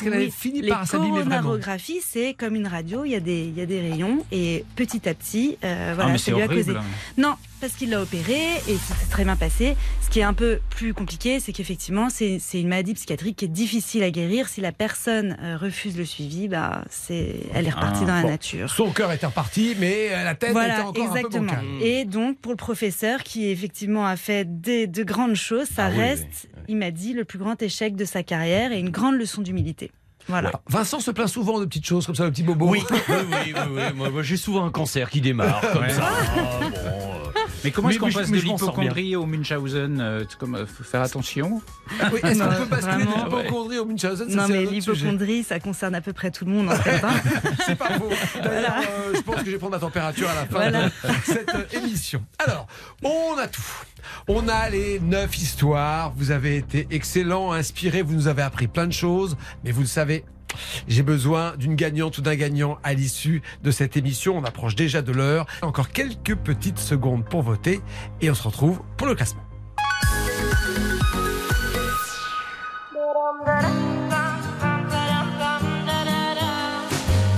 qu'elle 0.03 0.13
avait 0.15 0.31
fini 0.31 0.63
les 0.63 0.69
par 0.69 0.87
s'abîmer 0.87 1.11
vraiment. 1.11 1.25
coronarographies, 1.25 2.01
c'est 2.07 2.35
comme 2.35 2.55
une 2.55 2.67
radio, 2.67 3.05
il 3.05 3.11
y 3.13 3.15
a 3.15 3.21
des, 3.21 3.45
il 3.45 3.57
y 3.57 3.61
a 3.61 3.67
des 3.67 3.81
rayons 3.81 4.25
et 4.31 4.65
petit 4.77 5.09
à 5.09 5.15
petit, 5.15 5.57
euh, 5.65 5.91
Ah, 5.93 5.95
voilà, 5.95 6.19
ça 6.19 6.25
c'est 6.27 6.31
lui 6.33 6.43
a 6.43 6.49
causé. 6.49 6.73
Non, 7.17 7.35
parce 7.61 7.75
qu'il 7.75 7.91
l'a 7.91 8.01
opéré 8.01 8.39
et 8.69 8.75
ça 8.77 8.95
s'est 8.95 9.11
très 9.11 9.25
bien 9.25 9.37
passé. 9.37 9.77
Ce 10.03 10.09
qui 10.11 10.21
est 10.21 10.25
un 10.25 10.33
peu 10.35 10.61
plus 10.71 10.95
compliqué, 10.95 11.41
c'est 11.41 11.53
qu'effectivement, 11.53 12.09
c'est 12.11 12.39
c'est 12.41 12.61
une 12.61 12.69
maladie 12.69 12.95
psychiatrique 12.95 13.37
qui 13.37 13.45
est 13.45 13.49
difficile 13.49 14.03
à 14.03 14.11
guérir. 14.11 14.49
Si 14.49 14.61
la 14.61 14.73
personne 14.73 15.37
euh, 15.43 15.57
refuse 15.57 15.97
le 15.97 16.05
suivi, 16.05 16.49
bah, 16.49 16.85
c'est, 16.91 17.37
elle 17.55 17.67
est 17.67 17.71
repartie 17.71 18.01
Ah, 18.05 18.07
dans 18.07 18.15
la 18.15 18.23
bon. 18.23 18.29
nature. 18.31 18.71
Son 18.71 18.91
cœur 18.91 19.13
était 19.13 19.27
reparti, 19.27 19.77
mais 19.79 20.09
euh, 20.11 20.25
la 20.25 20.35
tête 20.35 20.51
était 20.51 20.53
Voilà, 20.53 20.87
encore 20.87 21.05
exactement. 21.07 21.53
un 21.53 21.57
peu 21.57 21.67
bancale. 21.67 21.83
Et 21.83 22.05
donc, 22.05 22.39
pour 22.39 22.53
le 22.53 22.57
professeur 22.57 23.23
qui 23.23 23.49
effectivement 23.49 24.07
a 24.07 24.17
fait 24.17 24.61
des, 24.61 24.87
de 24.87 25.03
grandes 25.05 25.35
choses, 25.37 25.69
ça 25.69 25.87
Ah 25.87 25.91
oui, 25.93 25.99
reste, 25.99 26.49
il 26.69 26.77
m'a 26.77 26.91
dit, 26.91 27.13
le 27.13 27.25
plus 27.25 27.39
grand 27.39 27.61
échec 27.63 27.95
de 27.97 28.05
sa 28.05 28.23
carrière 28.23 28.73
et 28.73 28.79
une 28.81 28.91
grande 28.91 29.17
leçon 29.17 29.43
d'humilité. 29.43 29.91
Voilà. 30.29 30.53
Vincent 30.69 31.01
se 31.01 31.11
plaint 31.11 31.29
souvent 31.29 31.59
de 31.59 31.65
petites 31.65 31.87
choses 31.87 32.07
comme 32.07 32.15
ça, 32.15 32.25
de 32.25 32.31
petits 32.31 32.43
bobos. 32.43 32.69
Oui, 32.69 32.83
oui, 32.91 32.99
oui, 33.09 33.15
oui, 33.31 33.55
oui. 33.73 33.83
Moi, 33.97 34.11
moi, 34.11 34.23
j'ai 34.23 34.37
souvent 34.37 34.65
un 34.65 34.71
cancer 34.71 35.11
qui 35.11 35.21
démarre 35.21 35.61
comme 35.73 35.83
Ouais. 35.83 35.91
ça. 35.91 36.09
Ah, 36.09 36.61
bon, 36.61 36.77
euh. 36.77 37.40
Mais 37.65 37.71
comment 37.71 37.91
est-ce 37.91 37.99
qu'on 37.99 38.11
passe 38.11 38.31
de 38.31 38.37
l'hypochondrie 38.37 39.17
au 39.17 39.27
Munchausen 39.27 40.01
euh, 40.01 40.25
comme, 40.39 40.55
euh, 40.55 40.67
faut 40.67 40.85
faire 40.85 41.03
attention. 41.03 41.61
Oui, 42.13 42.21
Est-ce 42.23 42.39
qu'on 42.43 42.55
peut 42.65 42.65
basculer 42.67 43.05
de 43.05 43.11
l'hypochondrie 43.25 43.79
au 43.79 43.85
Munchausen 43.85 44.29
Non, 44.35 44.49
mais 44.49 44.65
l'hypochondrie, 44.67 45.43
ça 45.45 45.61
concerne 45.61 45.95
à 45.95 46.01
peu 46.01 46.13
près 46.13 46.31
tout 46.31 46.45
le 46.45 46.53
monde 46.53 46.71
en 46.71 46.77
fait. 46.77 47.03
hein. 47.05 47.13
C'est 47.67 47.77
pas 47.77 47.91
faux. 47.99 48.09
D'ailleurs, 48.43 48.77
euh, 48.79 49.13
je 49.15 49.21
pense 49.21 49.37
que 49.41 49.47
je 49.47 49.51
vais 49.53 49.59
prendre 49.59 49.73
ma 49.75 49.79
température 49.81 50.29
à 50.29 50.35
la 50.35 50.41
fin 50.47 50.47
Voilà. 50.53 50.87
de 50.87 50.93
cette 51.25 51.55
euh, 51.55 51.65
émission. 51.79 52.23
Alors, 52.39 52.67
on 53.03 53.37
a 53.39 53.47
tout. 53.47 53.61
On 54.29 54.49
a 54.49 54.69
les 54.71 54.99
neuf 55.01 55.37
histoires. 55.39 56.13
Vous 56.17 56.31
avez 56.31 56.57
été 56.57 56.87
excellent, 56.91 57.53
inspiré. 57.53 58.03
Vous 58.03 58.15
nous 58.15 58.29
avez 58.29 58.43
appris 58.43 58.67
plein 58.69 58.87
de 58.87 58.93
choses. 58.93 59.37
Mais 59.65 59.73
vous 59.73 59.83
le 59.83 59.87
savez, 59.87 60.25
j'ai 60.89 61.03
besoin 61.03 61.57
d'une 61.57 61.75
gagnante 61.75 62.19
ou 62.19 62.23
d'un 62.23 62.35
gagnant 62.35 62.79
à 62.83 62.95
l'issue 62.95 63.43
de 63.63 63.71
cette 63.71 63.97
émission. 63.97 64.37
On 64.37 64.45
approche 64.45 64.75
déjà 64.75 65.03
de 65.03 65.13
l'heure. 65.13 65.47
Encore 65.63 65.91
quelques 65.91 66.37
petites 66.37 66.79
secondes 66.79 67.25
pour 67.25 67.43
voter. 67.43 67.81
Et 68.21 68.31
on 68.31 68.35
se 68.35 68.43
retrouve 68.43 68.81
pour 68.97 69.07
le 69.07 69.15
classement. 69.15 69.43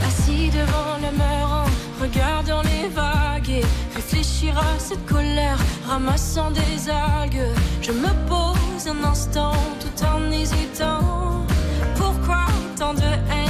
Assis 0.06 0.50
devant 0.50 0.96
le 1.00 1.16
mur 1.16 1.48
en 1.48 2.02
regardant 2.02 2.62
les 2.62 2.88
vagues 2.88 3.50
et 3.50 3.64
réfléchir 3.94 4.58
à 4.58 4.78
cette 4.78 5.04
colère, 5.06 5.58
ramassant 5.86 6.50
des 6.50 6.90
algues. 6.90 7.46
Je 7.80 7.92
me 7.92 8.08
pose 8.28 8.88
un 8.88 9.04
instant 9.04 9.52
tout 9.80 10.04
en 10.04 10.30
hésitant. 10.30 11.41
Tant 12.82 12.94
de 12.94 13.02
haine, 13.30 13.41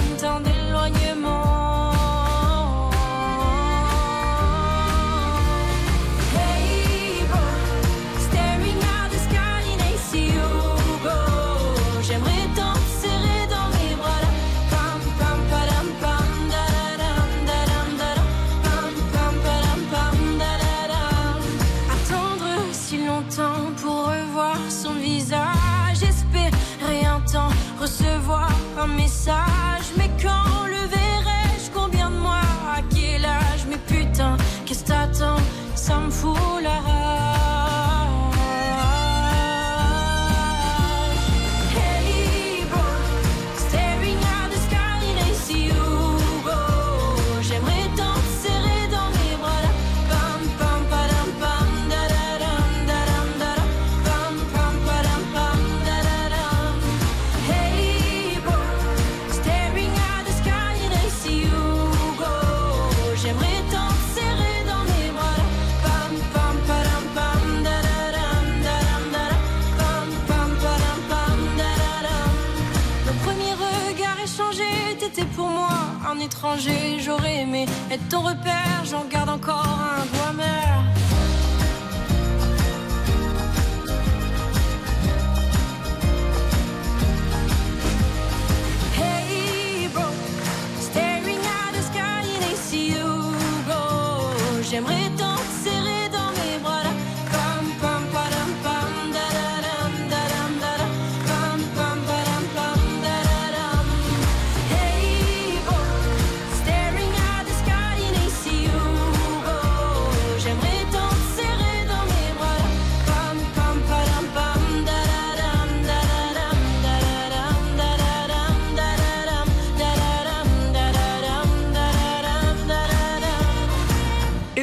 est 77.91 78.09
ton 78.09 78.21
repère. 78.21 78.72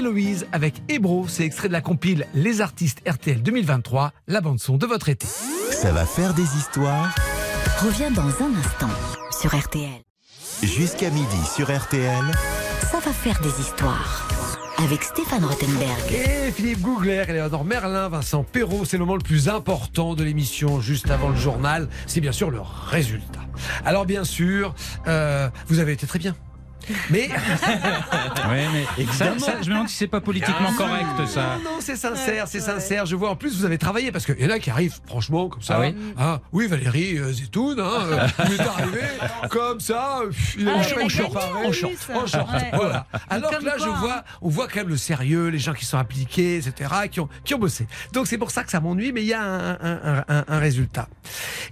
Héloïse 0.09 0.47
avec 0.51 0.81
Ebro, 0.89 1.27
c'est 1.27 1.43
extrait 1.43 1.67
de 1.67 1.73
la 1.73 1.81
compile 1.81 2.25
Les 2.33 2.61
artistes 2.61 3.07
RTL 3.07 3.43
2023, 3.43 4.11
la 4.27 4.41
bande-son 4.41 4.77
de 4.77 4.87
votre 4.87 5.07
été. 5.07 5.27
Ça 5.71 5.91
va 5.91 6.03
faire 6.03 6.33
des 6.33 6.57
histoires 6.57 7.13
Reviens 7.83 8.09
dans 8.09 8.23
un 8.23 8.55
instant 8.57 8.89
sur 9.39 9.55
RTL. 9.55 10.01
jusqu'à 10.63 11.11
midi 11.11 11.45
sur 11.55 11.65
RTL. 11.67 12.25
Ça 12.91 12.99
va 12.99 13.13
faire 13.13 13.39
des 13.41 13.61
histoires 13.61 14.27
avec 14.79 15.03
Stéphane 15.03 15.45
Rothenberg. 15.45 16.11
Et 16.11 16.51
Philippe 16.51 16.81
Gougler, 16.81 17.25
Eleonore 17.27 17.63
Merlin, 17.63 18.09
Vincent 18.09 18.43
Perrault, 18.43 18.85
c'est 18.85 18.97
le 18.97 19.05
moment 19.05 19.15
le 19.15 19.21
plus 19.21 19.47
important 19.47 20.15
de 20.15 20.23
l'émission, 20.23 20.81
juste 20.81 21.11
avant 21.11 21.29
le 21.29 21.35
journal, 21.35 21.87
c'est 22.07 22.21
bien 22.21 22.31
sûr 22.31 22.49
le 22.49 22.61
résultat. 22.61 23.41
Alors 23.85 24.07
bien 24.07 24.23
sûr, 24.23 24.73
euh, 25.07 25.49
vous 25.67 25.77
avez 25.77 25.91
été 25.91 26.07
très 26.07 26.17
bien. 26.17 26.35
Mais 27.09 27.29
Ouais, 28.49 28.65
mais 28.97 29.05
ça, 29.13 29.37
ça, 29.37 29.53
je 29.61 29.69
me 29.69 29.73
demande 29.73 29.89
si 29.89 29.95
c'est 29.97 30.07
pas 30.07 30.21
politiquement 30.21 30.71
correct 30.77 31.05
ça. 31.27 31.57
Non, 31.63 31.71
non, 31.71 31.77
c'est 31.79 31.95
sincère, 31.95 32.47
c'est 32.47 32.59
sincère. 32.59 33.05
Je 33.05 33.15
vois 33.15 33.29
en 33.29 33.35
plus 33.35 33.57
vous 33.57 33.65
avez 33.65 33.77
travaillé 33.77 34.11
parce 34.11 34.25
qu'il 34.25 34.39
y 34.39 34.45
en 34.45 34.49
a 34.49 34.59
qui 34.59 34.69
arrivent 34.69 34.97
franchement 35.07 35.49
comme 35.49 35.61
ça. 35.61 35.75
Ah 35.77 35.81
oui 35.81 35.95
Hein, 36.17 36.39
oui, 36.51 36.67
Valérie 36.67 37.17
euh, 37.17 37.31
Zetoun, 37.31 37.79
hein, 37.79 37.83
euh, 38.03 38.27
vous 38.45 38.53
êtes 38.53 38.59
arrivé 38.61 39.01
comme 39.49 39.79
ça, 39.79 40.19
euh, 40.23 40.31
il 40.57 40.67
est 40.67 40.71
Ah, 40.71 40.77
en 40.77 40.83
short, 40.83 41.03
en 41.03 41.09
short, 41.09 41.35
en 41.65 41.71
short, 41.71 41.93
plus. 41.93 42.15
en 42.15 42.25
short, 42.27 42.49
Ouais. 42.53 42.71
voilà. 42.73 43.05
Alors 43.29 43.51
que 43.57 43.63
là, 43.65 43.73
je 43.77 43.83
quoi, 43.83 43.93
hein. 43.93 43.99
vois, 43.99 44.23
on 44.41 44.49
voit 44.49 44.67
quand 44.67 44.77
même 44.77 44.89
le 44.89 44.97
sérieux, 44.97 45.47
les 45.49 45.59
gens 45.59 45.73
qui 45.73 45.85
sont 45.85 45.97
impliqués, 45.97 46.57
etc., 46.57 46.89
qui 47.11 47.19
ont, 47.19 47.29
qui 47.43 47.53
ont 47.53 47.59
bossé. 47.59 47.87
Donc 48.13 48.27
c'est 48.27 48.37
pour 48.37 48.51
ça 48.51 48.63
que 48.63 48.71
ça 48.71 48.79
m'ennuie, 48.79 49.11
mais 49.11 49.21
il 49.21 49.27
y 49.27 49.33
a 49.33 49.41
un, 49.41 49.71
un- 49.73 50.23
un- 50.27 50.45
un 50.47 50.59
résultat. 50.59 51.07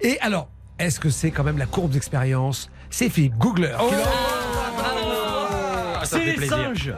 Et 0.02 0.20
alors, 0.22 0.50
est-ce 0.80 1.00
que 1.00 1.10
c'est 1.10 1.32
quand 1.32 1.44
même 1.44 1.58
la 1.58 1.66
courbe 1.66 1.92
d'expérience? 1.92 2.70
C'est 2.90 3.10
Philippe 3.10 3.38
Googler. 3.38 3.76
qui 3.90 3.96
Ah, 3.96 4.37
C'est 6.08 6.20
fait 6.20 6.26
les 6.26 6.34
plaisir. 6.34 6.58
singes. 6.58 6.94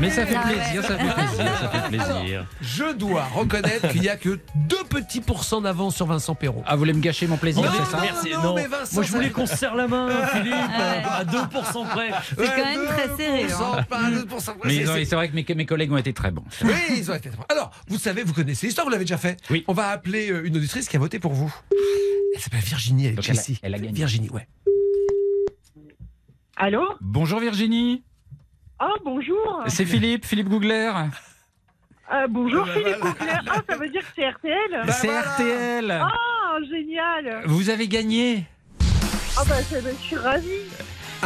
Mais 0.00 0.10
ça 0.10 0.26
fait 0.26 0.36
Ah 0.36 0.46
plaisir, 0.48 0.82
ça 0.84 0.98
fait 0.98 1.14
plaisir, 1.14 1.58
ça 1.60 1.68
fait 1.68 1.88
plaisir. 1.88 2.46
Je 2.60 2.92
dois 2.94 3.24
reconnaître 3.24 3.88
qu'il 3.88 4.00
n'y 4.00 4.08
a 4.08 4.16
que 4.16 4.38
2 4.56 4.76
petits 4.88 5.20
pourcents 5.20 5.60
d'avance 5.60 5.96
sur 5.96 6.06
Vincent 6.06 6.34
Perrault. 6.34 6.62
Ah, 6.66 6.74
vous 6.74 6.78
voulez 6.80 6.92
me 6.92 7.00
gâcher 7.00 7.26
mon 7.26 7.36
plaisir, 7.36 7.62
Non, 7.62 7.70
c'est 7.78 7.90
ça 7.90 7.96
non, 7.98 8.02
Merci. 8.02 8.30
non, 8.32 8.42
Non, 8.42 8.54
mais 8.54 8.66
Vincent, 8.66 8.94
moi 8.94 9.02
je 9.04 9.12
voulais 9.12 9.30
qu'on 9.30 9.46
se 9.46 9.56
serre 9.56 9.74
la 9.74 9.86
main, 9.88 10.08
Philippe, 10.32 10.54
à 10.54 11.24
2% 11.24 11.84
près. 11.88 12.10
C'est 12.28 12.36
quand 12.36 12.56
même 12.64 12.86
très 12.86 13.16
serré, 13.16 13.44
hein. 13.52 13.82
Pas 13.88 14.10
2%, 14.10 14.54
Mais 14.64 14.70
c'est- 14.70 14.76
ils 14.76 14.90
ont- 14.90 14.94
c'est- 14.94 15.04
c'est 15.04 15.14
vrai 15.16 15.28
que 15.28 15.34
mes, 15.34 15.44
mes 15.54 15.66
collègues 15.66 15.92
ont 15.92 15.96
été 15.96 16.12
très 16.12 16.30
bons. 16.30 16.44
Oui, 16.62 16.70
ils 16.96 17.10
ont 17.10 17.14
été. 17.14 17.30
Alors, 17.48 17.70
vous 17.88 17.98
savez, 17.98 18.22
vous 18.22 18.32
connaissez 18.32 18.66
l'histoire, 18.66 18.86
vous 18.86 18.90
l'avez 18.92 19.04
déjà 19.04 19.18
fait. 19.18 19.36
Oui. 19.50 19.64
On 19.68 19.72
va 19.72 19.88
appeler 19.88 20.30
euh, 20.30 20.44
une 20.46 20.56
auditrice 20.56 20.88
qui 20.88 20.96
a 20.96 20.98
voté 20.98 21.18
pour 21.18 21.32
vous. 21.32 21.54
Elle 22.34 22.40
s'appelle 22.40 22.60
Virginie, 22.60 23.06
elle 23.06 23.14
est 23.18 23.28
elle 23.28 23.36
a- 23.38 23.40
ici. 23.40 23.58
elle 23.62 23.74
a 23.74 23.78
gagné. 23.78 23.92
Virginie, 23.92 24.30
ouais. 24.30 24.48
Allô? 26.56 26.82
Bonjour 27.00 27.40
Virginie, 27.40 28.04
Ah, 28.86 28.92
bonjour 29.02 29.62
c'est 29.66 29.86
Philippe, 29.86 30.26
Philippe 30.26 30.48
Gougler. 30.50 30.92
Ah, 32.10 32.26
bonjour 32.28 32.66
Bah, 32.66 32.72
Philippe. 32.74 32.96
Auclair. 33.02 33.42
Ah, 33.48 33.62
ça 33.66 33.76
veut 33.78 33.88
dire 33.88 34.02
que 34.02 34.08
c'est 34.14 34.28
RTL 34.28 34.92
C'est 34.92 35.06
voilà. 35.06 35.22
RTL 35.22 35.90
Ah, 35.90 36.56
génial 36.70 37.42
Vous 37.46 37.70
avez 37.70 37.88
gagné 37.88 38.44
Ah 39.38 39.42
bah, 39.48 39.54
c'est- 39.66 39.80
je 39.80 40.02
suis 40.06 40.16
ravie. 40.16 40.48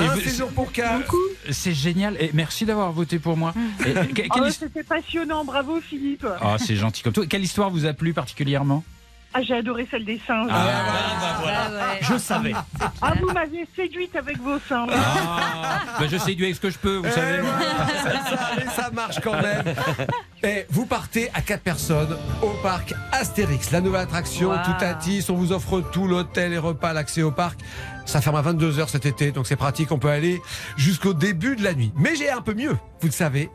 Et 0.00 0.04
Un 0.04 0.14
vous- 0.14 0.20
séjour 0.20 0.50
pour 0.52 0.70
quatre. 0.70 1.12
C'est 1.50 1.72
génial 1.72 2.16
et 2.20 2.30
merci 2.32 2.64
d'avoir 2.64 2.92
voté 2.92 3.18
pour 3.18 3.36
moi. 3.36 3.52
Et- 3.84 3.90
et- 3.90 3.94
que- 3.94 3.98
Ah, 3.98 4.34
quelle 4.34 4.42
ouais, 4.42 4.48
his- 4.50 4.52
C'était 4.60 4.84
passionnant, 4.84 5.44
bravo 5.44 5.80
Philippe. 5.80 6.24
Ah, 6.40 6.56
c'est 6.58 6.76
gentil 6.76 7.02
comme 7.02 7.12
tout. 7.12 7.26
Quelle 7.26 7.42
histoire 7.42 7.70
vous 7.70 7.84
a 7.86 7.92
plu 7.92 8.12
particulièrement? 8.12 8.84
Ah, 9.34 9.42
j'ai 9.42 9.54
adoré 9.56 9.86
celle 9.90 10.04
des 10.04 10.20
singes. 10.26 10.48
Ah, 10.50 10.66
Ah 11.42 11.44
ouais. 11.44 11.98
Je 12.00 12.16
savais. 12.16 12.54
Ah, 13.02 13.12
vous 13.20 13.30
m'avez 13.30 13.66
séduite 13.76 14.16
avec 14.16 14.38
vos 14.40 14.58
seins. 14.68 14.86
Ah, 14.90 15.80
bah, 16.00 16.06
je 16.10 16.16
séduis 16.16 16.46
avec 16.46 16.56
ce 16.56 16.60
que 16.60 16.70
je 16.70 16.78
peux, 16.78 16.96
vous 16.96 17.10
savez. 17.10 17.40
C'est 18.02 18.30
ça, 18.36 18.50
mais 18.56 18.66
ça 18.74 18.90
marche 18.90 19.20
quand 19.20 19.40
même. 19.40 19.64
Et 20.44 20.66
vous 20.70 20.86
partez 20.86 21.30
à 21.34 21.42
quatre 21.42 21.62
personnes 21.62 22.16
au 22.42 22.50
parc 22.62 22.94
Astérix, 23.10 23.72
la 23.72 23.80
nouvelle 23.80 24.02
attraction, 24.02 24.50
Wow. 24.50 24.56
tout 24.64 24.84
à 24.84 24.94
10. 24.94 25.30
On 25.30 25.34
vous 25.34 25.50
offre 25.52 25.80
tout 25.80 26.06
l'hôtel, 26.06 26.52
les 26.52 26.58
repas, 26.58 26.92
l'accès 26.92 27.22
au 27.22 27.32
parc. 27.32 27.58
Ça 28.06 28.20
ferme 28.22 28.36
à 28.36 28.42
22h 28.42 28.88
cet 28.88 29.04
été, 29.04 29.32
donc 29.32 29.46
c'est 29.48 29.56
pratique. 29.56 29.90
On 29.92 29.98
peut 29.98 30.08
aller 30.08 30.40
jusqu'au 30.76 31.12
début 31.12 31.56
de 31.56 31.62
la 31.64 31.74
nuit. 31.74 31.92
Mais 31.96 32.14
j'ai 32.16 32.30
un 32.30 32.40
peu 32.40 32.54
mieux, 32.54 32.72
vous 33.00 33.06
le 33.08 33.12
savez. 33.12 33.50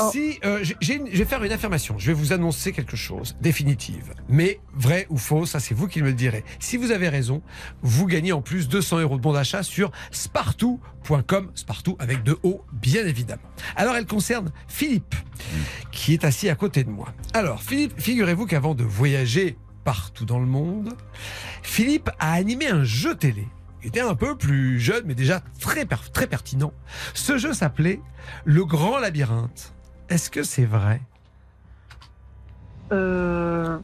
Oh. 0.00 0.10
Si 0.12 0.38
euh, 0.44 0.62
j'ai- 0.80 1.00
je 1.10 1.16
vais 1.18 1.24
faire 1.24 1.42
une 1.44 1.52
affirmation, 1.52 1.94
je 1.98 2.08
vais 2.08 2.12
vous 2.12 2.32
annoncer 2.32 2.72
quelque 2.72 2.96
chose 2.96 3.36
définitive. 3.40 4.12
Mais 4.28 4.60
vrai 4.74 5.06
ou 5.08 5.16
faux, 5.16 5.46
ça 5.46 5.60
c'est 5.60 5.74
vous 5.74 5.86
qui 5.86 6.02
me 6.02 6.08
le 6.08 6.12
direz. 6.14 6.44
Si 6.58 6.76
vous 6.76 6.90
avez 6.90 7.08
raison, 7.08 7.40
vous 7.82 8.06
gagnez 8.06 8.32
en 8.32 8.42
plus 8.42 8.68
200 8.68 8.98
euros 8.98 9.16
de 9.16 9.22
bon 9.22 9.32
d'achat 9.32 9.62
sur 9.62 9.90
spartou.com, 10.10 11.50
Spartou 11.54 11.96
avec 11.98 12.22
deux 12.22 12.36
O, 12.42 12.62
bien 12.72 13.06
évidemment. 13.06 13.42
Alors 13.76 13.94
elle 13.96 14.06
concerne 14.06 14.50
Philippe, 14.68 15.14
qui 15.90 16.12
est 16.12 16.15
assis 16.24 16.48
à 16.48 16.54
côté 16.54 16.84
de 16.84 16.90
moi. 16.90 17.08
Alors 17.34 17.62
Philippe, 17.62 18.00
figurez-vous 18.00 18.46
qu'avant 18.46 18.74
de 18.74 18.84
voyager 18.84 19.56
partout 19.84 20.24
dans 20.24 20.40
le 20.40 20.46
monde, 20.46 20.94
Philippe 21.62 22.10
a 22.18 22.32
animé 22.32 22.68
un 22.68 22.84
jeu 22.84 23.14
télé. 23.14 23.46
Il 23.82 23.88
était 23.88 24.00
un 24.00 24.16
peu 24.16 24.36
plus 24.36 24.80
jeune, 24.80 25.04
mais 25.06 25.14
déjà 25.14 25.40
très, 25.60 25.84
très 26.12 26.26
pertinent. 26.26 26.72
Ce 27.14 27.38
jeu 27.38 27.52
s'appelait 27.52 28.00
Le 28.44 28.64
Grand 28.64 28.98
Labyrinthe. 28.98 29.74
Est-ce 30.08 30.28
que 30.28 30.42
c'est 30.42 30.64
vrai? 30.64 31.00
Euh, 32.92 33.78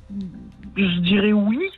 je 0.77 1.01
dirais 1.01 1.33
oui. 1.33 1.69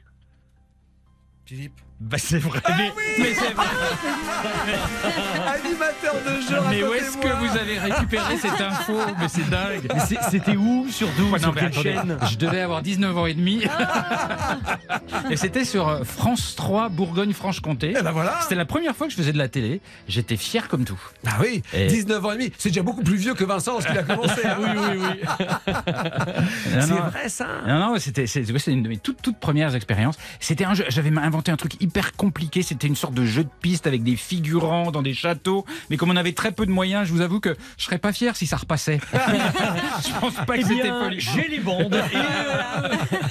Philippe? 1.45 1.81
Bah, 2.05 2.19
c'est 2.19 2.39
vrai. 2.39 2.61
Ah 2.65 2.73
mais, 2.77 2.93
mais 3.19 3.35
c'est 3.35 3.53
vrai. 3.55 3.65
Animateur 5.55 6.15
de 6.15 6.41
jeu 6.41 6.57
Mais 6.71 6.83
où 6.85 6.93
est-ce 6.93 7.17
que 7.17 7.29
vous 7.29 7.57
avez 7.57 7.79
récupéré 7.79 8.37
cette 8.37 8.61
info 8.61 8.99
Mais 9.19 9.29
c'est 9.29 9.49
dingue. 9.49 9.89
Mais 9.93 10.01
c'est- 10.01 10.19
C'était 10.31 10.57
où 10.57 10.87
Surtout 10.91 11.25
Ouais, 11.25 11.39
non, 11.41 11.53
Sur 11.53 11.57
attendez, 11.57 11.83
chaîne 11.83 12.19
Je 12.31 12.37
devais 12.37 12.61
avoir 12.61 12.83
19 12.83 13.17
ans 13.17 13.27
et 13.27 13.35
demi. 13.35 13.65
et 15.31 15.37
c'était 15.37 15.65
sur 15.65 15.89
euh, 15.89 16.05
France 16.05 16.55
3 16.57 16.89
Bourgogne-Franche-Comté. 16.91 17.95
Eh 17.99 18.03
ben 18.03 18.13
voilà 18.13 18.39
C'était 18.43 18.55
la 18.55 18.65
première 18.67 18.95
fois 18.95 19.07
que 19.07 19.13
je 19.13 19.17
faisais 19.17 19.33
de 19.33 19.39
la 19.39 19.49
télé. 19.49 19.81
J'étais 20.09 20.37
fier 20.37 20.69
comme 20.69 20.85
tout. 20.85 21.01
Ah 21.27 21.37
oui, 21.41 21.63
Et- 21.73 21.87
19 21.87 22.25
ans 22.25 22.33
et 22.33 22.37
demi. 22.37 22.53
C'est 22.59 22.69
déjà 22.69 22.83
beaucoup 22.83 23.03
plus 23.03 23.17
vieux 23.17 23.35
que 23.35 23.45
Vincent 23.45 23.73
lorsqu'il 23.73 23.97
a 23.99 24.03
commencé. 24.03 24.45
hein. 24.47 24.57
oui, 24.61 24.69
oui, 24.77 24.99
oui. 25.01 25.73
C'est 26.71 26.87
vrai 26.87 27.29
ça 27.29 27.47
Non, 27.67 27.79
non, 27.79 27.99
c'était 27.99 28.27
c'est- 28.27 28.51
ouais, 28.51 28.59
c'était 28.59 28.73
une 28.73 28.83
de 28.83 28.89
mes 28.89 28.99
toutes, 28.99 29.23
toutes 29.23 29.39
premières 29.39 29.75
expériences. 29.75 30.17
C'était 30.41 30.65
un 30.65 30.75
jeu, 30.75 30.85
j'avais 30.89 31.11
inventé 31.17 31.51
un 31.51 31.57
truc 31.57 31.81
hyper 31.81 31.94
compliqué. 32.03 32.63
C'était 32.63 32.87
une 32.87 32.97
sorte 32.97 33.15
de 33.15 33.25
jeu 33.25 33.45
de 33.45 33.51
piste 33.61 33.87
avec 33.87 34.03
des 34.03 34.17
figurants 34.17 34.91
dans 34.91 35.03
des 35.03 35.15
châteaux. 35.15 35.65
Mais 35.91 35.97
comme 35.97 36.11
on 36.11 36.17
avait 36.17 36.33
très 36.33 36.53
peu 36.53 36.67
de 36.67 36.71
moyens, 36.71 37.07
je 37.07 37.13
vous 37.13 37.21
avoue 37.21 37.41
que 37.41 37.57
je 37.79 37.85
serais 37.85 37.99
pas 37.99 38.13
fier 38.13 38.37
si 38.37 38.47
ça 38.47 38.57
repassait. 38.57 39.01
je 39.13 40.21
pense 40.21 40.35
pas 40.47 40.57
que 40.57 40.61
Eh 40.61 40.65
c'était 40.65 40.83
bien, 40.83 41.01
poli. 41.01 41.21
j'ai 41.21 41.49
les 41.49 41.59
bandes. 41.61 41.97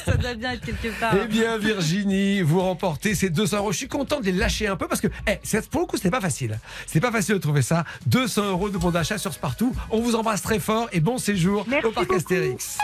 Ça 0.06 0.14
doit 0.18 0.34
bien 0.36 0.52
être 0.54 0.66
quelque 0.66 0.88
part. 1.00 1.14
Eh 1.22 1.28
bien, 1.28 1.58
Virginie, 1.58 2.42
vous 2.42 2.62
remportez 2.62 3.16
ces 3.16 3.30
200 3.30 3.58
euros. 3.58 3.72
Je 3.72 3.78
suis 3.78 3.88
content 3.88 4.20
de 4.20 4.26
les 4.26 4.32
lâcher 4.32 4.68
un 4.68 4.76
peu 4.76 4.88
parce 4.88 5.02
que, 5.02 5.08
eh, 5.28 5.40
c'est- 5.44 5.70
pour 5.70 5.82
le 5.82 5.88
coup, 5.88 5.98
c'était 5.98 6.12
pas 6.12 6.22
facile. 6.22 6.60
C'est 6.88 7.00
pas 7.02 7.12
facile 7.12 7.36
de 7.36 7.40
trouver 7.40 7.62
ça. 7.62 7.86
200 8.08 8.46
euros 8.50 8.70
de 8.70 8.78
bon 8.78 8.92
d'achat 8.92 9.18
sur 9.18 9.34
Spartou. 9.34 9.76
On 9.90 10.00
vous 10.02 10.16
embrasse 10.16 10.42
très 10.42 10.60
fort 10.60 10.88
et 10.92 11.00
bon 11.00 11.18
séjour 11.18 11.66
Merci 11.68 11.86
au 11.88 11.92
parc 11.92 12.08
beaucoup. 12.08 12.18
Astérix. 12.20 12.78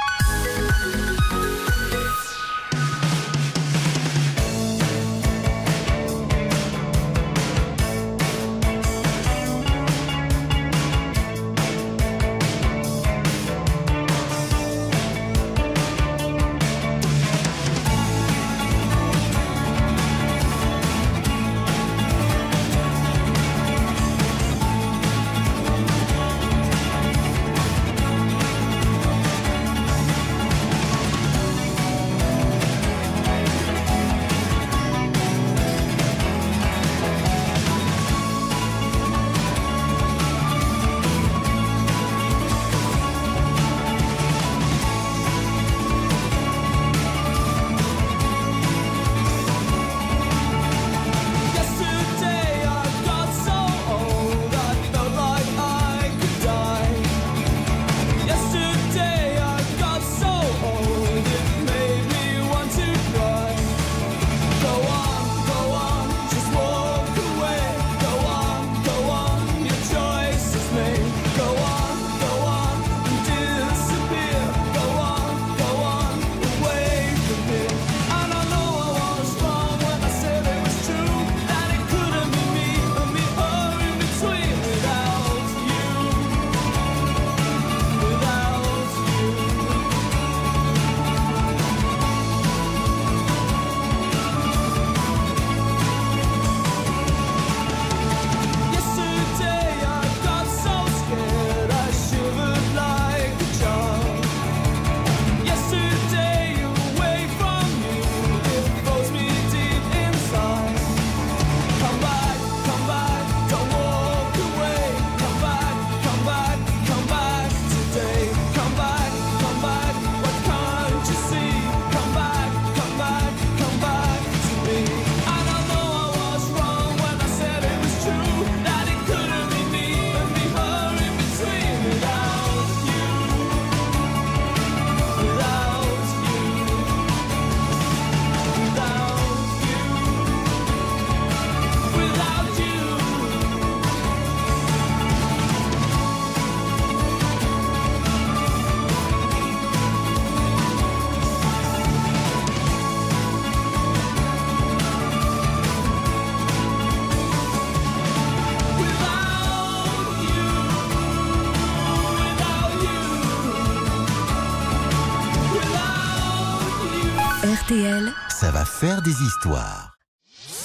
Des 168.98 169.22
histoires. 169.22 169.92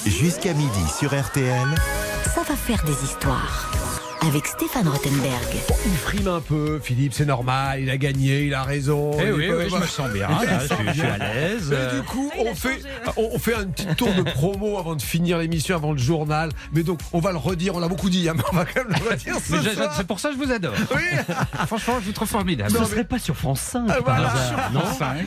Jusqu'à 0.07 0.55
midi 0.55 0.89
sur 0.99 1.11
RTL. 1.11 1.69
ça 2.35 2.43
va 2.43 2.57
faire 2.57 2.83
des 2.85 3.05
histoires. 3.05 3.84
Avec 4.29 4.47
Stéphane 4.47 4.89
Rothenberg. 4.89 5.55
Il 5.87 5.93
frime 5.97 6.29
un 6.29 6.41
peu, 6.41 6.81
Philippe, 6.83 7.13
c'est 7.15 7.27
normal, 7.27 7.81
il 7.83 7.91
a 7.91 7.97
gagné, 7.97 8.45
il 8.45 8.55
a 8.55 8.63
raison. 8.63 9.11
Eh 9.21 9.27
Il 9.27 9.33
oui, 9.33 9.47
je 9.71 9.77
me 9.77 9.87
sens 9.87 10.09
bien. 10.11 10.29
là, 10.29 10.41
je, 10.61 10.67
suis- 10.75 10.85
je 10.89 10.93
suis 10.93 11.03
à 11.03 11.19
l'aise. 11.19 11.73
Et 11.73 11.97
du 11.97 12.03
coup, 12.03 12.31
Ah, 12.35 12.39
on 12.47 12.55
fait, 12.55 12.69
changé, 12.81 12.85
on 13.17 13.29
on 13.35 13.39
fait 13.39 13.55
un 13.55 13.65
petit 13.67 13.87
tour 13.97 14.13
de 14.15 14.23
promo 14.23 14.79
avant 14.79 14.95
de 14.97 15.03
finir 15.03 15.39
l'émission, 15.39 15.77
avant 15.77 15.93
le 15.93 15.99
journal. 15.99 16.51
Mais 16.73 16.83
donc, 16.83 17.01
on 17.13 17.19
va 17.21 17.33
le 17.33 17.39
redire, 17.39 17.75
on 17.75 17.81
l'a 17.81 17.89
beaucoup 17.89 18.09
dit, 18.09 18.29
hein, 18.29 18.35
mais 18.37 18.43
on 18.51 18.57
va 18.57 18.65
quand 18.65 18.85
même 18.89 18.97
le 19.03 19.11
redire 19.11 19.35
ce 19.37 19.53
mais. 19.53 19.87
C'est 19.97 20.07
pour 20.07 20.19
ça 20.21 20.31
que 20.31 20.37
je 20.37 20.45
vous 20.47 20.53
adore. 20.53 20.75
Oui, 20.95 21.03
Franchement, 21.67 21.95
je 22.01 22.07
vous 22.07 22.13
trouve 22.13 22.29
formidable. 22.29 22.71
Ce 22.71 22.85
serait 22.85 23.05
pas 23.05 23.19
sur 23.19 23.37
France 23.37 23.61
5 23.61 23.87
Ah, 23.89 23.99
voilà. 24.05 24.33
non 24.73 24.81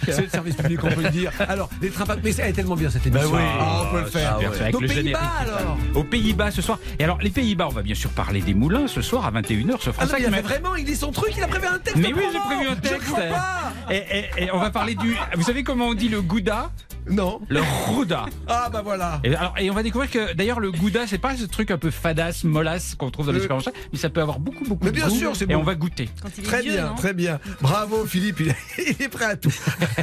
c'est 0.06 0.22
le 0.22 0.30
service 0.30 0.56
public, 0.56 0.80
on 0.84 0.90
peut 0.90 1.03
le 1.03 1.10
dire. 1.10 1.32
Alors, 1.48 1.69
les 1.82 1.90
trains, 1.90 2.06
mais 2.24 2.32
elle 2.36 2.49
est 2.49 2.53
tellement 2.53 2.76
bien 2.76 2.90
cette 2.90 3.06
émission. 3.06 3.30
Bah 3.32 3.38
oui. 3.38 3.44
Ah, 3.60 3.84
on 3.84 3.91
peut 3.94 3.99
le 4.02 4.06
faire. 4.07 4.34
Ah, 4.36 4.40
bien 4.40 4.52
sûr, 4.53 4.61
avec 4.61 4.74
Nos 4.74 4.80
le 4.82 4.88
Pays-Bas, 4.88 5.19
alors 5.40 5.78
Aux 5.95 6.03
Pays-Bas 6.03 6.52
ce 6.52 6.61
soir. 6.61 6.80
Et 6.99 7.03
alors, 7.03 7.19
les 7.22 7.30
Pays-Bas, 7.30 7.68
on 7.69 7.74
va 7.74 7.82
bien 7.84 7.95
sûr 7.95 8.10
parler 8.11 8.41
des 8.41 8.53
moulins 8.53 8.86
ce 8.88 9.01
soir 9.01 9.26
à 9.26 9.31
21h 9.31 9.80
sur 9.81 9.91
Ah 9.97 10.05
France 10.05 10.11
non, 10.11 10.18
il 10.18 10.23
5. 10.23 10.27
a 10.27 10.30
mais- 10.31 10.41
vraiment, 10.41 10.76
il 10.76 10.85
lit 10.85 10.95
son 10.95 11.11
truc, 11.11 11.34
il 11.35 11.43
a 11.43 11.47
prévu 11.47 11.68
un 11.68 11.80
texte. 11.80 11.97
Mais 11.97 12.14
oui, 12.14 12.23
j'ai 12.31 12.39
prévu 12.39 12.68
un 12.68 12.76
Je 12.76 12.89
texte. 12.89 13.07
crois 13.11 13.19
pas. 13.22 13.73
Et, 13.91 13.97
et- 13.97 14.43
et 14.45 14.51
on 14.51 14.59
va 14.59 14.69
parler 14.69 14.95
du. 14.95 15.15
Vous 15.35 15.43
savez 15.43 15.64
comment 15.64 15.88
on 15.88 15.93
dit 15.93 16.09
le 16.09 16.22
gouda? 16.22 16.72
Non. 17.09 17.39
Le 17.49 17.61
rouda. 17.88 18.25
Ah, 18.47 18.69
bah 18.71 18.81
voilà. 18.84 19.19
Et, 19.23 19.35
alors, 19.35 19.53
et 19.57 19.69
on 19.69 19.73
va 19.73 19.84
découvrir 19.84 20.09
que 20.11 20.34
d'ailleurs 20.34 20.59
le 20.59 20.71
gouda, 20.71 21.07
c'est 21.07 21.17
pas 21.17 21.35
ce 21.38 21.45
truc 21.45 21.71
un 21.71 21.77
peu 21.77 21.91
fadasse, 21.91 22.43
molasse 22.43 22.95
qu'on 22.95 23.09
trouve 23.11 23.25
dans 23.27 23.31
les 23.31 23.39
Euh, 23.39 23.41
supermarchés, 23.41 23.71
mais 23.93 23.97
ça 23.99 24.09
peut 24.09 24.21
avoir 24.21 24.39
beaucoup, 24.39 24.63
beaucoup 24.65 24.84
Mais 24.85 24.91
de 24.91 24.95
bien 24.95 25.07
goût. 25.07 25.15
sûr, 25.15 25.35
c'est 25.35 25.45
Et 25.45 25.53
bon. 25.53 25.61
on 25.61 25.63
va 25.63 25.75
goûter. 25.75 26.09
Quand 26.21 26.29
il 26.38 26.43
est 26.43 26.47
Très 26.47 26.61
vieux, 26.61 26.71
bien, 26.73 26.93
très 26.97 27.13
bien. 27.13 27.39
Bravo 27.61 28.05
Philippe, 28.05 28.39
il, 28.41 28.55
il 28.99 29.01
est 29.03 29.09
prêt 29.09 29.25
à 29.25 29.35
tout. 29.38 29.53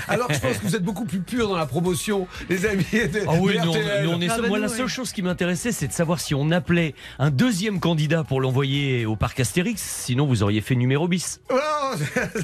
Alors 0.08 0.32
je 0.32 0.38
pense 0.38 0.58
que 0.58 0.62
vous 0.66 0.76
êtes 0.76 0.82
beaucoup 0.84 1.04
plus 1.04 1.20
pur 1.20 1.48
dans 1.48 1.56
la 1.56 1.66
promotion, 1.66 2.26
les 2.48 2.66
amis. 2.66 2.84
De, 2.92 3.20
Ah 3.26 3.32
oui, 3.40 3.54
de 3.54 3.58
RTL. 3.60 4.04
nous, 4.04 4.10
on 4.10 4.20
est 4.20 4.28
Ah 4.28 4.38
bah 4.40 4.48
Moi, 4.48 4.58
nous, 4.58 4.64
la 4.64 4.70
ouais. 4.70 4.76
seule 4.76 4.88
chose 4.88 5.12
qui 5.12 5.22
m'intéressait, 5.22 5.72
c'est 5.72 5.88
de 5.88 5.92
savoir 5.92 6.20
si 6.20 6.34
on 6.34 6.50
appelait 6.50 6.94
un 7.18 7.30
deuxième 7.30 7.80
candidat 7.80 8.24
pour 8.24 8.40
l'envoyer 8.40 9.06
au 9.06 9.16
parc 9.16 9.40
Astérix. 9.40 9.80
Sinon, 9.82 10.26
vous 10.26 10.42
auriez 10.42 10.60
fait 10.60 10.74
numéro 10.74 11.08
bis. 11.08 11.40
Oh, 11.50 11.56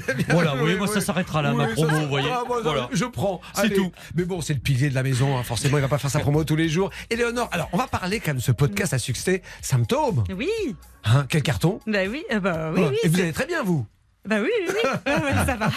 c'est 0.05 0.15
bien 0.17 0.25
Voilà, 0.29 0.55
joué, 0.57 0.73
oui, 0.73 0.77
moi, 0.77 0.87
ça 0.87 1.01
s'arrêtera 1.01 1.41
là, 1.41 1.53
ma 1.53 1.67
promo, 1.67 1.89
ça- 1.89 1.95
vous 1.99 2.07
voyez. 2.09 2.29
ah, 2.31 2.43
moi, 2.47 2.59
Voilà. 2.63 2.89
Je 2.91 3.05
prends. 3.05 3.41
C'est 3.53 3.61
Allez. 3.61 3.75
tout. 3.75 3.91
Mais 4.15 4.23
bon, 4.25 4.41
c'est 4.41 4.50
le 4.53 4.59
pilier 4.59 4.89
de 4.89 4.95
la 4.95 5.03
maison, 5.03 5.37
hein, 5.37 5.43
forcément, 5.43 5.77
il 5.77 5.81
va 5.81 5.87
pas 5.87 5.97
faire 5.97 6.11
sa 6.11 6.19
promo 6.21 6.43
tous 6.43 6.55
les 6.55 6.69
jours. 6.69 6.89
Éléonore, 7.09 7.49
alors 7.51 7.69
on 7.73 7.77
va 7.77 7.87
parler 7.87 8.19
quand 8.19 8.29
même 8.29 8.37
de 8.37 8.41
ce 8.41 8.51
podcast 8.51 8.93
à 8.93 8.99
succès, 8.99 9.41
Symptômes. 9.61 10.23
Oui, 10.35 10.49
Hein, 11.03 11.25
quel 11.29 11.41
carton 11.41 11.79
bah 11.87 11.99
oui, 12.07 12.23
euh, 12.31 12.39
bah 12.39 12.71
oui, 12.75 12.81
Ah, 12.85 12.89
oui. 12.91 12.97
Et 13.03 13.07
vous 13.07 13.19
allez 13.19 13.33
très 13.33 13.47
bien, 13.47 13.63
vous 13.63 13.85
Bah 14.23 14.37
oui, 14.39 14.49
oui, 14.67 14.67
oui. 14.69 14.89
Ouais, 15.07 15.15
ouais, 15.23 15.45
ça 15.45 15.55
va. 15.55 15.71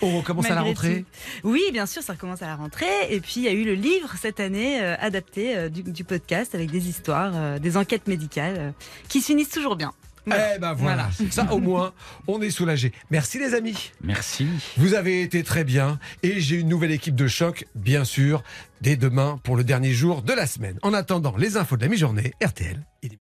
On 0.00 0.18
recommence 0.18 0.46
à 0.50 0.54
la 0.54 0.62
rentrée 0.62 1.04
tout. 1.42 1.48
Oui, 1.50 1.62
bien 1.72 1.84
sûr, 1.86 2.02
ça 2.02 2.14
recommence 2.14 2.40
à 2.42 2.46
la 2.46 2.56
rentrée. 2.56 2.86
Et 3.10 3.20
puis, 3.20 3.34
il 3.36 3.42
y 3.42 3.48
a 3.48 3.52
eu 3.52 3.64
le 3.64 3.74
livre 3.74 4.14
cette 4.20 4.40
année 4.40 4.82
euh, 4.82 4.96
adapté 4.98 5.56
euh, 5.56 5.68
du, 5.68 5.82
du 5.82 6.04
podcast 6.04 6.54
avec 6.54 6.70
des 6.70 6.88
histoires, 6.88 7.32
euh, 7.34 7.58
des 7.58 7.76
enquêtes 7.76 8.06
médicales 8.08 8.72
qui 9.08 9.20
s'unissent 9.20 9.50
toujours 9.50 9.76
bien. 9.76 9.92
Eh 10.26 10.58
ben 10.58 10.72
voilà. 10.72 11.10
Ça 11.30 11.52
au 11.52 11.58
moins, 11.58 11.92
on 12.26 12.40
est 12.40 12.50
soulagé. 12.50 12.92
Merci 13.10 13.38
les 13.38 13.54
amis. 13.54 13.92
Merci. 14.02 14.46
Vous 14.76 14.94
avez 14.94 15.22
été 15.22 15.42
très 15.42 15.64
bien 15.64 15.98
et 16.22 16.40
j'ai 16.40 16.56
une 16.56 16.68
nouvelle 16.68 16.92
équipe 16.92 17.14
de 17.14 17.26
choc, 17.26 17.66
bien 17.74 18.04
sûr, 18.04 18.42
dès 18.80 18.96
demain 18.96 19.38
pour 19.42 19.56
le 19.56 19.64
dernier 19.64 19.92
jour 19.92 20.22
de 20.22 20.32
la 20.32 20.46
semaine. 20.46 20.78
En 20.82 20.94
attendant, 20.94 21.36
les 21.36 21.56
infos 21.56 21.76
de 21.76 21.82
la 21.82 21.88
mi-journée, 21.88 22.32
RTL. 22.42 22.84
il 23.02 23.14
est 23.14 23.23